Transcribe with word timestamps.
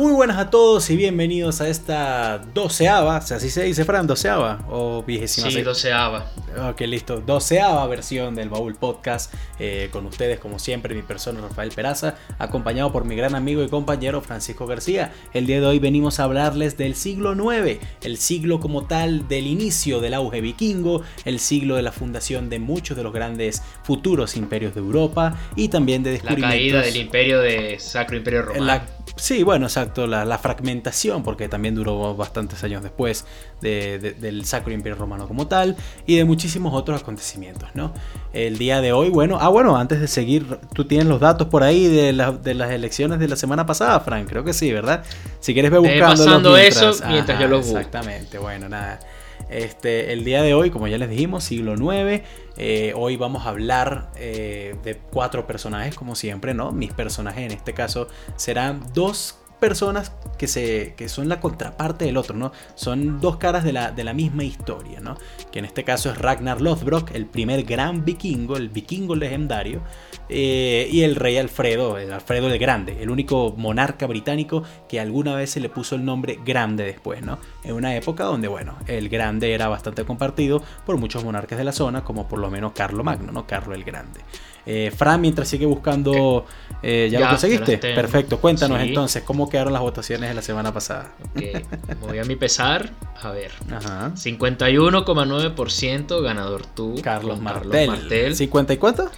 Muy 0.00 0.12
buenas 0.12 0.38
a 0.38 0.48
todos 0.48 0.88
y 0.88 0.96
bienvenidos 0.96 1.60
a 1.60 1.68
esta 1.68 2.38
doceava, 2.54 3.18
o 3.18 3.20
sea, 3.20 3.36
así 3.36 3.50
se 3.50 3.64
dice, 3.64 3.84
Fran, 3.84 4.06
doceava 4.06 4.64
o 4.70 5.02
vigésima. 5.02 5.50
Sí, 5.50 5.60
doceava. 5.60 6.24
Ok, 6.58 6.80
listo. 6.82 7.20
Doceava 7.20 7.86
versión 7.86 8.34
del 8.34 8.48
Baúl 8.48 8.74
Podcast. 8.74 9.32
Eh, 9.58 9.88
con 9.92 10.06
ustedes, 10.06 10.40
como 10.40 10.58
siempre, 10.58 10.94
mi 10.94 11.02
persona 11.02 11.40
Rafael 11.40 11.70
Peraza, 11.70 12.16
acompañado 12.38 12.90
por 12.92 13.04
mi 13.04 13.14
gran 13.14 13.34
amigo 13.34 13.62
y 13.62 13.68
compañero 13.68 14.20
Francisco 14.20 14.66
García. 14.66 15.12
El 15.32 15.46
día 15.46 15.60
de 15.60 15.66
hoy 15.66 15.78
venimos 15.78 16.18
a 16.18 16.24
hablarles 16.24 16.76
del 16.76 16.94
siglo 16.94 17.34
IX, 17.34 17.78
el 18.02 18.16
siglo 18.16 18.58
como 18.58 18.86
tal 18.86 19.28
del 19.28 19.46
inicio 19.46 20.00
del 20.00 20.14
auge 20.14 20.40
vikingo, 20.40 21.02
el 21.24 21.38
siglo 21.38 21.76
de 21.76 21.82
la 21.82 21.92
fundación 21.92 22.48
de 22.48 22.58
muchos 22.58 22.96
de 22.96 23.02
los 23.02 23.12
grandes 23.12 23.62
futuros 23.82 24.36
imperios 24.36 24.74
de 24.74 24.80
Europa 24.80 25.38
y 25.56 25.68
también 25.68 26.02
de 26.02 26.12
descubrimientos. 26.12 26.50
La 26.50 26.56
caída 26.56 26.82
del 26.82 26.96
imperio 26.96 27.40
de 27.40 27.78
Sacro 27.78 28.16
Imperio 28.16 28.42
Romano. 28.42 28.82
sí, 29.16 29.42
bueno, 29.42 29.66
exacto, 29.66 30.06
la, 30.06 30.38
fragmentación, 30.38 31.22
porque 31.22 31.48
también 31.48 31.74
duró 31.74 32.16
bastantes 32.16 32.64
años 32.64 32.82
después 32.82 33.26
del 33.60 34.44
Sacro 34.46 34.72
Imperio 34.72 34.96
Romano 34.96 35.28
como 35.28 35.46
tal 35.46 35.76
y 36.06 36.16
de 36.16 36.24
muchísimos 36.40 36.72
otros 36.72 37.02
acontecimientos, 37.02 37.68
¿no? 37.74 37.92
El 38.32 38.56
día 38.56 38.80
de 38.80 38.94
hoy, 38.94 39.10
bueno, 39.10 39.36
ah, 39.38 39.48
bueno, 39.48 39.76
antes 39.76 40.00
de 40.00 40.08
seguir, 40.08 40.58
tú 40.72 40.86
tienes 40.86 41.06
los 41.06 41.20
datos 41.20 41.48
por 41.48 41.62
ahí 41.62 41.86
de, 41.86 42.14
de 42.42 42.54
las 42.54 42.70
elecciones 42.70 43.18
de 43.18 43.28
la 43.28 43.36
semana 43.36 43.66
pasada, 43.66 44.00
Frank, 44.00 44.26
creo 44.26 44.42
que 44.42 44.54
sí, 44.54 44.72
¿verdad? 44.72 45.04
Si 45.40 45.52
quieres 45.52 45.70
ve 45.70 45.78
buscando. 45.78 46.24
pasando 46.24 46.56
eso 46.56 46.92
mientras 47.08 47.38
yo 47.38 47.46
lo 47.46 47.58
busco. 47.58 47.76
Exactamente, 47.76 48.38
bueno, 48.38 48.70
nada. 48.70 49.00
Este, 49.50 50.14
el 50.14 50.24
día 50.24 50.40
de 50.40 50.54
hoy, 50.54 50.70
como 50.70 50.88
ya 50.88 50.96
les 50.96 51.10
dijimos, 51.10 51.44
siglo 51.44 51.74
IX. 51.74 52.22
Eh, 52.56 52.94
hoy 52.96 53.16
vamos 53.16 53.44
a 53.44 53.50
hablar 53.50 54.10
eh, 54.16 54.76
de 54.82 54.96
cuatro 54.96 55.46
personajes, 55.46 55.94
como 55.94 56.14
siempre, 56.14 56.54
¿no? 56.54 56.72
Mis 56.72 56.94
personajes 56.94 57.44
en 57.44 57.50
este 57.50 57.74
caso 57.74 58.08
serán 58.36 58.82
dos 58.94 59.39
personas 59.60 60.12
que, 60.38 60.48
se, 60.48 60.94
que 60.96 61.08
son 61.08 61.28
la 61.28 61.38
contraparte 61.40 62.06
del 62.06 62.16
otro, 62.16 62.36
¿no? 62.36 62.50
Son 62.74 63.20
dos 63.20 63.36
caras 63.36 63.62
de 63.62 63.72
la, 63.72 63.92
de 63.92 64.04
la 64.04 64.14
misma 64.14 64.42
historia, 64.42 65.00
¿no? 65.00 65.16
Que 65.52 65.58
en 65.60 65.66
este 65.66 65.84
caso 65.84 66.10
es 66.10 66.18
Ragnar 66.18 66.60
Lothbrok, 66.60 67.10
el 67.14 67.26
primer 67.26 67.62
gran 67.64 68.04
vikingo, 68.04 68.56
el 68.56 68.70
vikingo 68.70 69.14
legendario, 69.14 69.82
eh, 70.28 70.88
y 70.90 71.02
el 71.02 71.16
rey 71.16 71.36
Alfredo, 71.36 71.98
el 71.98 72.12
Alfredo 72.12 72.48
el 72.48 72.58
Grande, 72.58 73.02
el 73.02 73.10
único 73.10 73.54
monarca 73.56 74.06
británico 74.06 74.62
que 74.88 74.98
alguna 74.98 75.34
vez 75.34 75.50
se 75.50 75.60
le 75.60 75.68
puso 75.68 75.94
el 75.94 76.04
nombre 76.04 76.38
Grande 76.44 76.84
después, 76.84 77.22
¿no? 77.22 77.38
En 77.62 77.74
una 77.74 77.94
época 77.94 78.24
donde, 78.24 78.48
bueno, 78.48 78.76
el 78.86 79.08
Grande 79.08 79.52
era 79.52 79.68
bastante 79.68 80.04
compartido 80.04 80.62
por 80.86 80.96
muchos 80.96 81.22
monarcas 81.22 81.58
de 81.58 81.64
la 81.64 81.72
zona, 81.72 82.02
como 82.02 82.26
por 82.26 82.38
lo 82.38 82.50
menos 82.50 82.72
Carlo 82.72 83.04
Magno, 83.04 83.30
¿no? 83.32 83.46
Carlo 83.46 83.74
el 83.74 83.84
Grande. 83.84 84.20
Eh, 84.72 84.92
Fran, 84.92 85.20
mientras 85.20 85.48
sigue 85.48 85.66
buscando, 85.66 86.46
eh, 86.80 87.08
¿ya, 87.10 87.18
lo 87.18 87.30
conseguiste? 87.30 87.76
Perfecto, 87.76 88.40
cuéntanos 88.40 88.80
entonces, 88.80 89.24
¿cómo 89.24 89.48
quedaron 89.48 89.72
las 89.72 89.82
votaciones 89.82 90.28
de 90.28 90.34
la 90.36 90.42
semana 90.42 90.72
pasada? 90.72 91.10
voy 92.00 92.20
a 92.20 92.24
mi 92.24 92.36
pesar, 92.36 92.92
a 93.20 93.32
ver. 93.32 93.50
51,9% 93.66 96.22
ganador 96.22 96.66
tú. 96.66 96.94
Carlos 97.02 97.40
Martel. 97.40 97.88
Martel. 97.88 98.36
¿50 98.36 98.74
y 98.74 98.76
cuánto? 98.76 99.10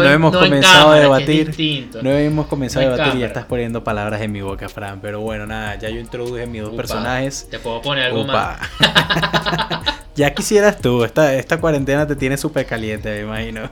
hemos, 0.05 0.37
comenzado 0.37 0.91
a 0.91 1.01
debatir. 1.01 1.55
No 2.03 2.11
hemos 2.11 2.47
comenzado 2.47 2.87
a 2.87 2.91
debatir 2.91 3.17
y 3.17 3.21
ya 3.21 3.29
estás 3.29 3.47
poniendo 3.47 3.83
palabras 3.83 4.21
en 4.21 4.33
mi 4.33 4.43
boca, 4.43 4.69
Fran. 4.69 5.01
Pero 5.01 5.23
bueno, 5.23 5.47
nada, 5.47 5.77
ya 5.77 5.89
yo 5.89 5.99
introduje 5.99 6.47
mis 6.47 6.61
dos 6.61 6.75
personajes. 6.75 7.49
Te 7.51 7.59
puedo 7.59 7.81
poner 7.81 8.05
algo 8.05 8.25
más. 8.25 8.59
ya 10.17 10.35
quisieras 10.35 10.81
tú, 10.81 11.05
esta, 11.05 11.35
esta 11.35 11.61
cuarentena 11.61 12.07
te 12.07 12.17
tiene 12.17 12.39
súper 12.39 12.67
caliente, 12.67 13.11
me 13.11 13.21
imagino. 13.21 13.71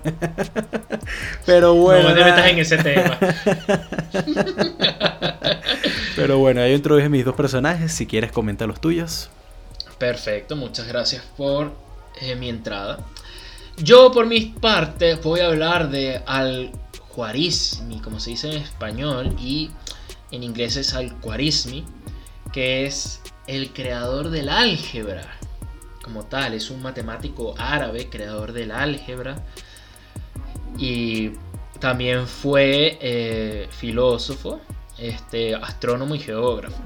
Pero 1.46 1.74
bueno. 1.74 2.10
No 2.10 2.14
te 2.14 2.24
metas 2.24 2.46
en 2.46 2.58
ese 2.58 2.76
tema. 2.76 3.18
Pero 6.16 6.38
bueno, 6.38 6.60
yo 6.60 6.74
introduje 6.74 7.08
mis 7.08 7.24
dos 7.24 7.34
personajes. 7.34 7.92
Si 7.92 8.06
quieres, 8.06 8.30
comenta 8.30 8.66
los 8.66 8.80
tuyos. 8.80 9.30
Perfecto, 9.98 10.54
muchas 10.54 10.86
gracias 10.86 11.24
por 11.36 11.72
eh, 12.20 12.36
mi 12.36 12.50
entrada. 12.50 12.98
Yo 13.78 14.12
por 14.12 14.26
mi 14.26 14.40
parte 14.40 15.14
voy 15.14 15.40
a 15.40 15.46
hablar 15.46 15.90
de 15.90 16.20
al 16.26 16.72
Juarismi, 17.08 18.00
como 18.00 18.20
se 18.20 18.30
dice 18.30 18.52
en 18.52 18.62
español, 18.62 19.34
y 19.40 19.70
en 20.30 20.42
inglés 20.42 20.76
es 20.76 20.92
al 20.94 21.10
Juarismi, 21.22 21.84
que 22.52 22.84
es 22.86 23.20
el 23.46 23.72
creador 23.72 24.28
del 24.30 24.50
álgebra. 24.50 25.38
Como 26.04 26.24
tal, 26.24 26.52
es 26.52 26.70
un 26.70 26.82
matemático 26.82 27.54
árabe, 27.56 28.10
creador 28.10 28.52
del 28.52 28.70
álgebra. 28.70 29.42
Y 30.78 31.30
también 31.80 32.26
fue 32.26 32.98
eh, 33.00 33.68
filósofo, 33.70 34.60
este, 34.98 35.54
astrónomo 35.54 36.14
y 36.14 36.18
geógrafo. 36.18 36.76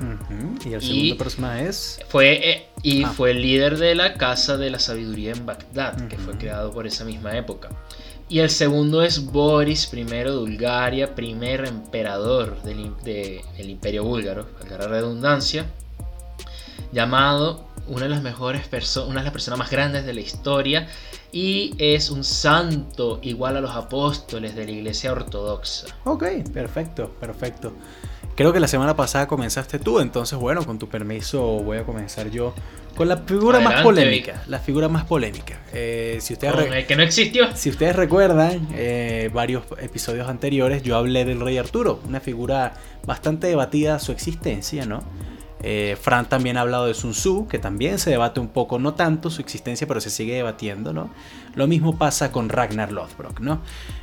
Y 0.64 0.72
el 0.72 0.80
segundo 0.80 1.16
personaje 1.18 1.68
es. 1.68 2.00
Fue, 2.08 2.50
eh, 2.50 2.68
y 2.82 3.02
ah. 3.02 3.08
fue 3.08 3.32
el 3.32 3.42
líder 3.42 3.76
de 3.76 3.94
la 3.94 4.14
Casa 4.14 4.56
de 4.56 4.70
la 4.70 4.78
Sabiduría 4.78 5.32
en 5.32 5.44
Bagdad, 5.44 6.08
que 6.08 6.16
fue 6.16 6.38
creado 6.38 6.70
por 6.70 6.86
esa 6.86 7.04
misma 7.04 7.36
época. 7.36 7.70
Y 8.30 8.40
el 8.40 8.50
segundo 8.50 9.02
es 9.02 9.24
Boris 9.24 9.90
I 9.92 10.04
de 10.04 10.30
Bulgaria, 10.30 11.14
primer 11.14 11.66
emperador 11.66 12.62
del 12.62 13.70
Imperio 13.70 14.04
Búlgaro, 14.04 14.46
a 14.62 14.68
la 14.68 14.86
redundancia, 14.86 15.66
llamado 16.92 17.67
una 17.88 18.04
de 18.04 18.10
las 18.10 18.22
mejores 18.22 18.66
personas, 18.68 19.10
una 19.10 19.20
de 19.20 19.24
las 19.24 19.32
personas 19.32 19.58
más 19.58 19.70
grandes 19.70 20.04
de 20.04 20.14
la 20.14 20.20
historia 20.20 20.88
y 21.32 21.74
es 21.78 22.10
un 22.10 22.24
santo 22.24 23.18
igual 23.22 23.56
a 23.56 23.60
los 23.60 23.72
apóstoles 23.72 24.54
de 24.54 24.64
la 24.64 24.70
iglesia 24.70 25.12
ortodoxa. 25.12 25.86
Ok, 26.04 26.24
perfecto, 26.52 27.10
perfecto. 27.20 27.72
Creo 28.34 28.52
que 28.52 28.60
la 28.60 28.68
semana 28.68 28.94
pasada 28.94 29.26
comenzaste 29.26 29.80
tú, 29.80 29.98
entonces 29.98 30.38
bueno, 30.38 30.64
con 30.64 30.78
tu 30.78 30.88
permiso 30.88 31.42
voy 31.42 31.78
a 31.78 31.84
comenzar 31.84 32.30
yo 32.30 32.54
con 32.94 33.08
la 33.08 33.16
figura 33.16 33.60
más 33.60 33.82
polémica. 33.82 34.42
La 34.48 34.58
figura 34.58 34.88
más 34.88 35.04
polémica. 35.04 35.60
Eh, 35.72 36.18
si 36.20 36.34
ustedes 36.34 36.86
que 36.86 36.96
no 36.96 37.02
existió. 37.02 37.46
Si 37.54 37.70
ustedes 37.70 37.94
recuerdan 37.94 38.68
eh, 38.74 39.30
varios 39.32 39.64
episodios 39.80 40.28
anteriores, 40.28 40.82
yo 40.82 40.96
hablé 40.96 41.24
del 41.24 41.40
rey 41.40 41.58
Arturo, 41.58 42.00
una 42.08 42.20
figura 42.20 42.74
bastante 43.06 43.46
debatida 43.46 43.98
su 43.98 44.12
existencia, 44.12 44.84
¿no? 44.84 45.04
Eh, 45.62 45.96
Fran 46.00 46.28
también 46.28 46.56
ha 46.56 46.60
hablado 46.60 46.86
de 46.86 46.94
Sun 46.94 47.12
Tzu, 47.12 47.48
que 47.48 47.58
también 47.58 47.98
se 47.98 48.10
debate 48.10 48.38
un 48.38 48.48
poco, 48.48 48.78
no 48.78 48.94
tanto 48.94 49.30
su 49.30 49.40
existencia, 49.40 49.86
pero 49.86 50.00
se 50.00 50.10
sigue 50.10 50.34
debatiendo, 50.34 50.92
¿no? 50.92 51.10
Lo 51.54 51.66
mismo 51.66 51.98
pasa 51.98 52.30
con 52.30 52.48
Ragnar 52.48 52.92
Lothbrok, 52.92 53.40
¿no? 53.40 53.60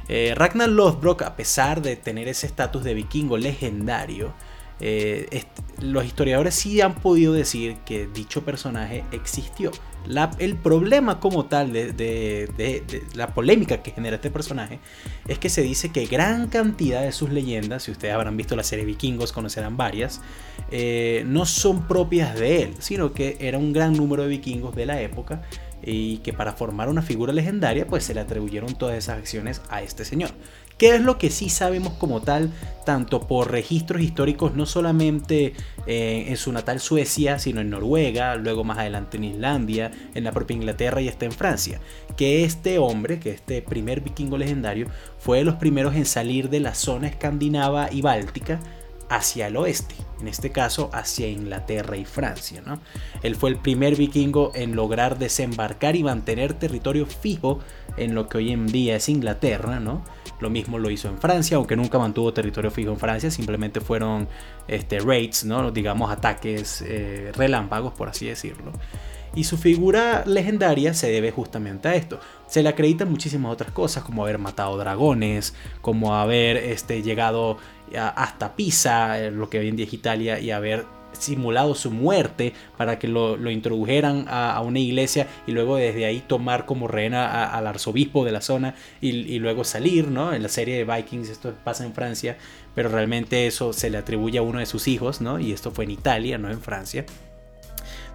Eh, 0.09 0.33
Ragnar 0.35 0.69
Lothbrok, 0.69 1.23
a 1.23 1.35
pesar 1.35 1.81
de 1.81 1.95
tener 1.95 2.27
ese 2.27 2.47
estatus 2.47 2.83
de 2.83 2.93
vikingo 2.93 3.37
legendario, 3.37 4.33
eh, 4.81 5.43
los 5.79 6.03
historiadores 6.05 6.53
sí 6.53 6.81
han 6.81 6.95
podido 6.95 7.31
decir 7.31 7.77
que 7.85 8.07
dicho 8.07 8.43
personaje 8.43 9.05
existió. 9.11 9.71
el 10.37 10.55
problema 10.55 11.19
como 11.19 11.45
tal 11.45 11.71
de, 11.71 13.03
la 13.15 13.33
polémica 13.33 13.81
que 13.81 13.91
genera 13.91 14.17
este 14.17 14.29
personaje 14.29 14.79
es 15.27 15.39
que 15.39 15.49
se 15.49 15.61
dice 15.61 15.91
que 15.91 16.05
gran 16.05 16.47
cantidad 16.47 17.01
de 17.01 17.11
sus 17.13 17.29
leyendas, 17.29 17.83
si 17.83 17.91
ustedes 17.91 18.13
habrán 18.13 18.35
visto 18.35 18.55
la 18.55 18.63
serie 18.63 18.85
Vikingos, 18.85 19.31
conocerán 19.31 19.77
varias, 19.77 20.21
eh, 20.71 21.23
no 21.27 21.45
son 21.45 21.87
propias 21.87 22.37
de 22.39 22.63
él, 22.63 22.73
sino 22.79 23.13
que 23.13 23.37
era 23.39 23.57
un 23.57 23.73
gran 23.73 23.93
número 23.93 24.23
de 24.23 24.29
vikingos 24.29 24.75
de 24.75 24.85
la 24.85 25.01
época 25.01 25.41
y 25.83 26.17
que 26.17 26.33
para 26.33 26.53
formar 26.53 26.89
una 26.89 27.01
figura 27.01 27.31
legendaria 27.31 27.85
pues 27.85 28.03
se 28.03 28.13
le 28.13 28.21
atribuyeron 28.21 28.75
todas 28.75 28.97
esas 28.97 29.19
acciones 29.19 29.61
a 29.69 29.81
este 29.81 30.03
señor. 30.03 30.31
¿Qué 30.77 30.95
es 30.95 31.01
lo 31.01 31.17
que 31.17 31.29
sí 31.29 31.47
sabemos 31.47 31.93
como 31.93 32.21
tal, 32.21 32.51
tanto 32.85 33.27
por 33.27 33.49
registros 33.49 34.01
históricos, 34.01 34.55
no 34.55 34.65
solamente 34.65 35.53
eh, 35.87 36.25
en 36.27 36.35
su 36.35 36.51
natal 36.51 36.81
Suecia, 36.81 37.39
sino 37.39 37.61
en 37.61 37.69
Noruega, 37.69 38.35
luego 38.35 38.65
más 38.65 38.79
adelante 38.79 39.15
en 39.15 39.23
Islandia, 39.23 39.91
en 40.13 40.25
la 40.25 40.33
propia 40.33 40.55
Inglaterra 40.55 40.99
y 40.99 41.07
hasta 41.07 41.23
en 41.23 41.31
Francia? 41.31 41.79
Que 42.17 42.43
este 42.43 42.77
hombre, 42.77 43.19
que 43.19 43.29
este 43.29 43.61
primer 43.61 44.01
vikingo 44.01 44.37
legendario, 44.37 44.87
fue 45.17 45.37
de 45.37 45.45
los 45.45 45.55
primeros 45.55 45.95
en 45.95 46.05
salir 46.05 46.49
de 46.49 46.59
la 46.59 46.75
zona 46.75 47.07
escandinava 47.07 47.89
y 47.89 48.01
báltica 48.01 48.59
hacia 49.09 49.47
el 49.47 49.57
oeste, 49.57 49.95
en 50.19 50.27
este 50.27 50.51
caso 50.51 50.89
hacia 50.93 51.27
Inglaterra 51.27 51.97
y 51.97 52.05
Francia. 52.05 52.61
¿no? 52.65 52.79
Él 53.23 53.35
fue 53.35 53.49
el 53.49 53.57
primer 53.57 53.95
vikingo 53.95 54.51
en 54.55 54.75
lograr 54.75 55.17
desembarcar 55.17 55.95
y 55.95 56.03
mantener 56.03 56.53
territorio 56.53 57.05
fijo 57.05 57.59
en 57.97 58.15
lo 58.15 58.27
que 58.27 58.37
hoy 58.37 58.51
en 58.51 58.67
día 58.67 58.95
es 58.95 59.09
Inglaterra. 59.09 59.79
¿no? 59.79 60.03
Lo 60.39 60.49
mismo 60.49 60.79
lo 60.79 60.89
hizo 60.89 61.07
en 61.07 61.17
Francia, 61.17 61.57
aunque 61.57 61.75
nunca 61.75 61.99
mantuvo 61.99 62.33
territorio 62.33 62.71
fijo 62.71 62.91
en 62.91 62.99
Francia, 62.99 63.31
simplemente 63.31 63.81
fueron 63.81 64.27
este, 64.67 64.99
raids, 64.99 65.45
¿no? 65.45 65.71
digamos 65.71 66.11
ataques 66.11 66.83
eh, 66.85 67.31
relámpagos, 67.35 67.93
por 67.93 68.09
así 68.09 68.27
decirlo. 68.27 68.71
Y 69.35 69.43
su 69.43 69.57
figura 69.57 70.23
legendaria 70.25 70.93
se 70.93 71.11
debe 71.11 71.29
justamente 71.29 71.89
a 71.89 71.95
esto. 71.95 72.19
Se 72.47 72.63
le 72.63 72.69
acreditan 72.69 73.11
muchísimas 73.11 73.51
otras 73.51 73.71
cosas, 73.71 74.03
como 74.05 74.23
haber 74.23 74.37
matado 74.37 74.77
dragones, 74.77 75.53
como 75.81 76.15
haber 76.15 76.55
este, 76.55 77.01
llegado 77.03 77.57
hasta 77.97 78.55
Pisa, 78.55 79.19
eh, 79.19 79.31
lo 79.31 79.49
que 79.49 79.59
hoy 79.59 79.67
en 79.67 79.79
es 79.79 79.93
Italia, 79.93 80.39
y 80.39 80.51
haber 80.51 80.85
simulado 81.19 81.75
su 81.75 81.91
muerte 81.91 82.53
para 82.77 82.99
que 82.99 83.07
lo, 83.07 83.49
introdujeran 83.49 84.25
a, 84.27 84.61
una 84.61 84.79
iglesia 84.79 85.27
y 85.47 85.51
luego 85.51 85.77
desde 85.77 86.05
ahí 86.05 86.21
tomar 86.25 86.65
como 86.65 86.87
reina 86.87 87.45
al 87.45 87.67
arzobispo 87.67 88.25
de 88.25 88.31
la 88.31 88.41
zona 88.41 88.75
y, 89.01 89.39
luego 89.39 89.63
salir, 89.63 90.09
¿no? 90.09 90.33
En 90.33 90.43
la 90.43 90.49
serie 90.49 90.77
de 90.77 90.83
Vikings 90.83 91.29
esto 91.29 91.53
pasa 91.63 91.85
en 91.85 91.93
Francia, 91.93 92.37
pero 92.73 92.89
realmente 92.89 93.47
eso 93.47 93.73
se 93.73 93.89
le 93.89 93.97
atribuye 93.97 94.37
a 94.37 94.41
uno 94.41 94.59
de 94.59 94.65
sus 94.65 94.87
hijos, 94.87 95.21
¿no? 95.21 95.39
Y 95.39 95.51
esto 95.51 95.71
fue 95.71 95.85
en 95.85 95.91
Italia, 95.91 96.37
no 96.37 96.49
en 96.49 96.61
Francia. 96.61 97.05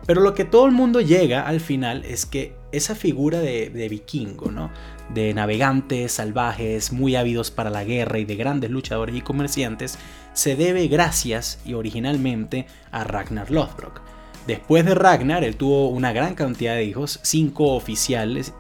Pero 0.07 0.23
lo 0.23 0.35
que 0.35 0.45
todo 0.45 0.67
el 0.67 0.73
mundo 0.73 1.01
llega 1.01 1.47
al 1.47 1.61
final 1.61 2.05
es 2.05 2.27
que 2.27 2.55
esa 2.73 2.95
figura 2.95 3.39
de, 3.41 3.71
de, 3.71 3.89
vikingo, 3.89 4.51
¿no? 4.51 4.71
De 5.15 5.35
navegantes 5.35 6.13
salvajes, 6.13 6.93
muy 6.93 7.17
ávidos 7.17 7.51
para 7.51 7.71
la 7.71 7.85
guerra 7.85 8.19
y 8.19 8.25
de 8.25 8.37
grandes 8.37 8.71
luchadores 8.71 9.17
y 9.17 9.23
comerciantes, 9.23 9.99
se 10.33 10.55
debe 10.55 10.87
gracias 10.87 11.59
y 11.65 11.75
originalmente 11.75 12.67
a 12.93 13.03
Ragnar 13.03 13.51
Lothbrok. 13.51 14.03
Después 14.47 14.85
de 14.85 14.95
Ragnar, 14.95 15.45
él 15.45 15.57
tuvo 15.57 15.89
una 15.89 16.13
gran 16.13 16.35
cantidad 16.35 16.75
de 16.75 16.85
hijos, 16.85 17.21
cinco 17.23 17.75
oficiales, 17.75 18.55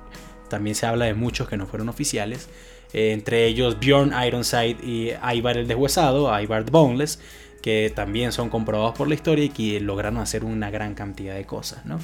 también 0.49 0.75
se 0.75 0.87
habla 0.87 1.07
de 1.07 1.15
muchos 1.15 1.49
que 1.49 1.57
no 1.57 1.67
fueron 1.67 1.89
oficiales, 1.89 2.49
eh, 2.93 3.13
entre 3.13 3.47
ellos 3.47 3.79
Bjorn 3.79 4.13
Ironside 4.13 4.77
y 4.83 5.13
Ivar 5.37 5.57
el 5.57 5.69
Deshuesado, 5.69 6.39
Ivar 6.41 6.65
the 6.65 6.71
Boneless, 6.71 7.21
que 7.63 7.93
también 7.95 8.33
son 8.33 8.49
comprobados 8.49 8.97
por 8.97 9.09
la 9.09 9.15
historia 9.15 9.45
y 9.45 9.51
que 9.51 9.81
lograron 9.81 10.19
hacer 10.19 10.45
una 10.45 10.71
gran 10.71 10.95
cantidad 10.95 11.35
de 11.35 11.45
cosas, 11.45 11.85
¿no? 11.87 11.99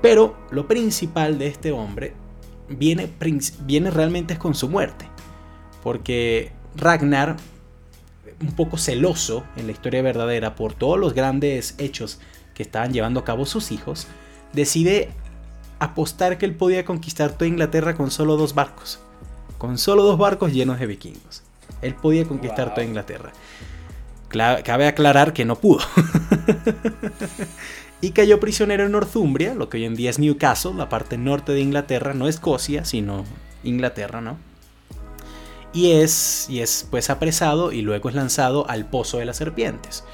Pero 0.00 0.36
lo 0.50 0.66
principal 0.66 1.38
de 1.38 1.48
este 1.48 1.72
hombre 1.72 2.14
viene, 2.72 3.10
viene 3.60 3.90
realmente 3.90 4.38
con 4.38 4.54
su 4.54 4.68
muerte, 4.68 5.06
porque 5.82 6.52
Ragnar 6.74 7.36
un 8.40 8.52
poco 8.52 8.76
celoso 8.76 9.44
en 9.56 9.66
la 9.66 9.72
historia 9.72 10.02
verdadera 10.02 10.54
por 10.54 10.74
todos 10.74 10.98
los 10.98 11.14
grandes 11.14 11.74
hechos 11.78 12.18
que 12.54 12.62
estaban 12.62 12.92
llevando 12.92 13.20
a 13.20 13.24
cabo 13.24 13.46
sus 13.46 13.72
hijos, 13.72 14.06
decide 14.52 15.10
apostar 15.78 16.38
que 16.38 16.46
él 16.46 16.54
podía 16.54 16.84
conquistar 16.84 17.32
toda 17.32 17.46
Inglaterra 17.46 17.94
con 17.94 18.10
solo 18.10 18.36
dos 18.36 18.54
barcos. 18.54 19.00
Con 19.58 19.78
solo 19.78 20.02
dos 20.02 20.18
barcos 20.18 20.52
llenos 20.52 20.80
de 20.80 20.86
vikingos. 20.86 21.42
Él 21.82 21.94
podía 21.94 22.24
conquistar 22.24 22.74
toda 22.74 22.86
Inglaterra. 22.86 23.32
Cabe 24.28 24.86
aclarar 24.86 25.32
que 25.32 25.44
no 25.44 25.56
pudo. 25.56 25.80
y 28.02 28.10
cayó 28.10 28.38
prisionero 28.38 28.84
en 28.84 28.92
Northumbria, 28.92 29.54
lo 29.54 29.70
que 29.70 29.78
hoy 29.78 29.86
en 29.86 29.94
día 29.94 30.10
es 30.10 30.18
Newcastle, 30.18 30.74
la 30.74 30.90
parte 30.90 31.16
norte 31.16 31.52
de 31.52 31.60
Inglaterra, 31.60 32.12
no 32.12 32.28
Escocia, 32.28 32.84
sino 32.84 33.24
Inglaterra, 33.64 34.20
¿no? 34.20 34.36
y 35.72 35.92
es, 35.92 36.46
y 36.48 36.60
es 36.60 36.86
pues 36.90 37.10
apresado 37.10 37.72
y 37.72 37.82
luego 37.82 38.08
es 38.08 38.14
lanzado 38.14 38.68
al 38.68 38.86
pozo 38.86 39.18
de 39.18 39.24
las 39.24 39.36
serpientes. 39.36 40.04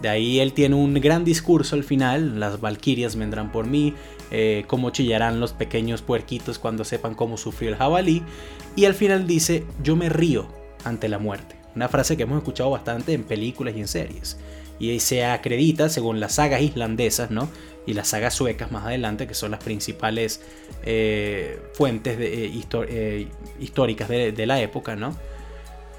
De 0.00 0.08
ahí 0.08 0.40
él 0.40 0.52
tiene 0.52 0.76
un 0.76 0.94
gran 0.94 1.24
discurso 1.24 1.76
al 1.76 1.84
final, 1.84 2.40
las 2.40 2.60
valquirias 2.60 3.16
vendrán 3.16 3.52
por 3.52 3.66
mí, 3.66 3.94
eh, 4.30 4.64
cómo 4.66 4.90
chillarán 4.90 5.40
los 5.40 5.52
pequeños 5.52 6.00
puerquitos 6.00 6.58
cuando 6.58 6.84
sepan 6.84 7.14
cómo 7.14 7.36
sufrió 7.36 7.70
el 7.70 7.76
jabalí, 7.76 8.22
y 8.76 8.84
al 8.86 8.94
final 8.94 9.26
dice, 9.26 9.64
yo 9.82 9.96
me 9.96 10.08
río 10.08 10.46
ante 10.84 11.08
la 11.08 11.18
muerte. 11.18 11.56
Una 11.74 11.88
frase 11.88 12.16
que 12.16 12.22
hemos 12.22 12.38
escuchado 12.38 12.70
bastante 12.70 13.12
en 13.12 13.24
películas 13.24 13.74
y 13.76 13.80
en 13.80 13.88
series. 13.88 14.38
Y 14.80 14.98
se 14.98 15.24
acredita, 15.24 15.88
según 15.88 16.18
las 16.18 16.34
sagas 16.34 16.62
islandesas, 16.62 17.30
¿no? 17.30 17.48
y 17.86 17.94
las 17.94 18.08
sagas 18.08 18.34
suecas 18.34 18.70
más 18.70 18.84
adelante, 18.84 19.26
que 19.26 19.34
son 19.34 19.50
las 19.50 19.62
principales 19.62 20.42
eh, 20.84 21.60
fuentes 21.72 22.18
eh, 22.20 22.50
eh, 22.88 23.28
históricas 23.58 24.08
de, 24.08 24.46
la 24.46 24.60
época, 24.60 24.96
¿no? 24.96 25.16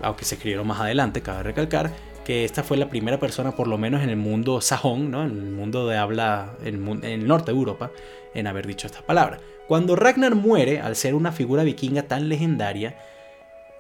aunque 0.02 0.26
se 0.26 0.36
escribieron 0.36 0.68
más 0.68 0.80
adelante, 0.80 1.22
cabe 1.22 1.44
recalcar 1.44 1.92
que 2.24 2.46
esta 2.46 2.64
fue 2.64 2.78
la 2.78 2.88
primera 2.88 3.20
persona, 3.20 3.56
por 3.56 3.68
lo 3.68 3.78
menos 3.78 4.04
en 4.04 4.10
el 4.10 4.16
mundo 4.16 4.62
sajón, 4.62 5.10
¿no? 5.12 5.24
en 5.24 5.32
el 5.32 5.52
mundo 5.52 5.88
de 5.88 5.98
habla, 5.98 6.56
en, 6.64 7.04
el 7.04 7.28
norte 7.28 7.52
de 7.52 7.58
Europa, 7.58 7.92
en 8.34 8.48
haber 8.48 8.68
dicho 8.68 8.88
estas 8.88 9.02
palabras. 9.02 9.42
Cuando 9.68 9.96
Ragnar 9.96 10.36
muere, 10.36 10.80
al 10.82 10.96
ser 10.96 11.16
una 11.16 11.32
figura 11.32 11.64
vikinga 11.64 12.04
tan 12.04 12.30
legendaria, 12.30 12.98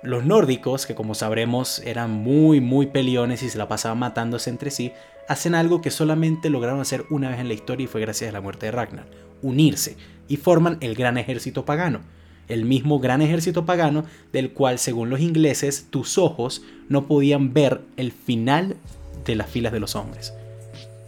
los 0.03 0.25
nórdicos, 0.25 0.85
que 0.85 0.95
como 0.95 1.15
sabremos 1.15 1.79
eran 1.79 2.11
muy 2.11 2.59
muy 2.61 2.87
peliones 2.87 3.43
y 3.43 3.49
se 3.49 3.57
la 3.57 3.67
pasaban 3.67 3.99
matándose 3.99 4.49
entre 4.49 4.71
sí, 4.71 4.91
hacen 5.27 5.55
algo 5.55 5.81
que 5.81 5.91
solamente 5.91 6.49
lograron 6.49 6.81
hacer 6.81 7.05
una 7.09 7.29
vez 7.29 7.39
en 7.39 7.47
la 7.47 7.53
historia 7.53 7.85
y 7.85 7.87
fue 7.87 8.01
gracias 8.01 8.29
a 8.29 8.33
la 8.33 8.41
muerte 8.41 8.65
de 8.65 8.71
Ragnar, 8.71 9.05
unirse 9.41 9.95
y 10.27 10.37
forman 10.37 10.77
el 10.81 10.95
gran 10.95 11.17
ejército 11.17 11.65
pagano. 11.65 12.01
El 12.47 12.65
mismo 12.65 12.99
gran 12.99 13.21
ejército 13.21 13.65
pagano 13.65 14.03
del 14.33 14.51
cual, 14.51 14.77
según 14.77 15.09
los 15.09 15.21
ingleses, 15.21 15.87
tus 15.89 16.17
ojos 16.17 16.63
no 16.89 17.05
podían 17.05 17.53
ver 17.53 17.81
el 17.95 18.11
final 18.11 18.75
de 19.23 19.35
las 19.35 19.49
filas 19.49 19.71
de 19.71 19.79
los 19.79 19.95
hombres. 19.95 20.33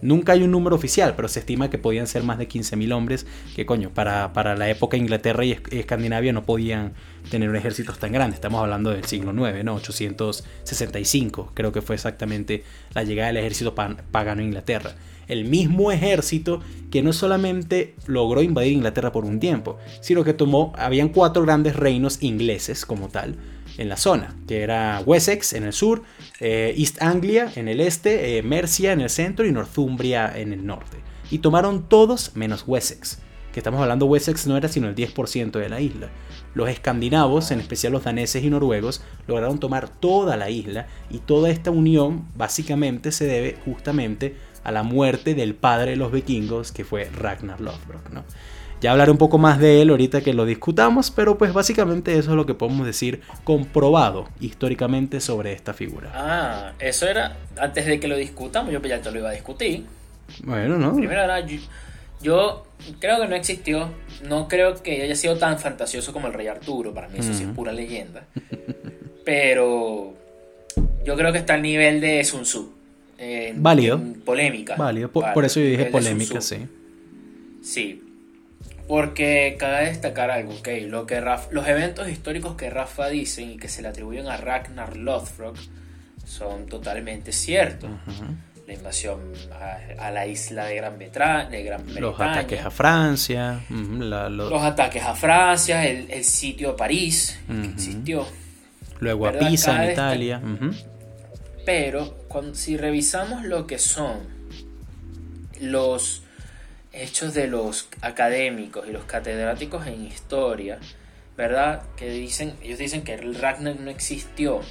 Nunca 0.03 0.33
hay 0.33 0.43
un 0.43 0.51
número 0.51 0.75
oficial, 0.75 1.13
pero 1.15 1.29
se 1.29 1.39
estima 1.39 1.69
que 1.69 1.77
podían 1.77 2.07
ser 2.07 2.23
más 2.23 2.37
de 2.37 2.49
15.000 2.49 2.93
hombres, 2.93 3.25
que 3.55 3.65
coño, 3.65 3.89
para, 3.93 4.33
para 4.33 4.57
la 4.57 4.69
época 4.69 4.97
Inglaterra 4.97 5.45
y 5.45 5.57
Escandinavia 5.71 6.33
no 6.33 6.43
podían 6.43 6.93
tener 7.31 7.49
un 7.49 7.55
ejército 7.55 7.93
tan 7.93 8.11
grande. 8.11 8.35
Estamos 8.35 8.61
hablando 8.61 8.89
del 8.89 9.05
siglo 9.05 9.31
IX, 9.31 9.63
¿no? 9.63 9.75
865, 9.75 11.51
creo 11.53 11.71
que 11.71 11.81
fue 11.81 11.95
exactamente 11.95 12.63
la 12.93 13.03
llegada 13.03 13.27
del 13.27 13.37
ejército 13.37 13.73
pagano 13.75 14.41
a 14.41 14.43
Inglaterra. 14.43 14.93
El 15.29 15.45
mismo 15.45 15.89
ejército 15.93 16.59
que 16.91 17.01
no 17.01 17.13
solamente 17.13 17.95
logró 18.05 18.41
invadir 18.41 18.73
Inglaterra 18.73 19.13
por 19.13 19.23
un 19.23 19.39
tiempo, 19.39 19.77
sino 20.01 20.25
que 20.25 20.33
tomó, 20.33 20.73
habían 20.75 21.09
cuatro 21.09 21.43
grandes 21.43 21.77
reinos 21.77 22.21
ingleses 22.21 22.85
como 22.85 23.07
tal, 23.07 23.37
en 23.77 23.89
la 23.89 23.97
zona, 23.97 24.35
que 24.47 24.61
era 24.61 25.01
Wessex 25.05 25.53
en 25.53 25.63
el 25.63 25.73
sur, 25.73 26.03
eh, 26.39 26.73
East 26.77 27.01
Anglia 27.01 27.51
en 27.55 27.67
el 27.67 27.79
este, 27.79 28.37
eh, 28.37 28.43
Mercia 28.43 28.91
en 28.91 29.01
el 29.01 29.09
centro 29.09 29.45
y 29.45 29.51
Northumbria 29.51 30.37
en 30.37 30.53
el 30.53 30.65
norte. 30.65 30.97
Y 31.31 31.39
tomaron 31.39 31.89
todos 31.89 32.35
menos 32.35 32.63
Wessex, 32.67 33.19
que 33.51 33.59
estamos 33.59 33.81
hablando 33.81 34.05
Wessex 34.05 34.47
no 34.47 34.57
era 34.57 34.67
sino 34.67 34.87
el 34.87 34.95
10% 34.95 35.51
de 35.51 35.69
la 35.69 35.81
isla. 35.81 36.09
Los 36.53 36.69
escandinavos, 36.69 37.49
en 37.51 37.59
especial 37.59 37.93
los 37.93 38.03
daneses 38.03 38.43
y 38.43 38.49
noruegos, 38.49 39.01
lograron 39.27 39.59
tomar 39.59 39.89
toda 39.89 40.37
la 40.37 40.49
isla 40.49 40.87
y 41.09 41.19
toda 41.19 41.49
esta 41.49 41.71
unión 41.71 42.27
básicamente 42.35 43.11
se 43.11 43.25
debe 43.25 43.57
justamente 43.65 44.35
a 44.63 44.71
la 44.71 44.83
muerte 44.83 45.33
del 45.33 45.55
padre 45.55 45.91
de 45.91 45.97
los 45.97 46.11
vikingos 46.11 46.71
que 46.71 46.85
fue 46.85 47.09
Ragnar 47.09 47.59
Lothbrok. 47.59 48.11
¿no? 48.11 48.23
Ya 48.83 48.91
hablaré 48.91 49.11
un 49.11 49.17
poco 49.17 49.37
más 49.37 49.59
de 49.59 49.81
él 49.81 49.91
ahorita 49.91 50.19
que 50.19 50.33
lo 50.33 50.45
discutamos, 50.45 51.09
pero 51.09 51.37
pues 51.37 51.53
básicamente 51.53 52.17
eso 52.17 52.31
es 52.31 52.35
lo 52.35 52.45
que 52.45 52.53
podemos 52.53 52.85
decir 52.85 53.21
comprobado 53.45 54.27
históricamente 54.41 55.21
sobre 55.21 55.53
esta 55.53 55.73
figura. 55.73 56.11
Ah, 56.13 56.73
eso 56.79 57.07
era 57.07 57.37
antes 57.55 57.85
de 57.85 57.97
que 58.01 58.09
lo 58.09 58.17
discutamos, 58.17 58.73
yo 58.73 58.81
ya 58.81 59.01
te 59.01 59.09
lo 59.09 59.19
iba 59.19 59.29
a 59.29 59.31
discutir. 59.31 59.85
Bueno, 60.43 60.77
¿no? 60.77 60.93
Primero 60.97 61.21
era, 61.21 61.39
yo, 62.21 62.67
creo 62.99 63.21
que 63.21 63.27
no 63.29 63.35
existió, 63.37 63.87
no 64.27 64.49
creo 64.49 64.75
que 64.83 65.01
haya 65.01 65.15
sido 65.15 65.37
tan 65.37 65.57
fantasioso 65.59 66.11
como 66.11 66.27
el 66.27 66.33
rey 66.33 66.47
Arturo, 66.47 66.93
para 66.93 67.07
mí 67.07 67.19
eso 67.19 67.33
sí 67.33 67.43
es 67.43 67.49
pura 67.51 67.71
leyenda. 67.71 68.25
Pero 69.23 70.13
yo 71.05 71.15
creo 71.15 71.31
que 71.31 71.37
está 71.37 71.53
al 71.53 71.61
nivel 71.61 72.01
de 72.01 72.21
Sun 72.25 72.41
Tzu. 72.41 72.69
Válido. 73.55 74.01
polémica. 74.25 74.75
Válido, 74.75 75.09
por, 75.09 75.45
eso 75.45 75.61
yo 75.61 75.67
dije 75.67 75.85
polémica, 75.85 76.41
sí. 76.41 76.67
Sí, 77.63 78.03
porque 78.87 79.55
cabe 79.57 79.85
destacar 79.85 80.29
algo, 80.29 80.53
ok, 80.55 80.67
lo 80.87 81.05
que 81.05 81.21
los 81.51 81.67
eventos 81.67 82.09
históricos 82.09 82.55
que 82.55 82.69
Rafa 82.69 83.07
dicen 83.07 83.51
y 83.51 83.57
que 83.57 83.69
se 83.69 83.81
le 83.81 83.87
atribuyen 83.87 84.27
a 84.27 84.37
Ragnar 84.37 84.97
Lothbrok 84.97 85.57
son 86.25 86.65
totalmente 86.67 87.31
ciertos. 87.31 87.89
La 88.67 88.73
invasión 88.73 89.19
a, 89.99 90.11
la 90.11 90.25
isla 90.25 90.65
de 90.65 90.75
Gran, 90.75 90.97
Bretaña, 90.97 91.49
de 91.49 91.63
Gran 91.63 91.83
Bretaña. 91.83 92.01
Los 92.01 92.19
ataques 92.19 92.65
a 92.65 92.71
Francia. 92.71 93.61
los... 93.69 94.63
ataques 94.63 95.03
a 95.03 95.15
Francia, 95.15 95.85
el, 95.85 96.23
sitio 96.23 96.71
de 96.71 96.77
París, 96.77 97.39
que 97.47 97.67
existió. 97.67 98.25
Luego 98.99 99.27
a 99.27 99.33
Pisa 99.33 99.83
en 99.83 99.91
Italia. 99.91 100.41
Pero 101.65 102.15
cuando, 102.27 102.55
si 102.55 102.77
revisamos 102.77 103.43
lo 103.43 103.67
que 103.67 103.79
son 103.79 104.19
los 105.59 106.22
hechos 106.93 107.33
de 107.33 107.47
los 107.47 107.89
académicos 108.01 108.87
y 108.87 108.91
los 108.91 109.03
catedráticos 109.05 109.87
en 109.87 110.05
historia, 110.05 110.79
¿verdad? 111.35 111.83
Que 111.97 112.09
dicen, 112.09 112.53
ellos 112.61 112.79
dicen 112.79 113.01
que 113.01 113.15
el 113.15 113.35
Ragnar 113.35 113.79
no 113.79 113.89
existió. 113.89 114.61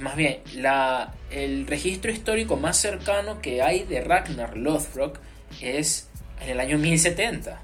más 0.00 0.16
bien, 0.16 0.38
la, 0.54 1.14
el 1.30 1.66
registro 1.66 2.10
histórico 2.10 2.56
más 2.56 2.78
cercano 2.78 3.40
que 3.42 3.62
hay 3.62 3.84
de 3.84 4.00
Ragnar 4.00 4.56
Lothbrok 4.56 5.18
es 5.60 6.08
en 6.40 6.50
el 6.50 6.60
año 6.60 6.78
1070. 6.78 7.60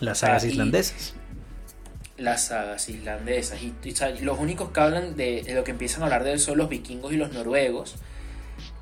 Las 0.00 0.18
sagas 0.18 0.44
islandesas. 0.44 1.14
Las 2.18 2.46
sagas 2.46 2.88
islandesas. 2.88 3.62
Y, 3.62 3.72
los 4.20 4.38
únicos 4.38 4.72
que 4.72 4.80
hablan 4.80 5.16
de, 5.16 5.42
de, 5.42 5.54
lo 5.54 5.62
que 5.62 5.70
empiezan 5.70 6.02
a 6.02 6.06
hablar 6.06 6.24
de 6.24 6.32
él 6.32 6.40
son 6.40 6.58
los 6.58 6.68
vikingos 6.68 7.12
y 7.12 7.16
los 7.16 7.32
noruegos. 7.32 7.94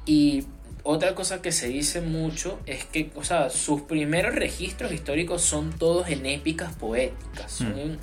Y 0.07 0.47
otra 0.83 1.15
cosa 1.15 1.43
que 1.43 1.53
se 1.53 1.69
dice 1.69 2.01
mucho 2.01 2.59
es 2.67 2.85
que, 2.85 3.11
o 3.15 3.25
sea, 3.25 3.51
sus 3.51 3.83
primeros 3.83 4.35
registros 4.35 4.93
históricos 4.93 5.43
son 5.43 5.71
todos 5.73 6.09
en 6.09 6.27
épicas 6.27 6.75
poéticas. 6.75 7.61
Mm. 7.61 7.97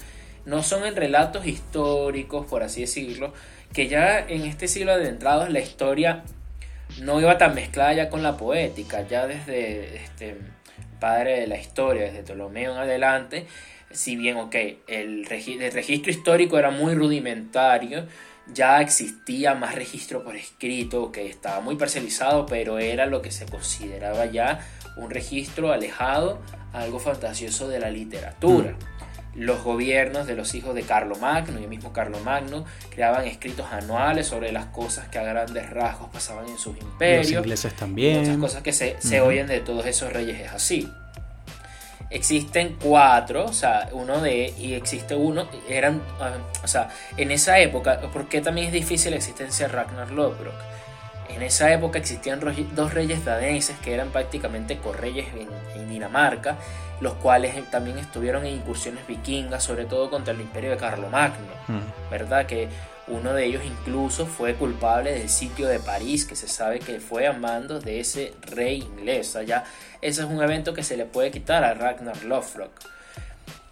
no 0.45 0.63
son 0.63 0.85
en 0.85 0.95
relatos 0.95 1.45
históricos, 1.45 2.45
por 2.45 2.63
así 2.63 2.81
decirlo, 2.81 3.33
que 3.73 3.87
ya 3.87 4.19
en 4.19 4.43
este 4.43 4.67
siglo 4.67 4.93
adentrado 4.93 5.47
la 5.49 5.59
historia 5.59 6.23
no 7.01 7.19
iba 7.19 7.37
tan 7.37 7.53
mezclada 7.53 7.93
ya 7.93 8.09
con 8.09 8.23
la 8.23 8.37
poética, 8.37 9.05
ya 9.07 9.27
desde 9.27 9.97
este 9.97 10.37
padre 10.99 11.41
de 11.41 11.47
la 11.47 11.57
historia, 11.57 12.05
desde 12.05 12.23
Ptolomeo 12.23 12.71
en 12.71 12.77
adelante, 12.77 13.45
si 13.91 14.15
bien, 14.15 14.37
ok, 14.37 14.55
el, 14.87 15.27
el 15.29 15.71
registro 15.71 16.11
histórico 16.11 16.57
era 16.57 16.71
muy 16.71 16.93
rudimentario, 16.95 18.05
ya 18.53 18.81
existía 18.81 19.55
más 19.55 19.75
registro 19.75 20.23
por 20.23 20.35
escrito 20.35 21.11
que 21.11 21.27
estaba 21.27 21.61
muy 21.61 21.75
parcializado, 21.75 22.45
pero 22.45 22.79
era 22.79 23.05
lo 23.05 23.21
que 23.21 23.31
se 23.31 23.45
consideraba 23.45 24.25
ya 24.25 24.59
un 24.95 25.09
registro 25.09 25.71
alejado, 25.71 26.39
algo 26.73 26.99
fantasioso 26.99 27.67
de 27.67 27.79
la 27.79 27.89
literatura. 27.89 28.71
Mm. 28.71 29.39
Los 29.39 29.63
gobiernos 29.63 30.25
de 30.25 30.35
los 30.35 30.55
hijos 30.55 30.73
de 30.73 30.81
Carlomagno 30.81 31.59
y 31.59 31.63
el 31.63 31.69
mismo 31.69 31.93
Carlomagno 31.93 32.65
creaban 32.89 33.27
escritos 33.27 33.67
anuales 33.71 34.25
sobre 34.25 34.51
las 34.51 34.65
cosas 34.67 35.09
que 35.09 35.19
a 35.19 35.23
grandes 35.23 35.69
rasgos 35.69 36.09
pasaban 36.09 36.47
en 36.47 36.57
sus 36.57 36.75
imperios. 36.77 37.31
Los 37.31 37.43
ingleses 37.43 37.73
también. 37.75 38.21
Muchas 38.21 38.37
cosas 38.37 38.63
que 38.63 38.73
se, 38.73 38.95
se 38.99 39.21
oyen 39.21 39.45
de 39.45 39.59
todos 39.59 39.85
esos 39.85 40.11
reyes 40.11 40.39
es 40.39 40.51
así 40.51 40.89
existen 42.09 42.77
cuatro, 42.81 43.45
o 43.45 43.53
sea, 43.53 43.89
uno 43.91 44.21
de, 44.21 44.53
y 44.57 44.73
existe 44.73 45.15
uno, 45.15 45.47
eran, 45.69 46.01
ah, 46.19 46.37
o 46.63 46.67
sea, 46.67 46.89
en 47.17 47.31
esa 47.31 47.59
época, 47.59 47.99
porque 48.13 48.41
también 48.41 48.67
es 48.67 48.73
difícil 48.73 49.11
la 49.11 49.17
existencia 49.17 49.67
de 49.67 49.73
Ragnar 49.73 50.11
Lodbrok? 50.11 50.55
En 51.29 51.43
esa 51.43 51.71
época 51.71 51.99
existían 51.99 52.39
dos 52.73 52.93
reyes 52.93 53.25
daneses 53.25 53.77
que 53.79 53.93
eran 53.93 54.09
prácticamente 54.09 54.77
correyes 54.77 55.27
en, 55.35 55.87
Dinamarca, 55.87 56.57
los 56.99 57.13
cuales 57.13 57.55
también 57.71 57.97
estuvieron 57.97 58.45
en 58.45 58.55
incursiones 58.55 59.07
vikingas, 59.07 59.63
sobre 59.63 59.85
todo 59.85 60.09
contra 60.09 60.33
el 60.33 60.41
imperio 60.41 60.71
de 60.71 60.77
Carlomagno, 60.77 61.53
mm. 61.67 62.11
¿verdad? 62.11 62.45
Que 62.45 62.67
uno 63.07 63.33
de 63.33 63.45
ellos 63.45 63.63
incluso 63.65 64.25
fue 64.25 64.55
culpable 64.55 65.11
del 65.13 65.29
sitio 65.29 65.67
de 65.67 65.79
París, 65.79 66.25
que 66.25 66.35
se 66.35 66.47
sabe 66.47 66.79
que 66.79 66.99
fue 66.99 67.27
a 67.27 67.33
mando 67.33 67.79
de 67.79 67.99
ese 67.99 68.33
rey 68.41 68.79
inglés. 68.81 69.35
O 69.35 69.39
ese 69.39 69.61
es 70.01 70.19
un 70.19 70.41
evento 70.41 70.73
que 70.73 70.83
se 70.83 70.97
le 70.97 71.05
puede 71.05 71.31
quitar 71.31 71.63
a 71.63 71.73
Ragnar 71.73 72.23
Lothbrok. 72.23 72.71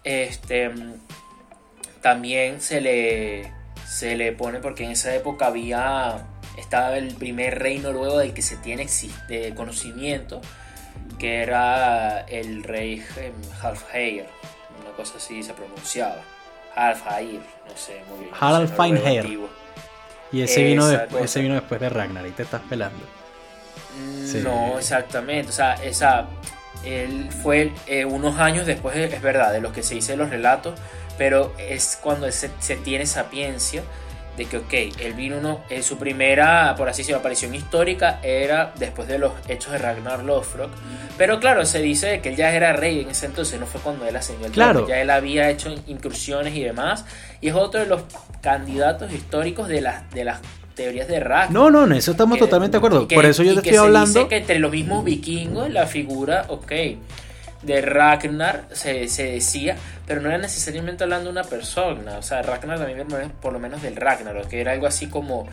Este, 0.04 0.70
también 2.00 2.60
se 2.60 2.80
le, 2.80 3.52
se 3.86 4.16
le 4.16 4.32
pone 4.32 4.60
porque 4.60 4.84
en 4.84 4.92
esa 4.92 5.14
época 5.14 5.46
había 5.46 6.26
estaba 6.56 6.96
el 6.96 7.14
primer 7.14 7.58
rey 7.58 7.78
noruego 7.78 8.18
del 8.18 8.32
que 8.32 8.42
se 8.42 8.56
tiene 8.56 8.86
conocimiento, 9.54 10.40
que 11.18 11.42
era 11.42 12.20
el 12.20 12.62
rey 12.62 13.04
Halfheir, 13.62 14.26
una 14.80 14.90
cosa 14.96 15.14
así 15.18 15.42
se 15.42 15.52
pronunciaba. 15.52 16.22
Alfair, 16.76 17.40
no 17.68 17.76
sé 17.76 18.02
muy 18.08 18.20
bien. 18.20 18.30
Harald 18.38 18.74
Feinheer. 18.74 19.26
Y 20.32 20.42
ese 20.42 20.62
vino, 20.64 20.86
después, 20.86 21.24
ese 21.24 21.40
vino 21.40 21.54
después 21.54 21.80
de 21.80 21.88
Ragnar 21.88 22.26
y 22.26 22.30
te 22.30 22.42
estás 22.42 22.60
pelando. 22.68 23.02
Mm, 23.98 24.42
no, 24.42 24.78
exactamente. 24.78 25.50
O 25.50 25.52
sea, 25.52 25.74
esa, 25.82 26.26
él 26.84 27.30
fue 27.42 27.72
eh, 27.86 28.04
unos 28.04 28.38
años 28.38 28.66
después, 28.66 28.96
es 28.96 29.22
verdad, 29.22 29.52
de 29.52 29.60
los 29.60 29.72
que 29.72 29.82
se 29.82 29.94
dice 29.94 30.16
los 30.16 30.30
relatos, 30.30 30.78
pero 31.16 31.54
es 31.58 31.98
cuando 32.00 32.30
se, 32.30 32.50
se 32.58 32.76
tiene 32.76 33.06
sapiencia 33.06 33.82
de 34.36 34.44
que, 34.44 34.58
ok, 34.58 34.72
él 35.00 35.14
vino 35.14 35.38
uno, 35.38 35.60
en 35.70 35.82
su 35.82 35.98
primera, 35.98 36.74
por 36.76 36.88
así 36.88 37.02
decirlo, 37.02 37.20
aparición 37.20 37.54
histórica 37.54 38.20
era 38.22 38.72
después 38.78 39.08
de 39.08 39.18
los 39.18 39.32
hechos 39.48 39.72
de 39.72 39.78
Ragnar 39.78 40.24
Lothbrok. 40.24 40.70
Pero 41.16 41.40
claro, 41.40 41.64
se 41.64 41.80
dice 41.80 42.20
que 42.20 42.30
él 42.30 42.36
ya 42.36 42.54
era 42.54 42.72
rey 42.72 43.00
en 43.00 43.10
ese 43.10 43.26
entonces, 43.26 43.58
no 43.58 43.66
fue 43.66 43.80
cuando 43.80 44.06
él 44.06 44.14
ascendió 44.14 44.46
el 44.46 44.52
claro. 44.52 44.86
ya 44.86 45.00
él 45.00 45.10
había 45.10 45.48
hecho 45.50 45.74
incursiones 45.86 46.54
y 46.54 46.62
demás. 46.62 47.04
Y 47.40 47.48
es 47.48 47.54
otro 47.54 47.80
de 47.80 47.86
los 47.86 48.02
candidatos 48.42 49.12
históricos 49.12 49.68
de 49.68 49.80
las, 49.80 50.10
de 50.10 50.24
las 50.24 50.40
teorías 50.74 51.08
de 51.08 51.20
Ragnar. 51.20 51.50
No, 51.50 51.70
no, 51.70 51.84
en 51.84 51.92
eso 51.92 52.10
estamos 52.10 52.38
totalmente 52.38 52.74
de 52.74 52.78
acuerdo. 52.78 53.08
por 53.08 53.24
eso 53.24 53.42
yo 53.42 53.54
te 53.54 53.60
estoy 53.60 53.76
hablando. 53.76 54.18
Dice 54.18 54.28
que 54.28 54.36
entre 54.36 54.58
los 54.58 54.70
mismos 54.70 55.04
vikingos 55.04 55.70
la 55.70 55.86
figura, 55.86 56.44
ok 56.48 56.72
de 57.66 57.80
Ragnar 57.82 58.68
se, 58.72 59.08
se, 59.08 59.24
decía, 59.24 59.76
pero 60.06 60.20
no 60.20 60.28
era 60.28 60.38
necesariamente 60.38 61.04
hablando 61.04 61.26
de 61.26 61.32
una 61.32 61.44
persona, 61.44 62.18
o 62.18 62.22
sea, 62.22 62.42
Ragnar 62.42 62.78
también 62.78 63.06
por 63.40 63.52
lo 63.52 63.58
menos 63.58 63.82
del 63.82 63.96
Ragnar, 63.96 64.48
que 64.48 64.60
era 64.60 64.72
algo 64.72 64.86
así 64.86 65.08
como, 65.08 65.46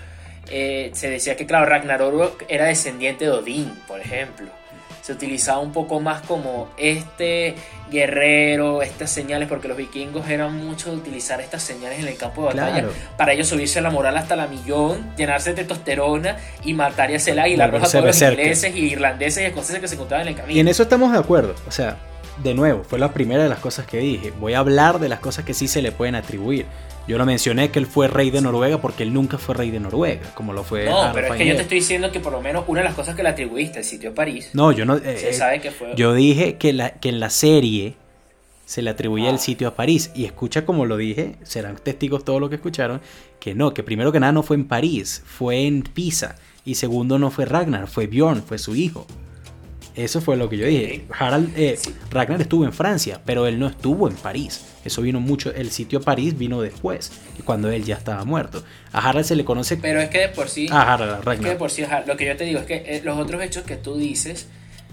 eh, 0.49 0.91
se 0.93 1.09
decía 1.09 1.35
que 1.35 1.45
claro, 1.45 1.65
Ragnar 1.65 2.01
era 2.47 2.65
descendiente 2.65 3.25
de 3.25 3.31
Odín, 3.31 3.73
por 3.87 3.99
ejemplo 3.99 4.62
se 5.03 5.11
utilizaba 5.11 5.59
un 5.59 5.73
poco 5.73 5.99
más 5.99 6.21
como 6.21 6.69
este 6.77 7.55
guerrero, 7.91 8.81
estas 8.81 9.11
señales, 9.11 9.49
porque 9.49 9.67
los 9.67 9.75
vikingos 9.75 10.29
eran 10.29 10.55
mucho 10.55 10.91
de 10.91 10.95
utilizar 10.95 11.41
estas 11.41 11.61
señales 11.61 11.99
en 11.99 12.07
el 12.07 12.15
campo 12.15 12.41
de 12.41 12.55
batalla 12.55 12.87
para 13.17 13.33
ellos 13.33 13.49
subirse 13.49 13.81
la 13.81 13.89
moral 13.89 14.15
hasta 14.15 14.37
la 14.37 14.47
millón, 14.47 15.13
llenarse 15.17 15.49
de 15.49 15.57
testosterona 15.57 16.37
y 16.63 16.73
matar 16.73 17.11
y 17.11 17.15
hacer 17.15 17.35
la 17.35 17.43
águila 17.43 17.67
roja 17.67 17.85
a 17.85 17.89
todos 17.89 18.05
los 18.05 18.21
ingleses 18.21 18.73
y 18.73 18.79
irlandeses 18.93 19.43
y 19.43 19.45
escoceses 19.47 19.81
que 19.81 19.89
se 19.89 19.95
encontraban 19.95 20.25
en 20.25 20.33
el 20.33 20.39
camino. 20.39 20.55
Y 20.55 20.61
en 20.61 20.69
eso 20.69 20.83
estamos 20.83 21.11
de 21.11 21.19
acuerdo, 21.19 21.53
o 21.67 21.71
sea, 21.71 21.97
de 22.41 22.53
nuevo, 22.53 22.85
fue 22.85 22.97
la 22.97 23.13
primera 23.13 23.43
de 23.43 23.49
las 23.49 23.59
cosas 23.59 23.85
que 23.85 23.97
dije. 23.97 24.31
Voy 24.39 24.53
a 24.53 24.59
hablar 24.59 24.99
de 24.99 25.09
las 25.09 25.19
cosas 25.19 25.43
que 25.43 25.53
sí 25.53 25.67
se 25.67 25.81
le 25.81 25.91
pueden 25.91 26.15
atribuir. 26.15 26.65
Yo 27.07 27.17
no 27.17 27.25
mencioné 27.25 27.69
que 27.69 27.79
él 27.79 27.85
fue 27.85 28.07
rey 28.07 28.31
de 28.31 28.41
Noruega 28.41 28.79
porque 28.79 29.03
él 29.03 29.13
nunca 29.13 29.37
fue 29.37 29.55
rey 29.55 29.71
de 29.71 29.79
Noruega, 29.79 30.33
como 30.35 30.53
lo 30.53 30.63
fue. 30.63 30.85
No, 30.85 31.11
pero 31.13 31.27
es 31.27 31.33
que 31.33 31.45
yo 31.45 31.55
te 31.55 31.63
estoy 31.63 31.79
diciendo 31.79 32.11
que 32.11 32.21
por 32.21 32.31
lo 32.31 32.41
menos 32.41 32.63
una 32.67 32.79
de 32.79 32.85
las 32.85 32.95
cosas 32.95 33.15
que 33.15 33.23
le 33.23 33.29
atribuiste, 33.29 33.79
el 33.79 33.85
sitio 33.85 34.11
de 34.11 34.15
París. 34.15 34.51
No, 34.53 34.71
yo 34.71 34.85
no. 34.85 34.97
se 34.97 35.29
eh, 35.29 35.33
sabe 35.33 35.59
que 35.59 35.71
fue. 35.71 35.93
Yo 35.97 36.13
dije 36.13 36.55
que, 36.55 36.71
la, 36.71 36.91
que 36.91 37.09
en 37.09 37.19
la 37.19 37.29
serie 37.29 37.95
se 38.65 38.81
le 38.81 38.89
atribuía 38.89 39.29
el 39.29 39.35
ah. 39.35 39.39
sitio 39.39 39.67
a 39.67 39.75
París. 39.75 40.11
Y 40.15 40.25
escucha 40.25 40.65
como 40.65 40.85
lo 40.85 40.95
dije, 40.95 41.35
serán 41.43 41.75
testigos 41.75 42.23
todos 42.23 42.39
los 42.39 42.49
que 42.49 42.55
escucharon, 42.55 43.01
que 43.39 43.53
no, 43.53 43.73
que 43.73 43.83
primero 43.83 44.11
que 44.11 44.19
nada 44.19 44.31
no 44.31 44.43
fue 44.43 44.55
en 44.55 44.65
París, 44.65 45.21
fue 45.25 45.67
en 45.67 45.83
Pisa. 45.83 46.37
Y 46.65 46.75
segundo 46.75 47.19
no 47.19 47.29
fue 47.31 47.45
Ragnar, 47.45 47.87
fue 47.87 48.07
Bjorn, 48.07 48.43
fue 48.43 48.57
su 48.57 48.75
hijo. 48.75 49.05
Eso 49.95 50.21
fue 50.21 50.37
lo 50.37 50.49
que 50.49 50.57
yo 50.57 50.65
dije. 50.65 51.05
Harald, 51.17 51.53
eh, 51.55 51.77
Ragnar 52.09 52.41
estuvo 52.41 52.65
en 52.65 52.73
Francia, 52.73 53.21
pero 53.25 53.45
él 53.45 53.59
no 53.59 53.67
estuvo 53.67 54.07
en 54.07 54.15
París. 54.15 54.65
Eso 54.83 55.01
vino 55.01 55.19
mucho, 55.19 55.53
el 55.53 55.71
sitio 55.71 56.01
París 56.01 56.37
vino 56.37 56.61
después, 56.61 57.11
cuando 57.45 57.69
él 57.69 57.85
ya 57.85 57.95
estaba 57.95 58.25
muerto. 58.25 58.63
A 58.91 59.07
Harald 59.07 59.25
se 59.25 59.35
le 59.35 59.45
conoce... 59.45 59.77
Pero 59.77 60.01
es 60.01 60.09
que 60.09 60.19
de 60.19 60.29
por 60.29 60.49
sí... 60.49 60.67
A 60.71 60.93
Harald, 60.93 61.23
Ragnar. 61.23 61.35
Es 61.35 61.41
que 61.41 61.49
de 61.49 61.55
por 61.55 61.71
sí, 61.71 61.83
lo 62.07 62.17
que 62.17 62.25
yo 62.25 62.35
te 62.35 62.43
digo 62.43 62.59
es 62.59 62.65
que 62.65 62.83
eh, 62.85 63.01
los 63.03 63.17
otros 63.17 63.41
hechos 63.43 63.63
que 63.63 63.77
tú 63.77 63.95
dices, 63.95 64.47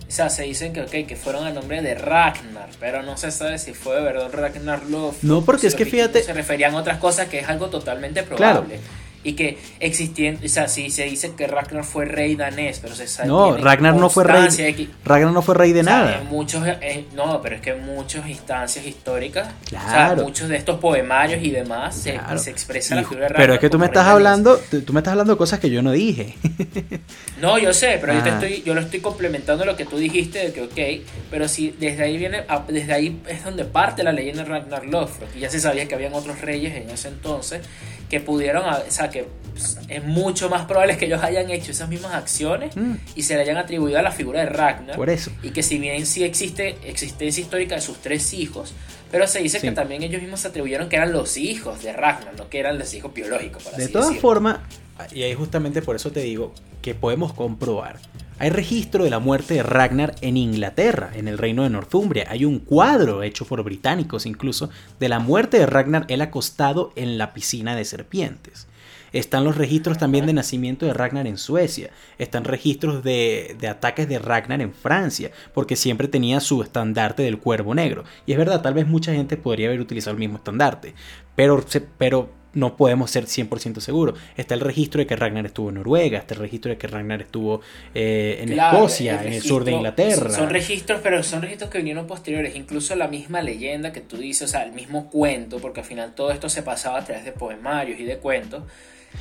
o 0.06 0.10
sea, 0.10 0.28
se 0.28 0.42
dicen 0.42 0.72
que, 0.72 0.82
okay, 0.82 1.04
que 1.04 1.16
fueron 1.16 1.46
a 1.46 1.50
nombre 1.50 1.80
de 1.80 1.94
Ragnar, 1.94 2.68
pero 2.78 3.02
no 3.02 3.16
se 3.16 3.30
sabe 3.30 3.58
si 3.58 3.72
fue 3.72 3.96
de 3.96 4.02
verdad 4.02 4.30
Ragnar 4.32 4.84
Loth. 4.84 5.22
No, 5.22 5.42
porque 5.44 5.66
es 5.66 5.74
que 5.74 5.86
fíjate... 5.86 6.22
Se 6.22 6.34
referían 6.34 6.74
a 6.74 6.78
otras 6.78 6.98
cosas 6.98 7.28
que 7.28 7.38
es 7.38 7.48
algo 7.48 7.68
totalmente 7.70 8.22
probable. 8.22 8.76
Claro 8.76 8.99
y 9.22 9.34
que 9.34 9.58
existían, 9.80 10.38
o 10.42 10.48
sea, 10.48 10.68
sí 10.68 10.90
se 10.90 11.04
dice 11.04 11.32
que 11.36 11.46
Ragnar 11.46 11.84
fue 11.84 12.06
rey 12.06 12.36
danés, 12.36 12.78
pero 12.80 12.94
se 12.94 13.06
sabe 13.06 13.28
No, 13.28 13.56
Ragnar 13.56 13.94
no 13.94 14.08
fue 14.08 14.24
rey. 14.24 14.90
Ragnar 15.04 15.32
no 15.32 15.42
fue 15.42 15.54
rey 15.54 15.72
de 15.72 15.82
nada. 15.82 16.22
muchos 16.28 16.66
eh, 16.66 17.04
no, 17.14 17.42
pero 17.42 17.56
es 17.56 17.60
que 17.60 17.70
en 17.70 17.84
muchas 17.84 18.26
instancias 18.28 18.86
históricas, 18.86 19.48
claro. 19.68 19.86
o 19.86 20.16
sea, 20.16 20.24
muchos 20.24 20.48
de 20.48 20.56
estos 20.56 20.78
poemarios 20.80 21.42
y 21.42 21.50
demás 21.50 21.96
se, 21.96 22.18
se, 22.38 22.50
expresa 22.50 22.94
la 22.94 23.02
figura 23.02 23.22
de 23.22 23.28
Ragnar. 23.28 23.42
Pero 23.42 23.54
es 23.54 23.60
que 23.60 23.68
tú 23.68 23.78
me 23.78 23.86
estás 23.86 24.06
hablando, 24.06 24.58
tú, 24.70 24.92
me 24.92 25.00
estás 25.00 25.12
hablando 25.12 25.34
de 25.34 25.38
cosas 25.38 25.60
que 25.60 25.68
yo 25.68 25.82
no 25.82 25.92
dije. 25.92 26.34
no, 27.40 27.58
yo 27.58 27.74
sé, 27.74 27.98
pero 28.00 28.14
yo 28.14 28.22
te 28.22 28.30
estoy 28.30 28.62
yo 28.62 28.74
lo 28.74 28.80
estoy 28.80 29.00
complementando 29.00 29.64
lo 29.64 29.76
que 29.76 29.84
tú 29.84 29.98
dijiste 29.98 30.38
de 30.38 30.52
que 30.52 30.62
ok, 30.62 31.06
pero 31.30 31.46
si 31.46 31.70
desde 31.78 32.04
ahí 32.04 32.16
viene 32.16 32.44
desde 32.68 32.92
ahí 32.92 33.20
es 33.28 33.44
donde 33.44 33.64
parte 33.64 34.02
la 34.02 34.12
leyenda 34.12 34.44
de 34.44 34.48
Ragnar 34.48 34.86
Lothbrok, 34.86 35.28
y 35.36 35.40
ya 35.40 35.50
se 35.50 35.60
sabía 35.60 35.86
que 35.86 35.94
habían 35.94 36.14
otros 36.14 36.40
reyes 36.40 36.74
en 36.74 36.88
ese 36.88 37.08
entonces 37.08 37.60
que 38.10 38.20
pudieron, 38.20 38.64
o 38.68 38.90
sea, 38.90 39.08
que 39.08 39.26
es 39.88 40.04
mucho 40.04 40.50
más 40.50 40.66
probable 40.66 40.96
que 40.96 41.06
ellos 41.06 41.22
hayan 41.22 41.48
hecho 41.50 41.70
esas 41.70 41.88
mismas 41.88 42.12
acciones 42.12 42.76
mm. 42.76 42.94
y 43.14 43.22
se 43.22 43.36
le 43.36 43.42
hayan 43.42 43.56
atribuido 43.56 43.98
a 43.98 44.02
la 44.02 44.10
figura 44.10 44.40
de 44.40 44.46
Ragnar. 44.46 44.96
Por 44.96 45.08
eso. 45.08 45.30
Y 45.42 45.50
que 45.50 45.62
si 45.62 45.78
bien 45.78 46.04
sí 46.06 46.24
existe 46.24 46.76
existencia 46.84 47.40
histórica 47.40 47.76
de 47.76 47.80
sus 47.80 47.98
tres 47.98 48.34
hijos, 48.34 48.74
pero 49.10 49.26
se 49.26 49.40
dice 49.40 49.60
que 49.60 49.72
también 49.72 50.02
ellos 50.02 50.20
mismos 50.20 50.40
se 50.40 50.48
atribuyeron 50.48 50.88
que 50.88 50.96
eran 50.96 51.12
los 51.12 51.36
hijos 51.36 51.82
de 51.82 51.92
Ragnar, 51.92 52.34
no 52.36 52.48
que 52.48 52.60
eran 52.60 52.78
los 52.78 52.92
hijos 52.94 53.12
biológicos. 53.12 53.76
de 53.76 53.88
todas 53.88 54.16
formas, 54.18 54.58
y 55.12 55.22
ahí 55.22 55.34
justamente 55.34 55.82
por 55.82 55.96
eso 55.96 56.10
te 56.10 56.20
digo 56.20 56.54
que 56.82 56.94
podemos 56.94 57.32
comprobar 57.32 57.98
hay 58.40 58.48
registro 58.48 59.04
de 59.04 59.10
la 59.10 59.18
muerte 59.18 59.52
de 59.52 59.62
Ragnar 59.62 60.14
en 60.22 60.38
Inglaterra, 60.38 61.10
en 61.14 61.28
el 61.28 61.36
reino 61.36 61.62
de 61.62 61.68
Northumbria. 61.68 62.24
Hay 62.30 62.46
un 62.46 62.58
cuadro 62.58 63.22
hecho 63.22 63.44
por 63.44 63.62
británicos 63.62 64.24
incluso 64.24 64.70
de 64.98 65.10
la 65.10 65.18
muerte 65.18 65.58
de 65.58 65.66
Ragnar 65.66 66.06
él 66.08 66.22
acostado 66.22 66.90
en 66.96 67.18
la 67.18 67.34
piscina 67.34 67.76
de 67.76 67.84
serpientes. 67.84 68.66
Están 69.12 69.44
los 69.44 69.56
registros 69.56 69.98
también 69.98 70.26
de 70.26 70.32
nacimiento 70.32 70.86
de 70.86 70.94
Ragnar 70.94 71.26
en 71.26 71.38
Suecia. 71.38 71.90
Están 72.18 72.44
registros 72.44 73.02
de, 73.02 73.56
de 73.58 73.68
ataques 73.68 74.08
de 74.08 74.18
Ragnar 74.18 74.60
en 74.60 74.72
Francia, 74.72 75.30
porque 75.54 75.76
siempre 75.76 76.08
tenía 76.08 76.40
su 76.40 76.62
estandarte 76.62 77.22
del 77.22 77.38
cuervo 77.38 77.74
negro. 77.74 78.04
Y 78.26 78.32
es 78.32 78.38
verdad, 78.38 78.62
tal 78.62 78.74
vez 78.74 78.86
mucha 78.86 79.12
gente 79.12 79.36
podría 79.36 79.68
haber 79.68 79.80
utilizado 79.80 80.12
el 80.12 80.20
mismo 80.20 80.36
estandarte, 80.36 80.94
pero, 81.34 81.64
pero 81.98 82.40
no 82.52 82.76
podemos 82.76 83.10
ser 83.10 83.26
100% 83.26 83.80
seguros. 83.80 84.18
Está 84.36 84.54
el 84.54 84.60
registro 84.60 85.00
de 85.00 85.06
que 85.06 85.16
Ragnar 85.16 85.46
estuvo 85.46 85.68
en 85.68 85.76
Noruega, 85.76 86.18
está 86.18 86.34
el 86.34 86.40
registro 86.40 86.70
de 86.70 86.78
que 86.78 86.86
Ragnar 86.86 87.22
estuvo 87.22 87.60
eh, 87.94 88.38
en 88.42 88.52
Escocia, 88.52 89.22
en 89.22 89.32
el 89.32 89.42
sur 89.42 89.64
de 89.64 89.72
Inglaterra. 89.72 90.30
Son 90.30 90.50
registros, 90.50 91.00
pero 91.02 91.22
son 91.22 91.42
registros 91.42 91.70
que 91.70 91.78
vinieron 91.78 92.06
posteriores. 92.06 92.56
Incluso 92.56 92.94
la 92.96 93.08
misma 93.08 93.42
leyenda 93.42 93.92
que 93.92 94.00
tú 94.00 94.16
dices, 94.16 94.42
o 94.42 94.48
sea, 94.48 94.64
el 94.64 94.72
mismo 94.72 95.10
cuento, 95.10 95.58
porque 95.58 95.80
al 95.80 95.86
final 95.86 96.14
todo 96.14 96.30
esto 96.32 96.48
se 96.48 96.62
pasaba 96.62 96.98
a 96.98 97.04
través 97.04 97.24
de 97.24 97.32
poemarios 97.32 98.00
y 98.00 98.04
de 98.04 98.18
cuentos 98.18 98.64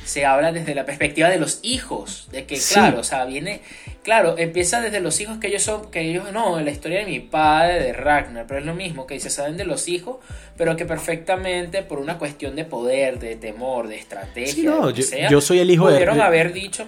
se 0.04 0.26
habla 0.26 0.52
desde 0.52 0.74
la 0.74 0.84
perspectiva 0.84 1.28
de 1.28 1.38
los 1.38 1.60
hijos, 1.62 2.28
de 2.32 2.44
que 2.44 2.58
claro, 2.58 3.00
o 3.00 3.04
sea, 3.04 3.24
viene, 3.24 3.60
claro, 4.02 4.36
empieza 4.38 4.80
desde 4.80 5.00
los 5.00 5.20
hijos 5.20 5.38
que 5.38 5.48
ellos 5.48 5.62
son, 5.62 5.90
que 5.90 6.00
ellos 6.00 6.32
no, 6.32 6.60
la 6.60 6.70
historia 6.70 7.00
de 7.00 7.06
mi 7.06 7.20
padre, 7.20 7.82
de 7.82 7.92
Ragnar, 7.92 8.46
pero 8.48 8.60
es 8.60 8.66
lo 8.66 8.74
mismo, 8.74 9.06
que 9.06 9.20
se 9.20 9.30
saben 9.30 9.56
de 9.56 9.64
los 9.64 9.88
hijos, 9.88 10.16
pero 10.56 10.76
que 10.76 10.84
perfectamente 10.84 11.82
por 11.82 11.98
una 11.98 12.18
cuestión 12.18 12.56
de 12.56 12.64
poder, 12.64 13.18
de 13.18 13.36
temor, 13.36 13.88
de 13.88 13.96
estrategia, 13.96 14.70
no, 14.70 14.90
yo, 14.90 15.40
soy 15.40 15.60
el 15.60 15.70
hijo 15.70 15.86
pudieron 15.86 16.16
de... 16.16 16.22
haber 16.22 16.52
dicho, 16.52 16.86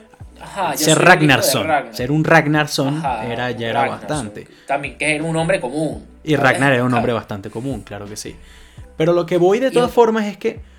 ser 0.75 0.99
Ragnarson, 0.99 1.69
ser 1.93 2.11
un 2.11 2.25
Ragnarson 2.25 3.03
era, 3.31 3.51
ya 3.53 3.69
era 3.69 3.87
bastante. 3.87 4.49
También 4.67 4.99
que 4.99 5.15
era 5.15 5.25
un 5.25 5.37
hombre 5.37 5.61
común. 5.61 6.07
Y 6.25 6.37
Ragnar 6.37 6.73
era 6.73 6.85
un 6.85 6.95
hombre 6.95 7.13
bastante 7.13 7.51
común, 7.51 7.83
claro 7.83 8.07
que 8.07 8.17
sí. 8.17 8.37
Pero 8.97 9.13
lo 9.13 9.27
que 9.27 9.37
voy 9.37 9.59
de 9.59 9.71
todas 9.71 9.91
formas 9.91 10.27
es 10.27 10.37
que 10.37 10.72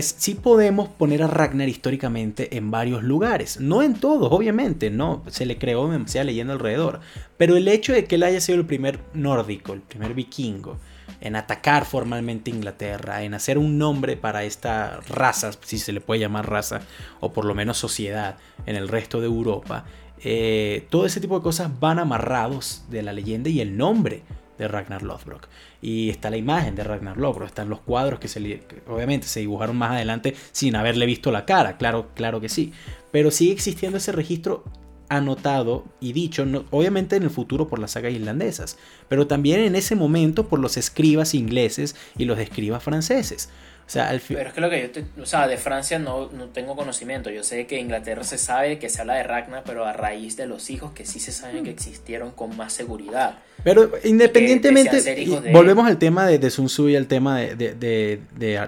sí 0.00 0.34
podemos 0.34 0.88
poner 0.88 1.22
a 1.22 1.26
Ragnar 1.26 1.68
históricamente 1.68 2.56
en 2.56 2.70
varios 2.70 3.02
lugares. 3.02 3.60
No 3.60 3.82
en 3.82 3.94
todos, 3.94 4.32
obviamente, 4.32 4.90
no. 4.90 5.22
Se 5.28 5.46
le 5.46 5.58
creó 5.58 5.88
demasiada 5.88 6.24
leyenda 6.24 6.54
alrededor. 6.54 7.00
Pero 7.36 7.56
el 7.56 7.68
hecho 7.68 7.92
de 7.92 8.04
que 8.04 8.14
él 8.14 8.22
haya 8.22 8.40
sido 8.40 8.58
el 8.58 8.66
primer 8.66 9.00
nórdico, 9.14 9.72
el 9.72 9.80
primer 9.80 10.14
vikingo, 10.14 10.78
en 11.20 11.36
atacar 11.36 11.84
formalmente 11.84 12.50
Inglaterra, 12.50 13.22
en 13.22 13.34
hacer 13.34 13.58
un 13.58 13.78
nombre 13.78 14.16
para 14.16 14.44
esta 14.44 15.00
raza, 15.08 15.50
si 15.62 15.78
se 15.78 15.92
le 15.92 16.00
puede 16.00 16.20
llamar 16.20 16.48
raza, 16.48 16.80
o 17.20 17.32
por 17.32 17.44
lo 17.44 17.54
menos 17.54 17.78
sociedad, 17.78 18.36
en 18.66 18.76
el 18.76 18.88
resto 18.88 19.20
de 19.20 19.26
Europa, 19.26 19.84
eh, 20.22 20.86
todo 20.90 21.06
ese 21.06 21.20
tipo 21.20 21.38
de 21.38 21.42
cosas 21.42 21.78
van 21.78 21.98
amarrados 21.98 22.84
de 22.90 23.02
la 23.02 23.12
leyenda 23.12 23.50
y 23.50 23.60
el 23.60 23.76
nombre 23.76 24.22
de 24.58 24.68
Ragnar 24.68 25.02
Lothbrok. 25.02 25.48
Y 25.82 26.10
está 26.10 26.30
la 26.30 26.36
imagen 26.36 26.74
de 26.74 26.84
Ragnar 26.84 27.16
Lothbrok, 27.16 27.48
están 27.48 27.68
los 27.68 27.80
cuadros 27.80 28.18
que, 28.18 28.60
obviamente 28.88 29.26
se 29.26 29.40
dibujaron 29.40 29.76
más 29.76 29.92
adelante 29.92 30.34
sin 30.52 30.76
haberle 30.76 31.06
visto 31.06 31.30
la 31.30 31.44
cara, 31.44 31.76
claro, 31.76 32.08
claro 32.14 32.40
que 32.40 32.48
sí. 32.48 32.72
Pero 33.10 33.30
sigue 33.30 33.52
existiendo 33.52 33.98
ese 33.98 34.12
registro 34.12 34.64
anotado 35.08 35.84
y 36.00 36.12
dicho, 36.12 36.44
obviamente 36.70 37.16
en 37.16 37.22
el 37.22 37.30
futuro 37.30 37.68
por 37.68 37.78
las 37.78 37.92
sagas 37.92 38.12
islandesas, 38.12 38.78
pero 39.08 39.26
también 39.26 39.60
en 39.60 39.76
ese 39.76 39.94
momento 39.94 40.48
por 40.48 40.58
los 40.58 40.76
escribas 40.76 41.34
ingleses 41.34 41.94
y 42.18 42.24
los 42.24 42.38
escribas 42.38 42.82
franceses. 42.82 43.50
O 43.86 43.88
sea, 43.88 44.08
al 44.08 44.20
Pero 44.20 44.48
es 44.48 44.52
que 44.52 44.60
lo 44.60 44.68
que 44.68 44.82
yo 44.82 44.90
te, 44.90 45.04
o 45.20 45.26
sea, 45.26 45.46
de 45.46 45.56
Francia 45.56 46.00
no, 46.00 46.28
no 46.32 46.46
tengo 46.46 46.74
conocimiento. 46.74 47.30
Yo 47.30 47.44
sé 47.44 47.68
que 47.68 47.78
Inglaterra 47.78 48.24
se 48.24 48.36
sabe 48.36 48.80
que 48.80 48.88
se 48.88 49.00
habla 49.00 49.14
de 49.14 49.22
Ragnar, 49.22 49.62
pero 49.64 49.84
a 49.84 49.92
raíz 49.92 50.36
de 50.36 50.46
los 50.46 50.70
hijos 50.70 50.90
que 50.92 51.06
sí 51.06 51.20
se 51.20 51.30
saben 51.30 51.62
que 51.62 51.70
existieron 51.70 52.32
con 52.32 52.56
más 52.56 52.72
seguridad. 52.72 53.38
Pero 53.62 53.92
independientemente, 54.02 55.28
volvemos 55.52 55.86
al 55.86 55.98
tema 55.98 56.26
de, 56.26 56.40
de, 56.40 56.50
Sun 56.50 56.66
Tzu 56.66 56.88
y 56.88 56.96
al 56.96 57.06
tema 57.06 57.38
de, 57.38 57.54
de, 57.74 58.20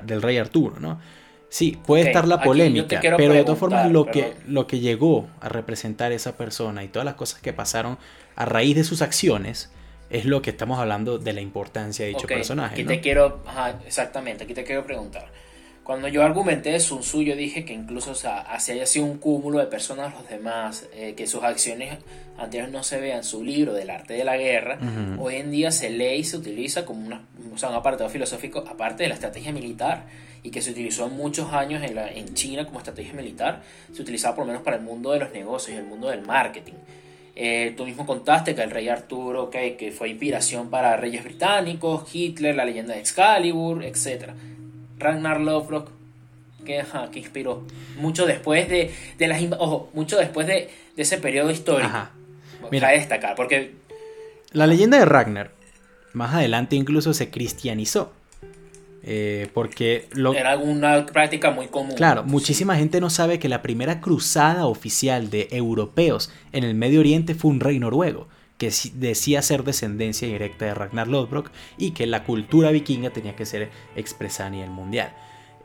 del 0.06 0.22
rey 0.22 0.38
Arturo, 0.38 0.78
¿no? 0.78 1.00
Sí, 1.48 1.78
puede 1.84 2.04
estar 2.04 2.28
la 2.28 2.40
polémica, 2.40 3.00
pero 3.16 3.32
de 3.32 3.42
todas 3.42 3.58
formas 3.58 3.90
lo 3.90 4.06
que, 4.06 4.34
lo 4.46 4.68
que 4.68 4.78
llegó 4.78 5.28
a 5.40 5.48
representar 5.48 6.12
esa 6.12 6.36
persona 6.36 6.84
y 6.84 6.88
todas 6.88 7.06
las 7.06 7.14
cosas 7.14 7.40
que 7.40 7.52
pasaron 7.52 7.98
a 8.36 8.44
raíz 8.44 8.76
de 8.76 8.84
sus 8.84 9.02
acciones 9.02 9.70
es 10.10 10.24
lo 10.24 10.42
que 10.42 10.50
estamos 10.50 10.78
hablando 10.78 11.18
de 11.18 11.32
la 11.32 11.40
importancia 11.40 12.04
de 12.04 12.12
dicho 12.12 12.26
personaje. 12.26 12.74
Aquí 12.74 12.84
te 12.84 13.00
quiero, 13.00 13.42
exactamente, 13.86 14.44
aquí 14.44 14.54
te 14.54 14.64
quiero 14.64 14.84
preguntar. 14.84 15.30
Cuando 15.88 16.06
yo 16.08 16.22
argumenté 16.22 16.72
de 16.72 16.80
Sun 16.80 17.00
Tzu, 17.00 17.22
yo 17.22 17.34
dije 17.34 17.64
que 17.64 17.72
incluso 17.72 18.10
o 18.10 18.14
sea, 18.14 18.40
así 18.40 18.72
haya 18.72 18.84
sido 18.84 19.06
un 19.06 19.16
cúmulo 19.16 19.58
de 19.58 19.66
personas 19.66 20.12
los 20.12 20.28
demás, 20.28 20.86
eh, 20.92 21.14
que 21.14 21.26
sus 21.26 21.42
acciones 21.42 21.96
anteriores 22.36 22.70
no 22.70 22.82
se 22.82 23.00
vean, 23.00 23.24
su 23.24 23.42
libro 23.42 23.72
del 23.72 23.88
arte 23.88 24.12
de 24.12 24.22
la 24.22 24.36
guerra, 24.36 24.78
hoy 25.18 25.36
en 25.36 25.50
día 25.50 25.70
se 25.70 25.88
lee 25.88 26.16
y 26.16 26.24
se 26.24 26.36
utiliza 26.36 26.84
como 26.84 27.06
una, 27.06 27.22
o 27.54 27.56
sea, 27.56 27.70
un 27.70 27.74
apartado 27.74 28.10
filosófico 28.10 28.64
aparte 28.68 29.04
de 29.04 29.08
la 29.08 29.14
estrategia 29.14 29.50
militar 29.50 30.04
y 30.42 30.50
que 30.50 30.60
se 30.60 30.72
utilizó 30.72 31.06
en 31.06 31.16
muchos 31.16 31.54
años 31.54 31.82
en, 31.82 31.94
la, 31.94 32.10
en 32.10 32.34
China 32.34 32.66
como 32.66 32.80
estrategia 32.80 33.14
militar, 33.14 33.62
se 33.90 34.02
utilizaba 34.02 34.36
por 34.36 34.44
lo 34.44 34.48
menos 34.48 34.62
para 34.62 34.76
el 34.76 34.82
mundo 34.82 35.12
de 35.12 35.20
los 35.20 35.32
negocios 35.32 35.74
y 35.74 35.78
el 35.78 35.86
mundo 35.86 36.08
del 36.08 36.20
marketing. 36.20 36.74
Eh, 37.40 37.72
tú 37.76 37.84
mismo 37.84 38.04
contaste 38.04 38.56
que 38.56 38.62
el 38.64 38.70
rey 38.72 38.88
Arturo, 38.88 39.48
que 39.48 39.94
fue 39.96 40.08
inspiración 40.08 40.70
para 40.70 40.96
reyes 40.96 41.22
británicos, 41.22 42.12
Hitler, 42.12 42.56
la 42.56 42.64
leyenda 42.64 42.94
de 42.94 43.00
Excalibur, 43.00 43.84
etc. 43.84 44.30
Ragnar 44.98 45.40
Lothbrok, 45.40 45.88
que, 46.64 46.84
que 47.12 47.18
inspiró 47.20 47.62
mucho 48.00 48.26
después 48.26 48.68
de, 48.68 48.92
de 49.16 49.28
las 49.28 49.40
ojo, 49.56 49.88
mucho 49.94 50.18
después 50.18 50.48
de, 50.48 50.68
de 50.96 51.02
ese 51.02 51.18
periodo 51.18 51.52
histórico. 51.52 51.88
Ajá. 51.88 52.10
Mira, 52.72 52.88
destacar, 52.88 53.36
porque 53.36 53.76
la 54.50 54.66
leyenda 54.66 54.98
de 54.98 55.04
Ragnar 55.04 55.52
más 56.12 56.34
adelante 56.34 56.74
incluso 56.74 57.14
se 57.14 57.30
cristianizó. 57.30 58.12
Eh, 59.02 59.48
porque 59.54 60.08
lo... 60.12 60.34
Era 60.34 60.58
una 60.58 61.06
práctica 61.06 61.50
muy 61.50 61.68
común. 61.68 61.94
Claro, 61.96 62.24
muchísima 62.24 62.76
gente 62.76 63.00
no 63.00 63.10
sabe 63.10 63.38
que 63.38 63.48
la 63.48 63.62
primera 63.62 64.00
cruzada 64.00 64.66
oficial 64.66 65.30
de 65.30 65.48
europeos 65.50 66.30
en 66.52 66.64
el 66.64 66.74
Medio 66.74 67.00
Oriente 67.00 67.34
fue 67.34 67.50
un 67.50 67.60
rey 67.60 67.78
noruego, 67.78 68.28
que 68.58 68.72
decía 68.94 69.40
ser 69.42 69.62
descendencia 69.62 70.26
directa 70.26 70.64
de 70.64 70.74
Ragnar 70.74 71.08
Lodbrok 71.08 71.50
y 71.76 71.92
que 71.92 72.06
la 72.06 72.24
cultura 72.24 72.70
vikinga 72.70 73.10
tenía 73.10 73.36
que 73.36 73.46
ser 73.46 73.70
expresada 73.94 74.48
a 74.48 74.52
nivel 74.52 74.70
mundial. 74.70 75.12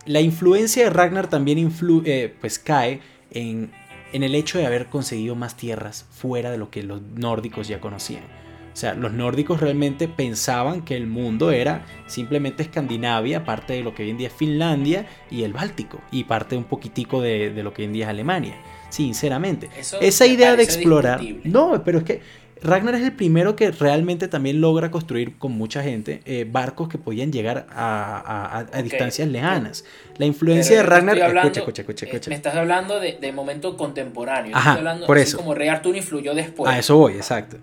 La 0.05 0.21
influencia 0.21 0.83
de 0.83 0.89
Ragnar 0.89 1.27
también 1.27 1.71
eh, 2.05 2.35
pues 2.39 2.59
cae 2.59 3.01
en, 3.31 3.71
en 4.11 4.23
el 4.23 4.35
hecho 4.35 4.59
de 4.59 4.67
haber 4.67 4.87
conseguido 4.87 5.35
más 5.35 5.57
tierras 5.57 6.05
fuera 6.11 6.51
de 6.51 6.57
lo 6.57 6.69
que 6.69 6.83
los 6.83 7.01
nórdicos 7.01 7.67
ya 7.67 7.79
conocían. 7.79 8.23
O 8.73 8.75
sea, 8.75 8.95
los 8.95 9.13
nórdicos 9.13 9.61
realmente 9.61 10.07
pensaban 10.07 10.81
que 10.81 10.97
el 10.97 11.05
mundo 11.05 11.51
era 11.51 11.85
simplemente 12.07 12.63
Escandinavia, 12.63 13.45
parte 13.45 13.73
de 13.73 13.83
lo 13.83 13.93
que 13.93 14.03
hoy 14.03 14.09
en 14.09 14.17
día 14.17 14.27
es 14.27 14.33
Finlandia 14.33 15.05
y 15.29 15.43
el 15.43 15.53
Báltico, 15.53 16.01
y 16.11 16.23
parte 16.23 16.57
un 16.57 16.63
poquitico 16.63 17.21
de, 17.21 17.51
lo 17.63 17.71
que 17.71 17.83
hoy 17.83 17.87
en 17.87 17.93
día 17.93 18.05
es 18.05 18.09
Alemania. 18.09 18.55
Sinceramente. 18.89 19.69
Esa 20.01 20.25
idea 20.25 20.55
de 20.55 20.63
explorar... 20.63 21.21
No, 21.43 21.83
pero 21.83 21.99
es 21.99 22.03
que 22.03 22.21
Ragnar 22.63 22.95
es 22.95 23.03
el 23.03 23.11
primero 23.11 23.55
que 23.55 23.71
realmente 23.71 24.27
también 24.27 24.61
logra 24.61 24.89
construir 24.89 25.37
con 25.37 25.51
mucha 25.51 25.83
gente 25.83 26.21
eh, 26.25 26.47
barcos 26.49 26.87
que 26.87 26.97
podían 26.97 27.31
llegar 27.31 27.67
a, 27.69 28.65
distancias 28.81 29.27
lejanas. 29.27 29.83
La 30.17 30.25
influencia 30.25 30.77
de 30.77 30.83
Ragnar. 30.83 31.17
escucha, 31.17 31.59
escucha, 31.59 31.81
escucha, 31.81 32.05
escucha, 32.05 32.29
Me 32.29 32.35
estás 32.35 32.55
hablando 32.55 32.99
de, 32.99 33.31
momento 33.33 33.75
contemporáneo. 33.75 34.55
Ajá, 34.55 34.73
hablando, 34.73 35.05
por 35.05 35.17
eso. 35.17 35.37
como 35.37 35.53
Rey 35.53 35.67
Arturo 35.67 35.97
influyó 35.97 36.33
después. 36.33 36.71
A 36.71 36.79
eso 36.79 36.97
voy, 36.97 37.13
exacto. 37.13 37.57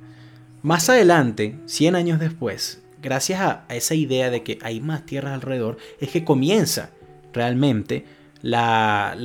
Más 0.63 0.91
adelante, 0.91 1.57
100 1.65 1.97
años 1.97 2.21
después, 2.21 2.83
gracias 3.01 3.41
a, 3.41 3.65
esa 3.71 3.95
idea 3.95 4.29
de 4.29 4.43
que 4.43 4.59
hay 4.61 4.81
más 4.81 5.07
tierras 5.07 5.33
alrededor, 5.33 5.79
es 6.01 6.11
que 6.11 6.23
comienza 6.23 6.91
realmente 7.33 8.05
la, 8.43 9.17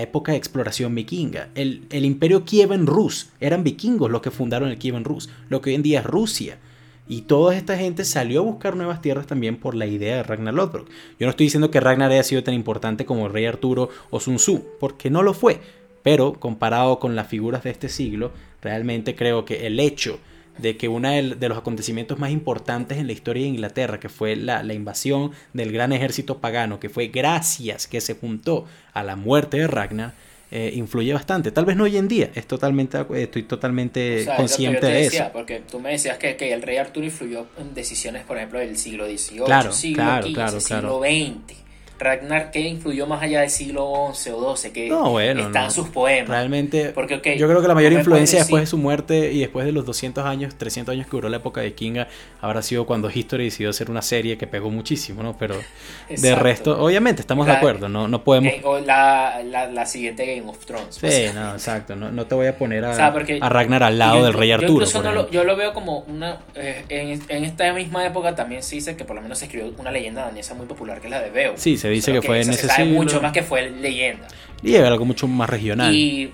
época 0.00 0.32
de 0.32 0.38
exploración 0.38 0.94
vikinga. 0.94 1.50
El, 1.54 1.86
imperio 1.90 2.46
Kievan 2.46 2.86
Rus, 2.86 3.28
eran 3.38 3.64
vikingos 3.64 4.10
los 4.10 4.22
que 4.22 4.30
fundaron 4.30 4.70
el 4.70 4.78
Kievan 4.78 5.04
Rus, 5.04 5.28
lo 5.50 5.60
que 5.60 5.70
hoy 5.70 5.76
en 5.76 5.82
día 5.82 6.00
es 6.00 6.06
Rusia. 6.06 6.58
Y 7.06 7.22
toda 7.22 7.54
esta 7.54 7.76
gente 7.76 8.06
salió 8.06 8.40
a 8.40 8.44
buscar 8.44 8.74
nuevas 8.74 9.02
tierras 9.02 9.26
también 9.26 9.58
por 9.58 9.74
la 9.74 9.84
idea 9.84 10.16
de 10.16 10.22
Ragnar 10.22 10.54
Lothbrok. 10.54 10.88
Yo 11.18 11.26
no 11.26 11.30
estoy 11.30 11.46
diciendo 11.46 11.70
que 11.70 11.80
Ragnar 11.80 12.12
haya 12.12 12.22
sido 12.22 12.42
tan 12.44 12.54
importante 12.54 13.04
como 13.04 13.26
el 13.26 13.32
rey 13.34 13.44
Arturo 13.44 13.90
o 14.08 14.20
Sun 14.20 14.36
Tzu, 14.36 14.64
porque 14.80 15.10
no 15.10 15.22
lo 15.22 15.34
fue. 15.34 15.60
Pero 16.02 16.32
comparado 16.32 16.98
con 16.98 17.14
las 17.14 17.26
figuras 17.26 17.62
de 17.62 17.70
este 17.70 17.90
siglo, 17.90 18.32
realmente 18.62 19.14
creo 19.14 19.44
que 19.44 19.66
el 19.66 19.78
hecho 19.78 20.18
de 20.62 20.76
que 20.76 20.88
uno 20.88 21.10
de 21.10 21.48
los 21.48 21.58
acontecimientos 21.58 22.18
más 22.18 22.30
importantes 22.30 22.98
en 22.98 23.06
la 23.06 23.12
historia 23.12 23.42
de 23.42 23.48
Inglaterra, 23.48 24.00
que 24.00 24.08
fue 24.08 24.36
la, 24.36 24.62
invasión 24.72 25.32
del 25.52 25.72
gran 25.72 25.92
ejército 25.92 26.38
pagano, 26.38 26.80
que 26.80 26.88
fue 26.88 27.08
gracias 27.08 27.86
que 27.86 28.00
se 28.00 28.14
juntó 28.14 28.66
a 28.94 29.02
la 29.02 29.16
muerte 29.16 29.58
de 29.58 29.66
Ragnar, 29.66 30.14
eh, 30.50 30.70
influye 30.74 31.12
bastante. 31.12 31.50
Tal 31.50 31.64
vez 31.64 31.76
no 31.76 31.84
hoy 31.84 31.96
en 31.96 32.08
día, 32.08 32.30
es 32.34 32.46
totalmente, 32.46 33.04
estoy 33.16 33.42
totalmente 33.42 34.26
consciente 34.36 34.86
de 34.86 35.06
eso. 35.06 35.24
Porque 35.32 35.60
tú 35.60 35.80
me 35.80 35.90
decías 35.90 36.18
que, 36.18 36.36
el 36.52 36.62
rey 36.62 36.76
Arturo 36.76 37.04
influyó 37.04 37.46
en 37.58 37.74
decisiones, 37.74 38.24
por 38.24 38.36
ejemplo, 38.36 38.58
del 38.58 38.76
siglo 38.76 39.06
XVIII, 39.06 39.44
claro, 39.44 39.72
siglo 39.72 40.02
claro, 40.02 40.26
claro, 40.32 40.60
siglo 40.60 41.00
XX. 41.00 41.61
Ragnar, 42.02 42.50
¿qué 42.50 42.60
influyó 42.60 43.06
más 43.06 43.22
allá 43.22 43.40
del 43.40 43.50
siglo 43.50 44.10
XI 44.14 44.30
o 44.30 44.56
XII? 44.56 44.70
Que 44.72 44.88
No, 44.88 45.10
bueno, 45.10 45.46
están 45.46 45.64
no. 45.64 45.70
sus 45.70 45.88
poemas. 45.88 46.28
Realmente, 46.28 46.90
Porque, 46.90 47.14
ok, 47.16 47.26
yo 47.38 47.48
creo 47.48 47.62
que 47.62 47.68
la 47.68 47.74
mayor 47.74 47.92
influencia 47.92 48.40
después 48.40 48.60
de 48.60 48.64
decir- 48.66 48.70
su 48.70 48.78
muerte 48.78 49.32
y 49.32 49.40
después 49.40 49.64
de 49.66 49.72
los 49.72 49.84
200 49.86 50.24
años, 50.24 50.54
300 50.56 50.92
años 50.92 51.06
que 51.06 51.12
duró 51.12 51.28
la 51.28 51.36
época 51.38 51.60
de 51.60 51.74
Kinga, 51.74 52.08
habrá 52.40 52.62
sido 52.62 52.86
cuando 52.86 53.10
History 53.10 53.44
decidió 53.44 53.70
hacer 53.70 53.90
una 53.90 54.02
serie 54.02 54.36
que 54.38 54.46
pegó 54.46 54.70
muchísimo, 54.70 55.22
¿no? 55.22 55.36
Pero 55.38 55.54
de 55.56 56.14
Exacto. 56.14 56.42
resto, 56.42 56.84
obviamente, 56.84 57.20
estamos 57.22 57.46
de 57.46 57.52
La- 57.52 57.58
acuerdo, 57.58 57.88
no, 57.88 58.08
no 58.08 58.24
podemos... 58.24 58.52
O 58.64 58.78
la, 58.80 59.42
la, 59.44 59.66
la 59.66 59.86
siguiente 59.86 60.24
Game 60.26 60.48
of 60.48 60.64
Thrones. 60.66 60.96
Sí, 60.96 61.26
no, 61.34 61.52
exacto, 61.52 61.96
no, 61.96 62.10
no 62.10 62.26
te 62.26 62.34
voy 62.34 62.46
a 62.46 62.56
poner 62.56 62.84
a, 62.84 62.90
O 62.90 62.94
sea, 62.94 63.06
a 63.40 63.48
Ragnar 63.48 63.82
al 63.82 63.98
lado 63.98 64.18
yo 64.18 64.24
del 64.24 64.32
rey 64.34 64.48
yo 64.48 64.54
Arturo. 64.56 64.86
por 64.90 65.04
no 65.04 65.12
lo, 65.12 65.30
yo 65.30 65.44
lo 65.44 65.56
veo 65.56 65.72
como 65.72 66.00
una. 66.08 66.38
eh, 66.54 66.84
en, 66.88 67.22
en 67.28 67.44
esta 67.44 67.72
misma 67.72 68.06
época 68.06 68.34
también 68.34 68.62
se 68.62 68.74
dice 68.76 68.96
que 68.96 69.04
por 69.04 69.16
lo 69.16 69.22
menos 69.22 69.38
se 69.38 69.46
escribió 69.46 69.72
una 69.78 69.90
leyenda 69.90 70.22
danesa 70.24 70.54
muy 70.54 70.66
popular 70.66 71.00
que 71.00 71.06
es 71.06 71.10
la 71.10 71.20
de 71.20 71.30
Beowulf. 71.30 71.60
Sí, 71.60 71.76
se 71.76 71.88
dice 71.92 72.06
Solo 72.10 72.20
que 72.20 72.26
fue 72.26 72.38
en 72.38 72.44
se 72.44 72.50
ese 72.52 72.66
sabe 72.68 72.84
siglo. 72.84 72.98
mucho 72.98 73.20
más 73.22 73.32
que 73.32 73.42
fue 73.42 73.70
leyenda. 73.70 74.26
Y 74.62 74.74
es 74.74 74.82
algo 74.84 75.04
mucho 75.04 75.26
más 75.28 75.48
regional. 75.50 75.94
Y, 75.94 76.30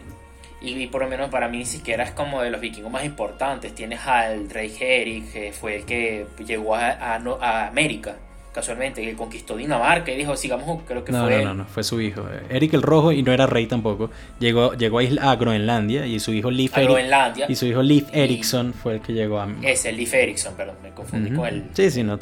y 0.61 0.87
por 0.89 1.03
lo 1.03 1.09
menos 1.09 1.31
para 1.31 1.49
mí 1.49 1.59
ni 1.59 1.65
siquiera 1.67 2.05
es 2.05 2.11
como 2.13 2.43
de 2.43 2.51
los 2.51 2.61
vikingos 2.61 2.91
más 2.93 3.05
importantes. 3.05 3.75
Tienes 3.75 4.01
al 4.07 4.51
rey 4.51 4.75
Eric, 4.81 5.33
que 5.33 5.53
fue 5.53 5.77
el 5.77 5.85
que 5.85 6.27
llegó 6.47 6.75
a, 6.75 6.89
a, 6.91 7.15
a 7.41 7.69
América, 7.69 8.17
casualmente, 8.53 9.01
que 9.03 9.15
conquistó 9.15 9.57
Dinamarca 9.57 10.11
y 10.11 10.17
dijo, 10.17 10.37
sigamos, 10.37 10.83
creo 10.87 11.05
que 11.05 11.13
No, 11.13 11.25
fue... 11.25 11.39
no, 11.39 11.45
no, 11.45 11.55
no, 11.55 11.65
fue 11.67 11.85
su 11.85 12.01
hijo. 12.01 12.27
Eric 12.51 12.75
el 12.75 12.83
Rojo 12.83 13.13
y 13.13 13.23
no 13.23 13.33
era 13.33 13.47
rey 13.47 13.67
tampoco. 13.67 14.11
Llegó, 14.41 14.75
llegó 14.75 14.99
a, 14.99 15.05
Isla- 15.05 15.31
a 15.31 15.37
Groenlandia 15.37 16.07
y 16.07 16.19
su 16.19 16.33
hijo 16.33 16.51
Leif 16.51 16.75
Groenlandia. 16.77 17.47
y 17.49 17.55
su 17.55 17.67
hijo 17.67 17.83
Leif 17.83 18.09
Y- 18.13 18.19
Erikson 18.21 18.75
fue 18.75 18.95
el 18.95 19.01
que 19.01 19.13
llegó 19.13 19.39
a 19.41 19.49
Es 19.63 19.85
el 19.85 19.97
Leif 19.97 20.13
Erikson, 20.13 20.55
perdón, 20.55 20.77
me 20.83 20.91
confundí 20.91 21.31
Ujú. 21.31 21.41
con 21.41 21.49
el 21.49 21.65
Sí, 21.73 21.91
sí, 21.91 22.03
no. 22.03 22.19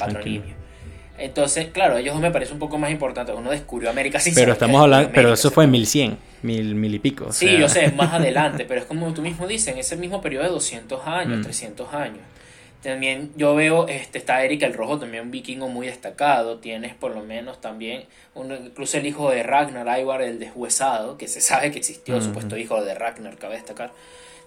Entonces, 1.17 1.67
claro, 1.71 1.97
ellos 1.97 2.15
me 2.19 2.29
parece 2.31 2.53
un 2.53 2.59
poco 2.59 2.77
más 2.77 2.91
importante. 2.91 3.31
Uno 3.31 3.49
descubrió 3.49 3.89
América 3.89 4.19
sin 4.19 4.35
Pero 4.35 4.53
estamos 4.53 4.81
hablando, 4.81 5.09
pero 5.13 5.33
eso 5.33 5.49
fue 5.51 5.63
en 5.63 5.71
fue. 5.71 5.79
1100, 5.79 6.17
mil, 6.43 6.75
mil 6.75 6.93
y 6.95 6.99
pico. 6.99 7.25
o 7.27 7.33
Sí, 7.33 7.47
sea, 7.47 7.59
yo 7.59 7.69
sé, 7.69 7.91
más 7.91 8.13
adelante, 8.13 8.65
pero 8.65 8.81
es 8.81 8.85
como 8.85 9.11
tú 9.13 9.21
mismo 9.21 9.47
dices, 9.47 9.69
en 9.73 9.79
ese 9.79 9.95
mismo 9.97 10.21
periodo 10.21 10.43
de 10.43 10.49
200 10.51 11.07
años, 11.07 11.39
Mm. 11.39 11.43
300 11.43 11.93
años. 11.93 12.19
También 12.83 13.31
yo 13.35 13.55
veo, 13.55 13.87
este, 13.87 14.19
está 14.19 14.43
Eric 14.43 14.61
el 14.61 14.73
Rojo, 14.75 14.99
también 14.99 15.23
un 15.23 15.31
vikingo 15.31 15.67
muy 15.67 15.87
destacado. 15.87 16.59
Tienes 16.59 16.93
por 16.93 17.13
lo 17.15 17.23
menos 17.23 17.59
también, 17.59 18.03
uno, 18.35 18.55
incluso 18.55 18.97
el 18.99 19.07
hijo 19.07 19.31
de 19.31 19.41
Ragnar, 19.41 19.99
Ivar 19.99 20.21
el 20.21 20.37
deshuesado, 20.37 21.17
que 21.17 21.27
se 21.27 21.41
sabe 21.41 21.71
que 21.71 21.79
existió, 21.79 22.15
Ujú. 22.17 22.25
supuesto 22.25 22.55
hijo 22.55 22.83
de 22.85 22.93
Ragnar, 22.93 23.37
cabe 23.37 23.55
destacar. 23.55 23.91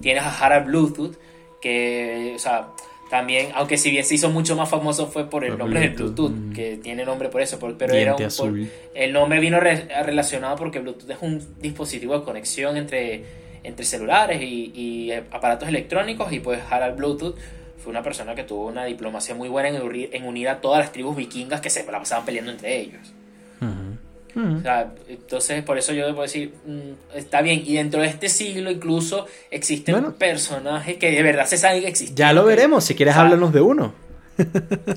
Tienes 0.01 0.23
a 0.23 0.31
Harald 0.39 0.67
Bluetooth, 0.67 1.17
que, 1.61 2.33
o 2.37 2.39
sea, 2.39 2.69
también, 3.11 3.49
aunque 3.55 3.77
si 3.77 3.91
bien 3.91 4.05
se 4.05 4.15
hizo 4.15 4.31
mucho 4.31 4.55
más 4.57 4.69
famoso 4.69 5.09
fue 5.09 5.29
por 5.29 5.45
el 5.45 5.59
nombre 5.59 5.81
de 5.81 5.89
Bluetooth, 6.05 6.31
mm. 6.33 6.53
que 6.53 6.77
tiene 6.77 7.05
nombre 7.05 7.29
por 7.29 7.41
eso, 7.43 7.59
por- 7.59 7.77
pero 7.77 7.93
era 8.03 8.13
un, 8.13 8.19
por- 8.45 8.53
el 8.95 9.13
nombre 9.13 9.41
vino 9.41 9.59
re- 9.61 9.89
relacionado 10.05 10.57
porque 10.57 10.79
Bluetooth 10.79 11.11
es 11.11 11.19
un 11.21 11.45
dispositivo 11.61 12.17
de 12.19 12.25
conexión 12.25 12.77
entre, 12.77 13.25
entre 13.65 13.85
celulares 13.85 14.41
y, 14.41 14.73
y, 14.75 15.11
eh, 15.13 15.25
aparatos 15.33 15.69
electrónicos 15.69 16.33
y 16.33 16.39
pues 16.41 16.61
Harald 16.71 16.97
Bluetooth 16.97 17.37
fue 17.83 17.91
una 17.91 18.03
persona 18.03 18.35
que 18.35 18.45
tuvo 18.45 18.67
una 18.67 18.85
diplomacia 18.85 19.35
muy 19.35 19.49
buena 19.49 19.71
en 19.71 19.83
unir, 19.83 20.11
en 20.13 20.25
unir 20.27 20.49
a 20.49 20.61
todas 20.61 20.79
las 20.81 20.93
tribus 20.93 21.17
vikingas 21.17 21.61
que 21.61 21.71
se 21.71 21.85
la 21.91 21.99
pasaban 21.99 22.25
peleando 22.25 22.53
entre 22.53 22.79
ellos. 22.79 23.13
O 24.37 24.61
sea, 24.63 24.93
entonces 25.09 25.63
por 25.65 25.79
eso 25.79 25.93
yo 25.93 26.07
debo 26.07 26.23
decir, 26.23 26.55
mm, 26.67 27.17
está 27.17 27.43
bien, 27.43 27.63
y 27.65 27.75
dentro 27.75 28.01
de 28.01 28.09
este 28.09 28.29
siglo 28.29 28.71
incluso 28.71 29.27
existen 29.51 29.95
Bueno. 29.95 30.15
personajes 30.17 30.97
que 30.99 31.11
de 31.11 31.23
verdad 31.23 31.47
se 31.47 31.57
saben 31.57 31.83
que 31.83 31.89
existen. 31.89 32.17
Ya 32.17 32.33
lo 32.33 32.45
veremos, 32.45 32.85
si 32.85 32.95
quieres 32.95 33.15
o 33.15 33.17
sea, 33.17 33.23
háblanos 33.25 33.53
de 33.53 33.61
uno. 33.61 33.95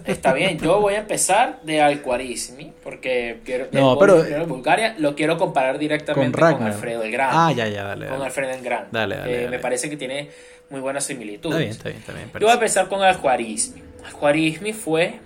Está 0.05 0.31
bien, 0.33 0.57
yo 0.57 0.79
voy 0.79 0.93
a 0.93 0.99
empezar 0.99 1.59
de 1.63 1.81
Al-Khwarizmi, 1.81 2.71
porque 2.81 3.39
quiero, 3.43 3.67
No, 3.73 3.97
pero- 3.99 4.23
Bulgaria 4.47 4.95
lo 4.99 5.15
quiero 5.15 5.37
comparar 5.37 5.77
directamente 5.79 6.39
Con 6.39 6.53
con. 6.59 6.63
Alfredo 6.67 7.03
el 7.03 7.11
Grande. 7.11 7.35
Ah, 7.37 7.51
ya, 7.51 7.67
ya, 7.67 7.83
dale. 7.83 8.05
con 8.05 8.13
dale. 8.19 8.25
Alfredo 8.25 8.51
el 8.53 8.61
Grande. 8.63 8.87
Dale, 8.91 9.15
dale, 9.17 9.31
Eh, 9.31 9.35
dale. 9.43 9.49
Me 9.49 9.59
parece 9.59 9.89
que 9.89 9.97
tiene 9.97 10.29
muy 10.69 10.79
buenas 10.79 11.03
similitudes. 11.03 11.59
Está 11.59 11.59
bien, 11.59 11.71
está 11.71 11.89
bien, 11.89 11.97
está 11.99 12.13
bien. 12.13 12.29
Yo 12.39 12.39
voy 12.47 12.51
a 12.51 12.53
empezar 12.53 12.87
con 12.87 13.01
Al-Khwarizmi. 13.01 13.81
Al-Khwarizmi 14.05 14.71
fue 14.71 15.19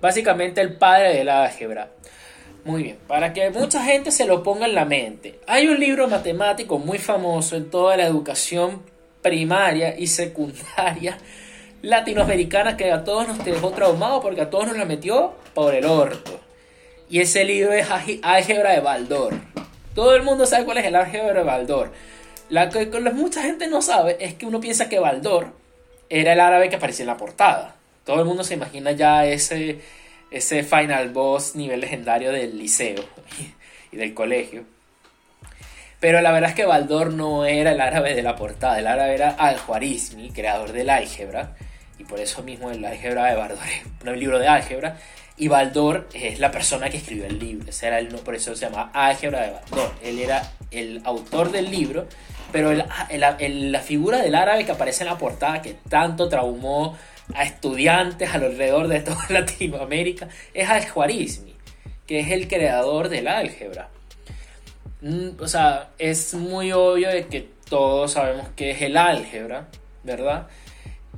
básicamente 0.00 0.60
el 0.60 0.74
padre 0.74 1.14
de 1.14 1.24
la 1.24 1.44
álgebra. 1.44 1.90
Muy 2.64 2.82
bien, 2.82 2.98
para 3.06 3.34
que 3.34 3.50
mucha 3.50 3.84
gente 3.84 4.10
se 4.10 4.24
lo 4.24 4.42
ponga 4.42 4.64
en 4.66 4.74
la 4.74 4.86
mente. 4.86 5.38
Hay 5.46 5.68
un 5.68 5.78
libro 5.78 6.08
matemático 6.08 6.78
muy 6.78 6.98
famoso 6.98 7.56
en 7.56 7.68
toda 7.68 7.96
la 7.96 8.06
educación 8.06 8.82
primaria 9.20 9.98
y 9.98 10.06
secundaria 10.06 11.18
latinoamericana 11.82 12.76
que 12.76 12.90
a 12.90 13.04
todos 13.04 13.28
nos 13.28 13.44
dejó 13.44 13.70
traumados 13.72 14.22
porque 14.22 14.40
a 14.40 14.48
todos 14.48 14.68
nos 14.68 14.78
la 14.78 14.86
metió 14.86 15.34
por 15.52 15.74
el 15.74 15.84
orto. 15.84 16.40
Y 17.10 17.20
ese 17.20 17.44
libro 17.44 17.74
es 17.74 17.86
Álgebra 18.22 18.72
de 18.72 18.80
Baldor. 18.80 19.34
Todo 19.94 20.14
el 20.16 20.22
mundo 20.22 20.46
sabe 20.46 20.64
cuál 20.64 20.78
es 20.78 20.86
el 20.86 20.96
álgebra 20.96 21.34
de 21.34 21.42
Baldor. 21.42 21.92
La 22.48 22.70
que 22.70 22.88
que 22.88 23.00
mucha 23.10 23.42
gente 23.42 23.66
no 23.66 23.82
sabe 23.82 24.16
es 24.20 24.34
que 24.34 24.46
uno 24.46 24.60
piensa 24.60 24.88
que 24.88 24.98
Baldor 24.98 25.48
era 26.08 26.32
el 26.32 26.40
árabe 26.40 26.70
que 26.70 26.76
aparecía 26.76 27.02
en 27.02 27.08
la 27.08 27.18
portada. 27.18 27.76
Todo 28.04 28.20
el 28.20 28.24
mundo 28.24 28.42
se 28.42 28.54
imagina 28.54 28.92
ya 28.92 29.26
ese, 29.26 29.80
ese 30.36 30.62
final 30.64 31.10
boss 31.10 31.54
nivel 31.54 31.80
legendario 31.80 32.32
del 32.32 32.58
liceo 32.58 33.04
y 33.92 33.96
del 33.96 34.14
colegio. 34.14 34.64
Pero 36.00 36.20
la 36.20 36.32
verdad 36.32 36.50
es 36.50 36.56
que 36.56 36.66
Baldor 36.66 37.12
no 37.12 37.46
era 37.46 37.72
el 37.72 37.80
árabe 37.80 38.14
de 38.14 38.22
la 38.22 38.36
portada, 38.36 38.78
el 38.78 38.86
árabe 38.86 39.14
era 39.14 39.30
Al-Khwarizmi, 39.30 40.30
creador 40.32 40.72
del 40.72 40.90
álgebra, 40.90 41.56
y 41.98 42.04
por 42.04 42.20
eso 42.20 42.42
mismo 42.42 42.70
el 42.70 42.84
álgebra 42.84 43.26
de 43.30 43.36
Baldor 43.36 43.58
es 43.66 44.06
un 44.06 44.18
libro 44.18 44.38
de 44.38 44.48
álgebra, 44.48 44.98
y 45.36 45.48
Baldor 45.48 46.08
es 46.12 46.38
la 46.40 46.50
persona 46.50 46.90
que 46.90 46.98
escribió 46.98 47.24
el 47.24 47.38
libro, 47.38 47.70
ese 47.70 47.86
era 47.86 47.98
el, 47.98 48.08
por 48.08 48.34
eso 48.34 48.54
se 48.54 48.66
llama 48.66 48.90
álgebra 48.92 49.42
de 49.42 49.50
Baldor, 49.52 49.94
él 50.02 50.18
era 50.18 50.52
el 50.70 51.00
autor 51.04 51.50
del 51.50 51.70
libro, 51.70 52.06
pero 52.52 52.70
el- 52.70 52.84
el- 53.38 53.72
la 53.72 53.80
figura 53.80 54.18
del 54.18 54.34
árabe 54.34 54.64
que 54.66 54.72
aparece 54.72 55.04
en 55.04 55.10
la 55.10 55.16
portada, 55.18 55.62
que 55.62 55.74
tanto 55.88 56.28
traumó 56.28 56.96
a 57.32 57.44
estudiantes 57.44 58.34
alrededor 58.34 58.88
de 58.88 59.00
toda 59.00 59.26
Latinoamérica, 59.28 60.28
es 60.52 60.68
Al-Khwarizmi, 60.68 61.54
que 62.06 62.20
es 62.20 62.30
el 62.30 62.48
creador 62.48 63.08
del 63.08 63.28
álgebra. 63.28 63.88
Mm, 65.00 65.40
O 65.40 65.48
sea, 65.48 65.90
es 65.98 66.34
muy 66.34 66.72
obvio 66.72 67.08
de 67.08 67.26
que 67.26 67.48
todos 67.68 68.12
sabemos 68.12 68.48
que 68.56 68.72
es 68.72 68.82
el 68.82 68.96
álgebra, 68.96 69.68
¿verdad? 70.02 70.48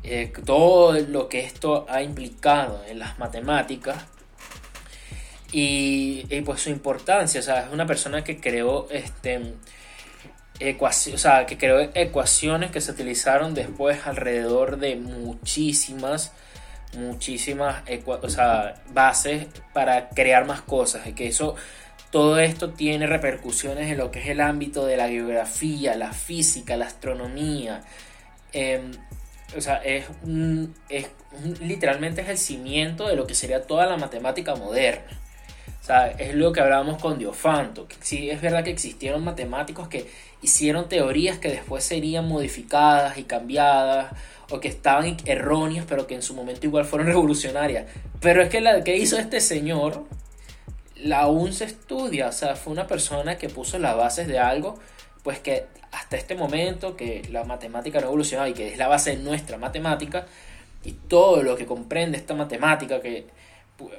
Eh, 0.03 0.33
todo 0.45 0.93
lo 0.93 1.29
que 1.29 1.41
esto 1.41 1.87
ha 1.89 2.03
implicado 2.03 2.85
en 2.89 3.01
las 3.01 3.19
matemáticas 3.19 4.05
y, 5.53 6.27
y, 6.31 6.41
pues 6.43 6.61
su 6.61 6.71
importancia, 6.71 7.41
o 7.41 7.43
sea, 7.43 7.67
es 7.67 7.73
una 7.73 7.87
persona 7.87 8.23
que 8.23 8.41
creó 8.41 8.89
este 8.91 9.55
ecuaci- 10.61 11.15
o 11.15 11.19
sea, 11.19 11.47
que 11.47 11.59
creó 11.59 11.81
ecuaciones 11.95 12.71
que 12.71 12.81
se 12.81 12.91
utilizaron 12.93 13.55
después 13.55 14.07
alrededor 14.07 14.79
de 14.79 14.97
muchísimas 14.97 16.33
muchísimas 16.97 17.83
o 18.07 18.29
sea, 18.31 18.83
bases 18.93 19.47
para 19.75 20.09
crear 20.11 20.47
más 20.47 20.63
cosas 20.63 21.07
y 21.07 21.13
que 21.13 21.27
eso 21.29 21.55
todo 22.11 22.39
esto 22.39 22.71
tiene 22.71 23.07
repercusiones 23.07 23.91
en 23.91 23.99
lo 23.99 24.11
que 24.11 24.21
es 24.21 24.29
el 24.29 24.41
ámbito 24.41 24.87
de 24.87 24.97
la 24.97 25.09
geografía, 25.09 25.95
la 25.97 26.13
física, 26.13 26.77
la 26.77 26.87
astronomía. 26.87 27.83
Em, 28.53 28.93
o 29.57 29.61
sea, 29.61 29.77
es, 29.79 30.07
un- 30.23 30.75
es 30.89 31.09
literalmente 31.61 32.23
es 32.23 32.29
el 32.29 32.39
cimiento 32.39 33.09
de 33.09 33.17
lo 33.17 33.27
que 33.27 33.35
sería 33.35 33.63
toda 33.67 33.87
la 33.87 33.97
matemática 33.97 34.55
moderna. 34.55 35.21
O 35.83 35.85
sea, 35.87 36.09
es 36.13 36.35
lo 36.35 36.53
que 36.53 36.61
hablábamos 36.61 37.01
con 37.01 37.19
Diofanto. 37.19 37.87
Sí, 38.01 38.31
es 38.31 38.41
verdad 38.41 38.65
que 38.65 38.71
existieron 38.71 39.23
matemáticos 39.25 39.89
que 39.89 40.11
hicieron 40.43 40.89
teorías 40.89 41.39
que 41.39 41.49
después 41.49 41.85
serían 41.85 42.29
modificadas 42.29 43.19
y 43.19 43.25
cambiadas 43.25 44.13
o 44.51 44.61
que 44.61 44.69
estaban 44.69 45.17
erróneas, 45.25 45.87
pero 45.89 46.07
que 46.07 46.15
en 46.15 46.23
su 46.23 46.35
momento 46.35 46.67
igual 46.67 46.85
fueron 46.85 47.07
revolucionarias. 47.09 47.87
Pero 48.21 48.43
es 48.43 48.49
que 48.49 48.61
la 48.61 48.85
que 48.85 48.97
hizo 48.97 49.19
este 49.19 49.41
señor, 49.41 50.05
la 50.97 51.21
aún 51.21 51.53
se 51.53 51.65
estudia. 51.65 52.29
O 52.29 52.33
sea, 52.33 52.57
fue 52.57 52.73
una 52.73 52.87
persona 52.87 53.37
que 53.37 53.49
puso 53.49 53.79
las 53.79 53.97
bases 53.97 54.29
de 54.29 54.39
algo, 54.39 54.79
pues 55.23 55.39
que 55.41 55.67
hasta 55.93 56.17
este 56.17 56.35
momento, 56.35 56.97
que 56.97 57.23
la 57.31 57.45
matemática 57.45 58.01
no 58.01 58.11
ha 58.11 58.49
y 58.49 58.53
que 58.53 58.73
es 58.73 58.79
la 58.79 58.89
base 58.89 59.17
de 59.17 59.23
nuestra 59.23 59.59
matemática, 59.59 60.27
y 60.85 60.93
todo 60.93 61.43
lo 61.43 61.57
que 61.57 61.67
comprende 61.67 62.17
esta 62.17 62.35
matemática, 62.35 63.01
que 63.01 63.27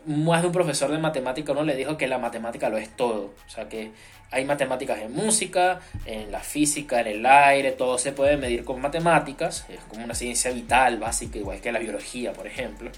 más 0.05 0.41
de 0.41 0.47
un 0.47 0.53
profesor 0.53 0.91
de 0.91 0.97
matemática 0.97 1.53
no 1.53 1.63
le 1.63 1.75
dijo 1.75 1.97
que 1.97 2.07
la 2.07 2.17
matemática 2.17 2.69
lo 2.69 2.77
es 2.77 2.95
todo. 2.95 3.33
O 3.45 3.49
sea 3.49 3.69
que 3.69 3.91
hay 4.31 4.43
matemáticas 4.43 4.99
en 4.99 5.13
música, 5.13 5.79
en 6.05 6.31
la 6.31 6.39
física, 6.39 6.99
en 7.01 7.07
el 7.07 7.25
aire, 7.25 7.71
todo 7.71 7.97
se 7.97 8.11
puede 8.11 8.37
medir 8.37 8.65
con 8.65 8.81
matemáticas. 8.81 9.65
Es 9.69 9.79
como 9.87 10.03
una 10.03 10.15
ciencia 10.15 10.51
vital 10.51 10.97
básica, 10.97 11.37
igual 11.37 11.61
que 11.61 11.71
la 11.71 11.79
biología, 11.79 12.33
por 12.33 12.47
ejemplo. 12.47 12.91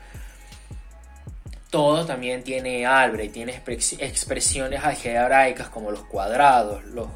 Todo 1.69 2.05
también 2.05 2.43
tiene 2.43 2.87
álgebra 2.87 3.31
tiene 3.31 3.53
expres- 3.53 3.97
expresiones 3.99 4.83
algebraicas 4.83 5.69
como 5.69 5.91
los 5.91 6.03
cuadrados, 6.05 6.83
los, 6.85 7.09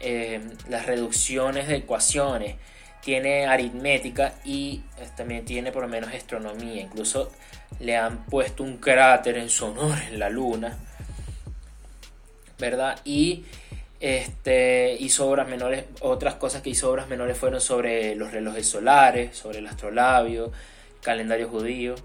eh, 0.00 0.40
las 0.68 0.86
reducciones 0.86 1.68
de 1.68 1.76
ecuaciones, 1.76 2.56
tiene 3.00 3.46
aritmética 3.46 4.34
y 4.44 4.82
eh, 4.98 5.06
también 5.16 5.44
tiene 5.44 5.70
por 5.70 5.82
lo 5.82 5.88
menos 5.88 6.12
astronomía. 6.12 6.82
Incluso 6.82 7.30
le 7.78 7.96
han 7.96 8.24
puesto 8.26 8.62
un 8.62 8.78
cráter 8.78 9.38
en 9.38 9.48
su 9.48 9.66
honor 9.66 9.98
en 10.10 10.18
la 10.18 10.28
luna. 10.28 10.76
¿verdad? 12.60 13.00
Y 13.04 13.44
este, 13.98 14.96
hizo 15.00 15.28
obras 15.28 15.48
menores, 15.48 15.86
otras 16.00 16.34
cosas 16.34 16.62
que 16.62 16.70
hizo 16.70 16.90
obras 16.90 17.08
menores 17.08 17.36
fueron 17.36 17.60
sobre 17.60 18.14
los 18.14 18.30
relojes 18.30 18.68
solares, 18.68 19.36
sobre 19.36 19.58
el 19.58 19.66
astrolabio, 19.66 20.52
calendario 21.02 21.48
judío, 21.48 21.96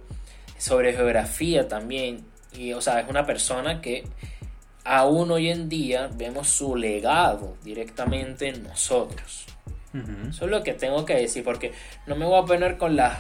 sobre 0.58 0.94
geografía 0.94 1.68
también. 1.68 2.26
Y, 2.54 2.74
o 2.74 2.82
sea, 2.82 3.02
es 3.02 3.10
una 3.10 3.26
persona 3.26 3.82
que 3.82 4.06
aún 4.86 5.30
hoy 5.32 5.50
en 5.50 5.70
día 5.70 6.10
vemos 6.14 6.48
su 6.48 6.76
legado 6.76 7.58
directamente 7.64 8.48
en 8.48 8.64
nosotros. 8.64 9.46
Eso 10.28 10.44
es 10.44 10.52
lo 10.52 10.62
que 10.62 10.74
tengo 10.74 11.06
que 11.06 11.16
decir, 11.16 11.42
porque 11.42 11.72
no 12.06 12.18
me 12.18 12.26
voy 12.26 12.44
a 12.44 12.46
poner 12.46 12.78
con 12.78 12.98
las... 12.98 13.18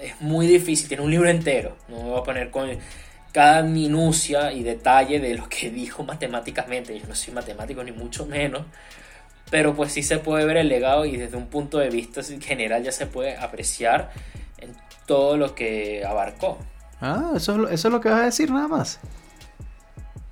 Es 0.00 0.20
muy 0.20 0.46
difícil, 0.46 0.88
tiene 0.88 1.02
un 1.02 1.10
libro 1.10 1.28
entero, 1.28 1.76
no 1.88 1.96
me 1.96 2.10
voy 2.10 2.20
a 2.20 2.22
poner 2.22 2.50
con 2.50 2.68
cada 3.32 3.62
minucia 3.62 4.52
y 4.52 4.62
detalle 4.62 5.20
de 5.20 5.34
lo 5.34 5.48
que 5.48 5.70
dijo 5.82 6.04
matemáticamente. 6.04 6.98
Yo 6.98 7.06
no 7.06 7.14
soy 7.14 7.34
matemático 7.34 7.82
ni 7.82 7.92
mucho 7.92 8.26
menos, 8.26 8.62
pero 9.50 9.74
pues 9.74 9.92
sí 9.92 10.02
se 10.02 10.18
puede 10.18 10.44
ver 10.44 10.58
el 10.58 10.68
legado 10.68 11.04
y 11.04 11.16
desde 11.16 11.36
un 11.36 11.46
punto 11.46 11.78
de 11.78 11.90
vista 11.90 12.22
general 12.40 12.82
ya 12.82 12.92
se 12.92 13.06
puede 13.06 13.36
apreciar 13.36 14.10
en 14.58 14.74
todo 15.06 15.36
lo 15.36 15.54
que 15.54 16.04
abarcó. 16.04 16.58
Ah, 17.00 17.32
eso, 17.36 17.68
eso 17.68 17.88
es 17.88 17.92
lo 17.92 18.00
que 18.00 18.08
vas 18.08 18.20
a 18.20 18.24
decir 18.24 18.50
nada 18.50 18.68
más. 18.68 19.00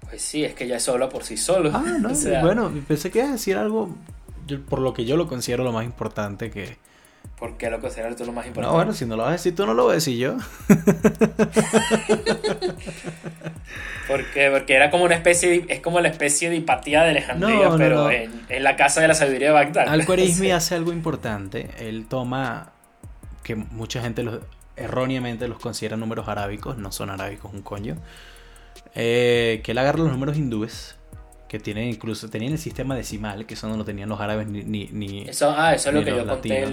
Pues 0.09 0.23
sí, 0.23 0.45
es 0.45 0.55
que 0.55 0.67
ya 0.67 0.77
es 0.77 0.89
habla 0.89 1.09
por 1.09 1.25
sí 1.25 1.37
solo. 1.37 1.71
Ah, 1.73 1.83
no, 2.01 2.11
bueno, 2.41 2.73
pensé 2.87 3.11
que 3.11 3.19
ibas 3.19 3.31
a 3.31 3.33
decir 3.33 3.57
algo 3.57 3.95
por 4.69 4.81
lo 4.81 4.95
que 4.95 5.05
yo 5.05 5.17
lo 5.17 5.27
considero 5.27 5.65
lo 5.65 5.73
más 5.73 5.85
importante 5.85 6.51
que... 6.51 6.77
¿Por 7.39 7.59
qué 7.59 7.69
lo 7.69 7.81
consideras 7.81 8.17
tú 8.17 8.25
lo 8.25 8.33
más 8.33 8.47
importante? 8.47 8.73
No, 8.73 8.77
bueno, 8.77 8.95
si 8.95 9.05
no 9.05 9.15
lo 9.15 9.25
vas 9.25 9.29
a 9.31 9.33
decir 9.33 9.55
tú, 9.55 9.67
no 9.67 9.75
lo 9.75 9.83
voy 9.85 9.93
a 9.93 9.95
decir 9.97 10.17
yo. 10.17 10.37
¿Por 14.09 14.25
qué? 14.33 14.51
Porque 14.51 14.75
era 14.75 14.91
como 14.91 15.05
una 15.05 15.17
especie 15.17 15.51
de, 15.51 15.67
es 15.69 15.81
como 15.81 16.01
la 16.01 16.09
especie 16.09 16.49
de 16.49 16.57
hipatía 16.57 17.03
de 17.03 17.11
Alejandría, 17.11 17.71
pero 17.77 18.11
En, 18.11 18.47
la 18.63 18.77
casa 18.77 19.03
de 19.03 19.09
la 19.09 19.15
sabiduría 19.15 19.49
de 19.49 19.55
Bagdad. 19.55 19.87
Al-Khwarizmi 19.89 20.51
hace 20.53 20.77
algo 20.77 20.93
importante. 20.93 21.69
Él 21.79 22.07
toma 22.09 22.73
que 23.43 23.55
mucha 23.55 24.01
gente 24.01 24.23
los, 24.23 24.41
erróneamente 24.77 25.47
los 25.47 25.59
considera 25.59 25.99
números 25.99 26.29
arábicos, 26.29 26.79
no 26.79 26.91
son 26.91 27.11
arábicos 27.11 27.53
un 27.53 27.61
coño. 27.61 27.97
Eh, 28.95 29.61
que 29.63 29.73
él 29.73 29.79
agarra 29.79 29.99
los 29.99 30.11
números 30.11 30.39
hindúes, 30.39 30.97
que 31.49 31.59
tienen 31.59 31.89
incluso 31.89 32.31
tenían 32.31 32.53
el 32.53 32.59
sistema 32.59 32.97
decimal, 32.97 33.45
que 33.45 33.53
eso 33.55 33.69
no 33.69 33.77
lo 33.77 33.85
tenían 33.85 34.09
los 34.09 34.21
árabes 34.21 34.47
ni. 34.47 34.63
ni, 34.63 35.29
eso, 35.29 35.55
ah, 35.55 35.75
eso 35.75 35.91
es 35.91 35.95
lo 35.95 36.03
que 36.03 36.11
yo 36.11 36.27
conté. 36.27 36.65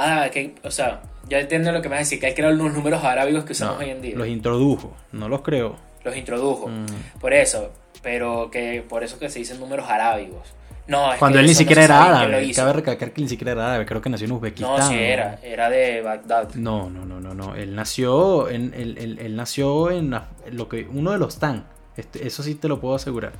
Ah, 0.00 0.30
que, 0.30 0.54
o 0.62 0.70
sea, 0.70 1.00
ya 1.28 1.40
entiendo 1.40 1.72
lo 1.72 1.82
que 1.82 1.88
me 1.88 1.96
vas 1.96 2.00
a 2.00 2.04
decir, 2.04 2.20
que 2.20 2.28
él 2.28 2.34
creó 2.34 2.52
los 2.52 2.72
números 2.72 3.02
arábicos 3.02 3.44
que 3.44 3.52
usamos 3.52 3.78
hoy 3.78 3.90
en 3.90 4.00
día. 4.00 4.16
Los 4.16 4.28
introdujo, 4.28 4.96
no 5.12 5.28
los 5.28 5.42
creó. 5.42 5.76
Los 6.04 6.16
introdujo, 6.16 6.68
mm. 6.68 7.18
por 7.20 7.34
eso, 7.34 7.72
pero 8.00 8.48
que 8.50 8.84
por 8.88 9.02
eso 9.02 9.18
que 9.18 9.28
se 9.28 9.40
dicen 9.40 9.58
números 9.58 9.88
arábigos. 9.88 10.54
No, 10.86 11.10
Cuando 11.18 11.38
él 11.38 11.46
ni 11.46 11.54
siquiera 11.54 11.84
era 11.84 12.02
árabe. 12.02 12.50
Cabe 12.54 12.72
recalcar 12.72 13.10
que 13.12 13.20
él 13.20 13.24
ni 13.24 13.28
siquiera 13.28 13.52
era 13.52 13.68
árabe. 13.68 13.84
Creo 13.84 14.00
que 14.00 14.08
nació 14.08 14.24
en 14.26 14.32
Uzbekistán. 14.32 14.78
No, 14.78 14.88
sí 14.88 14.94
era. 14.94 15.38
Era 15.42 15.68
de 15.68 16.00
Bagdad. 16.00 16.54
No, 16.54 16.88
no, 16.88 17.04
no, 17.04 17.20
no. 17.20 17.34
no. 17.34 17.54
Él 17.56 17.74
nació 17.74 18.48
en, 18.48 18.72
él, 18.74 19.18
él, 19.20 19.36
nació 19.36 19.90
en 19.90 20.18
lo 20.50 20.68
que 20.70 20.88
uno 20.90 21.12
de 21.12 21.18
los 21.18 21.38
Tan. 21.38 21.66
Este, 21.94 22.26
eso 22.26 22.42
sí 22.42 22.54
te 22.54 22.68
lo 22.68 22.80
puedo 22.80 22.94
asegurar. 22.94 23.32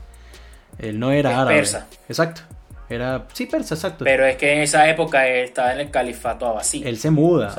Él 0.79 0.99
no 0.99 1.11
era 1.11 1.40
árabe. 1.40 1.57
Persa. 1.57 1.87
Exacto. 2.07 2.42
Era, 2.90 3.27
sí, 3.33 3.46
persa, 3.46 3.74
exacto. 3.74 4.05
Pero 4.05 4.24
es 4.24 4.37
que 4.37 4.53
en 4.55 4.61
esa 4.61 4.88
época 4.88 5.27
estaba 5.27 5.72
en 5.72 5.81
el 5.81 5.90
califato 5.90 6.46
abasí. 6.46 6.83
Él 6.85 6.96
se 6.98 7.11
muda, 7.11 7.55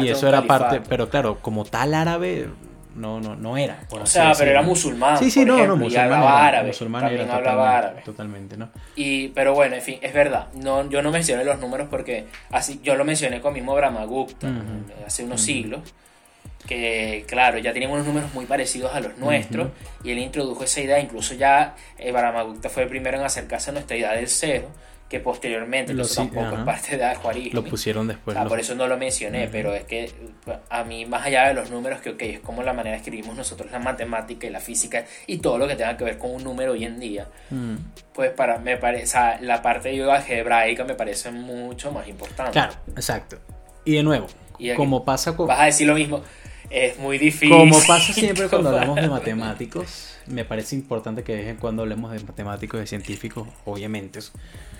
y 0.00 0.08
eso 0.08 0.28
era 0.28 0.42
parte, 0.42 0.80
pero 0.88 1.08
claro, 1.08 1.38
como 1.40 1.64
tal 1.64 1.94
árabe, 1.94 2.48
no, 2.94 3.20
no, 3.20 3.36
no 3.36 3.56
era. 3.56 3.86
o 3.90 4.06
sea, 4.06 4.32
pero 4.36 4.50
era 4.50 4.62
musulmán. 4.62 5.18
Sí, 5.18 5.30
sí, 5.30 5.44
no, 5.44 5.66
no, 5.66 5.76
musulmán. 5.76 6.04
hablaba 6.04 6.46
árabe. 6.46 6.66
Musulmán 6.68 7.02
también 7.02 7.22
era 7.22 7.36
hablaba 7.36 7.54
totalmente, 7.54 7.86
árabe. 7.86 8.02
Totalmente, 8.04 8.56
¿no? 8.56 8.68
Y, 8.96 9.28
pero 9.28 9.54
bueno, 9.54 9.76
en 9.76 9.82
fin, 9.82 9.98
es 10.02 10.12
verdad. 10.12 10.48
No, 10.54 10.88
yo 10.88 11.02
no 11.02 11.10
mencioné 11.10 11.44
los 11.44 11.58
números 11.58 11.88
porque 11.90 12.26
así 12.50 12.80
yo 12.82 12.94
lo 12.94 13.04
mencioné 13.04 13.40
con 13.40 13.54
mismo 13.54 13.74
Brahmagupta 13.74 14.48
hace 15.06 15.24
unos 15.24 15.40
siglos. 15.40 15.94
Que 16.66 17.24
claro, 17.26 17.58
ya 17.58 17.72
teníamos 17.72 17.96
unos 17.96 18.06
números 18.06 18.32
muy 18.34 18.46
parecidos 18.46 18.94
a 18.94 19.00
los 19.00 19.16
nuestros. 19.18 19.70
Y 20.04 20.12
él 20.12 20.18
introdujo 20.18 20.64
esa 20.64 20.80
idea. 20.80 21.00
Incluso 21.00 21.34
ya 21.34 21.74
eh, 21.98 22.12
Brahmagupta 22.12 22.68
fue 22.68 22.84
el 22.84 22.88
primero 22.88 23.18
en 23.18 23.24
acercarse 23.24 23.70
a 23.70 23.72
nuestra 23.72 23.96
idea 23.96 24.12
del 24.12 24.28
cero 24.28 24.68
que 25.12 25.20
posteriormente, 25.20 25.92
lo, 25.92 26.08
tampoco 26.08 26.56
es 26.56 26.62
parte 26.62 26.96
de 26.96 27.04
Ajuarismo. 27.04 27.60
Lo 27.60 27.68
pusieron 27.68 28.08
después. 28.08 28.34
Por 28.48 28.58
eso 28.58 28.74
no 28.74 28.86
lo 28.86 28.96
mencioné, 28.96 29.46
pero 29.52 29.74
es 29.74 29.84
que 29.84 30.10
a 30.70 30.84
mí, 30.84 31.04
más 31.04 31.26
allá 31.26 31.48
de 31.48 31.52
los 31.52 31.70
números, 31.70 32.00
que 32.00 32.10
ok, 32.10 32.22
es 32.22 32.40
como 32.40 32.62
la 32.62 32.72
manera 32.72 32.96
que 32.96 33.02
escribimos 33.02 33.36
nosotros 33.36 33.70
la 33.70 33.78
matemática 33.78 34.46
y 34.46 34.50
la 34.50 34.60
física 34.60 35.04
y 35.26 35.36
todo 35.36 35.58
lo 35.58 35.68
que 35.68 35.76
tenga 35.76 35.98
que 35.98 36.04
ver 36.04 36.16
con 36.16 36.30
un 36.30 36.42
número 36.42 36.72
hoy 36.72 36.86
en 36.86 36.98
día, 36.98 37.26
mm. 37.50 37.74
pues 38.14 38.30
para 38.30 38.56
me 38.56 38.78
parece, 38.78 39.18
la 39.42 39.60
parte 39.60 39.90
de 39.90 40.10
algebraica 40.10 40.84
me 40.84 40.94
parece 40.94 41.30
mucho 41.30 41.92
más 41.92 42.08
importante. 42.08 42.52
Claro, 42.52 42.72
exacto. 42.96 43.36
Y 43.84 43.92
de 43.92 44.02
nuevo, 44.02 44.28
como 44.76 45.04
pasa 45.04 45.36
con... 45.36 45.46
Vas 45.46 45.60
a 45.60 45.64
decir 45.66 45.86
lo 45.86 45.94
mismo, 45.94 46.22
es 46.72 46.98
muy 46.98 47.18
difícil. 47.18 47.50
Como 47.50 47.78
pasa 47.86 48.12
siempre 48.12 48.48
cuando 48.48 48.68
hablamos 48.76 48.96
de 48.96 49.08
matemáticos 49.08 50.12
me 50.26 50.44
parece 50.44 50.76
importante 50.76 51.22
que 51.22 51.32
de 51.32 51.38
vez 51.38 51.48
en 51.48 51.56
cuando 51.56 51.82
hablemos 51.82 52.12
de 52.12 52.20
matemáticos 52.20 52.78
y 52.78 52.80
de 52.82 52.86
científicos, 52.86 53.48
obviamente. 53.64 54.20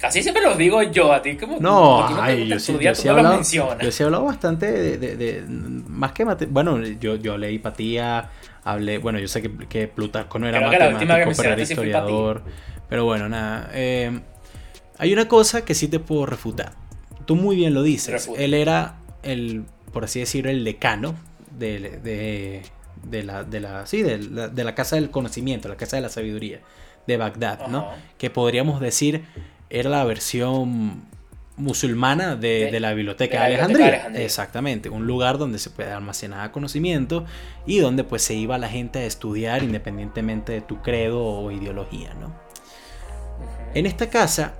Casi 0.01 0.23
siempre 0.23 0.43
los 0.43 0.57
digo 0.57 0.83
yo, 0.83 1.13
a 1.13 1.23
ti 1.23 1.37
como 1.37 1.59
no, 1.59 2.09
yo, 2.47 2.59
sí, 2.59 2.77
yo, 2.81 2.95
sí 2.95 3.09
he 3.09 3.11
hablado, 3.11 3.41
yo 3.43 3.91
sí 3.93 4.03
he 4.03 4.07
hablado 4.07 4.25
bastante 4.25 4.99
de, 4.99 5.45
más 5.49 6.13
que 6.13 6.25
bueno, 6.25 6.83
yo, 6.83 7.17
yo 7.17 7.39
leí 7.39 7.59
patía, 7.59 8.31
hablé, 8.65 8.99
bueno, 8.99 9.19
yo 9.19 9.29
sé 9.29 9.43
que, 9.43 9.51
que 9.69 9.89
Plutarco 9.89 10.39
no 10.39 10.49
era 10.49 10.61
matemático, 10.61 11.33
pero 11.37 11.53
era 11.53 11.63
historiador, 11.63 12.43
pero 12.89 13.05
bueno, 13.05 13.29
nada. 13.29 13.71
Eh, 13.73 14.21
hay 14.99 15.13
una 15.13 15.27
cosa 15.29 15.65
que 15.65 15.75
sí 15.75 15.89
te 15.89 15.99
puedo 15.99 16.27
refutar. 16.27 16.73
Tú 17.25 17.37
muy 17.37 17.57
bien 17.57 17.75
lo 17.75 17.83
dices. 17.83 18.29
Él 18.37 18.55
era 18.55 18.97
el, 19.23 19.65
por 19.93 20.05
así 20.05 20.21
decirlo, 20.21 20.51
el 20.51 20.65
decano 20.65 21.15
de 21.59 22.63
de 23.03 23.23
la, 23.23 23.45
de 23.45 23.61
la, 23.61 23.87
sí, 23.87 24.03
de 24.03 24.19
la, 24.19 24.49
de 24.49 24.65
la 24.65 24.75
casa 24.75 24.97
del 24.97 25.11
conocimiento, 25.11 25.69
la 25.69 25.77
casa 25.77 25.97
de 25.97 26.03
la 26.03 26.09
sabiduría 26.09 26.61
de 27.07 27.17
Bagdad, 27.17 27.67
¿no? 27.69 27.89
Que 28.19 28.31
podríamos 28.31 28.81
decir 28.81 29.25
era 29.71 29.91
la 29.91 30.05
versión 30.05 31.05
musulmana 31.57 32.37
de, 32.37 32.79
la 32.81 32.95
biblioteca 32.95 33.41
de, 33.41 33.47
Alejandría. 33.47 34.07
Exactamente, 34.15 34.89
un 34.89 35.07
lugar 35.07 35.39
donde 35.39 35.59
se 35.59 35.71
puede 35.71 35.91
almacenar 35.91 36.51
conocimiento 36.51 37.25
y 37.67 37.79
donde 37.79 38.05
pues 38.05 38.23
se 38.23 38.35
iba 38.35 38.57
la 38.59 38.69
gente 38.69 39.01
a 39.01 39.05
estudiar 39.05 39.63
independientemente 39.63 40.53
de 40.53 40.61
tu 40.61 40.81
credo 40.81 41.25
o 41.25 41.51
ideología, 41.51 42.15
¿no? 42.15 42.33
En 43.75 43.87
esta 43.87 44.11
casa 44.11 44.55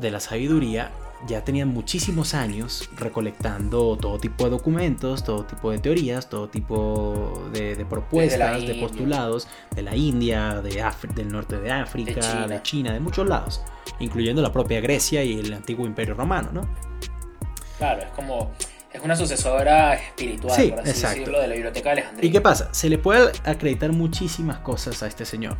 de 0.00 0.10
la 0.10 0.20
sabiduría 0.20 0.90
ya 1.26 1.42
tenían 1.42 1.68
muchísimos 1.68 2.34
años 2.34 2.90
recolectando 2.96 3.96
todo 3.96 4.18
tipo 4.18 4.44
de 4.44 4.50
documentos, 4.50 5.24
todo 5.24 5.44
tipo 5.44 5.70
de 5.70 5.78
teorías, 5.78 6.28
todo 6.28 6.48
tipo 6.48 7.48
de, 7.52 7.86
propuestas, 7.88 8.66
de, 8.66 8.74
postulados 8.74 9.48
de 9.74 9.82
la 9.82 9.96
India, 9.96 10.60
de 10.60 10.84
del 11.14 11.28
norte 11.28 11.58
de 11.58 11.70
África, 11.70 12.46
de 12.46 12.62
China. 12.62 12.92
de 12.92 13.00
muchos 13.00 13.26
lados, 13.26 13.62
incluyendo 13.98 14.42
la 14.42 14.52
propia 14.52 14.80
Grecia 14.80 15.24
y 15.24 15.38
el 15.38 15.52
antiguo 15.52 15.86
Imperio 15.86 16.14
Romano, 16.14 16.50
¿no? 16.52 16.68
Claro, 17.78 18.02
es 18.02 18.10
como 18.10 18.52
es 18.92 19.02
una 19.02 19.16
sucesora 19.16 19.94
espiritual, 19.94 20.70
por 20.70 20.80
así 20.80 21.02
decirlo, 21.02 21.40
de 21.40 21.48
la 21.48 21.54
Biblioteca 21.54 21.90
de 21.90 21.92
Alejandría. 21.92 22.28
¿Y 22.28 22.32
qué 22.32 22.40
pasa? 22.40 22.72
Se 22.72 22.88
le 22.88 22.98
puede 22.98 23.32
acreditar 23.44 23.92
muchísimas 23.92 24.58
cosas 24.58 25.02
a 25.02 25.06
este 25.06 25.24
señor. 25.24 25.56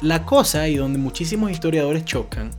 La 0.00 0.24
cosa, 0.24 0.66
y 0.66 0.76
donde 0.76 0.98
muchísimos 0.98 1.52
historiadores 1.52 2.04
chocan, 2.04 2.50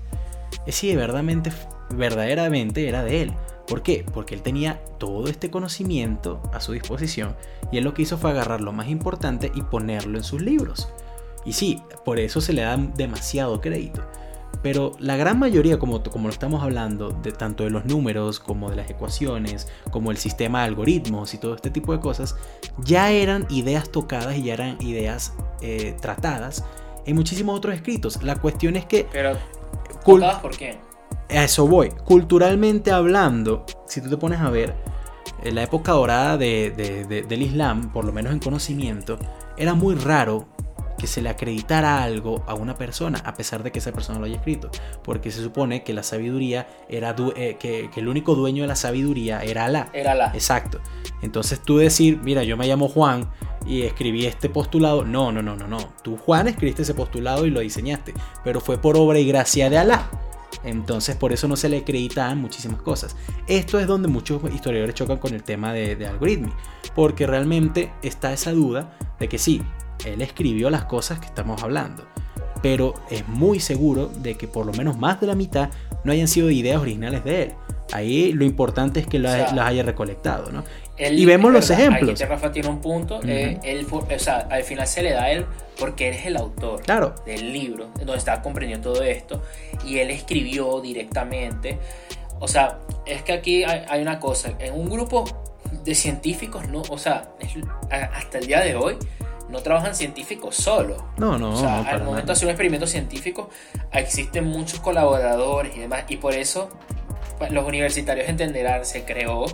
es 0.66 0.76
si 0.76 0.88
de 0.88 0.96
verdaderamente 0.96 1.52
verdaderamente 1.90 2.88
era 2.88 3.04
de 3.04 3.22
él. 3.24 3.34
¿Por 3.68 3.82
qué? 3.82 4.06
Porque 4.14 4.36
él 4.36 4.42
tenía 4.42 4.84
todo 4.98 5.28
este 5.28 5.50
conocimiento 5.50 6.42
a 6.54 6.60
su 6.60 6.74
disposición 6.74 7.36
y 7.72 7.78
él 7.78 7.86
lo 7.86 7.94
que 7.94 8.02
hizo 8.02 8.18
fue 8.18 8.32
agarrar 8.32 8.62
lo 8.62 8.74
más 8.74 8.90
importante 8.90 9.52
y 9.56 9.62
ponerlo 9.62 10.18
en 10.18 10.24
sus 10.24 10.42
libros. 10.42 10.90
Y 11.46 11.54
sí, 11.54 11.82
por 12.06 12.20
eso 12.20 12.42
se 12.42 12.54
le 12.54 12.62
da 12.62 12.78
demasiado 12.78 13.62
crédito. 13.62 14.04
Pero 14.62 14.94
la 15.00 15.18
gran 15.18 15.40
mayoría, 15.40 15.78
como, 15.78 16.04
como 16.04 16.28
lo 16.28 16.34
estamos 16.34 16.64
hablando, 16.64 17.10
de 17.10 17.32
tanto 17.32 17.64
de 17.66 17.70
los 17.70 17.86
números 17.86 18.40
como 18.40 18.70
de 18.70 18.78
las 18.78 18.90
ecuaciones, 18.90 19.68
como 19.92 20.12
el 20.12 20.18
sistema 20.18 20.60
de 20.62 20.68
algoritmos 20.68 21.34
y 21.34 21.38
todo 21.38 21.56
este 21.56 21.70
tipo 21.70 21.92
de 21.92 22.00
cosas, 22.00 22.36
ya 22.78 23.12
eran 23.12 23.46
ideas 23.50 23.90
tocadas 23.90 24.38
y 24.38 24.44
ya 24.44 24.54
eran 24.54 24.82
ideas 24.82 25.34
eh, 25.62 25.96
tratadas 26.00 26.64
en 27.06 27.16
muchísimos 27.16 27.58
otros 27.58 27.76
escritos. 27.76 28.24
La 28.24 28.36
cuestión 28.38 28.78
es 28.78 28.86
que... 28.86 29.06
Pero, 29.12 29.38
¿tocadas 30.06 30.40
por 30.42 30.56
qué? 30.56 30.78
A 31.38 31.44
eso 31.44 31.68
voy. 31.68 31.90
Culturalmente 32.06 32.92
hablando, 32.92 33.66
si 33.88 34.02
tú 34.02 34.10
te 34.10 34.18
pones 34.18 34.40
a 34.40 34.50
ver, 34.50 34.76
en 35.44 35.56
la 35.56 35.64
época 35.64 35.92
dorada 35.92 36.38
del 36.38 37.42
Islam, 37.42 37.92
por 37.92 38.06
lo 38.06 38.12
menos 38.12 38.32
en 38.34 38.40
conocimiento, 38.40 39.18
era 39.58 39.74
muy 39.74 39.96
raro 39.96 40.48
que 40.98 41.08
se 41.08 41.22
le 41.22 41.30
acreditara 41.30 42.02
algo 42.02 42.44
a 42.48 42.54
una 42.54 42.76
persona 42.76 43.20
a 43.26 43.34
pesar 43.34 43.62
de 43.64 43.72
que 43.72 43.80
esa 43.80 43.92
persona 43.92 44.20
lo 44.20 44.26
haya 44.26 44.38
escrito. 44.38 44.70
Porque 45.04 45.32
se 45.32 45.42
supone 45.44 45.84
que 45.84 45.92
la 45.92 46.04
sabiduría 46.04 46.68
era 46.88 47.16
eh, 47.36 47.58
que, 47.60 47.90
el 47.94 48.08
único 48.08 48.36
dueño 48.36 48.64
de 48.64 48.68
la 48.68 48.76
sabiduría 48.76 49.42
era 49.42 49.66
Alá. 49.66 49.90
Era 49.92 50.14
Alá. 50.14 50.32
Exacto. 50.34 50.80
Entonces 51.22 51.60
tú 51.60 51.78
decir, 51.78 52.20
mira, 52.24 52.44
yo 52.44 52.56
me 52.56 52.68
llamo 52.68 52.88
Juan 52.88 53.30
y 53.66 53.82
escribí 53.82 54.26
este 54.26 54.50
postulado. 54.50 55.04
No, 55.04 55.32
no, 55.32 55.42
no, 55.42 55.56
no, 55.56 55.68
no. 55.68 55.94
Tú, 56.04 56.16
Juan, 56.16 56.48
escribiste 56.48 56.84
ese 56.84 56.94
postulado 56.94 57.46
y 57.46 57.50
lo 57.50 57.60
diseñaste. 57.60 58.14
Pero 58.44 58.62
fue 58.62 58.78
por 58.78 58.96
obra 58.96 59.20
y 59.20 59.28
gracia 59.28 59.70
de 59.70 59.78
Alá. 59.78 60.10
Entonces 60.64 61.16
por 61.16 61.34
eso 61.34 61.48
no 61.48 61.56
se 61.56 61.70
le 61.70 61.78
acreditaban 61.78 62.40
muchísimas 62.40 62.82
cosas. 62.82 63.16
Esto 63.48 63.80
es 63.80 63.88
donde 63.88 64.08
muchos 64.08 64.42
historiadores 64.54 64.96
chocan 64.96 65.18
con 65.18 65.34
el 65.34 65.44
tema 65.44 65.74
de, 65.74 65.96
de 65.96 66.08
algoritmo. 66.08 66.54
Porque 66.96 67.28
realmente 67.28 67.92
está 68.02 68.34
esa 68.34 68.52
duda 68.52 68.98
de 69.20 69.28
que 69.30 69.38
sí, 69.38 69.62
él 70.06 70.22
escribió 70.22 70.70
las 70.70 70.86
cosas 70.86 71.20
que 71.20 71.26
estamos 71.26 71.64
hablando. 71.64 72.06
Pero 72.62 72.94
es 73.10 73.28
muy 73.28 73.60
seguro 73.60 74.08
de 74.08 74.36
que 74.36 74.48
por 74.48 74.66
lo 74.66 74.74
menos 74.74 74.98
más 74.98 75.20
de 75.20 75.28
la 75.28 75.36
mitad 75.36 75.70
no 76.04 76.12
hayan 76.12 76.28
sido 76.28 76.50
ideas 76.50 76.82
originales 76.82 77.24
de 77.24 77.44
él. 77.44 77.54
Ahí 77.92 78.32
lo 78.32 78.46
importante 78.46 79.00
es 79.00 79.08
que 79.08 79.20
las, 79.20 79.54
haya 79.54 79.84
recolectado, 79.84 80.52
¿no? 80.52 80.64
Y 80.98 81.26
vemos 81.26 81.52
los 81.52 81.70
ejemplos. 81.70 82.22
Ahí 82.22 82.28
Rafa 82.28 82.52
tiene 82.52 82.70
un 82.70 82.80
punto. 82.80 83.20
Eh, 83.26 83.60
él, 83.64 83.88
o 83.92 84.20
sea, 84.20 84.48
al 84.50 84.64
final 84.64 84.88
se 84.88 85.02
le 85.02 85.12
da 85.12 85.24
a 85.24 85.32
él 85.32 85.46
porque 85.80 86.10
él 86.10 86.16
es 86.16 86.26
el 86.26 86.38
autor 86.38 86.82
claro. 86.82 87.16
del 87.26 87.52
libro 87.52 87.90
donde 87.98 88.18
está 88.18 88.42
comprendiendo 88.42 88.94
todo 88.94 89.04
esto. 89.04 89.42
Y 89.86 90.00
él 90.00 90.12
escribió 90.12 90.82
directamente. 90.82 91.80
O 92.40 92.48
sea, 92.48 92.80
es 93.06 93.24
que 93.24 93.34
aquí 93.34 93.64
hay, 93.64 93.86
hay 93.88 94.02
una 94.02 94.20
cosa. 94.20 94.54
En 94.60 94.74
un 94.74 94.90
grupo 94.90 95.26
de 95.84 95.96
científicos, 95.96 96.68
no, 96.68 96.82
o 96.90 96.98
sea, 96.98 97.30
hasta 97.90 98.38
el 98.38 98.48
día 98.48 98.62
de 98.62 98.76
hoy 98.76 98.98
no 99.50 99.62
trabajan 99.62 99.96
científicos 99.96 100.56
solos. 100.56 101.02
No, 101.18 101.38
no. 101.38 101.54
O 101.54 101.56
sea, 101.56 101.82
al 101.82 102.04
momento 102.04 102.28
de 102.28 102.34
hacer 102.34 102.46
un 102.46 102.52
experimento 102.52 102.88
científico 102.88 103.50
existen 103.92 104.46
muchos 104.46 104.80
colaboradores 104.80 105.76
y 105.76 105.82
demás. 105.82 106.06
Y 106.10 106.18
por 106.18 106.34
eso 106.34 106.70
pues, 107.38 107.52
los 107.52 107.66
universitarios 107.66 108.28
entenderán, 108.28 108.86
se 108.86 109.04
creó 109.06 109.46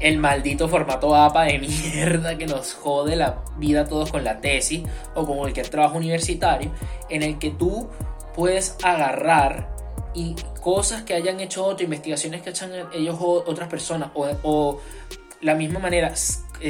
el 0.00 0.18
maldito 0.18 0.68
formato 0.68 1.14
APA 1.14 1.44
de 1.44 1.58
mierda 1.58 2.38
que 2.38 2.46
nos 2.46 2.74
jode 2.74 3.16
la 3.16 3.42
vida 3.56 3.82
a 3.82 3.84
todos 3.84 4.10
con 4.10 4.24
la 4.24 4.40
tesis 4.40 4.82
o 5.14 5.26
con 5.26 5.38
cualquier 5.38 5.68
trabajo 5.68 5.96
universitario, 5.96 6.70
en 7.08 7.22
el 7.22 7.38
que 7.38 7.50
tú 7.50 7.88
puedes 8.34 8.76
agarrar 8.82 9.76
y 10.14 10.36
cosas 10.60 11.02
que 11.02 11.14
hayan 11.14 11.40
hecho 11.40 11.64
otros, 11.64 11.82
investigaciones 11.82 12.42
que 12.42 12.50
hayan 12.50 12.72
ellos 12.92 13.16
otras 13.20 13.68
personas 13.68 14.10
o, 14.14 14.28
o 14.42 14.80
la 15.40 15.54
misma 15.54 15.78
manera 15.78 16.12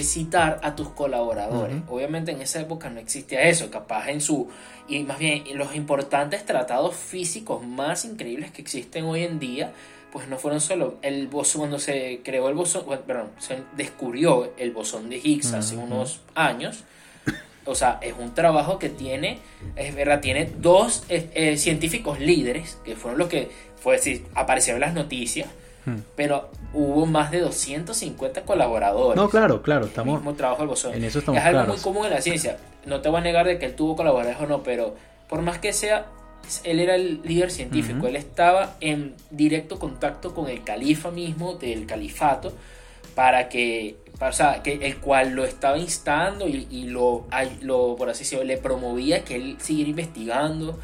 citar 0.00 0.60
a 0.62 0.74
tus 0.74 0.90
colaboradores. 0.90 1.76
Obviamente 1.88 2.32
en 2.32 2.42
esa 2.42 2.60
época 2.60 2.90
no 2.90 3.00
existía 3.00 3.42
eso, 3.42 3.70
capaz 3.70 4.08
en 4.08 4.20
su... 4.20 4.48
Y 4.86 5.00
más 5.04 5.18
bien 5.18 5.44
los 5.54 5.74
importantes 5.74 6.44
tratados 6.44 6.94
físicos 6.94 7.66
más 7.66 8.04
increíbles 8.04 8.50
que 8.50 8.62
existen 8.62 9.04
hoy 9.04 9.24
en 9.24 9.38
día, 9.38 9.72
pues 10.12 10.28
no 10.28 10.38
fueron 10.38 10.60
solo 10.60 10.96
el 11.02 11.28
bosón, 11.28 11.60
cuando 11.60 11.78
se 11.78 12.20
creó 12.24 12.48
el 12.48 12.54
bosón, 12.54 12.84
perdón, 13.06 13.30
se 13.38 13.62
descubrió 13.76 14.52
el 14.56 14.72
bosón 14.72 15.10
de 15.10 15.16
Higgs 15.16 15.52
hace 15.52 15.76
unos 15.76 16.20
años. 16.34 16.84
O 17.64 17.74
sea, 17.74 17.98
es 18.00 18.14
un 18.18 18.34
trabajo 18.34 18.78
que 18.78 18.88
tiene, 18.88 19.40
es 19.76 19.94
verdad, 19.94 20.20
tiene 20.20 20.50
dos 20.58 21.04
eh, 21.10 21.28
eh, 21.34 21.56
científicos 21.58 22.18
líderes, 22.18 22.78
que 22.82 22.96
fueron 22.96 23.18
los 23.18 23.28
que, 23.28 23.50
fue 23.76 23.96
decir, 23.96 24.24
aparecieron 24.34 24.80
las 24.80 24.94
noticias, 24.94 25.48
Hmm. 25.88 26.00
Pero 26.16 26.50
hubo 26.74 27.06
más 27.06 27.30
de 27.30 27.40
250 27.40 28.42
colaboradores. 28.42 29.16
No, 29.16 29.28
claro, 29.28 29.62
claro, 29.62 29.86
estamos. 29.86 30.16
mismo 30.16 30.34
trabajo 30.34 30.60
del 30.60 30.68
bosón. 30.68 30.94
En 30.94 31.04
eso 31.04 31.20
estamos 31.20 31.40
Es 31.40 31.46
algo 31.46 31.64
muy 31.64 31.78
común 31.78 32.06
en 32.06 32.12
la 32.12 32.20
ciencia. 32.20 32.58
No 32.84 33.00
te 33.00 33.08
voy 33.08 33.18
a 33.20 33.22
negar 33.22 33.46
de 33.46 33.58
que 33.58 33.66
él 33.66 33.74
tuvo 33.74 33.96
colaboradores 33.96 34.40
o 34.40 34.46
no, 34.46 34.62
pero 34.62 34.96
por 35.28 35.42
más 35.42 35.58
que 35.58 35.72
sea, 35.72 36.06
él 36.64 36.80
era 36.80 36.94
el 36.94 37.20
líder 37.24 37.50
científico. 37.50 38.06
Él 38.06 38.16
estaba 38.16 38.76
en 38.80 39.14
directo 39.30 39.78
contacto 39.78 40.34
con 40.34 40.48
el 40.48 40.62
califa 40.64 41.10
mismo 41.10 41.54
del 41.54 41.86
califato 41.86 42.52
para 43.14 43.48
que, 43.48 43.96
o 44.20 44.32
sea, 44.32 44.62
que 44.62 44.74
el 44.74 44.98
cual 44.98 45.30
lo 45.30 45.44
estaba 45.44 45.78
instando 45.78 46.46
y, 46.46 46.84
lo, 46.84 47.26
lo, 47.62 47.96
por 47.96 48.10
así 48.10 48.24
decirlo, 48.24 48.44
le 48.44 48.58
promovía 48.58 49.24
que 49.24 49.36
él 49.36 49.56
siguiera 49.60 49.90
investigando 49.90 50.78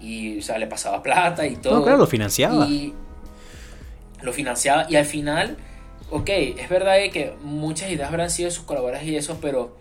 y, 0.00 0.38
o 0.38 0.42
sea, 0.42 0.58
le 0.58 0.66
pasaba 0.66 1.02
plata 1.02 1.46
y 1.46 1.56
todo. 1.56 1.76
No, 1.76 1.82
claro, 1.82 1.98
lo 1.98 2.06
financiaba. 2.06 2.66
Y, 2.66 2.94
lo 4.22 4.32
financiaba 4.32 4.86
y 4.88 4.96
al 4.96 5.04
final, 5.04 5.56
ok, 6.10 6.30
es 6.30 6.68
verdad 6.68 6.96
que 7.12 7.34
muchas 7.42 7.90
ideas 7.90 8.08
habrán 8.08 8.30
sido 8.30 8.50
sus 8.50 8.64
colaboradores 8.64 9.06
y 9.08 9.16
eso, 9.16 9.38
pero 9.40 9.76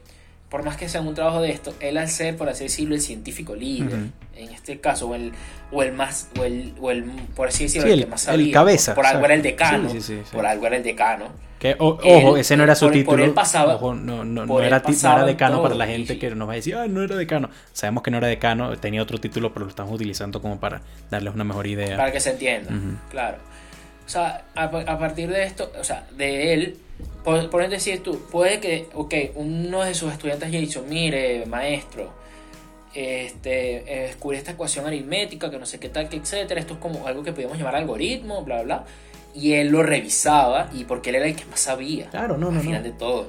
por 0.54 0.63
más 0.63 0.78
que 0.78 0.88
sea 0.88 1.02
un 1.02 1.16
trabajo 1.16 1.42
de 1.42 1.50
esto, 1.50 1.74
él 1.80 1.98
al 1.98 2.08
ser, 2.10 2.38
por 2.38 2.48
así 2.48 2.66
decirlo, 2.66 2.94
el 2.94 3.02
científico 3.02 3.56
líder, 3.56 4.12
en 4.36 4.50
este 4.52 4.80
caso, 4.80 5.08
o 5.08 5.16
el, 5.16 5.32
o 5.72 5.82
el 5.82 5.94
más, 5.94 6.30
o 6.39 6.44
el, 6.44 6.76
o 6.80 6.92
el 6.92 7.06
por 7.36 7.48
así 7.48 7.63
decirlo, 7.63 7.92
el, 7.92 8.02
que 8.02 8.06
más 8.06 8.22
sabía, 8.22 8.46
el 8.46 8.52
cabeza, 8.52 8.94
por, 8.94 9.04
algo 9.04 9.26
era 9.26 9.34
el 9.34 9.42
decano, 9.42 9.89
por 10.32 10.46
algo 10.46 10.68
era 10.68 10.78
el 10.78 10.84
decano. 10.84 11.30
Que, 11.58 11.76
ojo, 11.80 12.38
ese 12.38 12.56
no 12.56 12.66
era 12.66 12.76
su 12.76 12.92
título. 12.92 13.18
Por 13.18 13.22
él 13.22 13.32
pasaba, 13.32 13.78
ojo, 13.78 13.96
no, 13.96 14.24
no, 14.24 14.46
no, 14.46 14.62
era, 14.62 14.80
no, 14.80 14.92
era, 14.92 15.26
decano 15.26 15.63
para 15.63 15.74
la 15.74 15.88
gente 15.88 16.20
que 16.20 16.30
nos 16.36 16.48
va 16.48 16.54
a 16.54 16.58
decir, 16.58 16.76
ah, 16.76 16.86
no 16.88 17.02
era 17.02 17.16
decano. 17.16 17.50
Sabemos 17.72 18.04
que 18.04 18.12
no 18.12 18.20
era 18.20 18.28
decano, 18.28 18.78
tenía 18.78 19.02
otro 19.02 19.18
título, 19.18 19.56
pero 19.56 19.66
lo 19.66 19.72
estamos 19.72 19.92
utilizando 19.92 20.39
como 20.39 20.60
para 20.60 20.84
darles 21.10 21.34
una 21.34 21.46
mejor 21.46 21.66
idea. 21.66 21.98
Para 21.98 22.12
que 22.12 22.20
se 22.20 22.30
entienda, 22.30 22.70
claro. 23.10 23.39
O 24.06 24.10
sea, 24.10 24.46
a, 24.56 25.00
partir 25.00 25.30
de 25.30 25.44
esto, 25.44 25.72
o 25.80 25.84
sea, 25.84 26.08
de 26.16 26.54
él, 26.54 26.78
por, 27.24 27.50
por 27.50 27.68
decir 27.70 28.04
tú, 28.04 28.20
puede 28.32 28.60
que, 28.60 28.88
ok, 28.94 29.13
uno 29.36 29.84
de 29.84 29.94
sus 29.94 30.12
estudiantes 30.12 30.50
haya 30.50 30.60
dicho, 30.60 30.86
mire, 30.88 31.46
maestro, 31.46 32.12
este, 32.94 33.78
eh, 33.78 34.08
descubrí 34.08 34.38
esta 34.38 34.52
ecuación 34.52 34.86
aritmética, 34.86 35.50
que 35.50 35.58
no 35.58 35.66
sé 35.66 35.80
qué 35.80 35.89
tal, 35.89 36.10
que 36.10 36.18
etcétera, 36.18 36.60
esto 36.60 36.74
es 36.74 36.80
como 36.80 37.08
algo 37.08 37.24
que 37.24 37.32
podemos 37.32 37.58
llamar 37.58 37.76
algoritmo, 37.76 38.44
bla, 38.44 38.62
bla, 38.62 38.86
y 39.34 39.54
él 39.54 39.70
lo 39.70 39.82
revisaba, 39.84 40.70
y 40.74 40.84
porque 40.84 41.10
él 41.10 41.16
era 41.18 41.26
el 41.26 41.36
que 41.36 41.46
más 41.46 41.60
sabía, 41.60 42.10
claro, 42.10 42.38
no, 42.38 42.50
al 42.50 42.60
final 42.60 42.84
de 42.84 42.92
todo. 42.92 43.28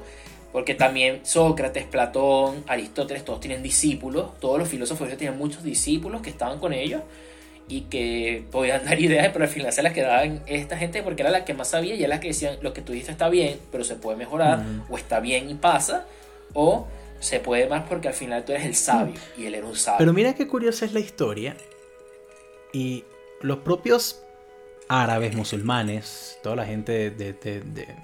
Porque 0.51 0.73
también 0.73 1.19
Sócrates, 1.23 1.83
Platón, 1.85 2.63
Aristóteles, 2.67 3.25
todos 3.25 3.39
tienen 3.39 3.61
discípulos, 3.61 4.39
todos 4.39 4.59
los 4.59 4.69
filósofos 4.69 5.09
tienen 5.17 5.37
muchos 5.37 5.63
discípulos 5.63 6.21
que 6.21 6.29
estaban 6.29 6.59
con 6.59 6.71
ellos, 6.71 7.01
y 7.67 7.81
que 7.81 8.45
podían 8.51 8.85
dar 8.85 8.99
ideas, 8.99 9.29
pero 9.33 9.45
al 9.45 9.51
final 9.51 9.73
se 9.73 9.81
las 9.81 9.93
quedaban 9.93 10.41
esta 10.45 10.77
gente 10.77 11.01
porque 11.01 11.23
era 11.23 11.31
la 11.31 11.45
que 11.45 11.53
más 11.53 11.69
sabía 11.69 11.95
y 11.95 12.03
era 12.03 12.15
la 12.15 12.19
que 12.19 12.27
decían 12.29 12.57
lo 12.61 12.73
que 12.73 12.81
tú 12.81 12.93
dices 12.93 13.09
está 13.09 13.29
bien, 13.29 13.59
pero 13.71 13.83
se 13.83 13.95
puede 13.95 14.17
mejorar, 14.17 14.63
o 14.89 14.97
está 14.97 15.19
bien 15.19 15.49
y 15.49 15.55
pasa, 15.55 16.05
o 16.53 16.87
se 17.19 17.39
puede 17.39 17.67
más 17.67 17.83
porque 17.87 18.07
al 18.07 18.13
final 18.13 18.45
tú 18.45 18.51
eres 18.51 18.65
el 18.65 18.75
sabio 18.75 19.15
y 19.37 19.45
él 19.45 19.55
era 19.55 19.65
un 19.65 19.75
sabio. 19.75 19.97
Pero 19.97 20.13
mira 20.13 20.35
qué 20.35 20.47
curiosa 20.47 20.85
es 20.85 20.93
la 20.93 20.99
historia 20.99 21.57
y 22.71 23.03
los 23.41 23.59
propios 23.59 24.21
árabes, 24.87 25.35
musulmanes, 25.35 26.37
toda 26.43 26.55
la 26.55 26.65
gente 26.65 27.09
de, 27.09 27.33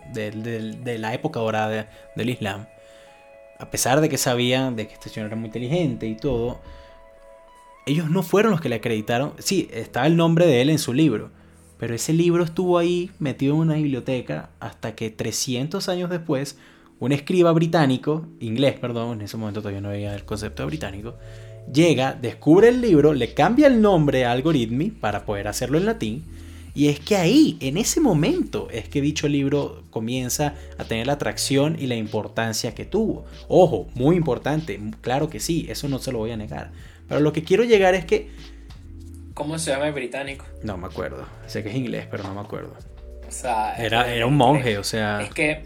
de 0.10 0.98
la 0.98 1.14
época 1.14 1.40
dorada 1.40 1.92
del 2.16 2.30
Islam, 2.32 2.66
a 3.60 3.70
pesar 3.70 4.02
de 4.02 4.10
que 4.10 4.18
sabían 4.18 4.76
de 4.76 4.88
que 4.88 4.96
este 4.96 5.10
señor 5.10 5.28
era 5.28 5.36
muy 5.36 5.48
inteligente 5.48 6.08
y 6.08 6.16
todo, 6.16 6.60
ellos 7.92 8.10
no 8.10 8.24
fueron 8.24 8.52
los 8.52 8.62
que 8.62 8.70
le 8.70 8.76
acreditaron. 8.76 9.34
Sí, 9.40 9.70
estaba 9.72 10.08
el 10.08 10.16
nombre 10.16 10.46
de 10.46 10.62
él 10.62 10.70
en 10.70 10.80
su 10.80 10.94
libro, 10.94 11.30
pero 11.78 11.96
ese 11.96 12.14
libro 12.14 12.44
estuvo 12.44 12.78
ahí 12.78 13.12
metido 13.20 13.56
en 13.56 13.62
una 13.62 13.76
biblioteca 13.76 14.50
hasta 14.60 14.96
que 14.96 15.10
300 15.10 15.90
años 15.90 16.10
después, 16.10 16.58
un 17.00 17.12
escriba 17.12 17.52
británico, 17.52 18.28
inglés, 18.40 18.76
perdón, 18.80 19.20
en 19.20 19.26
ese 19.26 19.38
momento 19.38 19.62
todavía 19.62 19.82
no 19.82 19.90
había 19.90 20.14
el 20.14 20.24
concepto 20.24 20.66
británico, 20.66 21.16
llega, 21.72 22.14
descubre 22.14 22.70
el 22.70 22.82
libro, 22.82 23.14
le 23.14 23.34
cambia 23.34 23.68
el 23.68 23.82
nombre 23.82 24.26
a 24.26 24.32
Algoritmi 24.32 24.92
para 24.92 25.26
poder 25.26 25.48
hacerlo 25.48 25.78
en 25.78 25.86
latín. 25.86 26.24
Y 26.74 26.88
es 26.88 27.02
que 27.02 27.18
ahí, 27.18 27.58
en 27.60 27.76
ese 27.76 28.00
momento, 28.00 28.70
es 28.72 28.88
que 28.88 29.02
dicho 29.02 29.28
libro 29.28 29.84
comienza 29.90 30.56
a 30.78 30.86
tener 30.86 31.08
la 31.08 31.14
atracción 31.14 31.76
y 31.78 31.88
la 31.88 31.96
importancia 31.96 32.74
que 32.74 32.86
tuvo. 32.86 33.26
Ojo, 33.50 33.88
muy 33.94 34.16
importante, 34.16 34.80
claro 35.02 35.30
que 35.30 35.42
sí, 35.42 35.66
eso 35.68 35.90
no 35.90 36.00
se 36.00 36.14
lo 36.14 36.20
voy 36.20 36.32
a 36.32 36.38
negar. 36.38 36.72
Pero 37.12 37.24
lo 37.24 37.34
que 37.34 37.44
quiero 37.44 37.66
llegar 37.66 37.94
es 37.94 38.06
que... 38.06 38.30
¿Cómo 39.34 39.60
se 39.60 39.72
llama 39.72 39.88
el 39.88 39.94
británico? 39.94 40.46
No 40.64 40.78
me 40.78 40.88
acuerdo. 40.88 41.26
Sé 41.46 41.62
que 41.62 41.68
es 41.68 41.76
inglés, 41.76 42.08
pero 42.10 42.24
no 42.24 42.34
me 42.34 42.40
acuerdo. 42.40 42.74
O 43.28 43.32
sea... 43.32 43.76
Era, 43.76 44.14
era 44.14 44.26
un 44.26 44.38
monje, 44.38 44.78
o 44.78 44.84
sea... 44.86 45.22
Es 45.22 45.34
que 45.34 45.64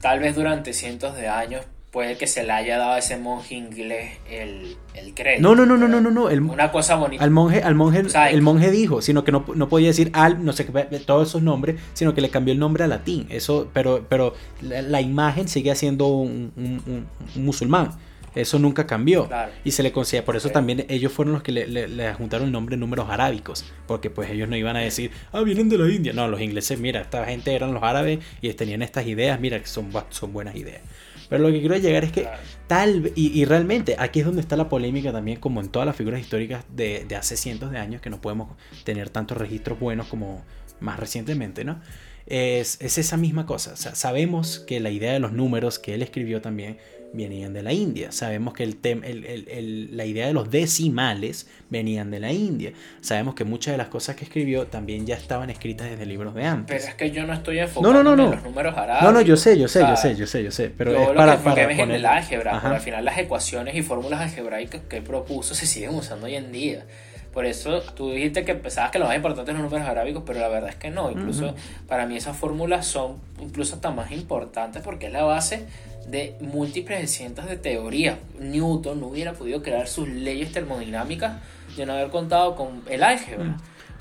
tal 0.00 0.18
vez 0.18 0.34
durante 0.34 0.72
cientos 0.72 1.14
de 1.14 1.28
años 1.28 1.64
puede 1.92 2.16
que 2.16 2.26
se 2.26 2.42
le 2.42 2.50
haya 2.50 2.76
dado 2.76 2.94
a 2.94 2.98
ese 2.98 3.16
monje 3.18 3.54
inglés 3.54 4.18
el, 4.28 4.76
el 4.94 5.14
crédito. 5.14 5.42
No, 5.42 5.54
no, 5.54 5.64
no, 5.64 5.76
no, 5.78 5.86
no, 5.86 6.00
no, 6.00 6.10
no. 6.10 6.24
Una 6.52 6.72
cosa 6.72 6.96
bonita. 6.96 7.22
Al 7.22 7.30
monje, 7.30 7.62
al 7.62 7.76
monje, 7.76 8.02
el 8.32 8.42
monje 8.42 8.72
dijo, 8.72 9.00
sino 9.00 9.22
que 9.22 9.30
no, 9.30 9.44
no, 9.54 9.68
podía 9.68 9.86
decir 9.88 10.10
al, 10.12 10.44
no 10.44 10.52
sé 10.52 10.66
qué, 10.66 10.98
todos 11.06 11.28
esos 11.28 11.42
nombres, 11.42 11.80
sino 11.92 12.12
que 12.12 12.20
le 12.20 12.30
cambió 12.30 12.52
el 12.52 12.58
nombre 12.58 12.82
a 12.82 12.88
latín. 12.88 13.28
Eso, 13.30 13.70
pero, 13.72 14.06
pero 14.08 14.34
la, 14.60 15.00
imagen 15.00 15.46
sigue 15.46 15.72
siendo 15.76 16.08
un, 16.08 16.52
un, 16.56 17.06
un 17.36 17.44
musulmán. 17.44 17.92
Eso 18.34 18.58
nunca 18.58 18.86
cambió. 18.86 19.28
Y 19.64 19.70
se 19.70 19.82
le 19.82 19.92
considera, 19.92 20.24
por 20.24 20.36
eso 20.36 20.50
también 20.50 20.86
ellos 20.88 21.12
fueron 21.12 21.34
los 21.34 21.42
que 21.42 21.52
le, 21.52 21.66
le, 21.66 22.14
juntaron 22.14 22.46
el 22.46 22.52
nombre 22.52 22.76
números 22.76 23.08
arábicos, 23.08 23.64
porque 23.86 24.10
pues 24.10 24.30
ellos 24.30 24.48
no 24.48 24.56
iban 24.56 24.76
a 24.76 24.80
decir, 24.80 25.10
ah, 25.32 25.40
vienen 25.42 25.68
de 25.68 25.78
la 25.78 25.88
India. 25.88 26.12
No, 26.12 26.26
los 26.28 26.40
ingleses, 26.40 26.78
mira, 26.78 27.00
esta 27.00 27.24
gente 27.24 27.54
eran 27.54 27.72
los 27.72 27.82
árabes 27.82 28.18
y 28.40 28.52
tenían 28.54 28.82
estas 28.82 29.06
ideas, 29.06 29.40
mira, 29.40 29.60
que 29.60 29.66
son, 29.66 29.90
son 30.10 30.32
buenas 30.32 30.56
ideas. 30.56 30.82
Pero 31.28 31.42
lo 31.42 31.50
que 31.50 31.60
quiero 31.60 31.76
llegar 31.76 32.04
es 32.04 32.12
que 32.12 32.28
tal, 32.66 33.12
y, 33.14 33.40
y, 33.40 33.44
realmente 33.44 33.96
aquí 33.98 34.20
es 34.20 34.26
donde 34.26 34.40
está 34.40 34.56
la 34.56 34.68
polémica 34.68 35.12
también, 35.12 35.40
como 35.40 35.60
en 35.60 35.68
todas 35.68 35.86
las 35.86 35.96
figuras 35.96 36.20
históricas 36.20 36.64
de, 36.68 37.04
de 37.08 37.16
hace 37.16 37.36
cientos 37.36 37.70
de 37.70 37.78
años, 37.78 38.00
que 38.00 38.10
no 38.10 38.20
podemos 38.20 38.50
tener 38.84 39.10
tantos 39.10 39.38
registros 39.38 39.78
buenos 39.78 40.06
como 40.08 40.44
más 40.80 40.98
recientemente, 40.98 41.64
¿no? 41.64 41.80
Es, 42.26 42.78
es, 42.80 42.98
esa 42.98 43.16
misma 43.16 43.46
cosa. 43.46 43.72
O 43.72 43.76
sea, 43.76 43.94
sabemos 43.94 44.60
que 44.60 44.80
la 44.80 44.90
idea 44.90 45.12
de 45.12 45.18
los 45.18 45.32
números 45.32 45.78
que 45.78 45.94
él 45.94 46.02
escribió 46.02 46.40
también 46.40 46.78
venían 47.14 47.52
de 47.52 47.62
la 47.62 47.72
India. 47.72 48.12
Sabemos 48.12 48.54
que 48.54 48.64
el, 48.64 48.78
el, 48.82 49.24
el, 49.24 49.96
la 49.96 50.04
idea 50.04 50.26
de 50.26 50.32
los 50.32 50.50
decimales 50.50 51.46
venían 51.70 52.10
de 52.10 52.20
la 52.20 52.32
India. 52.32 52.72
Sabemos 53.00 53.34
que 53.34 53.44
muchas 53.44 53.72
de 53.72 53.78
las 53.78 53.88
cosas 53.88 54.16
que 54.16 54.24
escribió 54.24 54.66
también 54.66 55.06
ya 55.06 55.14
estaban 55.14 55.50
escritas 55.50 55.88
desde 55.88 56.06
libros 56.06 56.34
de 56.34 56.44
antes. 56.44 56.76
Pero 56.76 56.90
es 56.90 56.94
que 56.96 57.10
yo 57.10 57.26
no 57.26 57.32
estoy 57.32 57.60
enfocado 57.60 58.00
en 58.00 58.04
los 58.04 58.42
números 58.42 58.76
árabes. 58.76 59.02
No, 59.02 59.12
no, 59.12 59.20
yo 59.20 59.36
sé, 59.36 59.58
yo 59.58 59.68
sé, 59.68 59.80
yo 59.80 59.96
sé, 59.96 60.16
yo 60.16 60.26
sé, 60.26 60.44
yo 60.44 60.50
sé. 60.50 60.70
Pero 60.76 60.92
es 60.92 61.08
para, 61.16 61.36
que, 61.36 61.44
para 61.44 61.76
poner... 61.76 61.90
el 61.96 62.06
álgebra, 62.06 62.58
al 62.58 62.80
final 62.80 63.04
las 63.04 63.18
ecuaciones 63.18 63.74
y 63.76 63.82
fórmulas 63.82 64.20
algebraicas 64.20 64.82
que 64.88 64.98
él 64.98 65.02
propuso 65.02 65.54
se 65.54 65.66
siguen 65.66 65.94
usando 65.94 66.26
hoy 66.26 66.34
en 66.34 66.52
día. 66.52 66.84
Por 67.32 67.46
eso 67.46 67.80
tú 67.96 68.12
dijiste 68.12 68.44
que 68.44 68.54
pensabas 68.54 68.92
que 68.92 69.00
lo 69.00 69.06
más 69.06 69.16
importante 69.16 69.50
son 69.50 69.62
los 69.62 69.70
números 69.70 69.88
arábicos, 69.88 70.22
pero 70.24 70.38
la 70.38 70.46
verdad 70.46 70.70
es 70.70 70.76
que 70.76 70.90
no. 70.90 71.10
Incluso 71.10 71.56
para 71.88 72.06
mí 72.06 72.16
esas 72.16 72.36
fórmulas 72.36 72.86
son 72.86 73.16
incluso 73.40 73.74
hasta 73.74 73.90
más 73.90 74.12
importantes 74.12 74.82
porque 74.82 75.06
es 75.06 75.12
la 75.12 75.24
base 75.24 75.66
de 76.10 76.36
múltiples 76.40 77.10
cientos 77.10 77.46
de 77.46 77.56
teorías. 77.56 78.18
Newton 78.38 79.00
no 79.00 79.08
hubiera 79.08 79.32
podido 79.32 79.62
crear 79.62 79.88
sus 79.88 80.08
leyes 80.08 80.52
termodinámicas 80.52 81.40
de 81.76 81.86
no 81.86 81.94
haber 81.94 82.08
contado 82.08 82.54
con 82.54 82.82
el 82.88 83.02
álgebra. 83.02 83.56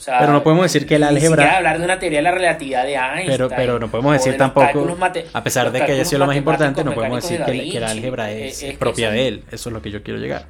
pero 0.05 0.31
no 0.31 0.43
podemos 0.43 0.63
decir 0.65 0.85
que 0.85 0.95
el 0.95 1.03
álgebra. 1.03 1.57
hablar 1.57 1.79
de 1.79 1.85
una 1.85 1.99
teoría 1.99 2.19
de 2.19 2.23
la 2.23 2.31
relatividad 2.31 2.85
de 2.85 2.95
Einstein. 2.95 3.27
Pero, 3.27 3.49
pero 3.49 3.79
no 3.79 3.89
podemos 3.89 4.13
decir 4.13 4.37
tampoco. 4.37 4.97
A 5.33 5.43
pesar 5.43 5.71
de 5.71 5.85
que 5.85 5.91
haya 5.91 6.05
sido 6.05 6.19
lo 6.19 6.27
más 6.27 6.37
importante, 6.37 6.83
no 6.83 6.93
podemos 6.93 7.21
decir 7.21 7.43
que, 7.43 7.77
el 7.77 7.83
álgebra 7.83 8.31
es, 8.31 8.63
propia 8.77 9.11
de 9.11 9.27
él. 9.27 9.43
Eso 9.51 9.69
es 9.69 9.73
lo 9.73 9.81
que 9.81 9.91
yo 9.91 10.03
quiero 10.03 10.19
llegar. 10.19 10.45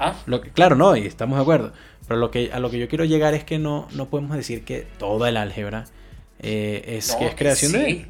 ¿Ah? 0.00 0.14
Lo 0.26 0.40
que, 0.40 0.50
claro, 0.50 0.76
no, 0.76 0.96
y 0.96 1.06
estamos 1.06 1.38
de 1.38 1.42
acuerdo. 1.42 1.72
Pero 2.06 2.20
lo 2.20 2.30
que, 2.30 2.50
a 2.52 2.60
lo 2.60 2.70
que 2.70 2.78
yo 2.78 2.88
quiero 2.88 3.04
llegar 3.04 3.34
es 3.34 3.42
que 3.42 3.58
no, 3.58 3.88
no 3.92 4.08
podemos 4.08 4.36
decir 4.36 4.64
que 4.64 4.86
toda 4.96 5.28
el 5.28 5.36
álgebra 5.36 5.84
eh, 6.40 6.96
es, 6.96 7.14
que 7.16 7.26
es 7.26 7.34
creación 7.34 7.72
de 7.72 7.90
él. 7.90 8.06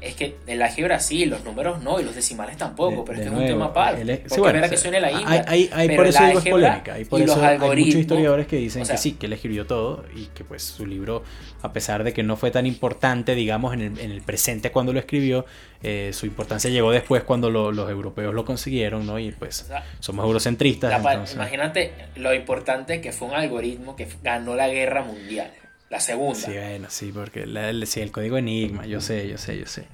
Es 0.00 0.14
que 0.14 0.36
el 0.46 0.60
álgebra 0.60 1.00
sí, 1.00 1.24
los 1.24 1.42
números 1.42 1.82
no, 1.82 1.98
y 1.98 2.04
los 2.04 2.14
decimales 2.14 2.56
tampoco, 2.58 3.04
pero 3.04 3.18
es 3.18 3.26
que 3.26 3.32
es 3.32 3.40
un 3.40 3.46
tema 3.46 3.66
aparte. 3.66 4.22
sí, 4.26 4.40
bueno, 4.40 4.68
que 4.68 4.76
suene 4.76 5.00
la 5.00 5.10
India, 5.10 5.44
hay, 5.48 5.70
hay, 5.72 5.96
por 5.96 6.06
eso 6.06 6.24
digo 6.26 6.38
es 6.38 6.48
polémica. 6.48 6.94
Hay, 6.94 7.04
por 7.06 7.20
eso 7.20 7.42
hay 7.42 7.58
muchos 7.58 7.94
historiadores 7.94 8.46
que 8.46 8.56
dicen 8.56 8.86
que 8.86 8.96
sí, 8.98 9.12
que 9.12 9.26
él 9.26 9.32
escribió 9.32 9.66
todo 9.66 10.04
y 10.14 10.26
que 10.26 10.44
pues 10.44 10.62
su 10.62 10.86
libro, 10.86 11.24
a 11.62 11.72
pesar 11.72 12.04
de 12.04 12.12
que 12.12 12.22
no 12.22 12.36
fue 12.36 12.50
tan 12.50 12.66
importante, 12.66 13.34
digamos, 13.34 13.72
en 13.74 13.80
el, 13.80 13.98
en 13.98 14.10
el 14.10 14.20
presente 14.20 14.70
cuando 14.70 14.92
lo 14.92 14.98
escribió, 14.98 15.46
eh, 15.82 16.10
su 16.12 16.26
importancia 16.26 16.70
llegó 16.70 16.90
después 16.90 17.22
cuando 17.22 17.50
los 17.50 17.90
europeos 17.90 18.34
lo 18.34 18.44
consiguieron, 18.44 19.06
¿no? 19.06 19.18
Y 19.18 19.32
pues 19.32 19.70
somos 20.00 20.24
eurocentristas. 20.26 20.92
Imagínate 21.34 21.92
lo 22.16 22.34
importante 22.34 23.00
que 23.00 23.12
fue 23.12 23.28
un 23.28 23.34
algoritmo 23.34 23.96
que 23.96 24.06
ganó 24.22 24.54
la 24.54 24.68
guerra 24.68 25.02
mundial. 25.02 25.50
La 25.88 26.00
segunda. 26.00 26.34
Sí, 26.34 26.52
bueno, 26.52 26.86
sí, 26.90 27.12
porque 27.14 27.44
el 27.44 28.10
código 28.10 28.36
Enigma, 28.36 28.86
yo 28.86 29.00
sé, 29.00 29.28
yo 29.28 29.38
sé, 29.38 29.56
yo 29.56 29.66
sé. 29.66 29.84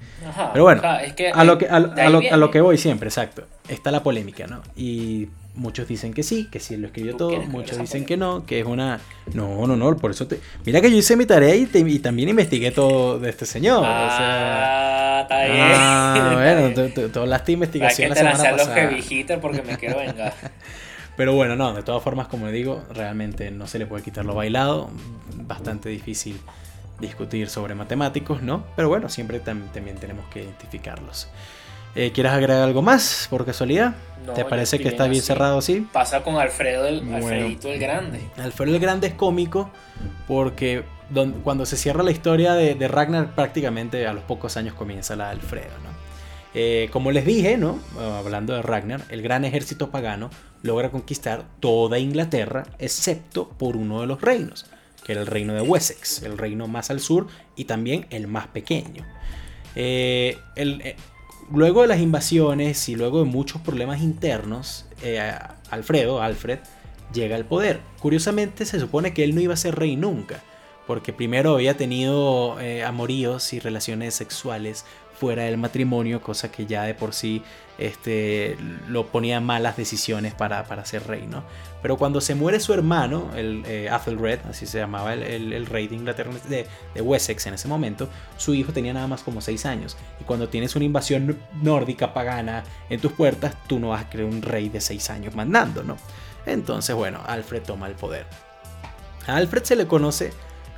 Pero 0.51 0.63
bueno, 0.63 0.81
a, 0.83 1.43
lo 1.43 1.57
que, 1.59 1.67
a, 1.67 1.79
lo, 2.37 2.51
que 2.51 2.61
voy 2.61 2.79
siempre, 2.79 3.09
exacto. 3.09 3.45
Está 3.69 3.91
la 3.91 4.01
polémica, 4.01 4.47
¿no? 4.47 4.63
Y 4.75 5.29
muchos 5.53 5.87
dicen 5.87 6.11
que 6.11 6.23
sí, 6.23 6.49
que 6.51 6.59
sí 6.59 6.77
lo 6.77 6.87
escribió 6.87 7.15
todo, 7.15 7.39
muchos 7.43 7.77
dicen 7.77 8.05
que 8.05 8.17
no, 8.17 8.43
que 8.43 8.59
es 8.61 8.65
una... 8.65 9.01
No, 9.35 9.67
no, 9.67 9.75
no, 9.75 9.95
por 9.97 10.09
eso 10.09 10.25
te... 10.25 10.39
Mira 10.65 10.81
que 10.81 10.89
yo 10.89 10.97
hice 10.97 11.15
mi 11.15 11.27
tarea 11.27 11.53
y, 11.53 11.99
también 11.99 12.29
investigué 12.29 12.71
todo 12.71 13.19
de 13.19 13.29
este 13.29 13.45
señor. 13.45 13.83
Ah, 13.85 15.19
está 15.21 15.45
bien. 15.45 15.57
Ah, 15.61 16.31
bueno, 16.73 17.09
todas 17.11 17.29
las 17.29 17.47
investigaciones 17.47 18.17
la 18.17 18.35
semana 18.35 18.57
pasada. 18.57 18.91
los 18.91 19.39
porque 19.39 19.61
me 19.61 19.77
quiero 19.77 19.99
vengar. 19.99 20.33
Pero 21.15 21.33
bueno, 21.33 21.55
no, 21.55 21.73
de 21.73 21.83
todas 21.83 22.01
formas, 22.03 22.27
como 22.27 22.49
digo, 22.49 22.83
realmente 22.93 23.51
no 23.51 23.67
se 23.67 23.79
le 23.79 23.85
puede 23.85 24.03
quitar 24.03 24.25
lo 24.25 24.33
bailado. 24.33 24.89
Bastante 25.35 25.89
difícil 25.89 26.39
discutir 26.99 27.49
sobre 27.49 27.75
matemáticos, 27.75 28.41
¿no? 28.41 28.63
Pero 28.75 28.89
bueno, 28.89 29.09
siempre 29.09 29.39
también 29.39 29.97
tenemos 29.97 30.25
que 30.27 30.43
identificarlos. 30.43 31.27
Eh, 31.95 32.11
¿Quieres 32.11 32.31
agregar 32.31 32.63
algo 32.63 32.81
más, 32.81 33.27
por 33.29 33.45
casualidad? 33.45 33.93
¿Te 34.33 34.45
parece 34.45 34.79
que 34.79 34.87
está 34.87 35.07
bien 35.07 35.21
cerrado 35.21 35.59
así? 35.59 35.87
Pasa 35.91 36.23
con 36.23 36.37
Alfredo 36.37 36.87
el, 36.87 37.13
Alfredito 37.13 37.71
el 37.71 37.79
Grande. 37.79 38.19
Alfredo 38.37 38.75
el 38.75 38.81
Grande 38.81 39.07
es 39.07 39.13
cómico 39.13 39.69
porque 40.27 40.83
cuando 41.43 41.67
se 41.67 41.77
cierra 41.77 42.01
la 42.01 42.09
historia 42.09 42.53
de, 42.53 42.73
de, 42.73 42.87
Ragnar, 42.87 43.35
prácticamente 43.35 44.07
a 44.07 44.13
los 44.13 44.23
pocos 44.23 44.57
años 44.57 44.73
comienza 44.73 45.15
la 45.15 45.25
de 45.25 45.31
Alfredo, 45.33 45.73
¿no? 45.83 45.92
Eh, 46.55 46.89
como 46.91 47.11
les 47.11 47.25
dije, 47.25 47.57
¿no? 47.57 47.79
hablando 47.99 48.53
de 48.53 48.61
Ragnar, 48.61 49.03
el 49.09 49.21
gran 49.21 49.43
ejército 49.43 49.89
pagano 49.89 50.29
logra 50.61 50.91
conquistar 50.91 51.45
toda 51.59 51.97
Inglaterra 51.97 52.65
excepto 52.77 53.49
por 53.49 53.75
uno 53.75 54.01
de 54.01 54.07
los 54.07 54.21
reinos, 54.21 54.67
que 55.03 55.13
era 55.13 55.21
el 55.21 55.27
reino 55.27 55.53
de 55.53 55.61
Wessex, 55.61 56.21
el 56.23 56.37
reino 56.37 56.67
más 56.67 56.91
al 56.91 56.99
sur 56.99 57.27
y 57.55 57.65
también 57.65 58.05
el 58.11 58.27
más 58.27 58.47
pequeño. 58.47 59.03
Eh, 59.75 60.37
eh, 60.55 60.95
luego 61.51 61.81
de 61.81 61.87
las 61.87 61.99
invasiones 61.99 62.87
y 62.87 62.95
luego 62.95 63.19
de 63.19 63.25
muchos 63.25 63.61
problemas 63.61 64.01
internos, 64.01 64.85
Alfredo, 65.71 66.21
Alfred, 66.21 66.59
llega 67.13 67.35
al 67.35 67.45
poder. 67.45 67.79
Curiosamente 67.99 68.65
se 68.65 68.79
supone 68.79 69.13
que 69.13 69.23
él 69.23 69.33
no 69.33 69.41
iba 69.41 69.55
a 69.55 69.57
ser 69.57 69.75
rey 69.75 69.95
nunca, 69.95 70.43
porque 70.85 71.13
primero 71.13 71.55
había 71.55 71.75
tenido 71.75 72.57
amoríos 72.85 73.53
y 73.53 73.59
relaciones 73.59 74.13
sexuales 74.13 74.85
fuera 75.23 75.43
del 75.43 75.57
matrimonio, 75.57 76.21
cosa 76.21 76.51
que 76.51 76.65
ya 76.65 76.83
de 76.83 76.93
por 76.93 77.13
sí 77.13 77.41
este, 77.77 78.57
lo 78.89 79.07
ponía 79.07 79.39
malas 79.39 79.77
decisiones 79.77 80.33
para, 80.33 80.65
para, 80.65 80.83
ser 80.83 81.07
rey, 81.07 81.25
¿no? 81.27 81.45
Pero 81.81 81.95
cuando 81.95 82.19
se 82.19 82.35
muere 82.35 82.59
su 82.59 82.73
hermano, 82.73 83.31
el 83.33 83.63
eh, 83.65 83.87
Athelred, 83.89 84.41
así 84.49 84.65
se 84.65 84.79
llamaba 84.79 85.13
el, 85.13 85.65
rey 85.65 85.87
de 85.87 85.95
Inglaterra, 85.95 86.33
de, 86.49 86.67
Wessex 87.01 87.47
en 87.47 87.53
ese 87.53 87.69
momento, 87.69 88.09
su 88.35 88.53
hijo 88.53 88.73
tenía 88.73 88.91
nada 88.91 89.07
más 89.07 89.23
como 89.23 89.39
6 89.39 89.65
años. 89.65 89.95
Y 90.19 90.25
cuando 90.25 90.49
tienes 90.49 90.75
una 90.75 90.83
invasión 90.83 91.39
nórdica 91.61 92.13
pagana 92.13 92.65
en 92.89 92.99
tus 92.99 93.13
puertas, 93.13 93.55
tú 93.67 93.79
no 93.79 93.89
vas 93.89 94.01
a 94.01 94.09
creer 94.09 94.27
un 94.27 94.41
rey 94.41 94.67
de 94.67 94.81
6 94.81 95.09
años 95.09 95.35
mandando, 95.35 95.83
¿no? 95.83 95.95
Entonces, 96.45 96.93
bueno, 96.97 97.21
Alfred 97.25 97.61
toma 97.61 97.87
el 97.87 97.95
poder. 97.95 98.25
A 99.25 99.37
Alfred 99.37 99.63
se 99.63 99.77
le 99.77 99.87
conoce 99.87 100.33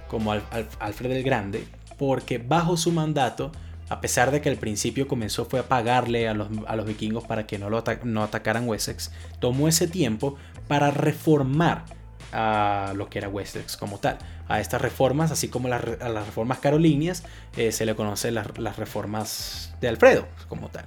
como 0.08 0.34
Alfred 0.34 1.12
el 1.14 1.24
Grande 1.24 1.66
porque 1.98 2.38
bajo 2.38 2.78
su 2.78 2.92
mandato 2.92 3.52
a 3.90 4.02
pesar 4.02 4.32
de 4.32 4.42
que 4.42 4.50
al 4.50 4.58
principio 4.58 5.08
comenzó 5.08 5.46
fue 5.46 5.60
a 5.60 5.64
pagarle 5.64 6.28
a 6.28 6.34
los, 6.34 6.50
vikingos 6.86 7.24
para 7.26 7.46
que 7.46 7.60
no, 7.60 8.24
atacaran 8.24 8.68
Wessex, 8.68 9.12
tomó 9.40 9.68
ese 9.68 9.88
tiempo 9.88 10.36
para 10.68 10.92
reformar 10.92 11.86
a 12.32 12.94
lo 12.96 13.10
que 13.10 13.20
era 13.20 13.30
Wessex 13.30 13.78
como 13.78 14.00
tal. 14.00 14.18
A 14.48 14.60
estas 14.60 14.82
reformas, 14.82 15.32
así 15.32 15.48
como 15.48 15.68
a 15.68 15.80
las 15.80 16.26
reformas 16.26 16.60
carolinias, 16.60 17.24
eh, 17.58 17.72
se 17.72 17.86
le 17.86 17.96
conoce 17.96 18.32
las, 18.32 18.78
reformas 18.78 19.74
de 19.82 19.88
Alfredo 19.88 20.28
como 20.50 20.70
tal. 20.70 20.86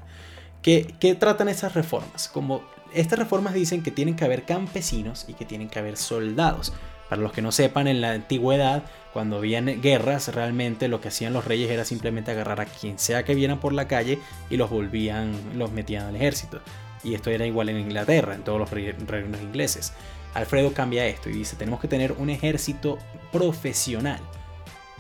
¿Qué, 0.63 0.95
¿Qué 1.01 1.15
tratan 1.15 1.49
esas 1.49 1.75
reformas? 1.75 2.29
Como 2.29 2.63
estas 2.93 3.19
reformas 3.19 3.55
dicen 3.55 3.83
que 3.83 3.91
tienen 3.91 4.17
que 4.17 4.25
haber 4.25 4.45
campesinos 4.45 5.27
y 5.29 5.35
que 5.35 5.45
tienen 5.45 5.69
que 5.69 5.79
haber 5.79 5.97
soldados. 5.97 6.73
Para 7.09 7.23
los 7.23 7.33
que 7.33 7.43
no 7.43 7.53
sepan, 7.53 7.87
en 7.87 8.01
la 8.01 8.13
antigüedad, 8.13 8.85
cuando 9.13 9.39
habían 9.39 9.81
guerras, 9.81 10.35
realmente 10.35 10.89
lo 10.89 11.01
que 11.01 11.09
hacían 11.09 11.33
los 11.33 11.45
reyes 11.45 11.71
era 11.71 11.85
simplemente 11.85 12.31
agarrar 12.31 12.61
a 12.61 12.67
quien 12.67 12.99
sea 12.99 13.25
que 13.25 13.35
vieran 13.35 13.61
por 13.61 13.73
la 13.73 13.89
calle 13.89 14.19
y 14.51 14.57
los 14.57 14.71
volvían, 14.71 15.33
los 15.57 15.73
metían 15.73 16.07
al 16.07 16.17
ejército. 16.17 16.61
Y 17.03 17.15
esto 17.15 17.31
era 17.31 17.47
igual 17.47 17.69
en 17.69 17.79
Inglaterra, 17.79 18.35
en 18.35 18.43
todos 18.43 18.59
los 18.59 18.71
reinos 18.71 19.41
ingleses. 19.41 19.93
Alfredo 20.35 20.73
cambia 20.73 21.07
esto 21.07 21.31
y 21.31 21.33
dice, 21.33 21.57
tenemos 21.57 21.81
que 21.81 21.89
tener 21.89 22.13
un 22.13 22.31
ejército 22.31 22.99
profesional. 23.33 24.21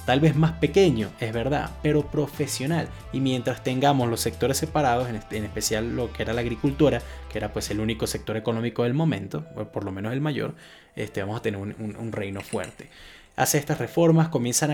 Tal 0.08 0.20
vez 0.20 0.34
más 0.34 0.52
pequeño, 0.52 1.10
es 1.20 1.34
verdad, 1.34 1.70
pero 1.82 2.00
profesional. 2.00 2.88
Y 3.12 3.20
mientras 3.20 3.62
tengamos 3.62 4.08
los 4.08 4.20
sectores 4.20 4.56
separados, 4.56 5.06
en, 5.06 5.44
especial 5.44 5.94
lo 5.94 6.10
que 6.14 6.22
era 6.22 6.32
la 6.32 6.40
agricultura, 6.40 7.02
que 7.30 7.36
era 7.36 7.52
pues 7.52 7.70
el 7.70 7.78
único 7.78 8.06
sector 8.06 8.38
económico 8.38 8.84
del 8.84 8.94
momento, 8.94 9.44
o 9.54 9.66
por 9.66 9.84
lo 9.84 9.92
menos 9.92 10.14
el 10.14 10.22
mayor, 10.22 10.54
este, 11.02 11.20
vamos 11.20 11.38
a 11.38 11.42
tener 11.42 11.60
un, 11.60 12.12
reino 12.12 12.40
fuerte. 12.40 12.88
Hace 13.36 13.58
estas 13.58 13.78
reformas, 13.78 14.28
comienza 14.28 14.66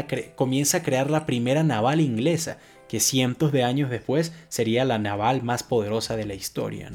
a 0.78 0.82
crear 0.82 1.10
la 1.10 1.26
primera 1.26 1.62
naval 1.62 2.00
inglesa, 2.00 2.58
que 2.88 3.00
cientos 3.00 3.52
de 3.52 3.62
años 3.64 3.90
después 3.90 4.32
sería 4.48 4.84
la 4.84 4.98
naval 4.98 5.42
más 5.42 5.62
poderosa 5.62 6.16
de 6.16 6.26
la 6.26 6.34
historia. 6.34 6.90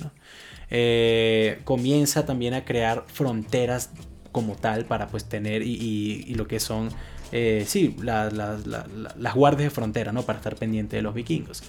Eh, 0.72 1.60
comienza 1.64 2.26
también 2.26 2.54
a 2.54 2.66
crear 2.66 3.06
fronteras 3.08 3.92
como 4.32 4.56
tal 4.56 4.86
para 4.86 5.08
pues 5.08 5.26
tener 5.26 5.64
y 5.64 6.34
lo 6.36 6.48
que 6.48 6.60
son 6.60 6.90
eh, 7.32 7.64
sí, 7.68 7.96
las 8.02 9.36
guardias 9.36 9.66
de 9.66 9.70
frontera, 9.70 10.12
¿no? 10.12 10.24
Para 10.24 10.40
estar 10.40 10.56
pendiente 10.56 10.96
de 10.96 11.02
los 11.02 11.14
vikingos. 11.14 11.64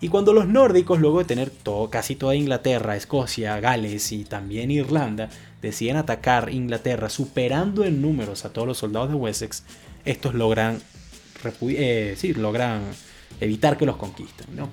Y 0.00 0.08
cuando 0.08 0.32
los 0.32 0.46
nórdicos, 0.46 1.00
luego 1.00 1.18
de 1.20 1.24
tener 1.24 1.50
casi 1.90 2.16
toda 2.16 2.34
Inglaterra, 2.34 2.96
Escocia, 2.96 3.58
Gales 3.60 4.12
y 4.12 4.24
también 4.24 4.70
Irlanda, 4.70 5.30
deciden 5.62 5.96
atacar 5.96 6.52
Inglaterra, 6.52 7.08
superando 7.08 7.84
en 7.84 8.02
números 8.02 8.44
a 8.44 8.52
todos 8.52 8.68
los 8.68 8.78
soldados 8.78 9.08
de 9.08 9.14
Wessex, 9.14 9.64
estos 10.04 10.34
logran, 10.34 10.80
eh, 11.62 12.14
sí, 12.16 12.34
logran 12.34 12.82
evitar 13.40 13.78
que 13.78 13.86
los 13.86 13.96
conquisten. 13.96 14.54
¿no? 14.54 14.68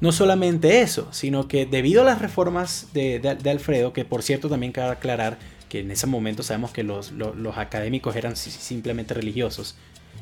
no 0.00 0.12
solamente 0.12 0.80
eso, 0.80 1.08
sino 1.12 1.48
que 1.48 1.66
debido 1.66 2.02
a 2.02 2.04
las 2.04 2.20
reformas 2.20 2.88
de, 2.92 3.18
de, 3.18 3.50
Alfredo, 3.50 3.92
que 3.92 4.04
por 4.04 4.22
cierto 4.22 4.48
también 4.48 4.72
cabe 4.72 4.92
aclarar 4.92 5.38
que 5.68 5.80
en 5.80 5.90
ese 5.90 6.06
momento 6.06 6.42
sabemos 6.42 6.70
que 6.70 6.82
los, 6.82 7.12
los, 7.12 7.56
académicos 7.56 8.14
eran 8.14 8.36
simplemente 8.36 9.14
religiosos 9.14 9.76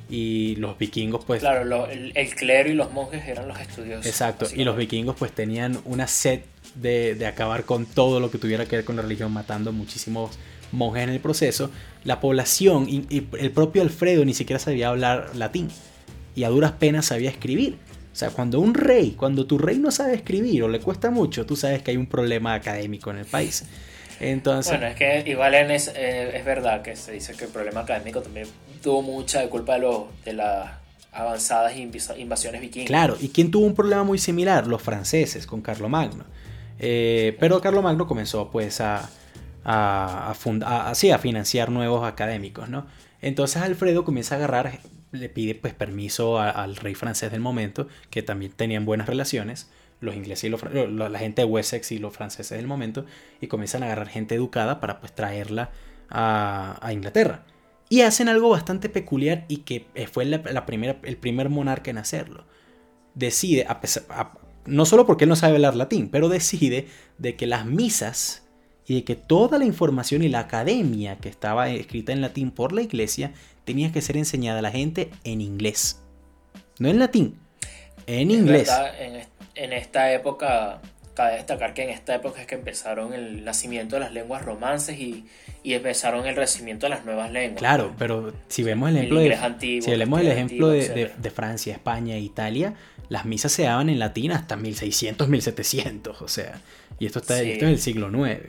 y 0.08 0.56
los 0.56 0.78
vikingos 0.78 1.24
pues... 1.24 1.40
Claro, 1.40 1.88
el, 1.88 2.34
clero 2.34 2.68
y 2.68 2.74
los 2.74 2.92
monjes 2.92 3.26
eran 3.26 3.48
los 3.48 3.58
estudiosos. 3.60 4.06
Exacto, 4.06 4.46
y 4.54 4.64
los 4.64 4.76
vikingos 4.76 5.16
pues 5.16 5.32
tenían 5.32 5.78
una 5.84 6.06
sed 6.06 6.40
de, 6.74 7.14
de, 7.14 7.26
acabar 7.26 7.64
con 7.64 7.86
todo 7.86 8.20
lo 8.20 8.30
que 8.30 8.38
tuviera 8.38 8.66
que 8.66 8.76
ver 8.76 8.84
con 8.84 8.96
la 8.96 9.02
religión, 9.02 9.32
matando 9.32 9.72
muchísimos 9.72 10.38
monjes 10.72 11.04
en 11.04 11.10
el 11.10 11.20
proceso. 11.20 11.70
La 12.04 12.20
población 12.20 12.86
y 12.88 13.26
el 13.38 13.50
propio 13.50 13.82
Alfredo 13.82 14.24
ni 14.24 14.34
siquiera 14.34 14.58
sabía 14.58 14.88
hablar 14.88 15.30
latín 15.34 15.68
y 16.34 16.44
a 16.44 16.48
duras 16.48 16.72
penas 16.72 17.06
sabía 17.06 17.30
escribir. 17.30 17.78
O 18.12 18.16
sea, 18.16 18.30
cuando 18.30 18.60
un 18.60 18.74
rey, 18.74 19.12
cuando 19.18 19.46
tu 19.46 19.58
rey 19.58 19.78
no 19.78 19.90
sabe 19.90 20.14
escribir 20.14 20.62
o 20.62 20.68
le 20.68 20.80
cuesta 20.80 21.10
mucho, 21.10 21.46
tú 21.46 21.56
sabes 21.56 21.82
que 21.82 21.90
hay 21.90 21.96
un 21.96 22.06
problema 22.06 22.54
académico 22.54 23.10
en 23.10 23.18
el 23.18 23.24
país. 23.24 23.64
Entonces, 24.20 24.72
bueno, 24.72 24.86
es 24.86 24.94
que 24.94 25.28
igual 25.28 25.54
en 25.54 25.72
es, 25.72 25.88
eh, 25.88 26.36
es 26.36 26.44
verdad 26.44 26.82
que 26.82 26.94
se 26.94 27.10
dice 27.10 27.34
que 27.34 27.46
el 27.46 27.50
problema 27.50 27.80
académico 27.80 28.22
también 28.22 28.46
tuvo 28.84 29.02
mucha 29.02 29.40
de 29.40 29.48
culpa 29.48 29.74
de, 29.74 29.80
lo, 29.80 30.08
de 30.24 30.34
las 30.34 30.70
avanzadas 31.10 31.76
invasiones 31.76 32.60
vikingas. 32.60 32.86
Claro, 32.86 33.16
¿y 33.20 33.30
quién 33.30 33.50
tuvo 33.50 33.66
un 33.66 33.74
problema 33.74 34.04
muy 34.04 34.18
similar? 34.18 34.68
Los 34.68 34.82
franceses 34.82 35.46
con 35.46 35.60
Carlomagno. 35.60 36.24
Eh, 36.78 37.36
pero 37.40 37.60
Carlomagno 37.60 38.06
comenzó 38.06 38.50
pues 38.50 38.80
a, 38.80 39.10
a, 39.64 40.32
a, 40.32 40.90
a 40.90 41.18
financiar 41.18 41.70
nuevos 41.70 42.06
académicos, 42.06 42.68
¿no? 42.68 42.86
Entonces 43.20 43.62
Alfredo 43.62 44.04
comienza 44.04 44.34
a 44.34 44.38
agarrar 44.38 44.80
le 45.14 45.28
pide 45.28 45.54
pues 45.54 45.74
permiso 45.74 46.38
al 46.38 46.76
rey 46.76 46.94
francés 46.94 47.30
del 47.30 47.40
momento, 47.40 47.88
que 48.10 48.22
también 48.22 48.52
tenían 48.52 48.84
buenas 48.84 49.06
relaciones, 49.06 49.70
los 50.00 50.14
ingleses 50.14 50.44
y 50.44 50.48
los, 50.48 50.62
la 50.92 51.18
gente 51.18 51.42
de 51.42 51.46
Wessex 51.46 51.92
y 51.92 51.98
los 51.98 52.14
franceses 52.14 52.58
del 52.58 52.66
momento, 52.66 53.06
y 53.40 53.46
comienzan 53.46 53.82
a 53.82 53.86
agarrar 53.86 54.08
gente 54.08 54.34
educada 54.34 54.80
para 54.80 55.00
pues 55.00 55.14
traerla 55.14 55.70
a, 56.10 56.90
Inglaterra. 56.92 57.44
Y 57.94 58.00
hacen 58.00 58.28
algo 58.28 58.48
bastante 58.48 58.88
peculiar 58.88 59.44
y 59.46 59.58
que 59.58 59.86
eh, 59.94 60.08
fue 60.08 60.24
la, 60.24 60.66
primera, 60.66 60.98
el 61.04 61.16
primer 61.16 61.48
monarca 61.48 61.92
en 61.92 61.98
hacerlo. 61.98 62.44
Decide, 63.14 63.68
no 64.66 64.84
solo 64.84 65.06
porque 65.06 65.26
él 65.26 65.28
no 65.28 65.36
sabe 65.36 65.54
hablar 65.54 65.76
latín, 65.76 66.08
pero 66.08 66.28
decide 66.28 66.88
de 67.18 67.36
que 67.36 67.46
las 67.46 67.66
misas 67.66 68.48
y 68.84 68.96
de 68.96 69.04
que 69.04 69.14
toda 69.14 69.60
la 69.60 69.64
información 69.64 70.24
y 70.24 70.28
la 70.28 70.40
academia 70.40 71.18
que 71.18 71.28
estaba 71.28 71.70
escrita 71.70 72.10
en 72.10 72.20
latín 72.20 72.50
por 72.50 72.72
la 72.72 72.82
iglesia 72.82 73.32
tenía 73.64 73.92
que 73.92 74.02
ser 74.02 74.16
enseñada 74.16 74.58
a 74.58 74.62
la 74.62 74.72
gente 74.72 75.12
en 75.22 75.40
inglés. 75.40 76.02
No 76.80 76.88
en 76.88 76.98
latín, 76.98 77.38
en 78.08 78.32
inglés. 78.32 78.72
en, 79.54 79.72
esta 79.72 80.12
época, 80.12 80.82
cabe 81.14 81.36
destacar 81.36 81.74
que 81.74 81.84
en 81.84 81.90
esta 81.90 82.14
época 82.14 82.40
es 82.40 82.46
que 82.46 82.56
empezaron 82.56 83.14
el 83.14 83.44
nacimiento 83.44 83.96
de 83.96 84.00
las 84.00 84.12
lenguas 84.12 84.44
romances 84.44 84.98
y, 84.98 85.26
empezaron 85.64 86.26
el 86.26 86.36
recibimiento 86.36 86.86
de 86.86 86.90
las 86.90 87.04
nuevas 87.04 87.32
lenguas. 87.32 87.58
Claro, 87.58 87.94
pero 87.98 88.32
si 88.48 88.62
vemos 88.62 88.90
el 88.90 88.96
ejemplo, 88.98 89.20
de, 89.20 89.80
si 89.80 89.90
vemos 89.90 90.20
el 90.20 90.28
ejemplo 90.28 90.68
de, 90.68 91.30
Francia, 91.34 91.72
España 91.72 92.16
e 92.16 92.20
Italia, 92.20 92.74
las 93.08 93.24
misas 93.24 93.52
se 93.52 93.62
daban 93.62 93.88
en 93.88 93.98
latín 93.98 94.32
hasta 94.32 94.56
1600, 94.56 95.28
1700, 95.28 96.20
o 96.20 96.28
sea, 96.28 96.60
y 96.98 97.06
esto, 97.06 97.20
está, 97.20 97.40
esto 97.40 97.64
es 97.64 97.72
el 97.72 97.78
siglo 97.78 98.10
IX 98.10 98.40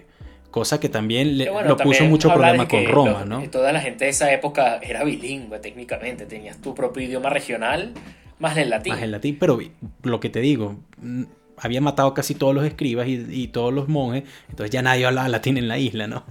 cosa 0.51 0.79
que 0.79 0.87
también 0.87 1.37
le, 1.37 1.45
lo 1.45 1.75
puso 1.75 2.05
mucho 2.05 2.33
problema 2.33 2.65
con 2.65 2.85
Roma, 2.85 3.25
¿no? 3.25 3.43
Toda 3.49 3.73
la 3.73 3.81
gente 3.81 4.05
de 4.05 4.11
esa 4.11 4.31
época 4.31 4.79
era 4.81 5.03
bilingüe 5.03 5.59
técnicamente, 5.59 6.25
tenías 6.25 6.61
tu 6.61 6.73
propio 6.73 7.03
idioma 7.03 7.29
regional 7.29 7.93
más 8.39 8.57
el 8.57 8.69
latín. 8.69 8.93
Más 8.93 9.01
el 9.01 9.11
latín, 9.11 9.37
pero 9.39 9.59
lo 10.03 10.19
que 10.19 10.29
te 10.29 10.39
digo, 10.39 10.77
había 11.57 11.81
matado 11.81 12.13
casi 12.13 12.35
todos 12.35 12.53
los 12.53 12.65
escribas 12.65 13.07
y, 13.07 13.47
todos 13.47 13.73
los 13.73 13.87
monjes, 13.87 14.23
entonces 14.49 14.71
ya 14.71 14.81
nadie 14.81 15.05
hablaba 15.05 15.29
latín 15.29 15.57
en 15.57 15.67
la 15.67 15.77
isla, 15.77 16.07
¿no? 16.07 16.23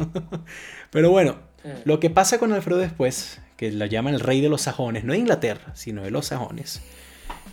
pero 0.91 1.11
bueno, 1.11 1.37
mm. 1.65 1.69
lo 1.85 2.01
que 2.01 2.11
pasa 2.11 2.39
con 2.39 2.53
Alfredo 2.53 2.79
después, 2.79 3.41
que 3.57 3.73
lo 3.73 3.87
llaman 3.87 4.15
el 4.15 4.21
rey 4.21 4.41
de 4.41 4.49
los 4.49 4.63
sajones, 4.63 5.05
no 5.05 5.13
de 5.13 5.19
Inglaterra, 5.19 5.75
sino 5.75 6.03
de 6.03 6.11
los 6.11 6.27
sajones, 6.27 6.83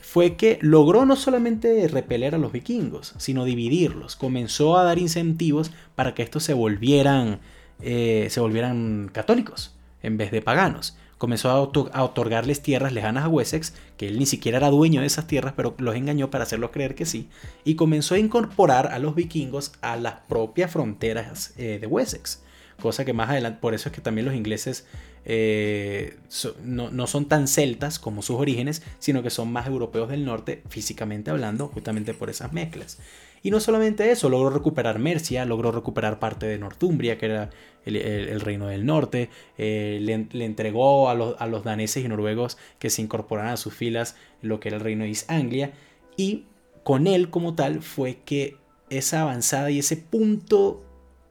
fue 0.02 0.36
que 0.36 0.60
logró 0.62 1.06
no 1.06 1.16
solamente 1.16 1.88
repeler 1.88 2.36
a 2.36 2.38
los 2.38 2.52
vikingos, 2.52 3.14
sino 3.18 3.46
dividirlos. 3.46 4.18
Comenzó 4.18 4.78
a 4.78 4.84
dar 4.84 5.00
incentivos 5.00 5.72
para 5.96 6.14
que 6.14 6.22
estos 6.22 6.44
se 6.44 6.54
volvieran, 6.54 7.40
eh, 7.80 8.28
se 8.30 8.42
volvieran 8.42 9.10
católicos 9.14 9.74
en 10.04 10.18
vez 10.18 10.32
de 10.32 10.42
paganos. 10.42 10.98
Comenzó 11.22 11.52
a, 11.52 11.62
otorgarles 11.62 12.64
tierras 12.64 12.94
lejanas 12.94 13.26
a 13.26 13.28
Wessex, 13.28 13.76
que 13.96 14.08
él 14.08 14.18
ni 14.18 14.26
siquiera 14.26 14.58
era 14.58 14.72
dueño 14.72 15.02
de 15.02 15.06
esas 15.06 15.28
tierras, 15.28 15.54
pero 15.56 15.76
los 15.78 15.96
engañó 15.96 16.32
para 16.32 16.46
hacerlos 16.46 16.72
creer 16.72 16.96
que 16.96 17.06
sí. 17.06 17.30
Y 17.64 17.76
comenzó 17.76 18.16
a 18.16 18.18
incorporar 18.18 18.88
a 18.88 18.98
los 18.98 19.14
vikingos 19.14 19.74
a 19.82 19.98
las 19.98 20.16
propias 20.28 20.72
fronteras 20.72 21.54
eh, 21.58 21.78
de 21.80 21.86
Wessex. 21.86 22.42
Cosa 22.82 23.06
que 23.06 23.14
más 23.14 23.30
adelante, 23.30 23.60
por 23.62 23.76
eso 23.76 23.90
es 23.90 23.94
que 23.94 24.02
también 24.02 24.26
los 24.26 24.34
ingleses 24.34 24.88
eh, 25.24 26.18
no, 26.64 27.06
son 27.06 27.26
tan 27.28 27.48
celtas 27.48 28.00
como 28.00 28.24
sus 28.24 28.38
orígenes, 28.38 28.82
sino 28.98 29.22
que 29.22 29.30
son 29.30 29.52
más 29.52 29.68
europeos 29.68 30.10
del 30.10 30.26
norte, 30.26 30.64
físicamente 30.70 31.30
hablando, 31.30 31.68
justamente 31.68 32.16
por 32.16 32.32
esas 32.32 32.52
mezclas. 32.52 32.98
Y 33.44 33.52
no 33.52 33.60
solamente 33.60 34.10
eso, 34.10 34.28
logró 34.28 34.50
recuperar 34.50 34.98
Mercia, 34.98 35.46
logró 35.46 35.72
recuperar 35.72 36.18
parte 36.18 36.48
de 36.48 36.58
Northumbria, 36.58 37.20
que 37.20 37.28
era 37.28 37.52
el, 37.86 38.42
reino 38.42 38.68
del 38.68 38.86
norte, 38.86 39.30
eh, 39.58 40.00
le, 40.02 40.46
entregó 40.46 41.10
a 41.10 41.16
los, 41.16 41.64
daneses 41.64 42.04
y 42.04 42.08
noruegos 42.08 42.58
que 42.80 42.90
se 42.90 43.02
incorporaran 43.02 43.54
a 43.54 43.58
sus 43.58 43.74
filas 43.74 44.16
lo 44.42 44.60
que 44.60 44.70
era 44.70 44.78
el 44.78 44.84
reino 44.84 45.04
de 45.04 45.10
East 45.10 45.30
Anglia, 45.30 45.74
y 46.18 46.46
con 46.84 47.08
él 47.08 47.30
como 47.30 47.56
tal 47.56 47.82
fue 47.82 48.20
que 48.26 48.58
esa 48.90 49.22
avanzada 49.22 49.72
y 49.72 49.80
ese 49.80 49.98
punto 49.98 50.84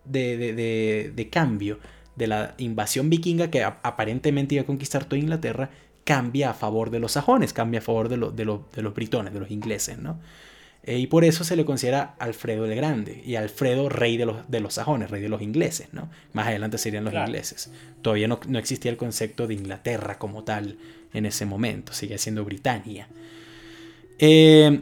de, 0.04 1.28
cambio 1.30 1.78
de 2.16 2.26
la 2.26 2.54
invasión 2.58 3.10
vikinga 3.10 3.50
que 3.50 3.62
aparentemente 3.62 4.54
iba 4.54 4.62
a 4.62 4.66
conquistar 4.66 5.04
toda 5.04 5.18
Inglaterra, 5.18 5.70
cambia 6.04 6.50
a 6.50 6.54
favor 6.54 6.90
de 6.90 6.98
los 6.98 7.12
sajones, 7.12 7.52
cambia 7.52 7.80
a 7.80 7.82
favor 7.82 8.08
de, 8.08 8.16
de, 8.16 8.82
los 8.82 8.94
britones, 8.94 9.32
de 9.32 9.40
los 9.40 9.50
ingleses, 9.50 9.98
¿no? 9.98 10.18
Eh, 10.82 10.98
y 10.98 11.06
por 11.06 11.24
eso 11.24 11.44
se 11.44 11.56
le 11.56 11.64
considera 11.64 12.14
Alfredo 12.18 12.64
el 12.64 12.74
Grande 12.74 13.22
y 13.24 13.34
Alfredo 13.36 13.88
rey 13.88 14.16
de 14.16 14.26
los, 14.26 14.50
de 14.50 14.60
los 14.60 14.74
sajones, 14.74 15.10
rey 15.10 15.20
de 15.20 15.28
los 15.28 15.42
ingleses, 15.42 15.88
¿no? 15.92 16.10
Más 16.32 16.46
adelante 16.46 16.78
serían 16.78 17.04
los 17.04 17.12
ingleses. 17.12 17.70
Todavía 18.00 18.28
no, 18.28 18.40
no, 18.48 18.58
existía 18.58 18.90
el 18.90 18.96
concepto 18.96 19.46
de 19.46 19.54
Inglaterra 19.54 20.18
como 20.18 20.42
tal 20.44 20.78
en 21.12 21.26
ese 21.26 21.44
momento, 21.44 21.92
sigue 21.92 22.16
siendo 22.16 22.44
Britania. 22.44 23.08
Eh, 24.18 24.80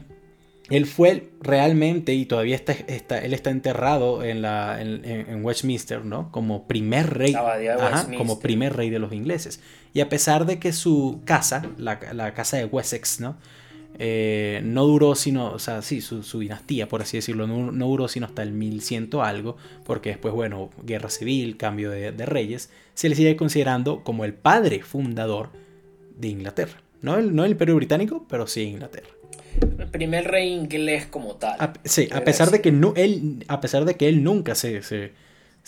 él 0.71 0.87
fue 0.87 1.31
realmente, 1.41 2.13
y 2.13 2.27
todavía 2.27 2.55
está, 2.55 2.73
está 2.73 3.19
él 3.19 3.33
está 3.33 3.51
enterrado 3.51 4.23
en, 4.23 4.43
la, 4.43 4.81
en, 4.83 5.45
Westminster, 5.45 6.05
¿no? 6.05 6.31
Como 6.31 6.67
primer 6.67 7.15
rey. 7.15 7.35
como 8.19 8.39
primer 8.39 8.77
rey 8.77 8.91
de 8.91 8.99
los 8.99 9.13
ingleses. 9.13 9.61
Y 9.95 10.01
a 10.01 10.09
pesar 10.11 10.45
de 10.45 10.59
que 10.59 10.73
su 10.73 11.23
casa, 11.25 11.63
la, 11.79 11.99
casa 12.35 12.59
de 12.59 12.67
Wessex, 12.67 13.21
¿no? 13.21 13.39
Eh, 13.99 14.61
no 14.65 14.85
duró 14.85 15.15
sino, 15.15 15.51
o 15.53 15.59
sea, 15.59 15.83
sí, 15.83 16.01
su, 16.01 16.39
dinastía, 16.39 16.89
por 16.89 17.03
así 17.03 17.17
decirlo, 17.17 17.47
no, 17.47 17.87
duró 17.87 18.07
sino 18.07 18.27
hasta 18.27 18.43
el 18.43 18.53
1100 18.53 19.11
algo, 19.21 19.57
porque 19.85 20.11
después, 20.11 20.33
bueno, 20.33 20.71
guerra 20.85 21.11
civil, 21.11 21.57
cambio 21.57 21.91
de, 21.91 22.13
de 22.13 22.27
reyes, 22.27 22.71
se 22.95 23.09
le 23.09 23.17
sigue 23.17 23.37
considerando 23.37 24.05
como 24.05 24.25
el 24.25 24.35
padre 24.35 24.83
fundador 24.83 25.51
de 26.17 26.29
Inglaterra. 26.29 26.81
No 27.03 27.17
el, 27.17 27.35
no 27.35 27.45
el 27.45 27.53
imperio 27.53 27.77
británico, 27.77 28.25
pero 28.29 28.47
sí 28.47 28.63
Inglaterra 28.63 29.09
el 29.61 29.89
primer 29.89 30.25
rey 30.27 30.53
inglés 30.53 31.07
como 31.07 31.37
tal. 31.37 31.73
sí, 31.85 32.09
a 32.13 32.23
pesar, 32.23 32.51
de 32.51 32.61
que 32.61 32.73
no, 32.73 32.93
él, 32.97 33.45
a 33.49 33.61
pesar 33.61 33.85
de 33.85 33.97
que 33.97 34.09
él 34.09 34.23
nunca 34.23 34.55
se, 34.55 34.83
se, 34.83 35.13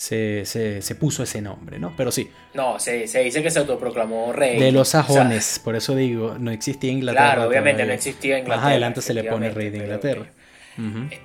se, 0.01 0.95
puso 0.99 1.21
ese 1.23 1.41
nombre, 1.41 1.77
¿no? 1.77 1.93
Pero 1.95 2.11
sí. 2.11 2.29
No, 2.55 2.79
se, 2.79 3.01
dice 3.01 3.43
que 3.43 3.51
se 3.51 3.59
autoproclamó 3.59 4.33
rey. 4.33 4.59
De 4.59 4.71
los 4.71 4.89
sajones, 4.89 5.59
por 5.63 5.75
eso 5.75 5.95
digo, 5.95 6.37
no 6.39 6.49
existía 6.49 6.91
Inglaterra. 6.91 7.33
Claro, 7.33 7.47
obviamente 7.47 7.85
no 7.85 7.93
existía 7.93 8.39
Inglaterra. 8.39 8.61
Más 8.63 8.71
adelante 8.71 9.01
se 9.01 9.13
le 9.13 9.23
pone 9.23 9.49
rey 9.51 9.69
de 9.69 9.77
Inglaterra. 9.77 10.25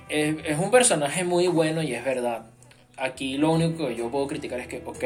es, 0.09 0.57
un 0.59 0.69
personaje 0.69 1.23
muy 1.23 1.47
bueno 1.47 1.81
y 1.81 1.95
es 1.95 2.05
verdad. 2.05 2.45
Aquí 2.97 3.37
lo 3.37 3.51
único 3.51 3.87
que 3.87 3.95
yo 3.95 4.11
puedo 4.11 4.27
criticar 4.27 4.59
es 4.59 4.67
que, 4.67 4.81
ok, 4.85 5.03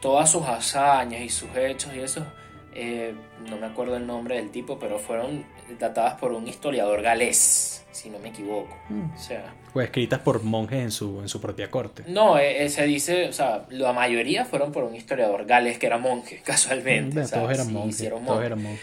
todas 0.00 0.30
sus 0.30 0.42
hazañas 0.46 1.22
y 1.22 1.28
sus 1.28 1.54
hechos 1.56 1.92
y 1.94 2.00
eso 2.00 2.26
eh, 2.74 3.14
no 3.48 3.56
me 3.56 3.66
acuerdo 3.66 3.96
el 3.96 4.06
nombre 4.06 4.36
del 4.36 4.50
tipo, 4.50 4.78
pero 4.78 4.98
fueron 4.98 5.44
datadas 5.78 6.14
por 6.14 6.32
un 6.32 6.46
historiador 6.46 7.00
galés, 7.00 7.71
si 7.92 8.10
no 8.10 8.18
me 8.18 8.30
equivoco. 8.30 8.76
Mm. 8.88 9.14
O 9.14 9.18
sea, 9.18 9.54
pues 9.72 9.86
escritas 9.86 10.20
por 10.20 10.42
monjes 10.42 10.82
en 10.82 10.90
su, 10.90 11.20
en 11.20 11.28
su 11.28 11.40
propia 11.40 11.70
corte. 11.70 12.02
No, 12.08 12.38
eh, 12.38 12.64
eh, 12.64 12.68
se 12.68 12.84
dice, 12.84 13.28
o 13.28 13.32
sea, 13.32 13.66
la 13.70 13.92
mayoría 13.92 14.44
fueron 14.44 14.72
por 14.72 14.84
un 14.84 14.94
historiador 14.94 15.46
galés 15.46 15.78
que 15.78 15.86
era 15.86 15.98
monje, 15.98 16.42
casualmente. 16.44 17.20
Mm, 17.20 17.28
todos, 17.28 17.52
eran 17.52 17.72
monjes, 17.72 18.10
todos 18.26 18.44
eran 18.44 18.62
monjes. 18.62 18.80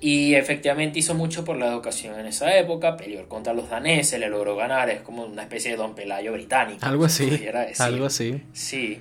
Y 0.00 0.34
efectivamente 0.34 0.98
hizo 0.98 1.14
mucho 1.14 1.44
por 1.44 1.56
la 1.56 1.68
educación 1.68 2.18
en 2.18 2.26
esa 2.26 2.56
época, 2.56 2.96
peleó 2.96 3.28
contra 3.28 3.52
los 3.52 3.70
daneses, 3.70 4.18
le 4.18 4.28
logró 4.28 4.56
ganar, 4.56 4.90
es 4.90 5.00
como 5.00 5.24
una 5.24 5.42
especie 5.42 5.70
de 5.70 5.76
don 5.76 5.94
Pelayo 5.94 6.32
británico. 6.32 6.84
Algo 6.84 7.04
así, 7.04 7.46
algo 7.78 8.06
así. 8.06 8.42
Sí. 8.52 9.00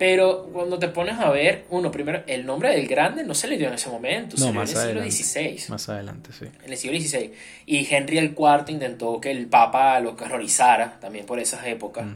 Pero 0.00 0.48
cuando 0.52 0.78
te 0.78 0.88
pones 0.88 1.18
a 1.18 1.28
ver, 1.28 1.66
uno, 1.68 1.90
primero, 1.92 2.22
el 2.26 2.46
nombre 2.46 2.70
del 2.74 2.88
grande 2.88 3.22
no 3.22 3.34
se 3.34 3.46
le 3.48 3.58
dio 3.58 3.68
en 3.68 3.74
ese 3.74 3.90
momento, 3.90 4.34
No, 4.38 4.46
se 4.46 4.46
le 4.46 4.52
dio 4.52 4.60
en 4.62 4.62
el 4.62 5.12
siglo 5.12 5.40
adelante. 5.40 5.58
XVI. 5.58 5.70
Más 5.70 5.88
adelante, 5.90 6.30
sí. 6.36 6.46
En 6.64 6.72
el 6.72 6.76
siglo 6.78 6.98
XVI. 6.98 7.32
Y 7.66 7.86
Henry 7.94 8.16
el 8.16 8.34
IV 8.36 8.64
intentó 8.72 9.20
que 9.20 9.30
el 9.30 9.44
Papa 9.46 10.00
lo 10.00 10.16
canonizara 10.16 10.98
también 11.00 11.26
por 11.26 11.38
esas 11.38 11.66
épocas. 11.66 12.06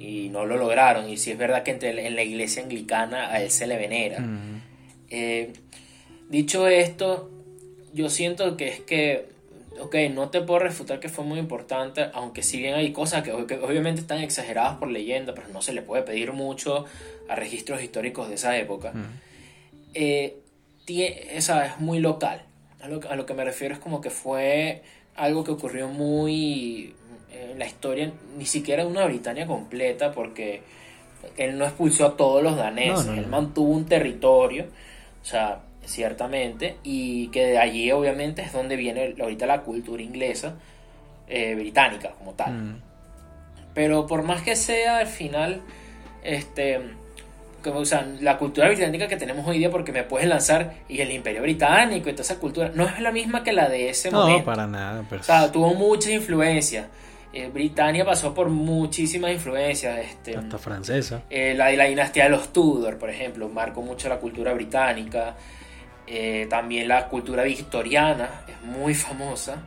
Y 0.00 0.30
no 0.30 0.46
lo 0.46 0.56
lograron. 0.56 1.06
Y 1.08 1.18
sí 1.18 1.32
es 1.32 1.38
verdad 1.38 1.62
que 1.62 1.72
entre- 1.72 2.06
en 2.06 2.16
la 2.16 2.22
iglesia 2.22 2.62
anglicana 2.62 3.30
a 3.30 3.42
él 3.42 3.50
se 3.50 3.66
le 3.66 3.76
venera. 3.76 4.24
Eh, 5.10 5.52
dicho 6.30 6.66
esto, 6.66 7.30
yo 7.92 8.08
siento 8.08 8.56
que 8.56 8.68
es 8.68 8.80
que, 8.80 9.26
ok, 9.80 9.94
no 10.12 10.30
te 10.30 10.40
puedo 10.40 10.60
refutar 10.60 11.00
que 11.00 11.08
fue 11.08 11.24
muy 11.24 11.38
importante, 11.38 12.06
aunque 12.12 12.42
si 12.42 12.58
bien 12.58 12.74
hay 12.74 12.92
cosas 12.92 13.22
que, 13.22 13.30
que 13.46 13.56
obviamente 13.56 14.00
están 14.00 14.20
exageradas 14.20 14.76
por 14.76 14.88
leyenda, 14.88 15.34
pero 15.34 15.48
no 15.48 15.62
se 15.62 15.72
le 15.72 15.82
puede 15.82 16.02
pedir 16.02 16.32
mucho 16.32 16.84
a 17.28 17.34
registros 17.34 17.82
históricos 17.82 18.28
de 18.28 18.34
esa 18.34 18.56
época. 18.56 18.92
Eh, 19.94 20.36
esa 20.86 21.66
es 21.66 21.80
muy 21.80 22.00
local. 22.00 22.42
A 22.80 22.88
lo, 22.88 23.00
a 23.08 23.16
lo 23.16 23.24
que 23.24 23.34
me 23.34 23.44
refiero 23.44 23.74
es 23.74 23.80
como 23.80 24.00
que 24.00 24.10
fue 24.10 24.82
algo 25.16 25.44
que 25.44 25.52
ocurrió 25.52 25.88
muy 25.88 26.94
eh, 27.32 27.50
en 27.52 27.58
la 27.58 27.66
historia, 27.66 28.12
ni 28.36 28.46
siquiera 28.46 28.86
una 28.86 29.06
Britania 29.06 29.46
completa, 29.46 30.12
porque 30.12 30.62
él 31.36 31.56
no 31.58 31.64
expulsó 31.64 32.06
a 32.06 32.16
todos 32.16 32.42
los 32.42 32.56
daneses, 32.56 33.06
No, 33.06 33.12
no, 33.12 33.20
él 33.20 33.26
mantuvo 33.26 33.72
un 33.72 33.86
territorio, 33.86 34.66
o 35.22 35.24
sea, 35.24 35.60
ciertamente, 35.86 36.76
y 36.82 37.28
que 37.28 37.46
de 37.46 37.58
allí 37.58 37.90
obviamente 37.92 38.42
es 38.42 38.52
donde 38.52 38.76
viene 38.76 39.14
ahorita 39.20 39.46
la 39.46 39.62
cultura 39.62 40.02
inglesa, 40.02 40.54
eh, 41.28 41.54
británica 41.54 42.10
como 42.18 42.32
tal. 42.32 42.52
Mm. 42.52 42.80
Pero 43.74 44.06
por 44.06 44.22
más 44.22 44.42
que 44.42 44.54
sea, 44.56 44.98
al 44.98 45.06
final, 45.06 45.60
este, 46.22 46.80
como, 47.62 47.80
o 47.80 47.84
sea, 47.84 48.06
la 48.20 48.38
cultura 48.38 48.68
británica 48.68 49.08
que 49.08 49.16
tenemos 49.16 49.46
hoy 49.48 49.58
día, 49.58 49.70
porque 49.70 49.90
me 49.92 50.04
puedes 50.04 50.28
lanzar, 50.28 50.74
y 50.88 51.00
el 51.00 51.10
imperio 51.10 51.42
británico 51.42 52.08
y 52.08 52.12
toda 52.12 52.22
esa 52.22 52.38
cultura, 52.38 52.70
no 52.74 52.84
es 52.86 53.00
la 53.00 53.10
misma 53.10 53.42
que 53.42 53.52
la 53.52 53.68
de 53.68 53.88
ese 53.88 54.10
No, 54.10 54.20
momento. 54.26 54.44
para 54.44 54.66
nada. 54.66 55.04
Pero... 55.08 55.20
O 55.22 55.24
sea, 55.24 55.50
tuvo 55.50 55.74
muchas 55.74 56.12
influencias. 56.12 56.86
Eh, 57.32 57.50
Britannia 57.52 58.04
pasó 58.04 58.32
por 58.32 58.48
muchísimas 58.48 59.32
influencias. 59.32 59.98
Este, 59.98 60.36
Hasta 60.36 60.56
francesa. 60.56 61.22
eh, 61.30 61.52
la, 61.56 61.72
la 61.72 61.86
dinastía 61.86 62.24
de 62.24 62.30
los 62.30 62.52
Tudor, 62.52 62.96
por 62.96 63.10
ejemplo, 63.10 63.48
marcó 63.48 63.82
mucho 63.82 64.08
la 64.08 64.18
cultura 64.20 64.52
británica. 64.54 65.34
Eh, 66.06 66.46
también 66.50 66.88
la 66.88 67.08
cultura 67.08 67.44
victoriana 67.44 68.44
es 68.46 68.60
muy 68.62 68.94
famosa, 68.94 69.62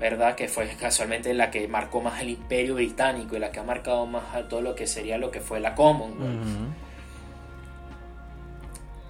¿verdad? 0.00 0.34
Que 0.34 0.48
fue 0.48 0.68
casualmente 0.68 1.32
la 1.34 1.50
que 1.50 1.68
marcó 1.68 2.00
más 2.00 2.20
el 2.20 2.30
imperio 2.30 2.74
británico 2.74 3.36
y 3.36 3.38
la 3.38 3.52
que 3.52 3.60
ha 3.60 3.62
marcado 3.62 4.06
más 4.06 4.34
a 4.34 4.48
todo 4.48 4.62
lo 4.62 4.74
que 4.74 4.86
sería 4.86 5.16
lo 5.18 5.30
que 5.30 5.40
fue 5.40 5.60
la 5.60 5.74
Commonwealth. 5.74 6.42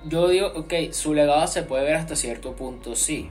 Yo 0.04 0.28
digo, 0.28 0.48
ok, 0.54 0.74
su 0.92 1.14
legado 1.14 1.46
se 1.46 1.62
puede 1.62 1.84
ver 1.84 1.96
hasta 1.96 2.16
cierto 2.16 2.56
punto, 2.56 2.94
sí. 2.96 3.30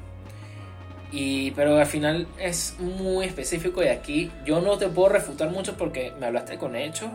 Y, 1.11 1.51
pero 1.51 1.77
al 1.77 1.87
final 1.87 2.27
es 2.39 2.75
muy 2.79 3.25
específico 3.25 3.83
y 3.83 3.87
aquí 3.87 4.31
yo 4.45 4.61
no 4.61 4.77
te 4.77 4.87
puedo 4.87 5.09
refutar 5.09 5.49
mucho 5.49 5.75
porque 5.75 6.13
me 6.19 6.27
hablaste 6.27 6.57
con 6.57 6.75
hechos 6.75 7.09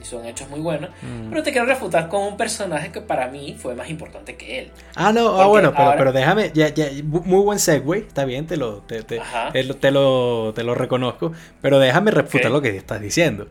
y 0.00 0.04
son 0.04 0.24
hechos 0.26 0.48
muy 0.48 0.60
buenos. 0.60 0.90
Mm. 1.02 1.30
Pero 1.30 1.42
te 1.42 1.52
quiero 1.52 1.66
refutar 1.66 2.08
con 2.08 2.22
un 2.22 2.36
personaje 2.36 2.90
que 2.92 3.00
para 3.00 3.28
mí 3.28 3.56
fue 3.58 3.74
más 3.74 3.90
importante 3.90 4.36
que 4.36 4.58
él. 4.60 4.70
Ah, 4.94 5.12
no, 5.12 5.40
ah, 5.40 5.46
bueno, 5.46 5.70
pero, 5.72 5.84
ahora- 5.84 5.98
pero 5.98 6.12
déjame, 6.12 6.50
ya, 6.54 6.68
ya, 6.68 6.90
bu- 6.90 7.24
muy 7.24 7.42
buen 7.42 7.58
segue, 7.58 7.98
está 7.98 8.24
bien, 8.24 8.46
te 8.46 8.56
lo, 8.56 8.78
te, 8.82 9.02
te, 9.02 9.20
lo, 9.64 9.76
te 9.76 9.90
lo, 9.90 10.52
te 10.54 10.62
lo 10.64 10.74
reconozco, 10.74 11.32
pero 11.60 11.78
déjame 11.78 12.10
refutar 12.10 12.50
lo 12.50 12.62
que 12.62 12.76
estás 12.76 13.00
diciendo. 13.00 13.48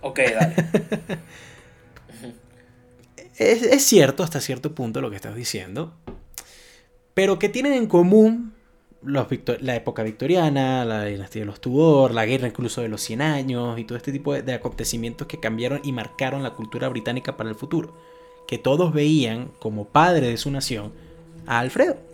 Ok, 0.00 0.20
dale. 0.38 0.54
Es, 3.38 3.62
es 3.62 3.84
cierto 3.84 4.24
hasta 4.24 4.40
cierto 4.40 4.74
punto 4.74 5.00
lo 5.00 5.10
que 5.10 5.16
estás 5.16 5.34
diciendo, 5.36 5.94
pero 7.14 7.38
¿qué 7.38 7.48
tienen 7.48 7.72
en 7.72 7.86
común 7.86 8.52
la 9.02 9.76
época 9.76 10.02
victoriana, 10.02 10.84
la 10.84 11.04
dinastía 11.04 11.42
de 11.42 11.46
los 11.46 11.60
Tudor, 11.60 12.12
la 12.12 12.26
guerra 12.26 12.48
incluso 12.48 12.80
de 12.80 12.88
los 12.88 13.00
100 13.02 13.22
años 13.22 13.78
y 13.78 13.84
todo 13.84 13.96
este 13.96 14.12
tipo 14.12 14.34
de 14.34 14.52
acontecimientos 14.52 15.26
que 15.26 15.40
cambiaron 15.40 15.80
y 15.84 15.92
marcaron 15.92 16.42
la 16.42 16.54
cultura 16.54 16.88
británica 16.88 17.36
para 17.36 17.48
el 17.48 17.54
futuro? 17.54 17.94
Que 18.46 18.58
todos 18.58 18.92
veían 18.92 19.50
como 19.58 19.86
padre 19.86 20.28
de 20.28 20.36
su 20.36 20.50
nación 20.50 20.92
a 21.46 21.60
Alfredo. 21.60 22.07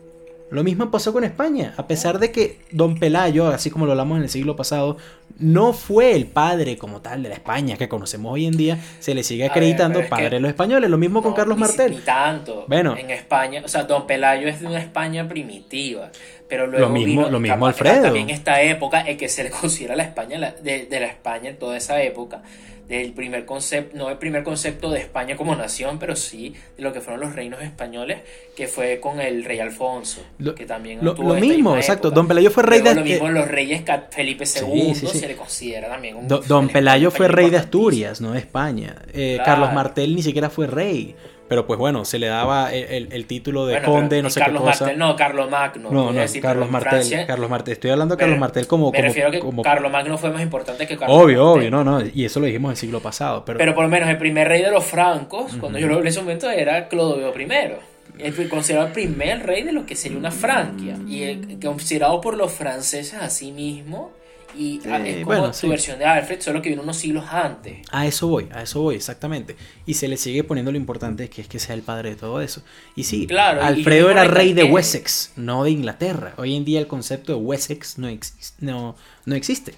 Lo 0.51 0.63
mismo 0.63 0.89
pasó 0.91 1.13
con 1.13 1.25
España, 1.25 1.75
a 1.77 1.87
pesar 1.89 2.19
de 2.21 2.31
que 2.31 2.61
Don 2.71 2.99
Pelayo, 2.99 3.49
así 3.49 3.71
como 3.71 3.87
lo 3.87 3.93
hablamos 3.93 4.19
en 4.19 4.25
el 4.25 4.29
siglo 4.29 4.55
pasado, 4.55 4.99
no 5.39 5.73
fue 5.73 6.15
el 6.15 6.27
padre 6.27 6.77
como 6.77 7.01
tal 7.01 7.23
de 7.25 7.31
la 7.31 7.35
España 7.35 7.77
que 7.77 7.89
conocemos 7.89 8.33
hoy 8.33 8.47
en 8.47 8.57
día, 8.57 8.79
se 9.01 9.15
le 9.15 9.25
sigue 9.25 9.43
ver, 9.45 9.51
acreditando 9.51 9.99
es 10.01 10.07
padre 10.07 10.25
que- 10.27 10.31
de 10.37 10.41
los 10.41 10.49
españoles, 10.51 10.89
lo 10.91 10.99
mismo 10.99 11.23
con 11.23 11.33
Carlos 11.33 11.57
ni 11.57 11.63
Martel. 11.63 11.91
Ni 11.93 11.97
tanto. 11.99 12.67
Bueno. 12.69 12.97
En 12.97 13.11
España, 13.11 13.63
o 13.65 13.69
sea, 13.69 13.83
Don 13.85 14.07
Pelayo 14.07 14.47
es 14.47 14.61
de 14.61 14.67
una 14.67 14.79
España 14.79 15.27
primitiva. 15.29 16.11
Pero 16.47 16.67
luego 16.67 16.87
Lo 16.89 16.93
mismo- 16.93 17.23
vino 17.23 17.31
lo 17.31 17.41
mismo 17.41 17.67
Alfredo. 17.67 18.03
También 18.03 18.29
esta 18.31 18.61
época, 18.63 19.01
el 19.01 19.17
que 19.17 19.29
se 19.31 19.43
le 19.45 19.51
considera 19.61 19.97
la 19.97 20.05
España, 20.05 20.55
de, 20.63 20.85
de 20.87 21.01
la 21.01 21.07
España 21.07 21.51
en 21.51 21.59
toda 21.59 21.77
esa 21.77 22.01
época, 22.03 22.43
del 22.89 23.13
primer 23.13 23.47
concepto, 23.47 23.97
no 23.97 24.11
el 24.11 24.19
primer 24.19 24.43
concepto 24.45 24.91
de 24.91 25.01
España 25.01 25.37
como 25.37 25.55
nación, 25.57 25.99
pero 25.99 26.17
sí 26.17 26.55
de 26.77 26.83
lo 26.83 26.93
que 26.93 27.01
fueron 27.01 27.21
los 27.21 27.35
reinos 27.35 27.63
españoles, 27.63 28.19
que 28.57 28.67
fue 28.69 29.01
con 29.01 29.21
el 29.21 29.45
rey 29.45 29.59
Alfonso, 29.61 30.23
Lo- 30.39 30.55
que 30.55 30.67
también 30.67 30.99
lo- 31.03 31.15
tuvo 31.15 31.29
lo 31.31 31.35
esta 31.37 31.47
mismo, 31.47 31.77
exacto. 31.77 32.09
época. 32.09 32.15
Don 32.17 32.29
Pelayo 32.29 32.51
fue 32.51 32.63
rey 32.63 32.81
Luego 32.81 32.95
de- 32.95 33.01
Lo 33.01 33.07
mismo 33.07 33.29
los 33.31 33.49
reyes 33.49 33.83
Felipe 34.11 34.45
II 34.45 34.95
sí, 34.95 35.07
sí. 35.07 35.19
se 35.19 35.27
le 35.29 35.35
considera 35.37 35.89
también 35.89 36.17
un. 36.17 36.29
Do- 36.29 36.41
Don 36.47 36.67
el 36.67 36.71
Pelayo 36.71 37.11
fue 37.11 37.29
rey 37.29 37.51
de. 37.51 37.57
Asturias, 37.59 38.21
no 38.21 38.33
de 38.33 38.39
España. 38.41 38.97
Eh, 39.13 39.35
Claro. 39.37 39.45
Carlos 39.63 39.73
Martel 39.73 40.15
ni 40.15 40.23
siquiera 40.23 40.51
fue 40.51 40.67
rey, 40.67 41.15
pero 41.49 41.67
pues 41.67 41.79
bueno, 41.79 42.05
se 42.05 42.19
le 42.19 42.27
daba 42.27 42.73
el, 42.73 42.85
el- 42.85 43.13
el 43.13 43.27
título 43.27 43.67
de 43.67 43.75
Bueno, 43.75 43.89
conde, 43.93 44.23
no 44.23 44.31
sé 44.31 44.41
Carlos 44.41 44.63
qué 44.63 44.69
cosa. 44.71 44.85
Martel, 44.85 44.99
no, 44.99 45.17
Carlos 45.17 45.51
Magno. 45.51 45.91
no, 45.91 46.13
no, 46.13 46.21
decir, 46.21 46.41
Carlos 46.43 46.71
Martel, 46.71 46.91
Francia- 46.91 47.27
Carlos 47.27 47.51
Martel. 47.51 47.73
Estoy 47.73 47.91
hablando 47.91 48.15
de 48.17 48.19
Carlos 48.21 48.37
Me- 48.37 48.41
Martel 48.41 48.67
como, 48.67 48.91
Me 48.91 48.99
como, 48.99 49.09
refiero 49.09 49.29
a 49.29 49.33
que 49.33 49.39
como- 49.41 49.63
Carlos 49.63 49.93
Magno 49.93 50.17
fue 50.19 50.31
más 50.31 50.43
importante 50.43 50.87
que 50.87 50.97
Carlos 50.97 51.17
obvio, 51.17 51.45
Martel. 51.45 51.61
obvio, 51.61 51.71
no, 51.71 51.85
no, 51.85 52.03
y 52.15 52.25
eso 52.25 52.41
lo 52.41 52.47
dijimos 52.47 52.71
el 52.71 52.77
siglo 52.77 53.01
pasado, 53.01 53.45
pero, 53.45 53.59
Pero 53.59 53.75
por 53.75 53.85
lo 53.85 53.91
menos 53.91 54.09
el 54.09 54.19
primer 54.19 54.49
rey 54.49 54.63
de 54.63 54.71
los 54.71 54.85
francos, 54.85 55.53
cuando 55.61 55.79
yo 55.79 55.87
lo 55.87 55.95
hablé 55.95 56.09
en 56.09 56.13
ese 56.13 56.21
momento, 56.21 56.51
era 56.51 56.89
Clodoveo 56.89 57.33
I. 57.39 58.31
Fue 58.33 58.49
considerado 58.49 58.87
el 58.87 58.93
primer 58.93 59.45
rey 59.45 59.63
de 59.65 59.73
lo 59.73 59.85
que 59.87 59.97
sería 59.97 60.17
una 60.19 60.31
Francia. 60.31 60.97
Y 61.09 61.25
el- 61.25 61.59
considerado 61.61 62.21
por 62.21 62.37
los 62.37 62.53
franceses 62.53 63.15
a 63.21 63.29
sí 63.29 63.51
mismo. 63.53 64.13
Y 64.57 64.81
ah, 64.89 64.99
es 65.07 65.15
como 65.25 65.27
bueno, 65.27 65.53
su 65.53 65.61
sí. 65.63 65.69
versión 65.69 65.99
de 65.99 66.05
Alfred, 66.05 66.41
solo 66.41 66.63
que 66.63 66.69
vino 66.71 66.83
unos 66.83 66.97
siglos 66.97 67.25
antes. 67.31 67.79
a 67.91 68.07
eso 68.07 68.29
voy, 68.29 68.49
a 68.53 68.63
eso 68.63 68.81
voy, 68.81 68.95
exactamente. 68.97 69.57
Y 69.87 69.95
se 69.95 70.09
le 70.09 70.17
sigue 70.17 70.45
poniendo 70.45 70.71
lo 70.73 70.77
importante 70.79 71.29
que 71.29 71.43
es 71.43 71.49
que 71.49 71.59
sea 71.59 71.75
el 71.75 71.83
padre 71.83 72.11
de 72.11 72.17
todo 72.17 72.41
eso. 72.41 72.63
Y 72.97 73.05
sí, 73.05 73.27
Claro, 73.27 73.63
Alfredo 73.63 74.09
y 74.09 74.11
era 74.13 74.25
rey 74.25 74.53
de 74.53 74.65
Wessex, 74.65 75.33
no 75.37 75.65
de 75.65 75.71
Inglaterra. 75.71 76.35
Hoy 76.37 76.55
en 76.57 76.65
día 76.65 76.79
el 76.81 76.87
concepto 76.87 77.33
de 77.33 77.39
Wessex 77.39 77.99
no, 77.99 78.09
exis- 78.09 78.53
no, 78.61 78.97
no 79.27 79.35
existe. 79.35 79.75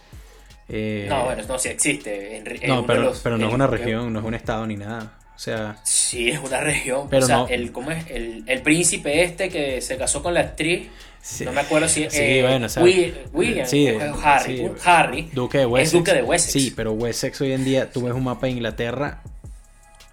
Eh, 0.68 1.06
No, 1.08 1.24
bueno, 1.26 1.42
no, 1.48 1.58
sí 1.58 1.68
existe. 1.68 2.36
en- 2.38 2.46
en 2.46 2.68
no, 2.68 2.74
uno 2.74 2.82
de 2.82 2.86
pero, 2.88 3.02
los- 3.02 3.20
pero 3.20 3.38
no 3.38 3.46
es 3.48 3.54
una 3.54 3.66
región, 3.68 4.12
no 4.12 4.18
es 4.18 4.24
un 4.24 4.34
estado 4.34 4.66
ni 4.66 4.76
nada. 4.76 5.18
O 5.37 5.39
sea, 5.39 5.76
Sí, 5.84 6.30
es 6.30 6.41
una 6.41 6.61
región. 6.61 7.09
Pero 7.11 7.24
o 7.24 7.26
sea, 7.26 7.37
no. 7.37 7.49
el, 7.49 7.70
¿cómo 7.70 7.91
es? 7.91 8.05
El, 8.11 8.43
el 8.47 8.62
príncipe 8.62 9.22
este 9.22 9.49
que 9.51 9.80
se 9.82 9.97
casó 9.99 10.22
con 10.22 10.32
la 10.34 10.41
actriz. 10.41 10.89
Sí. 11.20 11.45
No 11.45 11.53
me 11.53 11.61
acuerdo 11.61 11.89
si 11.89 12.09
Sí, 12.09 12.18
eh, 12.22 12.43
bueno, 12.43 12.66
o 12.66 12.68
sea, 12.68 12.82
William, 12.82 13.66
sí, 13.66 13.89
eh, 13.89 13.99
Harry, 14.22 14.57
sí. 14.59 14.68
Harry 14.84 15.30
Duque 15.32 15.59
de 15.59 15.66
Wessex. 15.66 15.89
es 15.89 15.99
duque 15.99 16.14
de 16.14 16.22
Wessex. 16.22 16.53
Sí, 16.53 16.72
pero 16.74 16.93
Wessex 16.93 17.41
hoy 17.41 17.53
en 17.53 17.64
día, 17.64 17.91
tú 17.91 18.03
ves 18.03 18.14
un 18.14 18.22
mapa 18.24 18.47
de 18.47 18.53
Inglaterra, 18.53 19.22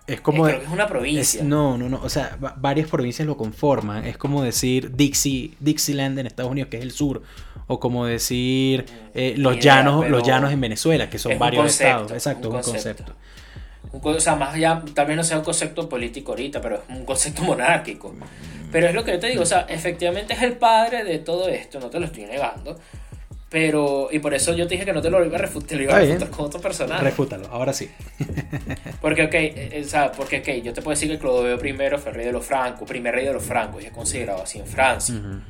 es 0.07 0.19
como... 0.21 0.47
Eh, 0.47 0.51
creo 0.51 0.59
que 0.61 0.65
es 0.67 0.71
una 0.73 0.87
provincia. 0.87 1.39
es- 1.41 1.45
no, 1.45 1.77
no, 1.77 1.87
no, 1.87 2.01
o 2.03 2.09
sea, 2.09 2.35
va- 2.43 2.55
varias 2.57 2.89
provincias 2.89 3.25
lo 3.27 3.37
conforman. 3.37 4.05
Es 4.05 4.17
como 4.17 4.41
decir 4.43 4.95
Dixie, 4.95 5.53
Dixieland 5.59 6.17
en 6.19 6.25
Estados 6.27 6.51
Unidos, 6.51 6.69
que 6.69 6.77
es 6.77 6.83
el 6.83 6.91
sur. 6.91 7.21
O 7.67 7.79
como 7.79 8.05
decir 8.05 8.85
eh, 9.13 9.35
los 9.37 9.53
idea, 9.57 9.75
llanos, 9.75 10.09
los 10.09 10.23
llanos 10.23 10.51
en 10.51 10.59
Venezuela, 10.59 11.09
que 11.09 11.17
son 11.19 11.31
es 11.33 11.39
varios 11.39 11.61
concepto, 11.63 11.91
estados. 11.91 12.11
Exacto, 12.11 12.49
un 12.49 12.55
un 12.57 12.61
concepto. 12.63 13.11
Un 13.11 13.17
o 14.01 14.19
sea, 14.19 14.35
más 14.35 14.55
allá, 14.55 14.81
tal 14.93 15.05
vez 15.05 15.15
no 15.15 15.23
sea 15.23 15.37
un 15.37 15.43
concepto 15.43 15.87
político 15.87 16.31
ahorita, 16.31 16.61
pero 16.61 16.75
es 16.75 16.81
un 16.89 17.05
concepto 17.05 17.41
monárquico. 17.43 18.13
Pero 18.71 18.87
es 18.87 18.95
lo 18.95 19.03
que 19.03 19.11
yo 19.11 19.19
te 19.19 19.27
digo, 19.27 19.43
o 19.43 19.45
sea, 19.45 19.67
efectivamente 19.69 20.33
es 20.33 20.41
el 20.41 20.53
padre 20.53 21.03
de 21.03 21.19
todo 21.19 21.47
esto, 21.47 21.79
no 21.79 21.89
te 21.89 21.99
lo 21.99 22.07
estoy 22.07 22.25
negando. 22.25 22.79
Pero, 23.53 24.09
y 24.11 24.17
por 24.17 24.33
eso 24.33 24.51
yo 24.55 24.65
te 24.65 24.73
dije 24.73 24.85
que 24.85 24.93
no 24.93 25.01
te 25.01 25.11
lo 25.11 25.23
iba 25.23 25.35
a 25.37 25.39
refutar, 25.39 25.69
te 25.69 25.75
lo 25.75 25.83
iba 25.83 25.95
a 25.95 25.99
refutar 25.99 26.29
con 26.31 26.45
otro 26.45 26.59
personaje. 26.59 27.03
Refútalo, 27.03 27.47
ahora 27.51 27.71
sí. 27.71 27.87
Porque, 28.99 29.25
ok, 29.25 29.33
eh, 29.35 29.83
o 29.85 29.87
sea, 29.87 30.11
porque, 30.11 30.39
ok, 30.39 30.63
yo 30.63 30.73
te 30.73 30.81
puedo 30.81 30.95
decir 30.95 31.07
que 31.09 31.19
Clodoveo 31.19 31.63
I 31.63 31.97
fue 31.99 32.11
rey 32.13 32.25
de 32.25 32.31
los 32.31 32.43
francos, 32.43 32.87
primer 32.87 33.13
rey 33.13 33.25
de 33.25 33.33
los 33.33 33.43
francos, 33.43 33.83
y 33.83 33.85
es 33.85 33.91
considerado 33.91 34.41
así 34.41 34.57
en 34.57 34.65
Francia. 34.65 35.13
Ujú. 35.13 35.41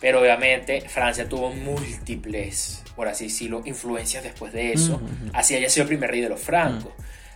Pero 0.00 0.20
obviamente 0.20 0.80
Francia 0.80 1.28
tuvo 1.28 1.50
múltiples, 1.50 2.82
por 2.96 3.06
así 3.06 3.24
decirlo, 3.24 3.60
influencias 3.66 4.24
después 4.24 4.52
de 4.54 4.72
eso. 4.72 5.00
Así 5.34 5.54
haya 5.54 5.68
sido 5.68 5.82
el 5.82 5.88
primer 5.88 6.10
rey 6.10 6.22
de 6.22 6.30
los 6.30 6.40
francos. 6.40 6.92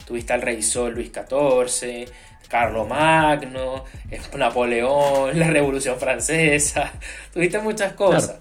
Tuviste 0.07 0.33
al 0.33 0.43
rey 0.43 0.63
Sol 0.63 0.95
Luis 0.95 1.11
XIV, 1.13 2.09
Carlos 2.49 2.89
Magno, 2.89 3.85
eh, 4.11 4.21
Napoleón, 4.37 5.39
la 5.39 5.49
Revolución 5.49 5.99
Francesa. 5.99 6.93
Tuviste 7.35 7.59
muchas 7.59 7.93
cosas. 7.95 8.37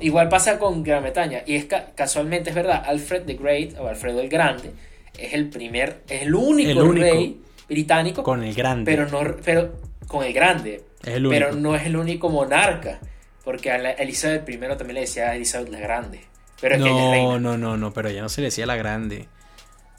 Igual 0.00 0.28
pasa 0.28 0.58
con 0.58 0.82
Gran 0.82 1.02
Bretaña. 1.02 1.42
Y 1.46 1.54
es 1.56 1.66
ca- 1.66 1.86
casualmente 1.94 2.50
es 2.50 2.56
verdad, 2.56 2.82
Alfred 2.86 3.22
the 3.22 3.34
Great 3.34 3.78
o 3.78 3.86
Alfredo 3.88 4.20
el 4.20 4.28
Grande 4.28 4.72
es 5.16 5.32
el 5.34 5.48
primer, 5.48 6.00
es 6.08 6.22
el 6.22 6.34
único, 6.34 6.70
El 6.70 6.78
único. 6.78 7.06
rey 7.06 7.40
británico. 7.68 8.22
Con 8.24 8.42
el 8.42 8.52
grande. 8.54 8.90
Pero 8.90 9.08
no, 9.08 9.36
pero 9.44 9.72
con 10.08 10.24
el 10.24 10.32
grande. 10.32 10.82
Es 11.02 11.14
el 11.14 11.26
único. 11.26 11.44
Pero 11.46 11.54
no 11.56 11.76
es 11.76 11.86
el 11.86 11.96
único 11.96 12.28
monarca. 12.28 12.98
Porque 13.44 13.70
a 13.70 13.76
Elizabeth 13.92 14.48
I 14.48 14.56
también 14.58 14.94
le 14.94 15.00
decía 15.02 15.28
a 15.30 15.36
Elizabeth 15.36 15.68
la 15.68 15.78
Grande. 15.78 16.20
Pero 16.60 16.76
es 16.76 16.82
que 16.82 16.88
ella 16.88 16.98
es 16.98 17.04
no, 17.04 17.10
reina. 17.12 17.38
no, 17.38 17.58
no, 17.58 17.76
no, 17.76 17.92
pero 17.92 18.08
ella 18.08 18.22
no 18.22 18.28
se 18.30 18.40
le 18.40 18.46
decía 18.46 18.64
la 18.66 18.74
grande. 18.76 19.28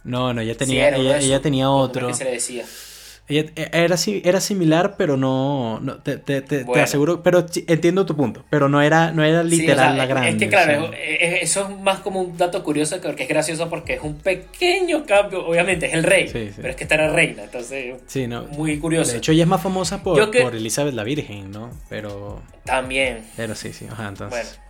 No, 0.05 0.33
no, 0.33 0.39
ella 0.41 0.53
Sí, 0.53 0.59
tenía, 0.59 0.87
uno 0.89 0.97
ella, 0.97 1.17
ella 1.19 1.41
tenía 1.41 1.65
¿cómo 1.65 1.83
es 1.83 1.89
otro. 1.89 2.07
que 2.07 2.13
se 2.13 2.23
le 2.23 2.31
decía? 2.31 2.63
Ella- 3.27 3.51
e, 3.55 3.69
era, 3.73 3.95
era 4.23 4.39
similar, 4.39 4.97
pero 4.99 5.17
no. 5.17 5.79
no, 5.81 5.95
te, 5.97 6.17
te- 6.17 6.41
te- 6.43 6.59
te 6.59 6.63
Bueno. 6.63 6.83
aseguro, 6.83 7.23
pero 7.23 7.47
sí, 7.49 7.65
entiendo 7.67 8.05
tu 8.05 8.15
punto. 8.15 8.45
Pero 8.51 8.69
no 8.69 8.83
era, 8.83 9.11
no 9.13 9.23
era 9.23 9.41
Sí, 9.41 9.47
o 9.47 9.49
literal 9.49 9.87
sea, 9.87 9.93
la 9.97 10.05
grande. 10.05 10.29
Es 10.29 10.35
que 10.37 10.47
claro, 10.47 10.85
o 10.85 10.89
sea. 10.91 10.99
eso 11.41 11.67
es 11.67 11.79
más 11.81 12.01
como 12.01 12.21
un 12.21 12.37
dato 12.37 12.63
curioso 12.63 13.01
que, 13.01 13.09
es 13.23 13.27
gracioso 13.27 13.67
porque 13.67 13.95
es 13.95 14.01
un 14.03 14.13
pequeño 14.19 15.07
cambio. 15.07 15.43
Obviamente 15.43 15.87
es 15.87 15.95
el 15.95 16.03
rey, 16.03 16.27
Sí, 16.27 16.49
sí. 16.49 16.53
pero 16.57 16.69
es 16.69 16.75
que 16.75 16.83
esta 16.83 16.93
era 16.93 17.09
reina, 17.11 17.45
entonces 17.45 17.95
Sí, 18.05 18.27
no. 18.27 18.43
muy 18.43 18.77
curioso. 18.77 19.13
De 19.13 19.17
hecho, 19.17 19.31
ella 19.31 19.41
es 19.41 19.49
más 19.49 19.63
famosa 19.63 20.03
por, 20.03 20.29
que- 20.29 20.41
por 20.43 20.53
Elizabeth 20.55 20.93
la 20.93 21.03
Virgen, 21.03 21.49
¿no? 21.49 21.71
Pero. 21.89 22.43
También. 22.63 23.23
Pero 23.35 23.55
sí, 23.55 23.73
sí. 23.73 23.87
Ajá, 23.91 24.07
entonces. 24.09 24.29
Bueno, 24.29 24.64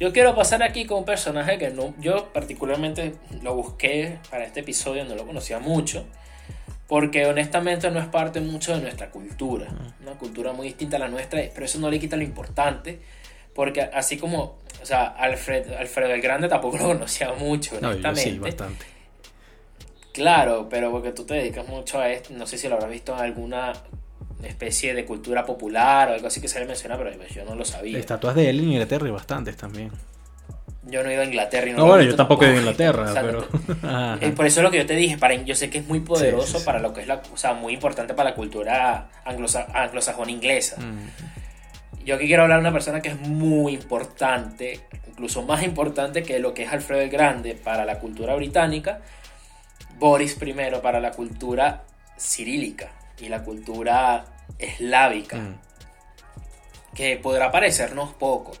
yo 0.00 0.14
quiero 0.14 0.34
pasar 0.34 0.62
aquí 0.62 0.86
con 0.86 0.98
un 0.98 1.04
personaje 1.04 1.58
que 1.58 1.70
no, 1.70 1.94
yo 1.98 2.32
particularmente 2.32 3.14
lo 3.42 3.54
busqué 3.54 4.18
para 4.30 4.44
este 4.44 4.60
episodio, 4.60 5.04
no 5.04 5.14
lo 5.14 5.26
conocía 5.26 5.58
mucho, 5.58 6.06
porque 6.88 7.26
honestamente 7.26 7.90
no 7.90 8.00
es 8.00 8.06
parte 8.06 8.40
mucho 8.40 8.74
de 8.74 8.80
nuestra 8.80 9.10
cultura, 9.10 9.68
una 10.00 10.12
cultura 10.12 10.54
muy 10.54 10.68
distinta 10.68 10.96
a 10.96 11.00
la 11.00 11.08
nuestra, 11.08 11.42
pero 11.52 11.66
eso 11.66 11.78
no 11.78 11.90
le 11.90 12.00
quita 12.00 12.16
lo 12.16 12.22
importante, 12.22 12.98
porque 13.54 13.82
así 13.82 14.16
como, 14.16 14.58
o 14.80 14.86
sea, 14.86 15.04
Alfred, 15.04 15.70
Alfredo 15.74 16.14
el 16.14 16.22
Grande 16.22 16.48
tampoco 16.48 16.78
lo 16.78 16.84
conocía 16.86 17.34
mucho, 17.34 17.74
no, 17.74 17.80
yo 17.80 17.88
honestamente. 17.88 18.22
sí, 18.22 18.38
bastante. 18.38 18.86
Claro, 20.12 20.68
pero 20.70 20.90
porque 20.90 21.12
tú 21.12 21.24
te 21.24 21.34
dedicas 21.34 21.68
mucho 21.68 22.00
a 22.00 22.10
esto, 22.10 22.32
no 22.32 22.46
sé 22.46 22.56
si 22.56 22.68
lo 22.68 22.76
habrás 22.76 22.90
visto 22.90 23.12
en 23.12 23.20
alguna 23.20 23.74
especie 24.48 24.94
de 24.94 25.04
cultura 25.04 25.44
popular 25.44 26.10
o 26.10 26.14
algo 26.14 26.26
así 26.26 26.40
que 26.40 26.48
se 26.48 26.60
le 26.60 26.66
menciona, 26.66 26.96
pero 26.98 27.10
pues 27.16 27.34
yo 27.34 27.44
no 27.44 27.54
lo 27.54 27.64
sabía. 27.64 27.98
Estatuas 27.98 28.34
de 28.34 28.50
él 28.50 28.60
en 28.60 28.72
Inglaterra 28.72 29.06
y 29.08 29.10
bastantes 29.10 29.56
también. 29.56 29.90
Yo 30.84 31.02
no 31.04 31.10
he 31.10 31.12
ido 31.12 31.22
a 31.22 31.24
Inglaterra 31.26 31.68
y 31.68 31.72
no, 31.72 31.78
No, 31.78 31.86
bueno, 31.86 32.02
yo 32.04 32.16
tampoco 32.16 32.44
he 32.44 32.48
ido 32.48 32.56
a. 32.56 32.60
Inglaterra, 32.60 33.02
O 33.10 33.12
sea, 33.12 33.22
pero. 33.22 33.46
no-. 33.82 34.16
Eh, 34.20 34.32
por 34.32 34.46
eso 34.46 34.60
es 34.60 34.64
lo 34.64 34.70
que 34.70 34.78
yo 34.78 34.86
te 34.86 34.96
dije, 34.96 35.18
para, 35.18 35.34
yo 35.34 35.54
sé 35.54 35.68
que 35.70 35.78
es 35.78 35.86
muy 35.86 36.00
poderoso 36.00 36.46
Sí, 36.46 36.52
sí, 36.54 36.58
sí. 36.60 36.64
para 36.64 36.78
lo 36.80 36.92
que 36.94 37.02
es 37.02 37.06
la, 37.06 37.22
o 37.32 37.36
sea, 37.36 37.52
muy 37.54 37.74
importante 37.74 38.14
para 38.14 38.30
la 38.30 38.34
cultura 38.36 39.10
anglosa- 39.24 39.66
anglosajona 39.74 40.30
inglesa. 40.30 40.80
Mm. 40.80 42.04
Yo 42.04 42.14
aquí 42.16 42.26
quiero 42.26 42.42
hablar 42.44 42.58
de 42.58 42.62
una 42.62 42.72
persona 42.72 43.00
que 43.02 43.10
es 43.10 43.20
muy 43.20 43.74
importante, 43.74 44.80
incluso 45.06 45.42
más 45.42 45.62
importante 45.62 46.22
que 46.22 46.38
lo 46.38 46.54
que 46.54 46.62
es 46.64 46.72
Alfredo 46.72 47.02
el 47.02 47.10
Grande 47.10 47.54
para 47.54 47.84
la 47.84 47.98
cultura 47.98 48.34
británica, 48.34 49.00
Boris 49.98 50.38
I 50.40 50.54
para 50.82 50.98
la 50.98 51.10
cultura 51.10 51.82
cirílica 52.18 52.90
y 53.20 53.28
la 53.28 53.42
cultura 53.44 54.24
eslávica, 54.58 55.36
Mm. 55.36 55.58
que 56.94 57.16
podrá 57.16 57.50
parecernos 57.50 58.12
poco, 58.14 58.52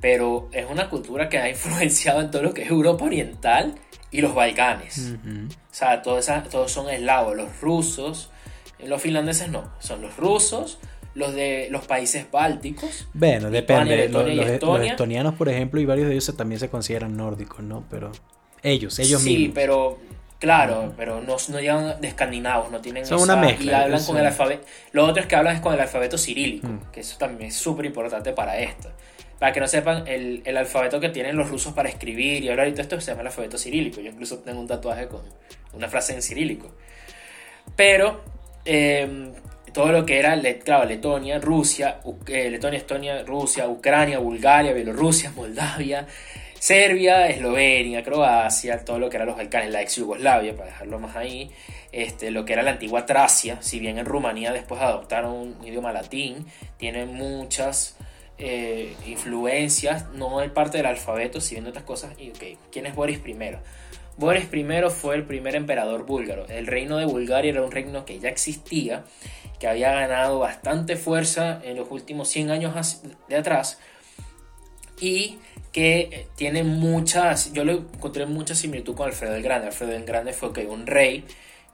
pero 0.00 0.48
es 0.52 0.66
una 0.70 0.88
cultura 0.88 1.28
que 1.28 1.38
ha 1.38 1.48
influenciado 1.50 2.20
en 2.20 2.30
todo 2.30 2.42
lo 2.42 2.52
que 2.54 2.62
es 2.62 2.70
Europa 2.70 3.04
Oriental 3.04 3.74
y 4.10 4.20
los 4.20 4.34
Balcanes. 4.34 5.14
Ujú. 5.14 5.46
O 5.48 5.74
sea, 5.74 6.02
esas- 6.18 6.48
todos 6.48 6.70
son 6.70 6.88
eslavos, 6.90 7.36
los 7.36 7.60
rusos, 7.60 8.30
los 8.78 9.00
finlandeses 9.00 9.48
no, 9.48 9.72
son 9.78 10.02
los 10.02 10.16
rusos, 10.16 10.78
los 11.14 11.34
de 11.34 11.68
los 11.70 11.86
países 11.86 12.30
bálticos. 12.30 13.08
Bueno, 13.14 13.50
depende. 13.50 13.96
Los, 13.96 14.06
Letonia 14.06 14.34
los- 14.34 14.44
los 14.44 14.54
Estonia. 14.54 14.90
estonianos, 14.90 15.34
por 15.34 15.48
ejemplo, 15.48 15.80
y 15.80 15.86
varios 15.86 16.08
de 16.08 16.14
ellos 16.14 16.36
también 16.36 16.60
se 16.60 16.68
consideran 16.68 17.16
nórdicos, 17.16 17.60
¿no? 17.60 17.84
Pero 17.90 18.12
ellos, 18.62 18.98
ellos 18.98 19.22
sí, 19.22 19.36
mismos. 19.38 19.54
pero 19.54 19.98
claro, 20.38 20.92
pero 20.96 21.20
no, 21.20 21.36
no 21.48 21.60
llegan 21.60 22.00
de 22.00 22.08
escandinavos, 22.08 22.70
no 22.70 22.80
tienen 22.80 23.06
Son 23.06 23.20
una 23.20 23.36
mezcla, 23.36 23.72
y 23.72 23.74
hablan 23.74 24.04
con 24.04 24.16
el 24.18 24.26
alfabeto. 24.26 24.66
Lo 24.92 25.04
otro 25.06 25.22
es 25.22 25.28
que 25.28 25.36
hablan 25.36 25.56
es 25.56 25.60
con 25.60 25.74
el 25.74 25.80
alfabeto 25.80 26.18
cirílico, 26.18 26.66
Mm. 26.68 26.90
que 26.92 27.00
eso 27.00 27.16
también 27.18 27.48
es 27.48 27.56
súper 27.56 27.86
importante 27.86 28.32
para 28.32 28.58
esto. 28.58 28.90
Para 29.38 29.52
que 29.52 29.60
no 29.60 29.68
sepan, 29.68 30.06
el, 30.06 30.42
el 30.44 30.56
alfabeto 30.56 30.98
que 30.98 31.10
tienen 31.10 31.36
los 31.36 31.50
rusos 31.50 31.74
para 31.74 31.88
escribir 31.88 32.42
y 32.42 32.48
hablar 32.48 32.68
y 32.68 32.72
todo 32.72 32.82
esto 32.82 33.00
se 33.00 33.10
llama 33.10 33.20
el 33.22 33.26
alfabeto 33.28 33.58
cirílico. 33.58 34.00
Yo 34.00 34.10
incluso 34.10 34.38
tengo 34.38 34.60
un 34.60 34.66
tatuaje 34.66 35.08
con 35.08 35.20
una 35.74 35.88
frase 35.88 36.14
en 36.14 36.22
cirílico. 36.22 36.72
Pero 37.74 38.22
eh, 38.64 39.30
todo 39.72 39.92
lo 39.92 40.06
que 40.06 40.18
era, 40.18 40.40
claro, 40.64 40.86
Letonia, 40.86 41.38
Rusia, 41.38 42.00
eh, 42.28 42.50
Letonia, 42.50 42.78
Estonia, 42.78 43.22
Rusia, 43.24 43.68
Ucrania, 43.68 44.18
Bulgaria, 44.18 44.72
Bielorrusia, 44.72 45.30
Moldavia, 45.36 46.06
Serbia, 46.66 47.28
Eslovenia, 47.28 48.02
Croacia, 48.02 48.84
todo 48.84 48.98
lo 48.98 49.08
que 49.08 49.18
eran 49.18 49.28
los 49.28 49.36
Balcanes, 49.36 49.70
la 49.70 49.82
ex 49.82 49.94
Yugoslavia, 49.94 50.56
para 50.56 50.70
dejarlo 50.70 50.98
más 50.98 51.14
ahí, 51.14 51.48
este, 51.92 52.32
lo 52.32 52.44
que 52.44 52.54
era 52.54 52.64
la 52.64 52.72
antigua 52.72 53.06
Tracia, 53.06 53.62
si 53.62 53.78
bien 53.78 53.98
en 53.98 54.04
Rumanía 54.04 54.52
después 54.52 54.80
adoptaron 54.80 55.32
un 55.32 55.64
idioma 55.64 55.92
latín, 55.92 56.44
tienen 56.76 57.14
muchas 57.14 57.96
eh, 58.38 58.96
influencias, 59.06 60.10
no 60.10 60.42
es 60.42 60.50
parte 60.50 60.78
del 60.78 60.86
alfabeto, 60.86 61.40
si 61.40 61.54
bien 61.54 61.68
otras 61.68 61.84
cosas. 61.84 62.18
Y 62.18 62.30
ok, 62.30 62.58
¿quién 62.72 62.86
es 62.86 62.96
Boris 62.96 63.20
I? 63.24 63.36
Boris 64.16 64.48
I 64.52 64.66
fue 64.90 65.14
el 65.14 65.22
primer 65.22 65.54
emperador 65.54 66.04
búlgaro. 66.04 66.48
El 66.48 66.66
reino 66.66 66.96
de 66.96 67.04
Bulgaria 67.04 67.52
era 67.52 67.62
un 67.62 67.70
reino 67.70 68.04
que 68.04 68.18
ya 68.18 68.28
existía, 68.28 69.04
que 69.60 69.68
había 69.68 69.92
ganado 69.92 70.40
bastante 70.40 70.96
fuerza 70.96 71.60
en 71.62 71.76
los 71.76 71.88
últimos 71.92 72.26
100 72.26 72.50
años 72.50 73.04
de 73.28 73.36
atrás 73.36 73.78
y 75.00 75.38
que 75.76 76.08
eh, 76.10 76.28
tiene 76.36 76.62
muchas, 76.62 77.52
yo 77.52 77.62
lo 77.62 77.72
encontré 77.72 78.24
mucha 78.24 78.54
similitud 78.54 78.94
con 78.94 79.08
Alfredo 79.08 79.34
el 79.34 79.42
Grande. 79.42 79.66
Alfredo 79.66 79.92
el 79.92 80.06
Grande 80.06 80.32
fue 80.32 80.50
que 80.50 80.64
un 80.64 80.86
rey 80.86 81.22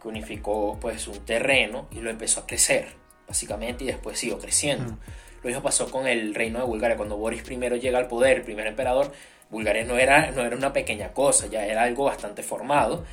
que 0.03 0.09
unificó 0.09 0.77
pues 0.81 1.07
un 1.07 1.25
terreno 1.25 1.87
y 1.93 2.01
lo 2.01 2.11
empezó 2.11 2.41
a 2.41 2.47
crecer, 2.49 2.89
básicamente, 3.29 3.85
y 3.85 3.87
después 3.87 4.19
siguió 4.19 4.41
creciendo. 4.41 4.95
Mm. 4.95 4.99
Lo 5.45 5.47
mismo 5.47 5.63
pasó 5.63 5.89
con 5.89 6.09
el 6.09 6.35
reino 6.35 6.59
de 6.59 6.65
Bulgaria. 6.65 6.97
Cuando 6.97 7.17
Boris 7.17 7.49
I 7.49 7.57
llega 7.79 8.01
al 8.01 8.09
poder, 8.09 8.39
el 8.39 8.43
primer 8.43 8.67
emperador, 8.67 9.13
Bulgaria 9.51 9.85
no 9.85 9.97
era, 9.97 10.33
no 10.33 10.43
era 10.43 10.57
una 10.57 10.73
pequeña 10.73 11.13
cosa, 11.13 11.47
ya 11.47 11.65
era 11.65 11.85
algo 11.85 12.07
bastante 12.07 12.43
formado. 12.43 13.05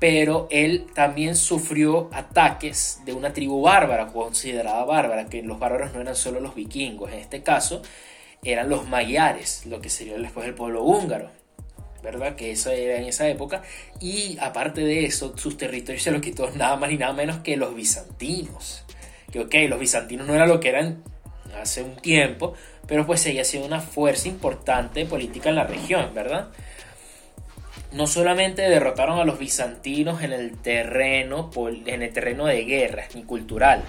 Pero 0.00 0.48
él 0.50 0.84
también 0.94 1.34
sufrió 1.34 2.10
ataques 2.12 3.00
de 3.06 3.14
una 3.14 3.32
tribu 3.32 3.62
bárbara, 3.62 4.08
considerada 4.08 4.84
bárbara, 4.84 5.30
que 5.30 5.42
los 5.42 5.58
bárbaros 5.58 5.94
no 5.94 6.02
eran 6.02 6.14
solo 6.14 6.40
los 6.40 6.54
vikingos, 6.54 7.10
en 7.10 7.20
este 7.20 7.42
caso 7.42 7.80
eran 8.42 8.68
los 8.68 8.88
magiares, 8.88 9.66
lo 9.66 9.80
que 9.80 9.90
sería 9.90 10.16
después 10.16 10.46
el 10.46 10.54
pueblo 10.54 10.82
húngaro, 10.82 11.30
¿verdad? 12.02 12.36
Que 12.36 12.52
eso 12.52 12.70
era 12.70 12.98
en 12.98 13.04
esa 13.04 13.28
época. 13.28 13.62
Y 14.00 14.38
aparte 14.40 14.80
de 14.80 15.04
eso, 15.04 15.36
sus 15.36 15.56
territorios 15.56 16.02
se 16.02 16.10
los 16.10 16.22
quitó 16.22 16.50
nada 16.50 16.76
más 16.76 16.90
ni 16.90 16.96
nada 16.96 17.12
menos 17.12 17.38
que 17.38 17.56
los 17.56 17.74
bizantinos. 17.74 18.84
Que 19.30 19.40
ok, 19.40 19.54
los 19.68 19.78
bizantinos 19.78 20.26
no 20.26 20.34
eran 20.34 20.48
lo 20.48 20.60
que 20.60 20.70
eran 20.70 21.02
hace 21.60 21.82
un 21.82 21.96
tiempo, 21.96 22.54
pero 22.86 23.06
pues 23.06 23.20
seguía 23.20 23.44
siendo 23.44 23.68
una 23.68 23.80
fuerza 23.80 24.28
importante 24.28 25.04
política 25.04 25.50
en 25.50 25.56
la 25.56 25.64
región, 25.64 26.12
¿verdad? 26.14 26.48
No 27.92 28.06
solamente 28.06 28.62
derrotaron 28.62 29.18
a 29.18 29.24
los 29.24 29.38
bizantinos 29.38 30.22
en 30.22 30.32
el 30.32 30.56
terreno, 30.56 31.50
en 31.86 32.02
el 32.02 32.12
terreno 32.12 32.46
de 32.46 32.64
guerra 32.64 33.04
ni 33.14 33.24
cultural, 33.24 33.82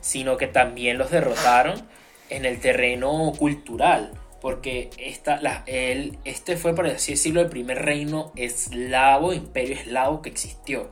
sino 0.00 0.36
que 0.36 0.46
también 0.46 0.98
los 0.98 1.10
derrotaron 1.10 1.82
en 2.30 2.44
el 2.44 2.60
terreno 2.60 3.32
cultural, 3.38 4.12
porque 4.40 4.90
esta, 4.96 5.62
el- 5.66 6.18
este 6.24 6.56
fue, 6.56 6.74
por 6.74 6.86
así 6.86 7.12
decirlo, 7.12 7.40
el 7.42 7.48
primer 7.48 7.82
reino 7.84 8.32
eslavo, 8.36 9.32
imperio 9.32 9.74
eslavo 9.76 10.22
que 10.22 10.30
existió. 10.30 10.90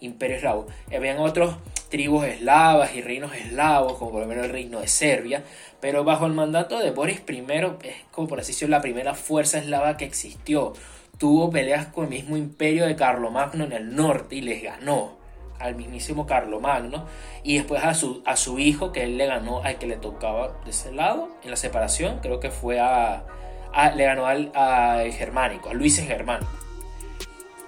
Imperio 0.00 0.36
eslavo. 0.36 0.66
Habían 0.94 1.18
otros 1.18 1.56
tribus 1.88 2.26
eslavas 2.26 2.94
y 2.94 3.00
reinos 3.00 3.34
eslavos, 3.34 3.94
como 3.98 4.12
por 4.12 4.20
lo 4.22 4.26
menos 4.26 4.44
el 4.44 4.52
reino 4.52 4.80
de 4.80 4.88
Serbia, 4.88 5.42
pero 5.80 6.04
bajo 6.04 6.26
el 6.26 6.32
mandato 6.32 6.78
de 6.78 6.90
Boris 6.90 7.22
I, 7.28 7.44
es 7.82 7.94
como 8.10 8.28
por 8.28 8.40
así 8.40 8.52
decirlo, 8.52 8.76
la 8.76 8.82
primera 8.82 9.14
fuerza 9.14 9.58
eslava 9.58 9.96
que 9.96 10.04
existió. 10.04 10.74
Tuvo 11.18 11.48
peleas 11.50 11.86
con 11.86 12.04
el 12.04 12.10
mismo 12.10 12.36
imperio 12.36 12.84
de 12.86 12.94
Carlomagno 12.94 13.64
en 13.64 13.72
el 13.72 13.96
norte 13.96 14.36
y 14.36 14.42
les 14.42 14.62
ganó 14.62 15.16
al 15.58 15.74
mismísimo 15.76 16.26
Carlomagno 16.26 17.06
y 17.42 17.56
después 17.56 17.82
a 17.84 17.94
su, 17.94 18.22
a 18.26 18.36
su 18.36 18.58
hijo 18.58 18.92
que 18.92 19.04
él 19.04 19.16
le 19.18 19.26
ganó 19.26 19.62
al 19.62 19.78
que 19.78 19.86
le 19.86 19.96
tocaba 19.96 20.52
de 20.64 20.70
ese 20.70 20.92
lado 20.92 21.28
en 21.42 21.50
la 21.50 21.56
separación 21.56 22.18
creo 22.20 22.40
que 22.40 22.50
fue 22.50 22.80
a, 22.80 23.24
a- 23.72 23.90
le 23.92 24.04
ganó 24.04 24.26
al, 24.26 24.50
al 24.54 25.12
germánico 25.12 25.68
a 25.70 25.74
Luis 25.74 25.98
el 25.98 26.06
germánico. 26.06 26.50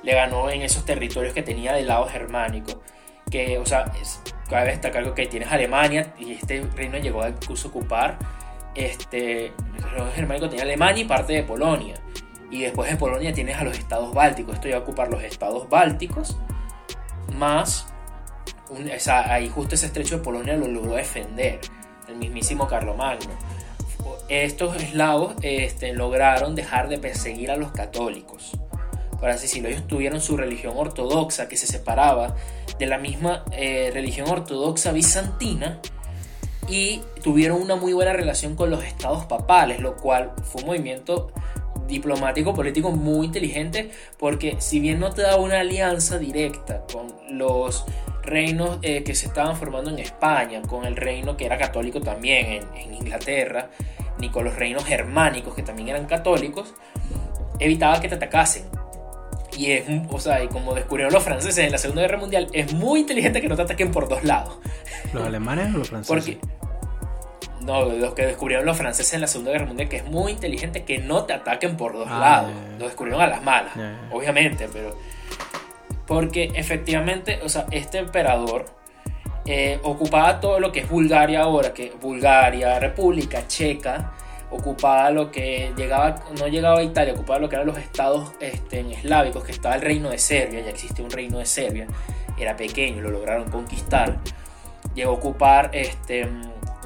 Le 0.02 0.14
ganó 0.14 0.48
en 0.50 0.62
esos 0.62 0.84
territorios 0.84 1.34
que 1.34 1.42
tenía 1.42 1.72
del 1.72 1.86
lado 1.88 2.06
germánico 2.06 2.80
que 3.30 3.58
o 3.58 3.66
sea 3.66 3.84
es, 4.00 4.20
cabe 4.48 4.70
destacar 4.70 5.12
que 5.14 5.26
tienes 5.26 5.50
Alemania 5.52 6.14
y 6.18 6.32
este 6.32 6.62
reino 6.76 6.98
llegó 6.98 7.22
a 7.22 7.28
incluso 7.28 7.68
ocupar 7.68 8.18
este 8.74 9.46
el 9.46 10.12
germánico 10.14 10.48
tenía 10.48 10.64
Alemania 10.64 11.02
y 11.02 11.06
parte 11.06 11.32
de 11.32 11.42
Polonia. 11.42 11.94
Y 12.50 12.62
después 12.62 12.90
de 12.90 12.96
Polonia 12.96 13.32
tienes 13.32 13.58
a 13.58 13.64
los 13.64 13.76
estados 13.78 14.14
bálticos 14.14 14.54
esto 14.54 14.68
iba 14.68 14.78
a 14.78 14.80
ocupar 14.80 15.08
los 15.10 15.22
estados 15.22 15.68
bálticos 15.68 16.38
más 17.34 17.86
un- 18.70 18.90
o 18.90 19.00
sea, 19.00 19.32
ahí 19.32 19.48
justo 19.48 19.74
ese 19.74 19.86
estrecho 19.86 20.18
de 20.18 20.22
Polonia 20.24 20.56
lo 20.56 20.68
logró 20.68 20.94
defender 20.94 21.60
el 22.08 22.16
mismísimo 22.16 22.66
Carlomagno. 22.68 23.30
Estos 24.28 24.76
eslavos 24.76 25.34
este, 25.42 25.92
lograron 25.94 26.54
dejar 26.54 26.88
de 26.88 26.98
perseguir 26.98 27.50
a 27.50 27.56
los 27.56 27.72
católicos, 27.72 28.52
por 29.18 29.30
así 29.30 29.42
decirlo, 29.42 29.68
ellos 29.70 29.86
tuvieron 29.86 30.20
su 30.20 30.36
religión 30.36 30.74
ortodoxa 30.76 31.48
que 31.48 31.56
se 31.56 31.66
separaba 31.66 32.36
de 32.78 32.86
la 32.86 32.98
misma 32.98 33.44
eh, 33.52 33.90
religión 33.92 34.28
ortodoxa 34.28 34.92
bizantina 34.92 35.80
y 36.68 37.00
tuvieron 37.22 37.60
una 37.60 37.74
muy 37.76 37.94
buena 37.94 38.12
relación 38.12 38.54
con 38.54 38.70
los 38.70 38.84
estados 38.84 39.24
papales, 39.24 39.80
lo 39.80 39.96
cual 39.96 40.32
fue 40.44 40.60
un 40.62 40.68
movimiento 40.68 41.32
diplomático 41.88 42.54
político 42.54 42.92
muy 42.92 43.26
inteligente 43.26 43.90
porque 44.18 44.56
si 44.60 44.78
bien 44.78 45.00
no 45.00 45.10
te 45.10 45.22
da 45.22 45.36
una 45.36 45.60
alianza 45.60 46.18
directa 46.18 46.84
con 46.92 47.12
los 47.30 47.84
reinos 48.22 48.78
eh, 48.82 49.02
que 49.02 49.14
se 49.14 49.26
estaban 49.26 49.56
formando 49.56 49.90
en 49.90 49.98
España, 49.98 50.62
con 50.62 50.84
el 50.84 50.96
reino 50.96 51.36
que 51.36 51.46
era 51.46 51.58
católico 51.58 52.00
también 52.00 52.62
en, 52.76 52.94
Inglaterra, 52.94 53.70
ni 54.18 54.28
con 54.28 54.44
los 54.44 54.54
reinos 54.54 54.84
germánicos 54.84 55.54
que 55.54 55.62
también 55.62 55.88
eran 55.88 56.06
católicos, 56.06 56.74
evitaba 57.58 58.00
que 58.00 58.08
te 58.08 58.16
atacasen. 58.16 58.64
Y 59.56 59.72
es, 59.72 59.84
o 60.10 60.20
sea, 60.20 60.44
y 60.44 60.48
como 60.48 60.74
descubrieron 60.74 61.12
los 61.12 61.24
franceses 61.24 61.58
en 61.58 61.72
la 61.72 61.78
Segunda 61.78 62.02
Guerra 62.02 62.18
Mundial, 62.18 62.48
es 62.52 62.72
muy 62.74 63.00
inteligente 63.00 63.40
que 63.40 63.48
no 63.48 63.56
te 63.56 63.62
ataquen 63.62 63.90
por 63.90 64.08
dos 64.08 64.22
lados. 64.22 64.58
¿Los 65.12 65.24
alemanes 65.24 65.74
o 65.74 65.78
los 65.78 65.88
franceses? 65.88 66.36
Porque, 66.36 66.57
no, 67.68 67.84
los 67.84 68.14
que 68.14 68.26
descubrieron 68.26 68.64
los 68.64 68.76
franceses 68.76 69.12
en 69.12 69.20
la 69.20 69.26
Segunda 69.26 69.52
Guerra 69.52 69.66
Mundial, 69.66 69.88
que 69.88 69.98
es 69.98 70.04
muy 70.06 70.32
inteligente 70.32 70.84
que 70.84 70.98
no 70.98 71.24
te 71.24 71.34
ataquen 71.34 71.76
por 71.76 71.92
dos 71.92 72.08
ah, 72.10 72.18
lados. 72.18 72.50
Lo 72.78 72.86
descubrieron 72.86 73.22
a 73.22 73.26
las 73.26 73.42
malas, 73.42 73.72
obviamente, 74.10 74.68
pero 74.72 74.96
porque 76.06 76.50
efectivamente, 76.54 77.38
o 77.44 77.48
sea, 77.50 77.66
este 77.70 77.98
emperador 77.98 78.64
eh, 79.44 79.78
ocupaba 79.82 80.40
todo 80.40 80.58
lo 80.58 80.72
que 80.72 80.80
es 80.80 80.88
Bulgaria 80.88 81.42
ahora, 81.42 81.74
que 81.74 81.92
Bulgaria, 82.00 82.78
República 82.78 83.46
Checa, 83.46 84.12
ocupaba 84.50 85.10
lo 85.10 85.30
que 85.30 85.72
llegaba, 85.76 86.22
no 86.38 86.48
llegaba 86.48 86.78
a 86.78 86.82
Italia, 86.82 87.12
ocupaba 87.12 87.38
lo 87.38 87.50
que 87.50 87.56
eran 87.56 87.66
los 87.66 87.76
estados 87.76 88.32
este, 88.40 88.80
eslávicos, 88.92 89.44
que 89.44 89.52
estaba 89.52 89.74
el 89.74 89.82
reino 89.82 90.08
de 90.08 90.16
Serbia, 90.16 90.60
ya 90.62 90.70
existía 90.70 91.04
un 91.04 91.10
reino 91.10 91.38
de 91.38 91.44
Serbia, 91.44 91.86
era 92.38 92.56
pequeño, 92.56 93.02
lo 93.02 93.10
lograron 93.10 93.50
conquistar. 93.50 94.16
Llegó 94.94 95.10
a 95.10 95.14
ocupar 95.14 95.70
este, 95.74 96.26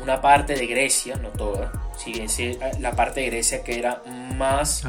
una 0.03 0.21
parte 0.21 0.55
de 0.55 0.67
Grecia, 0.67 1.17
no 1.17 1.29
toda, 1.29 1.71
sí, 1.97 2.59
la 2.81 2.93
parte 2.93 3.21
de 3.21 3.27
Grecia 3.27 3.63
que 3.63 3.79
era 3.79 4.03
más 4.37 4.83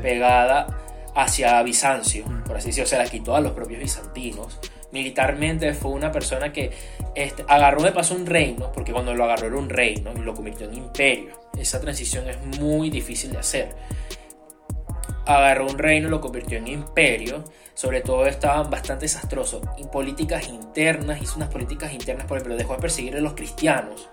pegada 0.00 0.78
hacia 1.14 1.62
Bizancio, 1.62 2.26
mm. 2.26 2.44
por 2.44 2.56
así 2.56 2.68
decirlo, 2.68 2.88
se 2.88 2.98
la 2.98 3.06
quitó 3.06 3.34
a 3.34 3.40
los 3.40 3.52
propios 3.52 3.80
bizantinos. 3.80 4.58
Militarmente 4.92 5.72
fue 5.74 5.90
una 5.90 6.12
persona 6.12 6.52
que 6.52 6.70
este, 7.14 7.44
agarró 7.48 7.82
de 7.82 7.92
paso 7.92 8.14
un 8.14 8.26
reino, 8.26 8.70
porque 8.72 8.92
cuando 8.92 9.14
lo 9.14 9.24
agarró 9.24 9.48
era 9.48 9.56
un 9.56 9.68
reino 9.68 10.12
y 10.14 10.20
lo 10.20 10.34
convirtió 10.34 10.68
en 10.68 10.74
imperio. 10.74 11.40
Esa 11.58 11.80
transición 11.80 12.28
es 12.28 12.38
muy 12.60 12.90
difícil 12.90 13.32
de 13.32 13.38
hacer. 13.38 13.74
Agarró 15.26 15.66
un 15.66 15.78
reino 15.78 16.08
y 16.08 16.10
lo 16.10 16.20
convirtió 16.20 16.58
en 16.58 16.66
imperio. 16.66 17.44
Sobre 17.74 18.02
todo 18.02 18.26
estaban 18.26 18.70
bastante 18.70 19.06
desastrosos. 19.06 19.62
Y 19.78 19.84
políticas 19.84 20.48
internas, 20.48 21.22
hizo 21.22 21.36
unas 21.36 21.48
políticas 21.48 21.92
internas, 21.92 22.26
por 22.26 22.36
ejemplo, 22.36 22.56
dejó 22.56 22.74
de 22.74 22.80
perseguir 22.80 23.16
a 23.16 23.20
los 23.20 23.32
cristianos 23.32 24.10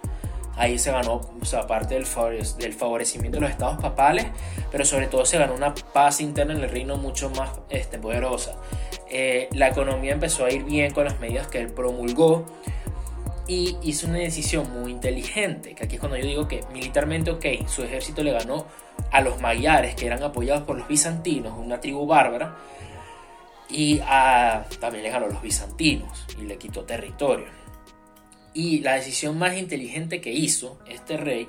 ahí 0.59 0.77
se 0.77 0.91
ganó, 0.91 1.21
o 1.41 1.45
sea, 1.45 1.61
aparte 1.61 1.95
del, 1.95 2.05
favorecimiento 2.05 3.37
de 3.37 3.41
los 3.41 3.49
estados 3.49 3.81
papales, 3.81 4.27
pero 4.71 4.83
sobre 4.85 5.07
todo 5.07 5.25
se 5.25 5.37
ganó 5.37 5.53
una 5.53 5.73
paz 5.73 6.19
interna 6.19 6.53
en 6.53 6.61
el 6.61 6.69
reino 6.69 6.97
mucho 6.97 7.29
más 7.29 7.51
este, 7.69 7.97
poderosa. 7.97 8.55
Eh, 9.09 9.47
la 9.53 9.69
economía 9.69 10.11
empezó 10.11 10.45
a 10.45 10.51
ir 10.51 10.65
bien 10.65 10.93
con 10.93 11.05
las 11.05 11.19
medidas 11.19 11.47
que 11.47 11.59
él 11.59 11.69
promulgó 11.69 12.45
y 13.47 13.77
hizo 13.81 14.07
una 14.07 14.19
decisión 14.19 14.69
muy 14.71 14.91
inteligente, 14.91 15.73
que 15.73 15.85
aquí 15.85 15.95
es 15.95 15.99
cuando 15.99 16.17
yo 16.17 16.25
digo 16.25 16.47
que 16.47 16.61
militarmente, 16.73 17.31
ok, 17.31 17.67
su 17.67 17.81
ejército 17.83 18.21
le 18.21 18.33
ganó 18.33 18.65
a 19.11 19.21
los 19.21 19.41
magiares, 19.41 19.95
que 19.95 20.05
eran 20.05 20.21
apoyados 20.21 20.63
por 20.63 20.77
los 20.77 20.87
bizantinos, 20.87 21.57
una 21.57 21.79
tribu 21.79 22.05
bárbara, 22.05 22.57
y 23.69 23.99
también 24.79 25.03
le 25.03 25.09
ganó 25.09 25.27
a 25.27 25.29
los 25.29 25.41
bizantinos 25.41 26.25
y 26.37 26.43
le 26.43 26.57
quitó 26.57 26.83
territorio. 26.83 27.58
Y 28.53 28.79
la 28.79 28.95
decisión 28.95 29.37
más 29.37 29.57
inteligente 29.57 30.21
que 30.21 30.31
hizo 30.31 30.79
este 30.87 31.17
rey 31.17 31.47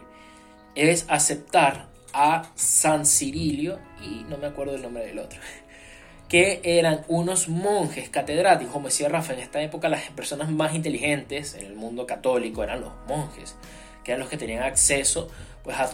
es 0.74 1.06
aceptar 1.08 1.88
a 2.12 2.50
San 2.54 3.06
Cirilio 3.06 3.78
y 4.02 4.24
no 4.28 4.36
me 4.36 4.46
acuerdo 4.46 4.74
el 4.74 4.82
nombre 4.82 5.06
del 5.06 5.18
otro, 5.18 5.40
que 6.28 6.60
eran 6.64 7.04
unos 7.08 7.48
monjes 7.48 8.08
catedráticos, 8.08 8.72
como 8.72 8.88
decía 8.88 9.08
Rafa, 9.08 9.32
en 9.32 9.40
esta 9.40 9.60
época 9.62 9.88
las 9.88 10.10
personas 10.10 10.50
más 10.50 10.74
inteligentes 10.74 11.54
en 11.54 11.66
el 11.66 11.74
mundo 11.74 12.06
católico 12.06 12.62
eran 12.62 12.80
los 12.80 12.92
monjes, 13.06 13.56
que 14.04 14.12
eran 14.12 14.20
los 14.20 14.28
que 14.28 14.36
tenían 14.36 14.62
acceso 14.62 15.28
pues, 15.62 15.76
a 15.78 15.90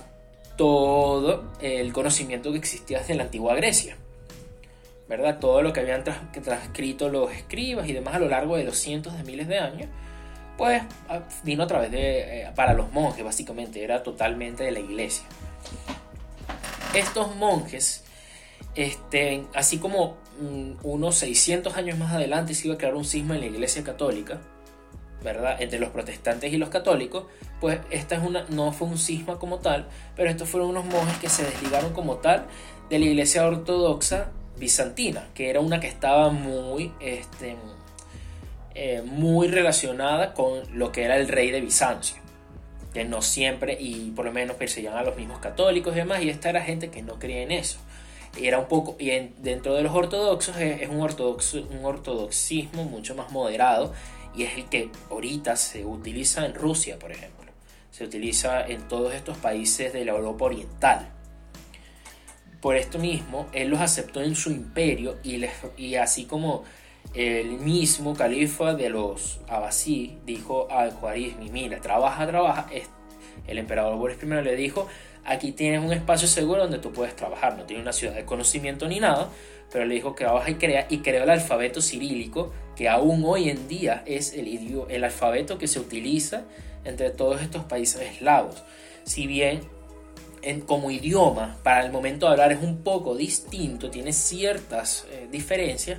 todo 0.56 1.52
el 1.60 1.92
conocimiento 1.92 2.50
que 2.50 2.58
existía 2.58 3.00
desde 3.00 3.14
la 3.14 3.24
antigua 3.24 3.54
Grecia. 3.54 3.96
¿verdad? 5.08 5.38
Todo 5.38 5.62
lo 5.62 5.72
que 5.72 5.80
habían 5.80 6.02
transcrito 6.02 7.08
los 7.08 7.30
escribas 7.30 7.88
y 7.88 7.92
demás 7.92 8.16
a 8.16 8.18
lo 8.18 8.28
largo 8.28 8.56
de 8.56 8.64
los 8.64 8.76
cientos 8.76 9.16
de 9.16 9.22
miles 9.22 9.46
de 9.46 9.58
años 9.58 9.88
pues 10.56 10.82
ah, 11.08 11.20
vino 11.44 11.62
a 11.62 11.66
través 11.66 11.90
de, 11.90 12.42
eh, 12.42 12.52
para 12.54 12.72
los 12.72 12.92
monjes 12.92 13.24
básicamente, 13.24 13.82
era 13.82 14.02
totalmente 14.02 14.64
de 14.64 14.72
la 14.72 14.80
iglesia. 14.80 15.24
Estos 16.94 17.36
monjes, 17.36 18.04
este, 18.74 19.44
así 19.54 19.78
como 19.78 20.16
mm, 20.40 20.72
unos 20.82 21.16
600 21.16 21.76
años 21.76 21.98
más 21.98 22.12
adelante 22.12 22.54
se 22.54 22.66
iba 22.66 22.74
a 22.74 22.78
crear 22.78 22.94
un 22.94 23.04
cisma 23.04 23.34
en 23.34 23.40
la 23.40 23.46
iglesia 23.46 23.82
católica, 23.84 24.40
¿verdad? 25.22 25.60
Entre 25.60 25.78
los 25.78 25.90
protestantes 25.90 26.52
y 26.52 26.56
los 26.56 26.68
católicos, 26.68 27.24
pues 27.60 27.80
esta 27.90 28.16
es 28.16 28.22
una, 28.22 28.44
no 28.48 28.72
fue 28.72 28.88
un 28.88 28.98
cisma 28.98 29.38
como 29.38 29.58
tal, 29.58 29.88
pero 30.14 30.30
estos 30.30 30.48
fueron 30.48 30.70
unos 30.70 30.84
monjes 30.86 31.18
que 31.18 31.28
se 31.28 31.44
desligaron 31.44 31.92
como 31.92 32.16
tal 32.16 32.46
de 32.88 32.98
la 32.98 33.04
iglesia 33.04 33.46
ortodoxa 33.46 34.30
bizantina, 34.58 35.28
que 35.34 35.50
era 35.50 35.60
una 35.60 35.80
que 35.80 35.88
estaba 35.88 36.30
muy, 36.30 36.92
este, 37.00 37.56
eh, 38.78 39.00
muy 39.00 39.48
relacionada 39.48 40.34
con 40.34 40.60
lo 40.78 40.92
que 40.92 41.04
era 41.04 41.16
el 41.16 41.28
rey 41.28 41.50
de 41.50 41.62
Bizancio, 41.62 42.18
que 42.92 43.06
no 43.06 43.22
siempre 43.22 43.78
y 43.80 44.10
por 44.10 44.26
lo 44.26 44.32
menos 44.32 44.56
perseguían 44.56 44.98
a 44.98 45.02
los 45.02 45.16
mismos 45.16 45.38
católicos 45.38 45.94
y 45.94 46.00
demás, 46.00 46.22
y 46.22 46.28
esta 46.28 46.50
era 46.50 46.60
gente 46.60 46.90
que 46.90 47.00
no 47.00 47.18
creía 47.18 47.40
en 47.40 47.52
eso. 47.52 47.78
Era 48.38 48.58
un 48.58 48.66
poco, 48.68 48.94
y 48.98 49.08
dentro 49.38 49.72
de 49.72 49.82
los 49.82 49.94
ortodoxos 49.94 50.58
es, 50.58 50.90
un, 50.90 51.00
ortodoxo, 51.00 51.66
un 51.70 51.86
ortodoxismo 51.86 52.84
mucho 52.84 53.14
más 53.14 53.32
moderado, 53.32 53.94
y 54.36 54.42
es 54.42 54.58
el 54.58 54.66
que 54.66 54.90
ahorita 55.10 55.56
se 55.56 55.86
utiliza 55.86 56.44
en 56.44 56.54
Rusia, 56.54 56.98
por 56.98 57.12
ejemplo. 57.12 57.50
Se 57.90 58.04
utiliza 58.04 58.66
en 58.66 58.86
todos 58.88 59.14
estos 59.14 59.38
países 59.38 59.94
de 59.94 60.04
la 60.04 60.12
Europa 60.12 60.44
Oriental. 60.44 61.08
Por 62.60 62.76
esto 62.76 62.98
mismo, 62.98 63.46
él 63.54 63.68
los 63.68 63.80
aceptó 63.80 64.20
en 64.20 64.34
su 64.34 64.50
imperio 64.50 65.16
y, 65.22 65.38
les, 65.38 65.52
y 65.78 65.94
así 65.94 66.26
como 66.26 66.64
el 67.14 67.58
mismo 67.58 68.14
califa 68.14 68.74
de 68.74 68.90
los 68.90 69.40
Abbasí 69.48 70.18
dijo 70.26 70.68
al 70.70 70.92
Juarizmi, 70.92 71.50
mira, 71.50 71.80
trabaja, 71.80 72.26
trabaja. 72.26 72.68
El 73.46 73.58
emperador 73.58 73.96
Boris 73.96 74.18
I 74.22 74.26
le 74.26 74.56
dijo, 74.56 74.88
aquí 75.24 75.52
tienes 75.52 75.80
un 75.84 75.92
espacio 75.92 76.28
seguro 76.28 76.62
donde 76.62 76.78
tú 76.78 76.92
puedes 76.92 77.14
trabajar. 77.16 77.56
No 77.56 77.64
tiene 77.64 77.82
una 77.82 77.92
ciudad 77.92 78.14
de 78.14 78.24
conocimiento 78.24 78.88
ni 78.88 79.00
nada, 79.00 79.28
pero 79.72 79.84
le 79.84 79.94
dijo 79.94 80.14
que 80.14 80.24
trabaja 80.24 80.50
y 80.50 80.54
crea, 80.54 80.86
y 80.88 80.98
creó 80.98 81.24
el 81.24 81.30
alfabeto 81.30 81.80
cirílico, 81.80 82.52
que 82.76 82.88
aún 82.88 83.22
hoy 83.24 83.48
en 83.48 83.68
día 83.68 84.02
es 84.06 84.34
el, 84.34 84.48
el 84.88 85.04
alfabeto 85.04 85.58
que 85.58 85.66
se 85.66 85.80
utiliza 85.80 86.44
entre 86.84 87.10
todos 87.10 87.40
estos 87.42 87.64
países 87.64 88.00
eslavos. 88.02 88.62
Si 89.04 89.26
bien 89.26 89.60
en, 90.42 90.60
como 90.60 90.90
idioma, 90.90 91.56
para 91.62 91.84
el 91.84 91.92
momento 91.92 92.26
de 92.26 92.32
hablar 92.32 92.52
es 92.52 92.62
un 92.62 92.82
poco 92.82 93.16
distinto, 93.16 93.90
tiene 93.90 94.12
ciertas 94.12 95.06
eh, 95.10 95.28
diferencias, 95.30 95.98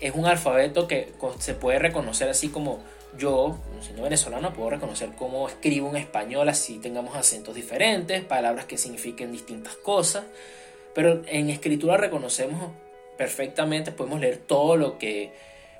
es 0.00 0.14
un 0.14 0.26
alfabeto 0.26 0.86
que 0.88 1.12
se 1.38 1.54
puede 1.54 1.78
reconocer 1.78 2.28
así 2.28 2.48
como 2.48 2.80
yo, 3.16 3.58
siendo 3.80 4.02
venezolano, 4.02 4.52
puedo 4.52 4.70
reconocer 4.70 5.10
cómo 5.16 5.48
escribo 5.48 5.88
en 5.90 5.96
español, 5.96 6.48
así 6.48 6.78
tengamos 6.78 7.16
acentos 7.16 7.54
diferentes, 7.54 8.24
palabras 8.24 8.64
que 8.64 8.76
signifiquen 8.76 9.30
distintas 9.30 9.76
cosas, 9.76 10.24
pero 10.94 11.22
en 11.26 11.50
escritura 11.50 11.96
reconocemos 11.96 12.72
perfectamente, 13.16 13.92
podemos 13.92 14.20
leer 14.20 14.38
todo 14.38 14.76
lo 14.76 14.98
que, 14.98 15.32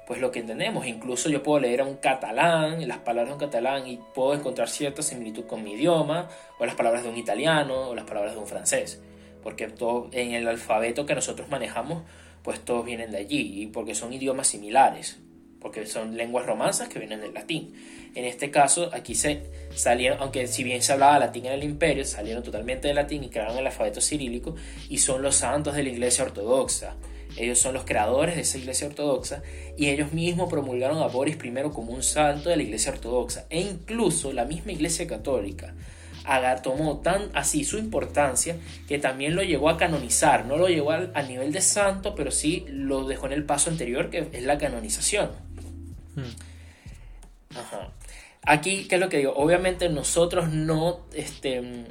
pues 0.07 0.21
lo 0.21 0.31
que 0.31 0.41
entendemos. 0.41 0.87
Incluso 0.87 1.29
yo 1.29 1.43
puedo 1.43 1.61
leer 1.61 1.81
a 1.81 1.85
un 1.85 1.97
catalán, 1.97 2.87
las 2.87 2.99
palabras 2.99 3.29
de 3.29 3.33
un 3.35 3.41
catalán, 3.41 3.87
y 3.87 3.99
puedo 4.15 4.35
encontrar 4.35 4.69
cierta 4.69 5.03
similitud 5.03 5.47
con 5.47 5.63
mi 5.63 5.73
idioma, 5.73 6.29
o 6.59 6.67
las 6.67 6.75
palabras 6.75 7.03
de 7.03 7.09
un 7.09 7.17
italiano, 7.17 7.89
o 7.89 7.95
las 7.95 8.05
palabras 8.05 8.35
de 8.35 8.41
un 8.41 8.47
francés, 8.47 9.01
porque 9.43 9.69
todo, 9.69 10.09
en 10.13 10.33
el 10.33 10.47
alfabeto 10.49 11.07
que 11.07 11.15
nosotros 11.15 11.49
manejamos 11.49 12.03
pues 12.45 12.61
todos 12.61 12.85
vienen 12.85 13.11
de 13.11 13.19
allí, 13.19 13.63
y 13.63 13.67
porque 13.67 13.95
son 13.95 14.13
idiomas 14.13 14.47
similares, 14.47 15.17
porque 15.61 15.87
son 15.87 16.17
lenguas 16.17 16.45
romanzas 16.45 16.89
que 16.89 16.99
vienen 16.99 17.23
del 17.23 17.33
latín. 17.33 17.75
En 18.15 18.27
este 18.27 18.51
caso, 18.51 18.91
aquí 18.93 19.15
se 19.15 19.43
salieron, 19.75 20.19
aunque 20.21 20.47
si 20.47 20.63
bien 20.63 20.83
se 20.83 20.93
hablaba 20.93 21.19
latín 21.19 21.47
en 21.47 21.53
el 21.55 21.65
imperio, 21.65 22.05
salieron 22.05 22.43
totalmente 22.43 22.87
del 22.87 22.97
latín 22.97 23.25
y 23.25 23.31
crearon 23.31 23.57
el 23.57 23.67
alfabeto 23.67 24.03
cirílico, 24.03 24.55
y 24.91 24.99
son 24.99 25.23
los 25.23 25.37
santos 25.37 25.75
de 25.75 25.83
la 25.83 25.89
iglesia 25.89 26.23
ortodoxa. 26.23 26.97
Ellos 27.37 27.59
son 27.59 27.75
los 27.75 27.85
creadores 27.85 28.37
de 28.37 28.43
esa 28.43 28.59
iglesia 28.59 28.87
ortodoxa 28.87 29.43
y 29.77 29.89
ellos 29.89 30.13
mismos 30.13 30.49
promulgaron 30.49 31.03
a 31.03 31.09
Boris 31.09 31.37
I 31.43 31.53
como 31.73 31.93
un 31.93 32.05
santo 32.05 32.49
de 32.49 32.57
la 32.57 32.63
iglesia 32.63 32.93
ortodoxa. 32.93 33.47
E 33.51 33.61
incluso 33.61 34.33
la 34.33 34.45
misma 34.45 34.71
iglesia 34.71 35.09
católica 35.09 35.75
tomó 36.63 36.99
tan 36.99 37.31
así 37.35 37.65
su 37.65 37.79
importancia 37.79 38.57
que 38.89 38.99
también 38.99 39.37
lo 39.37 39.43
llegó 39.43 39.69
a 39.69 39.77
canonizar. 39.77 40.47
No 40.47 40.57
lo 40.57 40.69
llevó 40.69 40.93
al, 40.93 41.29
nivel 41.29 41.53
de 41.53 41.61
santo, 41.61 42.15
pero 42.15 42.31
sí 42.31 42.65
lo 42.69 43.07
dejó 43.07 43.27
en 43.27 43.33
el 43.33 43.45
paso 43.45 43.71
anterior, 43.71 44.11
que 44.11 44.29
es 44.33 44.43
la 44.43 44.59
canonización. 44.59 45.31
Hmm. 46.15 47.57
Ajá. 47.57 47.91
Aquí, 48.47 48.87
¿qué 48.89 48.97
es 48.97 49.01
lo 49.01 49.09
que 49.09 49.19
digo? 49.19 49.33
Obviamente 49.37 49.89
nosotros 49.89 50.51
no, 50.51 51.01
este, 51.15 51.87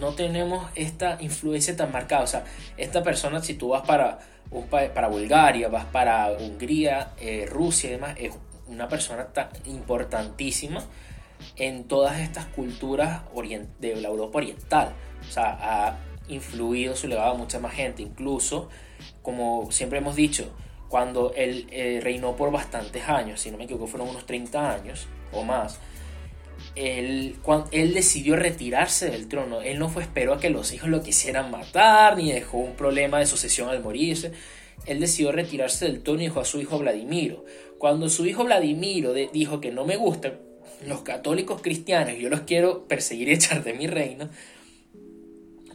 no 0.00 0.14
tenemos 0.14 0.70
esta 0.74 1.18
influencia 1.20 1.76
tan 1.76 1.92
marcada. 1.92 2.22
O 2.22 2.26
sea, 2.26 2.44
esta 2.76 3.02
persona, 3.02 3.42
si 3.42 3.54
tú 3.54 3.68
vas 3.68 3.82
para, 3.82 4.18
para 4.94 5.08
Bulgaria, 5.08 5.68
vas 5.68 5.84
para 5.86 6.32
Hungría, 6.32 7.12
eh, 7.18 7.46
Rusia 7.48 7.90
y 7.90 7.92
demás, 7.92 8.14
es 8.18 8.32
una 8.66 8.88
persona 8.88 9.26
tan 9.26 9.48
importantísima 9.66 10.82
en 11.56 11.84
todas 11.84 12.20
estas 12.20 12.46
culturas 12.46 13.22
de 13.80 13.96
la 13.96 14.08
Europa 14.08 14.38
Oriental. 14.38 14.94
O 15.20 15.32
sea, 15.32 15.58
ha 15.60 15.98
influido 16.28 16.96
su 16.96 17.08
legado 17.08 17.32
a 17.32 17.34
mucha 17.34 17.58
más 17.58 17.74
gente. 17.74 18.02
Incluso, 18.02 18.68
como 19.22 19.70
siempre 19.70 19.98
hemos 19.98 20.16
dicho, 20.16 20.50
cuando 20.88 21.32
él 21.34 21.66
eh, 21.70 22.00
reinó 22.02 22.36
por 22.36 22.50
bastantes 22.50 23.08
años, 23.08 23.40
si 23.40 23.50
no 23.50 23.58
me 23.58 23.64
equivoco, 23.64 23.86
fueron 23.86 24.08
unos 24.08 24.26
30 24.26 24.74
años 24.74 25.06
o 25.32 25.42
más. 25.42 25.78
Él, 26.76 27.36
cuando, 27.42 27.68
él 27.72 27.94
decidió 27.94 28.36
retirarse 28.36 29.10
del 29.10 29.28
trono. 29.28 29.60
Él 29.60 29.78
no 29.78 29.88
fue 29.88 30.02
esperó 30.02 30.34
a 30.34 30.40
que 30.40 30.50
los 30.50 30.72
hijos 30.72 30.88
lo 30.88 31.02
quisieran 31.02 31.50
matar, 31.50 32.16
ni 32.16 32.32
dejó 32.32 32.58
un 32.58 32.74
problema 32.74 33.18
de 33.18 33.26
sucesión 33.26 33.68
al 33.68 33.82
morirse. 33.82 34.32
Él 34.86 35.00
decidió 35.00 35.32
retirarse 35.32 35.86
del 35.86 36.02
trono 36.02 36.20
y 36.20 36.24
dejó 36.24 36.40
a 36.40 36.44
su 36.44 36.60
hijo 36.60 36.78
Vladimiro. 36.78 37.44
Cuando 37.78 38.08
su 38.08 38.26
hijo 38.26 38.44
Vladimiro 38.44 39.12
dijo 39.12 39.60
que 39.60 39.70
no 39.70 39.84
me 39.84 39.96
gustan 39.96 40.43
los 40.86 41.02
católicos 41.02 41.60
cristianos, 41.62 42.18
yo 42.18 42.28
los 42.28 42.40
quiero 42.40 42.86
perseguir 42.86 43.28
y 43.28 43.32
echar 43.34 43.64
de 43.64 43.74
mi 43.74 43.86
reino, 43.86 44.28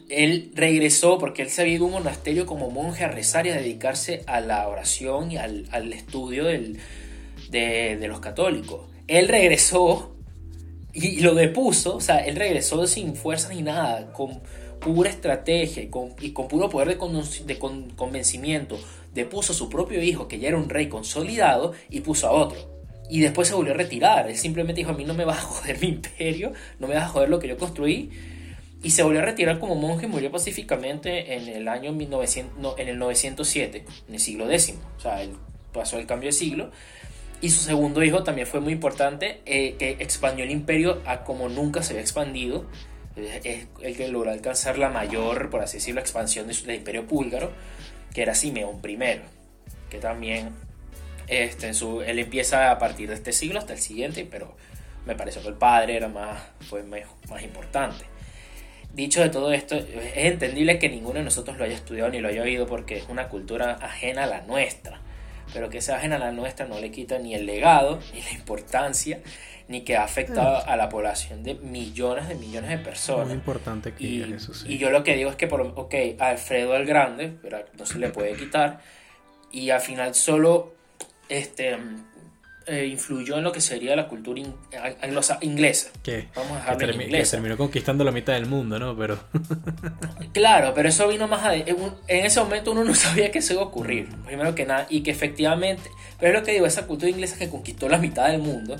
él 0.08 0.50
regresó 0.54 1.18
porque 1.18 1.42
él 1.42 1.50
se 1.50 1.62
había 1.62 1.74
ido 1.74 1.84
a 1.84 1.86
un 1.88 1.92
monasterio 1.94 2.44
como 2.44 2.70
monje 2.70 3.04
a 3.04 3.08
rezar 3.08 3.46
y 3.46 3.50
a 3.50 3.54
dedicarse 3.54 4.24
a 4.26 4.40
la 4.40 4.66
oración 4.68 5.30
y 5.30 5.36
al, 5.36 5.92
estudio 5.92 6.44
de, 6.44 6.76
de, 7.50 8.08
los 8.08 8.18
católicos. 8.18 8.88
Él 9.06 9.28
regresó 9.28 10.16
y 10.92 11.20
lo 11.20 11.34
depuso, 11.34 11.96
o 11.96 12.00
sea, 12.00 12.18
él 12.18 12.34
regresó 12.34 12.84
sin 12.88 13.14
fuerza 13.14 13.50
ni 13.50 13.62
nada, 13.62 14.12
con 14.12 14.40
pura 14.80 15.10
estrategia 15.10 15.84
y 15.84 15.88
con, 15.88 16.14
y 16.20 16.32
con 16.32 16.48
puro 16.48 16.68
poder 16.68 16.88
de, 16.88 17.44
de 17.44 17.58
convencimiento. 17.58 18.80
Depuso 19.14 19.52
a 19.52 19.56
su 19.56 19.68
propio 19.68 20.02
hijo, 20.02 20.26
que 20.26 20.40
ya 20.40 20.48
era 20.48 20.56
un 20.56 20.68
rey 20.68 20.88
consolidado, 20.88 21.72
y 21.88 22.00
puso 22.00 22.26
a 22.26 22.32
otro. 22.32 22.79
Y 23.10 23.20
después 23.20 23.48
se 23.48 23.54
volvió 23.54 23.74
a 23.74 23.76
retirar. 23.76 24.28
Él 24.28 24.36
simplemente 24.36 24.80
dijo, 24.80 24.92
a 24.92 24.94
mí 24.94 25.04
no 25.04 25.14
me 25.14 25.24
vas 25.24 25.38
a 25.38 25.42
joder 25.42 25.80
mi 25.80 25.88
imperio, 25.88 26.52
no 26.78 26.86
me 26.86 26.94
vas 26.94 27.04
a 27.04 27.08
joder 27.08 27.28
lo 27.28 27.40
que 27.40 27.48
yo 27.48 27.58
construí. 27.58 28.10
Y 28.82 28.90
se 28.90 29.02
volvió 29.02 29.20
a 29.20 29.24
retirar 29.24 29.58
como 29.58 29.74
monje 29.74 30.06
y 30.06 30.08
murió 30.08 30.30
pacíficamente 30.30 31.34
en 31.34 31.48
el 31.48 31.68
año 31.68 31.92
1900, 31.92 32.78
en 32.78 32.88
el 32.88 32.98
907, 32.98 33.84
en 34.08 34.14
el 34.14 34.20
siglo 34.20 34.50
X. 34.50 34.74
O 34.96 35.00
sea, 35.00 35.22
él 35.22 35.32
pasó 35.72 35.98
el 35.98 36.06
cambio 36.06 36.28
de 36.28 36.32
siglo. 36.32 36.70
Y 37.42 37.50
su 37.50 37.60
segundo 37.60 38.02
hijo 38.02 38.22
también 38.22 38.46
fue 38.46 38.60
muy 38.60 38.72
importante, 38.72 39.40
eh, 39.44 39.74
que 39.78 39.90
expandió 39.98 40.44
el 40.44 40.50
imperio 40.50 41.02
a 41.04 41.24
como 41.24 41.48
nunca 41.48 41.82
se 41.82 41.92
había 41.92 42.02
expandido. 42.02 42.66
Es 43.16 43.66
el 43.82 43.96
que 43.96 44.08
logró 44.08 44.30
alcanzar 44.30 44.78
la 44.78 44.88
mayor, 44.88 45.50
por 45.50 45.62
así 45.62 45.78
decirlo, 45.78 46.00
expansión 46.00 46.46
del 46.46 46.76
imperio 46.76 47.02
búlgaro, 47.02 47.50
que 48.14 48.22
era 48.22 48.34
Simeón 48.34 48.80
I, 48.86 48.98
que 49.90 49.98
también 49.98 50.52
este, 51.30 51.68
en 51.68 51.74
su, 51.74 52.02
él 52.02 52.18
empieza 52.18 52.72
a 52.72 52.78
partir 52.78 53.08
de 53.08 53.14
este 53.14 53.32
siglo 53.32 53.60
hasta 53.60 53.72
el 53.72 53.78
siguiente, 53.78 54.26
pero 54.28 54.54
me 55.06 55.14
pareció 55.14 55.40
que 55.42 55.48
el 55.48 55.54
padre 55.54 55.96
era 55.96 56.08
más, 56.08 56.42
fue 56.68 56.82
más, 56.82 57.42
importante. 57.42 58.04
Dicho 58.92 59.22
de 59.22 59.30
todo 59.30 59.52
esto, 59.52 59.76
es 59.76 60.12
entendible 60.16 60.80
que 60.80 60.88
ninguno 60.88 61.20
de 61.20 61.24
nosotros 61.24 61.56
lo 61.56 61.64
haya 61.64 61.76
estudiado 61.76 62.10
ni 62.10 62.18
lo 62.18 62.28
haya 62.28 62.42
oído 62.42 62.66
porque 62.66 62.98
es 62.98 63.08
una 63.08 63.28
cultura 63.28 63.74
ajena 63.80 64.24
a 64.24 64.26
la 64.26 64.40
nuestra. 64.42 65.00
Pero 65.52 65.70
que 65.70 65.80
sea 65.80 65.96
ajena 65.96 66.16
a 66.16 66.18
la 66.18 66.32
nuestra 66.32 66.66
no 66.66 66.80
le 66.80 66.90
quita 66.90 67.18
ni 67.18 67.34
el 67.34 67.46
legado, 67.46 68.00
ni 68.12 68.22
la 68.22 68.32
importancia, 68.32 69.20
ni 69.68 69.82
que 69.82 69.96
ha 69.96 70.02
afectado 70.02 70.66
a 70.66 70.76
la 70.76 70.88
población 70.88 71.44
de 71.44 71.54
millones 71.54 72.28
de 72.28 72.34
millones 72.34 72.70
de 72.70 72.78
personas. 72.78 73.28
Muy 73.28 73.36
importante 73.36 73.94
que 73.94 74.04
y, 74.04 74.22
eso 74.34 74.52
sí. 74.52 74.66
Y 74.68 74.78
yo 74.78 74.90
lo 74.90 75.04
que 75.04 75.14
digo 75.14 75.30
es 75.30 75.36
que, 75.36 75.46
por, 75.46 75.60
ok, 75.60 75.94
Alfredo 76.18 76.74
el 76.74 76.86
Grande, 76.86 77.32
pero 77.40 77.64
no 77.78 77.86
se 77.86 78.00
le 78.00 78.08
puede 78.08 78.34
quitar, 78.34 78.80
y 79.52 79.70
al 79.70 79.80
final 79.80 80.16
solo 80.16 80.79
este, 81.30 81.78
eh, 82.66 82.86
influyó 82.86 83.38
en 83.38 83.44
lo 83.44 83.52
que 83.52 83.60
sería 83.60 83.96
la 83.96 84.06
cultura 84.06 84.40
inglesa. 85.40 85.90
¿Qué? 86.02 86.28
Vamos 86.34 86.52
a 86.52 86.56
dejarlo 86.56 86.92
en 86.92 87.02
inglés. 87.02 87.30
terminó 87.30 87.56
conquistando 87.56 88.04
la 88.04 88.12
mitad 88.12 88.34
del 88.34 88.46
mundo, 88.46 88.78
¿no? 88.78 88.96
Pero... 88.96 89.18
claro, 90.32 90.72
pero 90.74 90.88
eso 90.88 91.08
vino 91.08 91.26
más 91.26 91.42
adelante. 91.42 91.74
En 92.06 92.26
ese 92.26 92.40
momento 92.40 92.72
uno 92.72 92.84
no 92.84 92.94
sabía 92.96 93.30
que 93.30 93.38
eso 93.38 93.54
iba 93.54 93.62
a 93.62 93.66
ocurrir, 93.66 94.08
primero 94.26 94.54
que 94.54 94.66
nada, 94.66 94.86
y 94.90 95.02
que 95.02 95.10
efectivamente, 95.10 95.90
pero 96.18 96.32
es 96.32 96.40
lo 96.40 96.44
que 96.44 96.52
digo, 96.52 96.66
esa 96.66 96.86
cultura 96.86 97.10
inglesa 97.10 97.38
que 97.38 97.48
conquistó 97.48 97.88
la 97.88 97.98
mitad 97.98 98.28
del 98.28 98.40
mundo, 98.40 98.76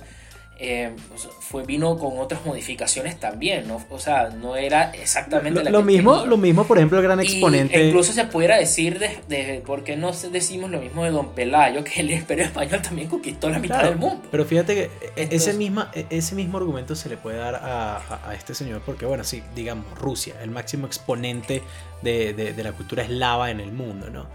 eh, 0.62 0.94
fue, 1.40 1.64
vino 1.64 1.96
con 1.96 2.18
otras 2.18 2.44
modificaciones 2.44 3.18
también, 3.18 3.66
¿no? 3.66 3.82
O 3.88 3.98
sea, 3.98 4.28
no 4.28 4.56
era 4.56 4.90
exactamente 4.90 5.64
lo, 5.64 5.70
lo 5.70 5.82
mismo, 5.82 6.26
lo 6.26 6.36
mismo, 6.36 6.66
por 6.66 6.76
ejemplo, 6.76 6.98
el 6.98 7.04
gran 7.04 7.18
exponente. 7.18 7.86
incluso 7.86 8.12
se 8.12 8.24
pudiera 8.26 8.58
decir 8.58 8.98
de, 8.98 9.20
de, 9.26 9.62
por 9.64 9.84
qué 9.84 9.96
no 9.96 10.12
decimos 10.12 10.70
lo 10.70 10.78
mismo 10.78 11.04
de 11.04 11.12
Don 11.12 11.30
Pelayo, 11.30 11.82
que 11.82 12.00
el 12.00 12.10
imperio 12.10 12.44
español 12.44 12.82
también 12.82 13.08
conquistó 13.08 13.48
la 13.48 13.58
mitad 13.58 13.82
del 13.82 13.96
mundo. 13.96 14.22
Pero 14.30 14.44
fíjate 14.44 14.74
que 14.74 14.90
e, 15.16 15.28
ese, 15.30 15.54
misma, 15.54 15.90
e, 15.94 16.04
ese 16.10 16.34
mismo 16.34 16.58
argumento 16.58 16.94
se 16.94 17.08
le 17.08 17.16
puede 17.16 17.38
dar 17.38 17.54
a, 17.54 18.28
a, 18.28 18.34
este 18.34 18.54
señor, 18.54 18.82
porque 18.84 19.06
bueno, 19.06 19.24
sí, 19.24 19.42
digamos, 19.54 19.98
Rusia, 19.98 20.34
el 20.42 20.50
máximo 20.50 20.86
exponente 20.86 21.62
de, 22.02 22.34
de 22.34 22.62
la 22.62 22.72
cultura 22.72 23.02
eslava 23.02 23.50
en 23.50 23.60
el 23.60 23.72
mundo, 23.72 24.10
¿no? 24.10 24.26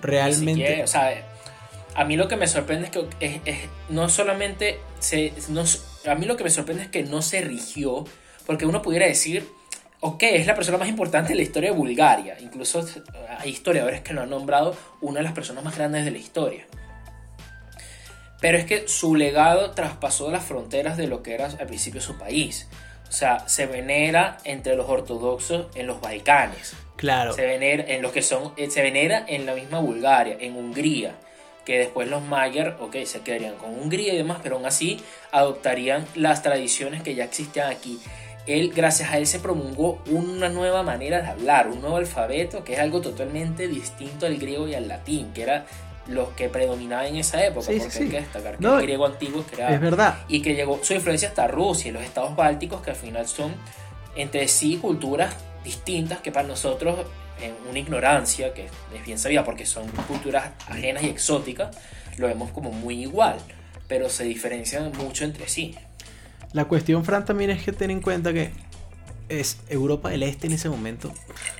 Realmente. 0.00 0.82
o 0.82 0.86
sea, 0.86 1.12
a 1.98 2.04
mí 2.04 2.16
lo 2.16 2.28
que 2.28 2.36
me 2.36 2.46
sorprende 2.46 2.86
es 2.86 2.92
que 2.92 3.68
no 3.88 4.08
solamente 4.08 4.78
se, 5.00 5.32
a 6.06 6.14
mí 6.14 6.26
lo 6.26 6.36
que 6.36 6.44
me 6.44 6.50
sorprende 6.50 6.84
es 6.84 6.88
que 6.90 7.02
no 7.02 7.22
se 7.22 7.40
rigió, 7.40 8.04
porque 8.46 8.66
uno 8.66 8.82
pudiera 8.82 9.04
decir, 9.04 9.48
ok, 9.98 10.22
es 10.22 10.46
la 10.46 10.54
persona 10.54 10.78
más 10.78 10.88
importante 10.88 11.32
en 11.32 11.38
la 11.38 11.42
historia 11.42 11.72
de 11.72 11.76
Bulgaria, 11.76 12.36
incluso 12.38 12.86
hay 13.40 13.50
historiadores 13.50 14.00
que 14.02 14.14
lo 14.14 14.22
han 14.22 14.30
nombrado 14.30 14.76
una 15.00 15.18
de 15.18 15.24
las 15.24 15.32
personas 15.32 15.64
más 15.64 15.76
grandes 15.76 16.04
de 16.04 16.12
la 16.12 16.18
historia. 16.18 16.66
Pero 18.40 18.58
es 18.58 18.64
que 18.64 18.86
su 18.86 19.16
legado 19.16 19.72
traspasó 19.72 20.30
las 20.30 20.44
fronteras 20.44 20.96
de 20.98 21.08
lo 21.08 21.24
que 21.24 21.34
era 21.34 21.46
al 21.46 21.66
principio 21.66 22.00
su 22.00 22.16
país. 22.16 22.68
O 23.08 23.12
sea, 23.12 23.48
se 23.48 23.66
venera 23.66 24.38
entre 24.44 24.76
los 24.76 24.88
ortodoxos 24.88 25.66
en 25.74 25.88
los 25.88 26.00
Balcanes. 26.00 26.74
Claro. 26.94 27.32
Se 27.32 27.44
venera 27.44 27.82
en 27.88 28.02
los 28.02 28.12
que 28.12 28.22
son, 28.22 28.52
eh, 28.56 28.70
se 28.70 28.82
venera 28.82 29.24
en 29.26 29.46
la 29.46 29.54
misma 29.54 29.80
Bulgaria, 29.80 30.36
en 30.38 30.54
Hungría 30.54 31.16
que 31.68 31.78
después 31.78 32.08
los 32.08 32.22
Mayer, 32.22 32.76
ok, 32.80 32.96
se 33.04 33.20
quedarían 33.20 33.56
con 33.56 33.68
Hungría 33.78 34.14
y 34.14 34.16
demás, 34.16 34.38
pero 34.42 34.56
aún 34.56 34.64
así 34.64 35.02
adoptarían 35.32 36.06
las 36.14 36.40
tradiciones 36.42 37.02
que 37.02 37.14
ya 37.14 37.24
existían 37.24 37.70
aquí. 37.70 38.00
Él, 38.46 38.72
gracias 38.74 39.10
a 39.10 39.18
él, 39.18 39.26
se 39.26 39.38
promulgó 39.38 40.00
una 40.06 40.48
nueva 40.48 40.82
manera 40.82 41.20
de 41.20 41.28
hablar, 41.28 41.68
un 41.68 41.82
nuevo 41.82 41.98
alfabeto, 41.98 42.64
que 42.64 42.72
es 42.72 42.78
algo 42.78 43.02
totalmente 43.02 43.68
distinto 43.68 44.24
al 44.24 44.38
griego 44.38 44.66
y 44.66 44.76
al 44.76 44.88
latín, 44.88 45.30
que 45.34 45.42
era 45.42 45.66
los 46.06 46.30
que 46.30 46.48
predominaban 46.48 47.08
en 47.08 47.16
esa 47.16 47.44
época, 47.44 47.66
porque 47.66 47.98
hay 47.98 48.08
que 48.08 48.20
destacar 48.20 48.56
que 48.56 48.66
el 48.66 48.80
griego 48.80 49.04
antiguo 49.04 49.42
creado. 49.42 49.74
Es 49.74 49.80
verdad. 49.82 50.20
Y 50.26 50.40
que 50.40 50.54
llegó 50.54 50.82
su 50.82 50.94
influencia 50.94 51.28
hasta 51.28 51.48
Rusia 51.48 51.90
y 51.90 51.92
los 51.92 52.02
estados 52.02 52.34
bálticos, 52.34 52.80
que 52.80 52.92
al 52.92 52.96
final 52.96 53.28
son 53.28 53.54
entre 54.16 54.48
sí 54.48 54.78
culturas 54.78 55.36
distintas 55.62 56.20
que 56.20 56.32
para 56.32 56.48
nosotros 56.48 57.00
en 57.40 57.54
una 57.68 57.78
ignorancia 57.78 58.54
que 58.54 58.66
es 58.94 59.06
bien 59.06 59.18
sabida 59.18 59.44
porque 59.44 59.66
son 59.66 59.88
culturas 60.06 60.52
ajenas 60.68 61.02
y 61.02 61.06
exóticas, 61.06 61.76
lo 62.16 62.26
vemos 62.26 62.50
como 62.50 62.72
muy 62.72 63.02
igual, 63.02 63.38
pero 63.86 64.08
se 64.08 64.24
diferencian 64.24 64.92
mucho 64.96 65.24
entre 65.24 65.48
sí. 65.48 65.76
La 66.52 66.64
cuestión, 66.64 67.04
Fran, 67.04 67.24
también 67.24 67.50
es 67.50 67.62
que 67.62 67.72
ten 67.72 67.90
en 67.90 68.00
cuenta 68.00 68.32
que 68.32 68.50
es 69.28 69.58
Europa 69.68 70.10
del 70.10 70.22
Este 70.22 70.46
en 70.46 70.54
ese 70.54 70.68
momento 70.68 71.12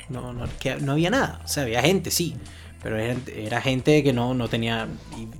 no, 0.09 0.33
no, 0.33 0.47
que 0.59 0.76
no 0.76 0.93
había 0.93 1.11
nada. 1.11 1.41
O 1.45 1.49
sea, 1.49 1.64
había 1.64 1.83
gente, 1.83 2.11
sí, 2.11 2.37
pero 2.83 2.97
era, 2.99 3.61
gente 3.61 4.03
que 4.03 4.12
no, 4.12 4.35
no, 4.35 4.49
tenía, 4.49 4.89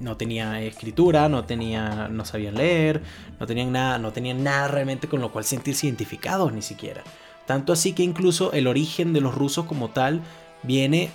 no 0.01 0.16
tenía 0.16 0.61
escritura, 0.61 1.28
no, 1.28 1.45
tenía, 1.45 2.09
no 2.09 2.24
sabían 2.24 2.57
leer, 2.57 3.03
no 3.39 3.47
tenían, 3.47 3.72
nada, 3.72 3.99
no 3.99 4.12
tenían 4.12 4.43
nada 4.43 4.68
realmente 4.68 5.09
con 5.09 5.20
lo 5.20 5.30
cual 5.32 5.45
sentirse 5.45 5.86
identificados 5.86 6.53
ni 6.53 6.62
siquiera. 6.62 7.03
Tanto 7.49 7.72
así 7.72 7.94
que 7.94 8.03
incluso 8.03 8.53
el 8.53 8.66
origen 8.66 9.14
de 9.14 9.22
los 9.22 9.34
rusos 9.34 9.64
como 9.64 9.88
tal 9.88 10.20
viene 10.62 11.09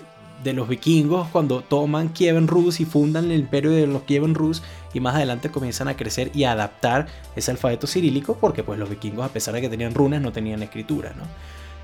de 0.43 0.53
los 0.53 0.67
vikingos 0.67 1.27
cuando 1.27 1.61
toman 1.61 2.09
Kievan 2.09 2.47
Rus 2.47 2.79
y 2.79 2.85
fundan 2.85 3.29
el 3.29 3.41
imperio 3.41 3.69
de 3.69 3.85
los 3.85 4.01
Kievan 4.01 4.33
Rus 4.33 4.63
y 4.95 4.99
más 4.99 5.13
adelante 5.13 5.49
comienzan 5.49 5.89
a 5.89 5.95
crecer 5.95 6.31
y 6.33 6.45
a 6.45 6.53
adaptar 6.53 7.05
ese 7.35 7.51
alfabeto 7.51 7.85
cirílico 7.85 8.35
porque 8.41 8.63
pues 8.63 8.79
los 8.79 8.89
vikingos 8.89 9.23
a 9.23 9.29
pesar 9.29 9.53
de 9.53 9.61
que 9.61 9.69
tenían 9.69 9.93
runas 9.93 10.23
no 10.23 10.31
tenían 10.31 10.63
escritura, 10.63 11.13
¿no? 11.15 11.23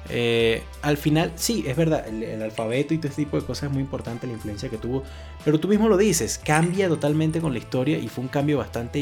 Eh, 0.09 0.63
al 0.81 0.97
final, 0.97 1.31
sí, 1.35 1.65
es 1.67 1.77
verdad, 1.77 2.07
el, 2.07 2.41
alfabeto 2.41 2.95
y 2.95 2.97
todo 2.97 3.09
este 3.09 3.25
tipo 3.25 3.39
de 3.39 3.45
cosas 3.45 3.65
es 3.65 3.71
muy 3.71 3.83
importante, 3.83 4.25
la 4.25 4.33
influencia 4.33 4.67
que 4.67 4.77
tuvo, 4.77 5.03
pero 5.45 5.59
tú 5.59 5.67
mismo 5.67 5.87
lo 5.87 5.97
dices, 5.97 6.41
cambia 6.43 6.87
totalmente 6.87 7.39
con 7.39 7.53
la 7.53 7.59
historia 7.59 7.99
y 7.99 8.07
fue 8.07 8.23
un 8.23 8.29
cambio 8.29 8.57
bastante 8.57 8.97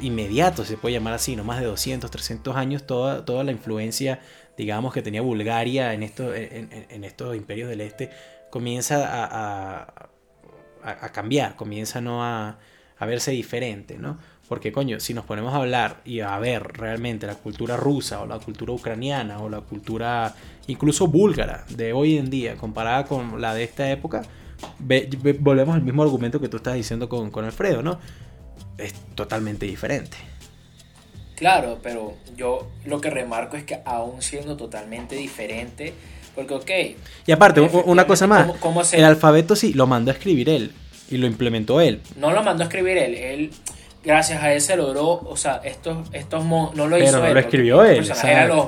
inmediato, 0.00 0.64
se 0.64 0.76
puede 0.76 0.94
llamar 0.94 1.14
así, 1.14 1.36
no 1.36 1.44
más 1.44 1.60
de 1.60 1.66
200, 1.66 2.10
300 2.10 2.56
años, 2.56 2.86
toda, 2.86 3.24
toda 3.24 3.44
la 3.44 3.52
influencia, 3.52 4.20
digamos, 4.56 4.92
que 4.92 5.02
tenía 5.02 5.22
Bulgaria 5.22 5.94
en, 5.94 6.02
esto, 6.02 6.34
en, 6.34 7.04
estos 7.04 7.36
imperios 7.36 7.68
del 7.68 7.80
este, 7.80 8.10
comienza 8.50 9.04
a, 9.06 10.10
a, 10.82 11.08
cambiar, 11.12 11.56
comienza 11.56 12.00
¿no? 12.00 12.24
a, 12.24 12.58
a 12.98 13.06
verse 13.06 13.30
diferente, 13.30 13.98
¿no? 13.98 14.18
Porque, 14.48 14.72
coño, 14.72 14.98
si 14.98 15.12
nos 15.12 15.26
ponemos 15.26 15.52
a 15.52 15.58
hablar 15.58 16.00
y 16.06 16.20
a 16.20 16.38
ver 16.38 16.62
realmente 16.62 17.26
la 17.26 17.34
cultura 17.34 17.76
rusa 17.76 18.22
o 18.22 18.26
la 18.26 18.38
cultura 18.38 18.72
ucraniana 18.72 19.40
o 19.40 19.48
la 19.50 19.60
cultura 19.60 20.34
incluso 20.68 21.06
búlgara 21.06 21.66
de 21.68 21.92
hoy 21.92 22.16
en 22.16 22.30
día 22.30 22.56
comparada 22.56 23.04
con 23.04 23.42
la 23.42 23.54
de 23.54 23.64
esta 23.64 23.90
época, 23.90 24.22
volvemos 25.40 25.74
al 25.74 25.82
mismo 25.82 26.02
argumento 26.02 26.40
que 26.40 26.48
tú 26.48 26.56
estás 26.56 26.74
diciendo 26.74 27.10
con, 27.10 27.30
con 27.30 27.44
Alfredo, 27.44 27.82
¿no? 27.82 27.98
Es 28.76 28.94
totalmente 29.14 29.66
diferente. 29.66 30.16
Claro, 31.36 31.78
pero 31.82 32.14
yo 32.36 32.68
lo 32.84 33.00
que 33.00 33.10
remarco 33.10 33.56
es 33.56 33.62
que 33.62 33.80
aún 33.84 34.22
siendo 34.22 34.56
totalmente 34.56 35.14
diferente, 35.14 35.94
porque 36.34 36.54
ok. 36.54 36.70
Y 37.26 37.32
aparte, 37.32 37.60
una 37.60 38.06
cosa 38.06 38.26
más, 38.26 38.48
el 38.92 39.04
alfabeto 39.04 39.54
sí 39.54 39.72
lo 39.72 39.86
mandó 39.86 40.10
a 40.10 40.14
escribir 40.14 40.48
él 40.48 40.72
y 41.10 41.16
lo 41.16 41.26
implementó 41.26 41.80
él. 41.80 42.00
No 42.16 42.32
lo 42.32 42.42
mandó 42.42 42.64
a 42.64 42.66
escribir 42.66 42.98
él, 42.98 43.14
él 43.14 43.50
gracias 44.04 44.42
a 44.42 44.52
él 44.52 44.60
se 44.60 44.76
logró, 44.76 45.10
o 45.10 45.36
sea, 45.36 45.60
estos, 45.64 46.08
estos 46.12 46.44
no 46.44 46.72
lo 46.74 46.98
hizo 46.98 47.12
pero 47.12 47.26
no 47.28 47.34
lo 47.34 47.40
escribió 47.40 47.84
él. 47.84 48.10
Eran 48.24 48.48
los, 48.48 48.66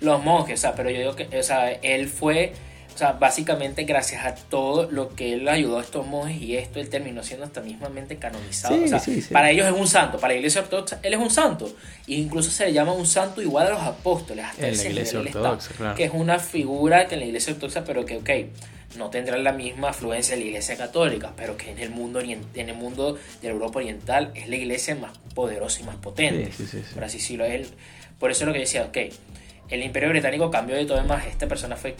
los 0.00 0.22
monjes, 0.22 0.60
o 0.60 0.62
sea, 0.62 0.74
pero 0.74 0.90
yo 0.90 0.98
digo 0.98 1.16
que, 1.16 1.38
o 1.38 1.42
sea, 1.42 1.72
él 1.72 2.08
fue, 2.08 2.52
o 2.96 2.98
sea, 2.98 3.12
básicamente 3.12 3.84
gracias 3.84 4.24
a 4.24 4.34
todo 4.34 4.90
lo 4.90 5.14
que 5.14 5.34
él 5.34 5.46
ayudó 5.48 5.80
a 5.80 5.82
estos 5.82 6.06
monjes 6.06 6.40
y 6.40 6.56
esto, 6.56 6.80
él 6.80 6.88
terminó 6.88 7.22
siendo 7.22 7.44
hasta 7.44 7.60
mismamente 7.60 8.16
canonizado. 8.16 8.74
o 8.82 8.88
sea, 8.88 9.02
para 9.30 9.50
ellos 9.50 9.66
es 9.66 9.74
un 9.78 9.86
santo, 9.86 10.18
para 10.18 10.32
la 10.32 10.38
iglesia 10.38 10.62
ortodoxa, 10.62 10.98
él 11.02 11.12
es 11.12 11.20
un 11.20 11.28
santo. 11.28 11.70
E 12.08 12.14
incluso 12.14 12.50
se 12.50 12.64
le 12.64 12.72
llama 12.72 12.92
un 12.92 13.06
santo 13.06 13.42
igual 13.42 13.66
a 13.66 13.70
los 13.70 13.82
apóstoles, 13.82 14.46
hasta 14.46 14.66
en 14.66 14.78
la 14.78 14.82
iglesia 14.82 15.20
ortodoxa, 15.20 15.74
claro. 15.74 15.94
que 15.94 16.04
es 16.04 16.10
una 16.14 16.38
figura 16.38 17.06
que 17.06 17.16
en 17.16 17.20
la 17.20 17.26
iglesia 17.26 17.52
ortodoxa, 17.52 17.84
pero 17.84 18.06
que, 18.06 18.16
ok, 18.16 18.30
no 18.96 19.10
tendrá 19.10 19.36
la 19.36 19.52
misma 19.52 19.90
afluencia 19.90 20.34
de 20.34 20.40
la 20.40 20.46
iglesia 20.46 20.78
católica, 20.78 21.34
pero 21.36 21.58
que 21.58 21.72
en 21.72 21.78
el 21.78 21.90
mundo 21.90 22.20
en 22.20 22.46
el 22.54 22.74
mundo 22.74 23.18
de 23.42 23.48
Europa 23.48 23.80
Oriental 23.80 24.32
es 24.34 24.48
la 24.48 24.56
iglesia 24.56 24.94
más 24.94 25.18
poderosa 25.34 25.82
y 25.82 25.84
más 25.84 25.96
potente. 25.96 26.50
por 26.94 27.04
así 27.04 27.18
decirlo. 27.18 27.44
Él, 27.44 27.66
por 28.18 28.30
eso 28.30 28.44
es 28.44 28.46
lo 28.46 28.54
que 28.54 28.60
decía, 28.60 28.84
ok, 28.84 28.96
el 29.68 29.82
imperio 29.82 30.08
británico 30.08 30.50
cambió 30.50 30.76
de 30.76 30.86
todo 30.86 30.96
demás. 30.96 31.26
Esta 31.26 31.46
persona 31.46 31.76
fue... 31.76 31.94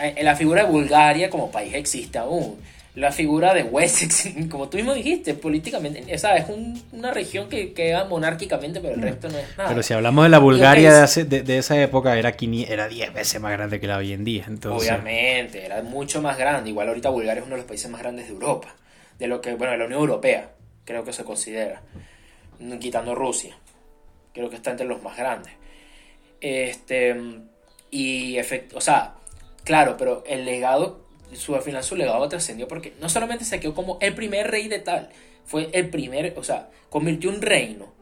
En 0.00 0.18
eh, 0.18 0.22
la 0.22 0.36
figura 0.36 0.64
de 0.64 0.70
Bulgaria 0.70 1.30
como 1.30 1.50
país 1.50 1.74
existe 1.74 2.18
aún 2.18 2.58
la 2.94 3.10
figura 3.10 3.54
de 3.54 3.64
Wessex, 3.64 4.28
como 4.50 4.68
tú 4.68 4.76
mismo 4.76 4.94
dijiste, 4.94 5.34
políticamente, 5.34 6.04
esa 6.08 6.36
es 6.36 6.46
una 6.92 7.10
región 7.10 7.48
que 7.48 7.72
queda 7.72 8.04
monárquicamente, 8.04 8.80
pero 8.80 8.94
el 8.94 9.00
mm. 9.00 9.02
resto 9.02 9.28
no 9.28 9.38
es 9.38 9.56
nada. 9.56 9.68
Pero 9.68 9.82
si 9.82 9.94
hablamos 9.94 10.24
de 10.24 10.28
la 10.28 10.38
Bulgaria 10.38 11.06
de, 11.06 11.58
esa 11.58 11.80
época, 11.80 12.16
era 12.16 12.32
10 12.32 12.70
era 12.70 12.88
veces 13.12 13.40
más 13.40 13.52
grande 13.52 13.80
que 13.80 13.88
la 13.88 13.98
hoy 13.98 14.12
en 14.12 14.24
día. 14.24 14.44
Entonces... 14.46 14.90
Obviamente, 14.90 15.64
era 15.64 15.82
mucho 15.82 16.22
más 16.22 16.38
grande. 16.38 16.70
Igual 16.70 16.88
ahorita 16.88 17.08
Bulgaria 17.08 17.40
es 17.40 17.46
uno 17.46 17.56
de 17.56 17.62
los 17.62 17.68
países 17.68 17.90
más 17.90 18.00
grandes 18.00 18.26
de 18.26 18.32
Europa, 18.32 18.74
de 19.18 19.26
lo 19.26 19.40
que, 19.40 19.54
bueno, 19.54 19.72
de 19.72 19.78
la 19.78 19.86
Unión 19.86 20.00
Europea, 20.00 20.50
creo 20.84 21.04
que 21.04 21.12
se 21.12 21.24
considera, 21.24 21.82
quitando 22.78 23.14
Rusia, 23.16 23.56
creo 24.32 24.48
que 24.48 24.56
está 24.56 24.70
entre 24.70 24.86
los 24.86 25.02
más 25.02 25.16
grandes. 25.16 25.52
Este, 26.40 27.16
y, 27.90 28.36
efecto, 28.36 28.76
o 28.76 28.80
sea, 28.80 29.14
claro, 29.64 29.96
pero 29.98 30.22
el 30.26 30.44
legado 30.44 31.04
su, 31.36 31.54
al 31.54 31.62
final 31.62 31.82
su 31.82 31.96
legado 31.96 32.28
trascendió 32.28 32.68
porque 32.68 32.92
no 33.00 33.08
solamente 33.08 33.44
se 33.44 33.60
quedó 33.60 33.74
como 33.74 33.98
el 34.00 34.14
primer 34.14 34.50
rey 34.50 34.68
de 34.68 34.78
tal, 34.78 35.08
fue 35.44 35.68
el 35.72 35.90
primer, 35.90 36.34
o 36.36 36.42
sea, 36.42 36.70
convirtió 36.90 37.30
un 37.30 37.42
reino 37.42 37.92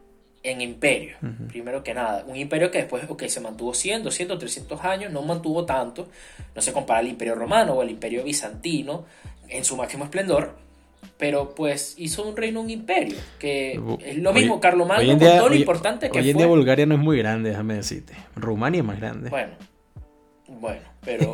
en 0.43 0.59
imperio, 0.59 1.15
primero 1.47 1.83
que 1.83 1.93
nada. 1.93 2.25
Un 2.27 2.35
imperio 2.35 2.69
que 2.69 2.79
después, 2.79 3.05
ok, 3.09 3.23
se 3.27 3.39
mantuvo 3.39 3.73
100, 3.73 4.03
200, 4.03 4.37
300 4.37 4.81
años, 4.83 5.11
no 5.11 5.21
mantuvo 5.21 5.65
tanto, 5.65 6.09
no 6.53 6.61
se 6.61 6.73
compara 6.73 6.99
al 6.99 7.07
imperio 7.07 7.35
romano 7.35 7.73
o 7.73 7.81
al 7.81 7.89
imperio 7.89 8.23
bizantino 8.25 9.05
en 9.47 9.63
su 9.63 9.77
máximo 9.77 10.03
esplendor, 10.03 10.57
pero 11.17 11.55
pues 11.55 11.95
hizo 11.97 12.27
un 12.27 12.35
reino 12.35 12.59
un 12.59 12.69
imperio, 12.69 13.15
que 13.39 13.79
es 14.05 14.17
lo 14.17 14.33
mismo, 14.33 14.59
Carlomagno, 14.59 15.17
con 15.17 15.19
todo 15.19 15.49
lo 15.49 15.55
importante 15.55 16.09
que 16.09 16.19
hoy 16.19 16.29
en 16.29 16.37
día 16.37 16.47
Bulgaria 16.47 16.85
no 16.85 16.95
es 16.95 17.01
muy 17.01 17.17
grande, 17.17 17.51
déjame 17.51 17.75
decirte. 17.75 18.13
Rumania 18.35 18.79
es 18.79 18.85
más 18.85 18.99
grande. 18.99 19.29
Bueno, 19.29 19.53
bueno, 20.59 20.81
pero 21.03 21.33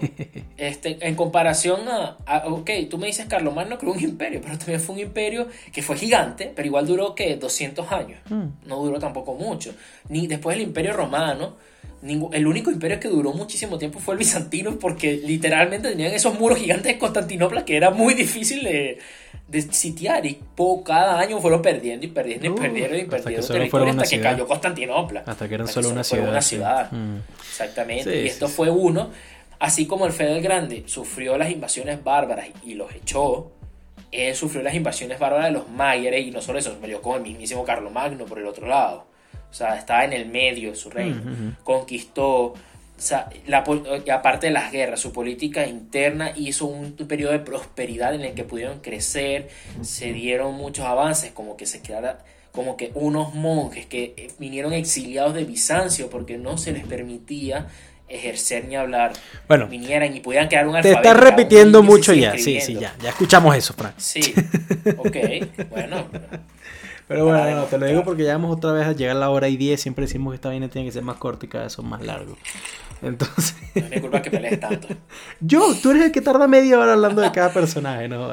este, 0.58 0.98
en 1.08 1.16
comparación 1.16 1.82
a, 1.88 2.44
Ok, 2.48 2.72
tú 2.90 2.98
me 2.98 3.08
dices 3.08 3.26
Carlomagno 3.28 3.78
creó 3.78 3.94
un 3.94 4.04
imperio, 4.04 4.42
pero 4.42 4.58
también 4.58 4.80
fue 4.80 4.96
un 4.96 5.02
imperio 5.02 5.48
que 5.72 5.82
fue 5.82 5.98
gigante, 5.98 6.52
pero 6.56 6.68
igual 6.68 6.88
duró 6.88 7.16
que 7.16 7.36
200 7.36 7.92
años. 7.92 8.20
Mm. 8.30 8.68
No 8.68 8.78
duró 8.84 9.00
tampoco 9.00 9.36
mucho. 9.36 9.74
Ni 10.10 10.28
después 10.28 10.58
el 10.58 10.64
imperio 10.64 10.94
romano. 10.94 11.58
El 12.02 12.48
único 12.48 12.72
imperio 12.72 13.00
que 13.00 13.10
duró 13.10 13.34
muchísimo 13.34 13.78
tiempo 13.78 14.00
fue 14.00 14.14
el 14.14 14.20
bizantino, 14.20 14.80
porque 14.80 15.14
literalmente 15.18 15.90
tenían 15.90 16.14
esos 16.14 16.40
muros 16.40 16.60
gigantes 16.60 16.94
de 16.94 16.98
Constantinopla 16.98 17.66
que 17.66 17.76
era 17.76 17.92
muy 17.92 18.14
difícil 18.14 18.64
de, 18.64 19.62
sitiar. 19.72 20.26
Y 20.26 20.40
cada 20.86 21.20
año 21.20 21.40
fueron 21.40 21.62
perdiendo 21.62 22.06
y 22.06 22.10
perdiendo 22.10 22.48
y 22.48 22.50
perdiendo 22.52 22.98
y 22.98 23.06
perdiendo 23.06 23.48
territorio 23.48 23.90
hasta 23.92 24.06
que 24.06 24.22
cayó 24.22 24.48
Constantinopla. 24.48 25.24
Hasta 25.26 25.48
que 25.48 25.56
eran 25.56 25.68
solo 25.68 25.90
una 25.90 26.04
ciudad. 26.04 26.42
ciudad. 26.42 26.92
Mm. 26.92 27.18
Exactamente. 27.50 28.24
y 28.24 28.28
esto 28.28 28.48
fue 28.48 28.70
uno 28.70 29.10
Así 29.60 29.86
como 29.86 30.06
el 30.06 30.14
Fede 30.14 30.38
el 30.38 30.42
Grande 30.42 30.84
sufrió 30.88 31.38
las 31.38 31.52
invasiones 31.52 32.02
bárbaras 32.02 32.48
y 32.64 32.76
los 32.76 32.96
echó, 32.96 33.52
él 34.10 34.34
sufrió 34.34 34.64
las 34.64 34.74
invasiones 34.74 35.20
bárbaras 35.20 35.48
de 35.48 35.52
los 35.52 35.70
Mayres 35.70 36.26
y 36.26 36.32
no 36.32 36.42
solo 36.42 36.60
eso, 36.60 36.72
se 36.72 36.78
peleó 36.78 37.02
con 37.02 37.18
el 37.18 37.24
mismísimo 37.24 37.66
Carlomagno 37.66 38.26
por 38.26 38.40
el 38.40 38.48
otro 38.48 38.68
lado. 38.68 39.09
O 39.50 39.54
sea, 39.54 39.76
estaba 39.76 40.06
en 40.06 40.14
el 40.14 40.28
medio 40.28 40.72
de 40.72 40.76
su 40.76 40.90
reino. 40.90 41.22
Conquistó, 41.64 42.28
o 42.30 42.56
sea, 42.98 43.30
la, 43.48 43.64
aparte 44.14 44.48
de 44.48 44.54
las 44.54 44.72
guerras, 44.72 45.00
su 45.00 45.12
política 45.12 45.66
interna 45.66 46.32
hizo 46.36 46.66
un, 46.66 46.94
periodo 46.94 47.32
de 47.32 47.40
prosperidad 47.40 48.14
en 48.14 48.22
el 48.22 48.34
que 48.34 48.44
pudieron 48.44 48.80
crecer, 48.80 49.50
se 49.82 50.14
dieron 50.14 50.56
muchos 50.56 50.86
avances, 50.86 51.32
como 51.32 51.58
que 51.58 51.66
se 51.66 51.82
quedara 51.82 52.20
como 52.52 52.78
que 52.78 52.92
unos 52.96 53.36
monjes 53.36 53.86
que 53.86 54.16
eh, 54.18 54.32
vinieron 54.40 54.74
exiliados 54.74 55.36
de 55.36 55.46
Bizancio 55.46 56.10
porque 56.10 56.38
no 56.38 56.58
se 56.58 56.72
les 56.72 56.84
permitía 56.84 57.68
ejercer 58.10 58.66
ni 58.66 58.76
hablar, 58.76 59.14
bueno, 59.48 59.68
vinieran 59.68 60.16
y 60.16 60.20
pudieran 60.20 60.50
quedar 60.50 60.68
un 60.68 60.76
alfabeto. 60.76 61.02
Te 61.02 61.08
estás 61.08 61.24
repitiendo 61.24 61.84
mucho 61.84 62.12
ya, 62.14 62.38
sí, 62.38 62.60
sí, 62.60 62.74
ya, 62.74 62.96
ya 63.02 63.10
escuchamos 63.10 63.56
eso, 63.56 63.74
Frank. 63.74 63.94
Sí, 63.98 64.34
ok, 64.98 65.18
bueno. 65.70 66.08
Pero 67.10 67.26
bueno, 67.26 67.64
te 67.64 67.80
lo 67.80 67.88
digo 67.88 68.04
porque 68.04 68.24
ya 68.24 68.34
vamos 68.34 68.56
otra 68.56 68.72
vez 68.72 68.86
a 68.86 68.92
llegar 68.92 69.16
a 69.16 69.20
la 69.20 69.32
hora 69.32 69.50
y 69.50 69.58
10, 69.58 69.82
siempre 69.82 70.06
decimos 70.06 70.32
que 70.32 70.36
esta 70.36 70.50
vaina 70.50 70.70
tiene 70.70 70.86
que 70.86 70.92
ser 70.92 71.02
más 71.02 71.18
corta 71.18 71.48
y 71.48 71.50
cada 71.50 71.64
vez 71.64 71.74
son 71.74 71.90
más 71.90 72.06
largos. 72.06 72.38
Entonces... 73.02 73.56
No 73.74 73.82
es 73.82 73.90
mi 73.90 74.00
culpa 74.00 74.22
que 74.22 74.30
pelees 74.30 74.60
tanto. 74.60 74.90
Yo, 75.40 75.74
tú 75.82 75.90
eres 75.90 76.04
el 76.04 76.12
que 76.12 76.22
tarda 76.22 76.48
media 76.48 76.78
hora 76.78 76.94
hablando 76.94 77.24
de 77.24 77.32
cada 77.32 77.52
personaje, 77.52 78.08
¿no? 78.08 78.30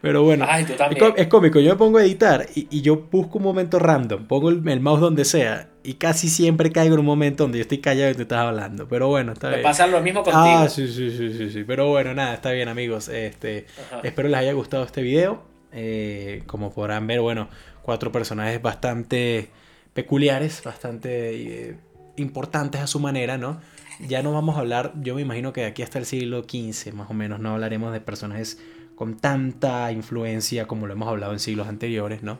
Pero 0.00 0.24
bueno, 0.24 0.44
Ay, 0.48 0.64
tú 0.64 0.72
también. 0.72 1.14
Es, 1.16 1.28
cómico. 1.28 1.60
Yo 1.60 1.70
me 1.70 1.76
pongo 1.76 1.98
a 1.98 2.02
editar 2.02 2.48
y, 2.52 2.66
y 2.68 2.80
yo 2.80 3.06
busco 3.08 3.38
un 3.38 3.44
momento 3.44 3.78
random, 3.78 4.26
pongo 4.26 4.50
el, 4.50 4.80
mouse 4.80 5.00
donde 5.00 5.24
sea 5.24 5.68
y 5.84 5.94
casi 5.94 6.28
siempre 6.28 6.72
caigo 6.72 6.94
en 6.94 7.00
un 7.00 7.06
momento 7.06 7.44
donde 7.44 7.58
yo 7.58 7.62
estoy 7.62 7.78
callado 7.78 8.10
y 8.10 8.14
tú 8.16 8.22
estás 8.22 8.38
hablando. 8.38 8.88
Pero 8.88 9.06
bueno, 9.06 9.34
está 9.34 9.50
me 9.50 9.58
bien. 9.58 9.62
pasa 9.62 9.86
lo 9.86 10.00
mismo 10.00 10.24
contigo. 10.24 10.44
Ah, 10.44 10.68
sí, 10.68 10.88
sí, 10.88 11.16
sí, 11.16 11.32
sí, 11.32 11.48
sí. 11.48 11.62
Pero 11.64 11.90
bueno, 11.90 12.12
nada, 12.12 12.34
está 12.34 12.50
bien, 12.50 12.68
amigos. 12.68 13.08
Este, 13.08 13.66
espero 14.02 14.28
les 14.28 14.40
haya 14.40 14.52
gustado 14.52 14.82
este 14.82 15.00
video. 15.00 15.44
Eh, 15.78 16.42
como 16.46 16.72
podrán 16.72 17.06
ver, 17.06 17.20
bueno, 17.20 17.48
cuatro 17.86 18.12
personajes 18.12 18.60
bastante 18.60 19.48
peculiares, 19.94 20.62
bastante 20.62 21.70
eh, 21.70 21.76
importantes 22.16 22.82
a 22.82 22.86
su 22.86 23.00
manera, 23.00 23.38
¿no? 23.38 23.60
ya 24.00 24.22
no 24.22 24.32
vamos 24.32 24.56
a 24.56 24.60
hablar, 24.60 24.92
yo 25.00 25.14
me 25.14 25.22
imagino 25.22 25.52
que 25.52 25.62
de 25.62 25.68
aquí 25.68 25.82
hasta 25.82 25.98
el 25.98 26.06
siglo 26.06 26.42
XV 26.42 26.92
más 26.92 27.10
o 27.10 27.14
menos 27.14 27.40
no 27.40 27.52
hablaremos 27.52 27.92
de 27.92 28.00
personajes 28.00 28.60
con 28.94 29.16
tanta 29.16 29.90
influencia 29.92 30.66
como 30.66 30.86
lo 30.86 30.92
hemos 30.92 31.08
hablado 31.08 31.32
en 31.32 31.38
siglos 31.38 31.68
anteriores, 31.68 32.22
¿no? 32.22 32.38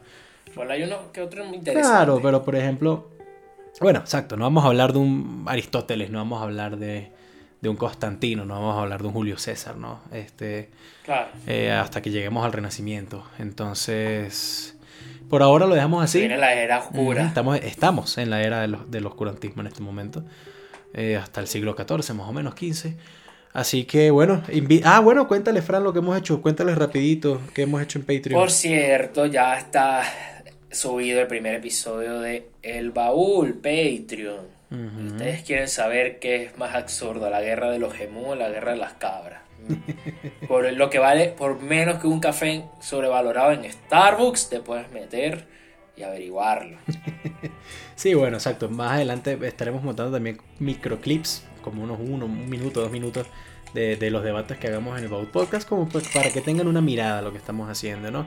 Bueno, 0.54 0.72
hay 0.72 0.82
uno 0.82 1.12
que 1.12 1.20
otro 1.20 1.44
muy 1.44 1.58
interesante. 1.58 1.88
Claro, 1.88 2.20
pero 2.22 2.42
por 2.42 2.56
ejemplo, 2.56 3.10
bueno, 3.80 4.00
exacto, 4.00 4.36
no 4.36 4.44
vamos 4.44 4.64
a 4.64 4.68
hablar 4.68 4.92
de 4.92 4.98
un 4.98 5.44
Aristóteles, 5.46 6.10
no 6.10 6.18
vamos 6.18 6.40
a 6.40 6.44
hablar 6.44 6.76
de, 6.78 7.12
de 7.60 7.68
un 7.68 7.76
Constantino, 7.76 8.44
no 8.44 8.54
vamos 8.54 8.76
a 8.76 8.82
hablar 8.82 9.02
de 9.02 9.08
un 9.08 9.12
Julio 9.12 9.38
César, 9.38 9.76
¿no? 9.76 10.00
Este, 10.12 10.70
claro. 11.04 11.28
Eh, 11.46 11.72
hasta 11.72 12.00
que 12.00 12.10
lleguemos 12.10 12.44
al 12.44 12.52
Renacimiento. 12.52 13.24
Entonces, 13.38 14.75
por 15.28 15.42
ahora 15.42 15.66
lo 15.66 15.74
dejamos 15.74 16.04
así. 16.04 16.20
Viene 16.20 16.36
la 16.36 16.54
era 16.54 16.78
oscura. 16.80 17.24
Estamos, 17.26 17.58
estamos 17.62 18.18
en 18.18 18.30
la 18.30 18.42
era 18.42 18.66
del 18.66 19.06
oscurantismo 19.06 19.62
en 19.62 19.68
este 19.68 19.82
momento. 19.82 20.24
Eh, 20.94 21.16
hasta 21.16 21.40
el 21.40 21.46
siglo 21.46 21.74
XIV, 21.76 22.14
más 22.14 22.28
o 22.28 22.32
menos 22.32 22.54
15. 22.54 22.96
Así 23.52 23.84
que 23.84 24.10
bueno, 24.10 24.42
ah, 24.84 25.00
bueno, 25.00 25.26
cuéntale, 25.28 25.62
Fran, 25.62 25.82
lo 25.82 25.92
que 25.92 26.00
hemos 26.00 26.16
hecho. 26.18 26.42
Cuéntale 26.42 26.74
rapidito 26.74 27.40
qué 27.54 27.62
hemos 27.62 27.82
hecho 27.82 27.98
en 27.98 28.04
Patreon. 28.04 28.40
Por 28.40 28.50
cierto, 28.50 29.26
ya 29.26 29.58
está 29.58 30.02
subido 30.70 31.20
el 31.20 31.26
primer 31.26 31.54
episodio 31.54 32.20
de 32.20 32.48
El 32.62 32.90
Baúl 32.90 33.54
Patreon. 33.54 34.56
Ustedes 35.06 35.42
quieren 35.42 35.68
saber 35.68 36.18
qué 36.18 36.44
es 36.44 36.58
más 36.58 36.74
absurdo, 36.74 37.30
la 37.30 37.40
guerra 37.40 37.70
de 37.70 37.78
los 37.78 37.94
gemú 37.94 38.32
o 38.32 38.34
la 38.34 38.48
guerra 38.48 38.72
de 38.72 38.78
las 38.78 38.94
cabras. 38.94 39.40
por 40.48 40.70
lo 40.72 40.90
que 40.90 40.98
vale, 40.98 41.28
por 41.28 41.60
menos 41.60 42.00
que 42.00 42.06
un 42.06 42.20
café 42.20 42.64
sobrevalorado 42.80 43.52
en 43.52 43.70
Starbucks, 43.70 44.48
te 44.48 44.60
puedes 44.60 44.90
meter 44.90 45.46
y 45.96 46.02
averiguarlo. 46.02 46.78
sí, 47.94 48.14
bueno, 48.14 48.36
exacto. 48.36 48.68
Más 48.68 48.92
adelante 48.92 49.38
estaremos 49.42 49.82
montando 49.82 50.12
también 50.12 50.38
microclips, 50.58 51.44
como 51.62 51.82
unos 51.82 51.98
uno, 52.00 52.26
un 52.26 52.48
minuto, 52.48 52.80
dos 52.80 52.90
minutos, 52.90 53.26
de, 53.74 53.96
de, 53.96 54.10
los 54.10 54.22
debates 54.22 54.58
que 54.58 54.68
hagamos 54.68 54.96
en 54.98 55.04
el 55.04 55.10
Baut 55.10 55.30
Podcast, 55.30 55.68
como 55.68 55.88
pues 55.88 56.08
para 56.08 56.30
que 56.30 56.40
tengan 56.40 56.66
una 56.66 56.80
mirada 56.80 57.18
a 57.18 57.22
lo 57.22 57.32
que 57.32 57.38
estamos 57.38 57.68
haciendo, 57.68 58.10
¿no? 58.10 58.26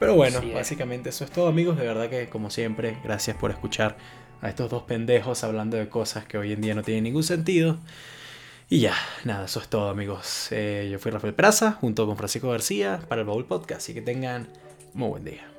Pero 0.00 0.14
bueno, 0.14 0.40
básicamente 0.54 1.10
eso 1.10 1.24
es 1.24 1.30
todo, 1.30 1.48
amigos. 1.48 1.76
De 1.76 1.86
verdad 1.86 2.08
que, 2.08 2.28
como 2.28 2.48
siempre, 2.48 2.96
gracias 3.04 3.36
por 3.36 3.50
escuchar 3.50 3.98
a 4.40 4.48
estos 4.48 4.70
dos 4.70 4.84
pendejos 4.84 5.44
hablando 5.44 5.76
de 5.76 5.90
cosas 5.90 6.24
que 6.24 6.38
hoy 6.38 6.52
en 6.52 6.62
día 6.62 6.74
no 6.74 6.82
tienen 6.82 7.04
ningún 7.04 7.22
sentido. 7.22 7.76
Y 8.72 8.78
ya, 8.78 8.94
nada, 9.24 9.46
eso 9.46 9.58
es 9.58 9.66
todo, 9.66 9.88
amigos. 9.88 10.46
Eh, 10.52 10.88
yo 10.92 11.00
fui 11.00 11.10
Rafael 11.10 11.34
Praza, 11.34 11.72
junto 11.72 12.06
con 12.06 12.16
Francisco 12.16 12.50
García, 12.50 13.00
para 13.08 13.22
el 13.22 13.26
Baúl 13.26 13.44
Podcast. 13.44 13.80
Así 13.80 13.94
que 13.94 14.00
tengan 14.00 14.46
muy 14.94 15.08
buen 15.08 15.24
día. 15.24 15.49